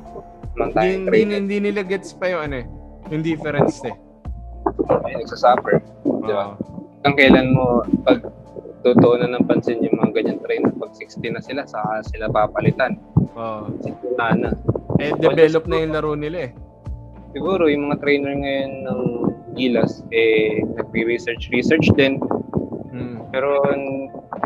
Naman 0.53 0.67
Hindi, 0.67 0.73
tayong 0.73 0.93
hindi, 0.93 1.09
trainer. 1.09 1.35
hindi 1.37 1.57
nila 1.57 1.81
gets 1.81 2.13
pa 2.13 2.29
yung 2.29 2.41
ano 2.45 2.55
eh. 2.61 2.65
Yung 3.09 3.21
difference 3.21 3.81
eh. 3.81 3.95
Ayun, 5.05 5.25
nagsasuffer. 5.25 5.81
Di 6.05 6.33
ba? 6.33 6.53
Hanggang 7.01 7.17
kailan 7.17 7.47
mo 7.49 7.81
pag 8.05 8.21
tutuunan 8.81 9.33
ng 9.33 9.45
pansin 9.45 9.81
yung 9.81 9.97
mga 9.97 10.21
ganyan 10.21 10.37
trainer, 10.37 10.69
pag 10.73 10.93
60 10.93 11.33
na 11.33 11.41
sila, 11.41 11.61
saka 11.65 12.05
sila 12.05 12.29
papalitan. 12.29 13.01
Oo. 13.33 13.73
60 13.81 14.17
na 14.17 14.25
na. 14.37 14.49
Eh, 15.01 15.13
develop 15.17 15.65
na 15.65 15.81
yung 15.81 15.93
laro 15.97 16.13
nila 16.13 16.45
eh. 16.45 16.51
Siguro, 17.31 17.67
yung 17.71 17.87
mga 17.87 17.99
trainer 18.03 18.33
ngayon 18.35 18.73
ng 18.87 19.01
Gilas, 19.55 20.03
eh, 20.15 20.63
nag-research, 20.79 21.51
research 21.51 21.87
din. 21.99 22.19
Hmm. 22.91 23.27
Pero, 23.31 23.59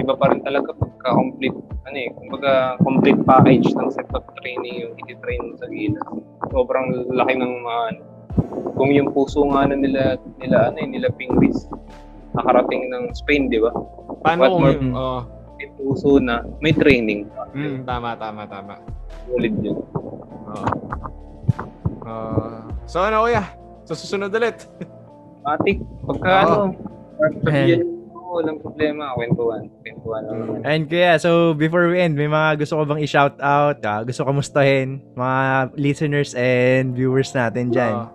iba 0.02 0.14
pa 0.18 0.34
rin 0.34 0.42
talaga 0.42 0.74
pagka 0.74 1.14
complete, 1.14 1.58
ano 1.86 1.98
eh, 1.98 2.10
kumbaga 2.18 2.78
complete 2.82 3.22
package 3.26 3.70
ng 3.74 3.90
set 3.94 4.10
of 4.14 4.26
training 4.42 4.86
yung 4.86 4.94
iti-train 5.06 5.42
mo 5.46 5.54
sa 5.58 5.70
Gilas. 5.70 6.06
Sobrang 6.50 7.10
laki 7.14 7.34
ng 7.38 7.54
mga, 7.62 7.82
ano, 7.94 8.02
kung 8.76 8.92
yung 8.92 9.10
puso 9.16 9.46
nga 9.50 9.66
na 9.66 9.78
nila, 9.78 10.20
nila, 10.42 10.70
ano 10.74 10.78
eh, 10.84 10.90
nila 10.90 11.08
Pingris, 11.16 11.70
nakarating 12.36 12.92
ng 12.92 13.16
Spain, 13.16 13.48
di 13.48 13.62
ba? 13.62 13.72
Paano 14.22 14.40
What 14.42 14.52
kung 14.52 14.62
more? 14.62 14.74
yung... 14.76 14.94
Oo. 14.94 15.22
May 15.56 15.72
puso 15.80 16.20
na, 16.20 16.44
may 16.60 16.76
training. 16.76 17.32
Hmm, 17.56 17.88
tama, 17.88 18.12
tama, 18.20 18.44
tama. 18.44 18.76
Solid 19.24 19.56
yun. 19.64 19.80
Oo. 20.52 20.66
Ah, 22.06 22.68
so 22.86 23.02
ano 23.02 23.26
kuya? 23.26 23.44
Sa 23.86 23.94
susunod 23.94 24.34
ulit. 24.34 24.66
Matik, 25.46 25.78
pagka 26.10 26.30
Oo. 26.30 26.42
ano, 26.42 26.56
sabihan 27.46 27.86
mo 27.86 28.42
walang 28.42 28.58
problema. 28.60 29.14
Kwentuhan. 29.14 29.70
Kwentuhan 29.86 30.22
lang 30.26 30.38
naman. 30.42 30.58
And 30.66 30.84
kuya, 30.90 31.22
so 31.22 31.54
before 31.54 31.86
we 31.88 32.02
end, 32.02 32.18
may 32.18 32.26
mga 32.26 32.66
gusto 32.66 32.82
ko 32.82 32.84
bang 32.90 33.02
i-shout 33.06 33.38
out? 33.40 33.78
Ah, 33.86 34.02
gusto 34.02 34.26
ko 34.26 34.32
mustahin 34.34 35.06
mga 35.14 35.78
listeners 35.78 36.34
and 36.34 36.98
viewers 36.98 37.32
natin 37.38 37.70
dyan. 37.70 37.94
Oo. 37.94 38.10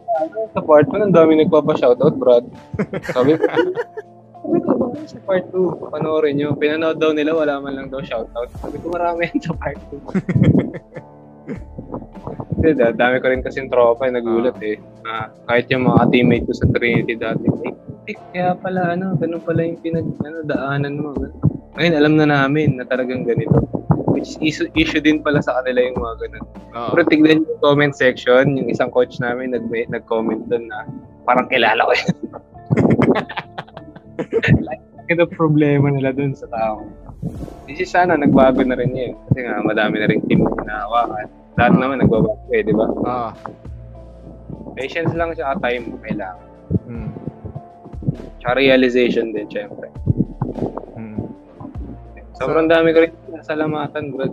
Sa 0.50 0.60
part 0.66 0.90
1, 0.90 0.98
ang 0.98 1.14
dami 1.14 1.38
nagpapa-shoutout, 1.46 2.18
Brad. 2.18 2.42
Sabi 3.14 3.38
ko, 3.38 3.46
sabi 3.46 4.58
ko, 4.66 4.70
bakit 4.82 5.06
sa 5.14 5.18
part 5.22 5.46
2, 5.54 5.94
panoorin 5.94 6.34
nyo. 6.34 6.58
Pinanood 6.58 6.98
daw 6.98 7.14
nila, 7.14 7.38
wala 7.38 7.62
man 7.62 7.78
lang 7.78 7.86
daw 7.86 8.02
shoutout. 8.02 8.50
Sabi 8.58 8.82
ko, 8.82 8.90
marami 8.90 9.30
yan 9.30 9.38
sa 9.38 9.54
part 9.54 9.78
2. 9.78 10.10
Kasi 12.60 12.76
da- 12.76 12.96
dami 12.96 13.16
ko 13.20 13.26
rin 13.32 13.44
kasing 13.44 13.72
tropa, 13.72 14.06
eh, 14.06 14.12
nagulat 14.12 14.58
eh. 14.60 14.76
Ah, 15.08 15.32
kahit 15.48 15.70
yung 15.72 15.88
mga 15.88 16.12
teammate 16.12 16.44
ko 16.44 16.52
sa 16.52 16.68
Trinity 16.68 17.14
dati, 17.16 17.46
eh, 17.48 17.72
eh, 18.12 18.16
kaya 18.34 18.52
pala, 18.58 18.92
ano, 18.96 19.16
ganun 19.16 19.40
pala 19.40 19.64
yung 19.64 19.80
pinag, 19.80 20.06
ano, 20.24 20.38
daanan 20.44 20.94
mo. 21.00 21.14
Ngayon, 21.78 21.94
alam 21.96 22.14
na 22.18 22.26
namin 22.28 22.76
na 22.76 22.84
talagang 22.84 23.24
ganito. 23.24 23.54
Which 24.10 24.36
is 24.36 24.38
issue, 24.42 24.68
issue 24.74 25.00
din 25.00 25.22
pala 25.22 25.40
sa 25.40 25.62
kanila 25.62 25.80
yung 25.86 25.96
mga 25.96 26.14
ganun. 26.26 26.44
Oo. 26.74 26.90
Pero 26.92 27.02
tignan 27.08 27.46
yung 27.46 27.60
comment 27.62 27.94
section, 27.94 28.58
yung 28.58 28.68
isang 28.68 28.90
coach 28.90 29.16
namin 29.22 29.54
nag 29.54 29.64
nag-comment 29.70 30.44
doon 30.50 30.66
na 30.66 30.84
parang 31.24 31.46
kilala 31.46 31.86
ko 31.86 31.92
yun. 31.94 32.16
like, 34.68 34.82
ito 35.08 35.24
problema 35.30 35.90
nila 35.90 36.10
doon 36.10 36.34
sa 36.34 36.50
tao. 36.50 36.84
Kasi 37.70 37.86
sana 37.86 38.18
nagbago 38.18 38.62
na 38.66 38.74
rin 38.74 38.92
yun. 38.92 39.14
Kasi 39.30 39.38
nga 39.46 39.62
madami 39.62 40.02
na 40.02 40.10
rin 40.10 40.20
team 40.26 40.42
na 40.42 40.50
hinahawakan. 40.58 41.28
Lahat 41.58 41.72
Ah. 41.74 41.78
naman 41.78 41.96
nagbabago 42.02 42.38
eh, 42.50 42.62
di 42.62 42.72
ba? 42.72 42.86
Oo. 42.86 43.30
Patience 44.78 45.12
lang 45.14 45.34
siya 45.34 45.58
time 45.58 45.98
kailangan. 46.00 46.46
Mm. 46.86 47.10
Tsaka 48.40 48.52
realization 48.56 49.34
din, 49.34 49.46
syempre. 49.50 49.90
Mm. 50.94 51.18
Sobrang 52.38 52.70
dami 52.70 52.94
ko 52.94 53.04
rin 53.04 53.12
salamatan, 53.42 54.14
bro. 54.14 54.26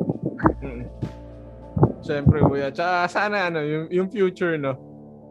Mm. 0.61 0.85
Siyempre, 2.05 2.39
kuya. 2.39 2.71
Tsaka 2.71 3.09
sana 3.11 3.51
ano, 3.51 3.59
yung, 3.65 3.85
yung 3.91 4.07
future, 4.07 4.55
no? 4.55 4.77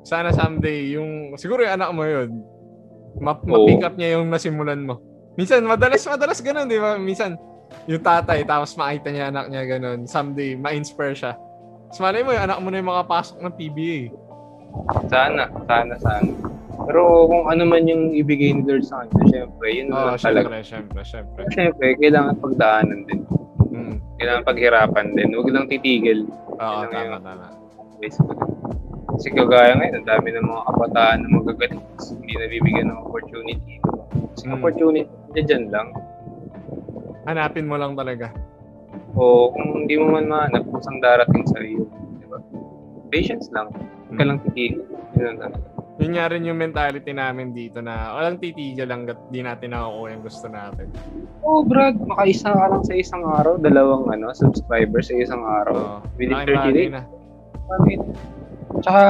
Sana 0.04 0.30
someday, 0.30 0.92
yung, 0.92 1.34
siguro 1.40 1.64
yung 1.64 1.74
anak 1.80 1.90
mo 1.90 2.04
yun, 2.04 2.44
ma- 3.18 3.40
ma-pick 3.40 3.82
up 3.82 3.96
niya 3.96 4.20
yung 4.20 4.28
nasimulan 4.28 4.84
mo. 4.84 5.00
Minsan, 5.34 5.64
madalas, 5.64 6.04
madalas 6.04 6.38
ganun, 6.44 6.68
di 6.68 6.76
ba? 6.78 6.94
Minsan, 7.00 7.34
yung 7.88 8.02
tatay, 8.04 8.44
tapos 8.44 8.76
makita 8.76 9.08
niya 9.10 9.32
anak 9.32 9.48
niya 9.48 9.62
ganun. 9.66 10.04
Someday, 10.04 10.54
ma-inspire 10.54 11.16
siya. 11.16 11.32
Tapos 11.96 12.12
malay 12.12 12.28
mo, 12.28 12.36
yung 12.36 12.44
anak 12.44 12.58
mo 12.60 12.68
na 12.68 12.76
yung 12.76 12.90
makapasok 12.92 13.36
ng 13.40 13.54
PBA. 13.56 14.00
Sana, 15.08 15.48
sana, 15.64 15.96
sana. 15.96 16.28
Pero 16.84 17.24
kung 17.24 17.48
ano 17.48 17.64
man 17.64 17.88
yung 17.88 18.12
ibigay 18.12 18.52
ni 18.52 18.68
Lord 18.68 18.84
sa 18.84 19.00
kanya, 19.00 19.24
syempre, 19.32 19.66
yun 19.72 19.96
Oo, 19.96 20.12
lang 20.12 20.20
talaga. 20.20 20.60
syempre, 20.60 21.00
syempre, 21.08 21.48
syempre. 21.56 21.96
Kailangan 21.96 22.36
pagdaanan 22.36 23.08
din. 23.08 23.24
Mm. 23.72 23.96
Kailangan 24.20 24.42
paghirapan 24.44 25.06
din. 25.16 25.32
Huwag 25.40 25.48
lang 25.48 25.72
titigil. 25.72 26.28
Oo, 26.60 26.84
lang 26.84 26.92
tama, 26.92 27.16
tama. 27.16 27.46
Facebook. 27.96 28.44
Kasi 29.16 29.32
kagaya 29.32 29.72
ngayon, 29.80 29.96
ang 29.96 30.08
dami 30.12 30.28
ng 30.36 30.46
mga 30.52 30.62
kabataan 30.68 31.18
na 31.24 31.28
magagaling. 31.32 31.80
Hindi 32.12 32.32
nabibigyan 32.36 32.86
ng 32.92 32.98
opportunity. 33.08 33.80
Kasi 34.36 34.44
Mm. 34.44 34.52
opportunity, 34.52 35.08
dyan 35.32 35.72
lang. 35.72 35.96
Hanapin 37.24 37.64
mo 37.64 37.80
lang 37.80 37.96
talaga. 37.96 38.36
O 39.16 39.48
kung 39.48 39.82
hindi 39.82 39.96
mo 39.96 40.12
man 40.12 40.28
mahanap, 40.28 40.68
kusang 40.68 41.00
darating 41.00 41.44
sa 41.48 41.58
iyo. 41.58 41.88
Diba? 42.16 42.38
Patience 43.08 43.48
lang. 43.48 43.72
Huwag 43.72 44.12
ka 44.12 44.22
Mm. 44.22 44.28
lang 44.28 44.38
titigil. 44.42 44.84
Yun 45.16 45.36
lang. 45.38 45.52
Yun 45.96 46.12
nga 46.12 46.28
rin 46.28 46.44
yung 46.44 46.60
mentality 46.60 47.08
namin 47.08 47.50
dito 47.50 47.80
na 47.80 48.12
walang 48.12 48.36
titigil 48.36 48.84
hanggat 48.84 49.16
di 49.26 49.40
natin 49.40 49.72
nakukuha 49.72 50.12
yung 50.12 50.20
gusto 50.20 50.44
natin. 50.46 50.92
Oh, 51.40 51.64
Brad, 51.64 51.96
makaisa 51.98 52.52
ka 52.52 52.66
lang 52.68 52.84
sa 52.84 52.94
isang 52.94 53.24
araw, 53.24 53.56
dalawang 53.56 54.04
ano, 54.06 54.28
subscribers 54.30 55.08
sa 55.08 55.16
isang 55.16 55.40
araw. 55.40 55.72
Oo. 55.72 55.98
Within 56.14 56.36
Laking 56.36 56.46
30 56.46 56.60
bagay 56.60 56.72
days. 56.76 56.92
na. 56.92 57.02
Bakit? 57.66 58.00
Tsaka, 58.76 59.02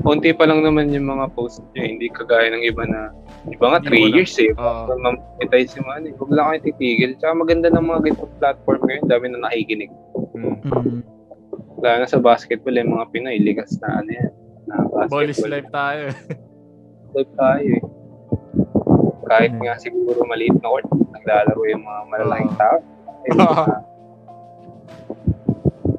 konti 0.00 0.30
pa 0.30 0.46
lang 0.46 0.62
naman 0.62 0.94
yung 0.94 1.10
mga 1.10 1.34
post 1.34 1.66
nyo. 1.66 1.82
Hindi 1.82 2.06
kagaya 2.08 2.46
ng 2.48 2.62
iba 2.62 2.86
na, 2.86 3.10
Hindi 3.40 3.56
3 3.56 3.64
mo 3.64 3.72
na- 3.80 4.14
years 4.16 4.34
eh. 4.36 4.52
Kung 4.52 5.00
mamonetize 5.00 5.72
yung 5.80 5.88
ano 5.88 6.06
eh. 6.12 6.14
Huwag 6.16 6.30
lang 6.36 6.46
kayo 6.52 6.60
titigil. 6.68 7.10
Tsaka 7.16 7.32
maganda 7.32 7.72
ng 7.72 7.86
mga 7.88 8.00
ganitong 8.04 8.34
platform 8.36 8.80
ngayon. 8.84 9.04
Dami 9.08 9.24
na 9.32 9.38
nakikinig. 9.48 9.90
Mm. 10.36 11.00
Lalo 11.80 11.96
na 12.04 12.08
sa 12.08 12.20
basketball, 12.20 12.76
yung 12.76 12.92
mga 12.92 13.08
Pinoy, 13.08 13.40
ligas 13.40 13.72
na 13.80 14.04
ano 14.04 14.10
yan. 14.12 14.32
Na 14.68 15.08
Ball 15.08 15.32
is 15.32 15.40
basketball. 15.40 15.52
life 15.56 15.70
tayo. 15.72 16.02
Life 17.16 17.32
tayo 17.34 17.68
eh. 17.72 17.84
Kahit 19.24 19.52
nga 19.56 19.74
siguro 19.80 20.20
maliit 20.26 20.58
na 20.60 20.68
court, 20.68 20.86
naglalaro 21.16 21.62
yung 21.70 21.84
mga 21.86 22.00
malalaking 22.12 22.54
tao. 22.60 22.76
Eh, 23.24 23.32
mga, 23.32 23.64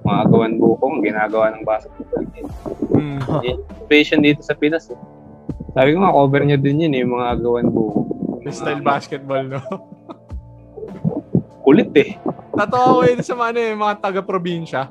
mga 0.01 0.21
gawan 0.29 0.53
bukong, 0.61 1.01
ginagawa 1.01 1.49
ng 1.55 1.63
basketball. 1.65 2.25
Eh. 2.37 2.45
mm. 2.93 3.19
Innovation 3.41 4.21
dito 4.21 4.45
sa 4.45 4.53
Pinas. 4.53 4.93
Eh. 4.93 4.99
Sabi 5.71 5.95
ko 5.95 5.97
nga, 6.03 6.15
cover 6.15 6.43
niya 6.43 6.59
din 6.59 6.83
yun 6.83 6.95
eh, 6.95 7.01
yung 7.03 7.15
mga 7.15 7.39
gawan 7.39 7.67
buko. 7.71 7.99
Style 8.51 8.83
basketball, 8.83 9.43
no? 9.47 9.61
Kulit 11.65 11.95
eh. 11.95 12.19
Tatawa 12.51 12.99
ko 12.99 13.01
yun 13.07 13.23
sa 13.23 13.33
mga, 13.39 13.49
ano, 13.55 13.59
eh, 13.63 13.75
mga 13.79 13.95
taga-probinsya. 14.03 14.81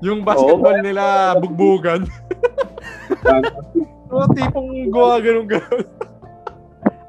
Yung 0.00 0.24
basketball 0.24 0.80
nila, 0.80 1.36
bugbugan. 1.36 2.08
Mga 4.14 4.26
tipong 4.36 4.70
gawa 4.94 5.18
ganun 5.18 5.48
ganun. 5.48 5.86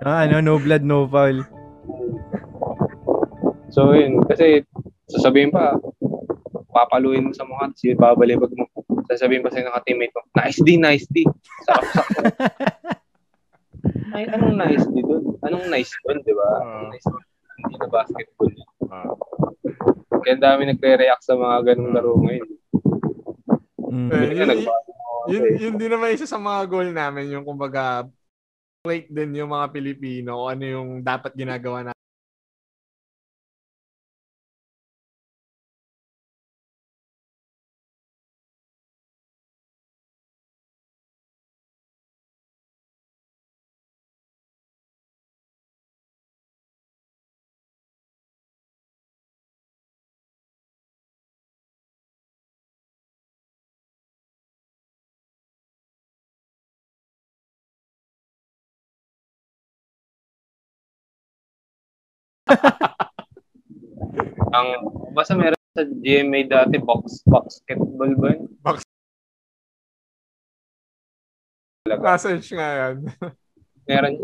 Ah, 0.05 0.29
ano, 0.29 0.37
no 0.37 0.61
blood, 0.61 0.85
no 0.85 1.09
foul. 1.09 1.41
So 3.73 3.97
yun, 3.97 4.21
kasi 4.29 4.61
sasabihin 5.09 5.49
pa, 5.49 5.73
papaluin 6.69 7.25
mo 7.25 7.33
sa 7.33 7.41
mukha, 7.41 7.73
tapos 7.73 7.97
babalibag 7.97 8.53
mo. 8.53 8.69
Sasabihin 9.09 9.41
pa 9.41 9.49
sa'yo 9.49 9.65
ng 9.65 9.75
ka-teammate 9.81 10.13
mo, 10.13 10.21
nice 10.37 10.61
D, 10.61 10.77
nice 10.77 11.09
D. 11.09 11.25
Sarap 11.65 11.89
sakto. 11.89 12.21
Ay, 14.15 14.31
anong 14.31 14.55
nice 14.55 14.87
D 14.87 15.03
doon? 15.03 15.35
Anong 15.43 15.67
nice 15.67 15.91
doon, 16.07 16.17
di 16.23 16.31
ba? 16.31 16.47
Anong 16.63 16.89
nice 16.95 17.07
doon? 17.11 17.23
Hindi 17.55 17.75
na 17.75 17.87
basketball. 17.91 18.51
Ah. 18.87 19.11
Kaya 20.23 20.33
ang 20.39 20.43
dami 20.43 20.61
nagre-react 20.71 21.23
sa 21.23 21.35
mga 21.35 21.57
ganung 21.75 21.91
laro 21.91 22.15
ngayon. 22.23 22.49
Mm. 23.91 24.09
Eh, 24.11 24.23
Yun 24.39 24.49
yun-. 24.55 24.67
Yun, 25.25 25.43
yun 25.57 25.75
din 25.75 25.89
naman 25.91 26.13
isa 26.13 26.29
sa 26.29 26.37
mga 26.39 26.69
goal 26.69 26.89
namin, 26.93 27.33
yung 27.33 27.43
kumbaga, 27.43 28.05
plate 28.85 29.09
din 29.09 29.41
yung 29.41 29.49
mga 29.49 29.73
Pilipino 29.73 30.45
ano 30.45 30.61
yung 30.61 30.89
dapat 31.01 31.33
ginagawa 31.33 31.81
natin. 31.89 31.94
Ang, 64.55 64.67
basta 65.11 65.33
meron 65.35 65.59
sa 65.75 65.83
GMA 65.83 66.47
dati, 66.47 66.77
box, 66.79 67.25
basketball 67.27 68.13
ba 68.15 68.27
yun? 68.31 68.47
Box. 68.63 68.85
Message 71.85 72.53
nga 72.55 72.69
yan. 72.79 72.95
Meron 73.89 74.15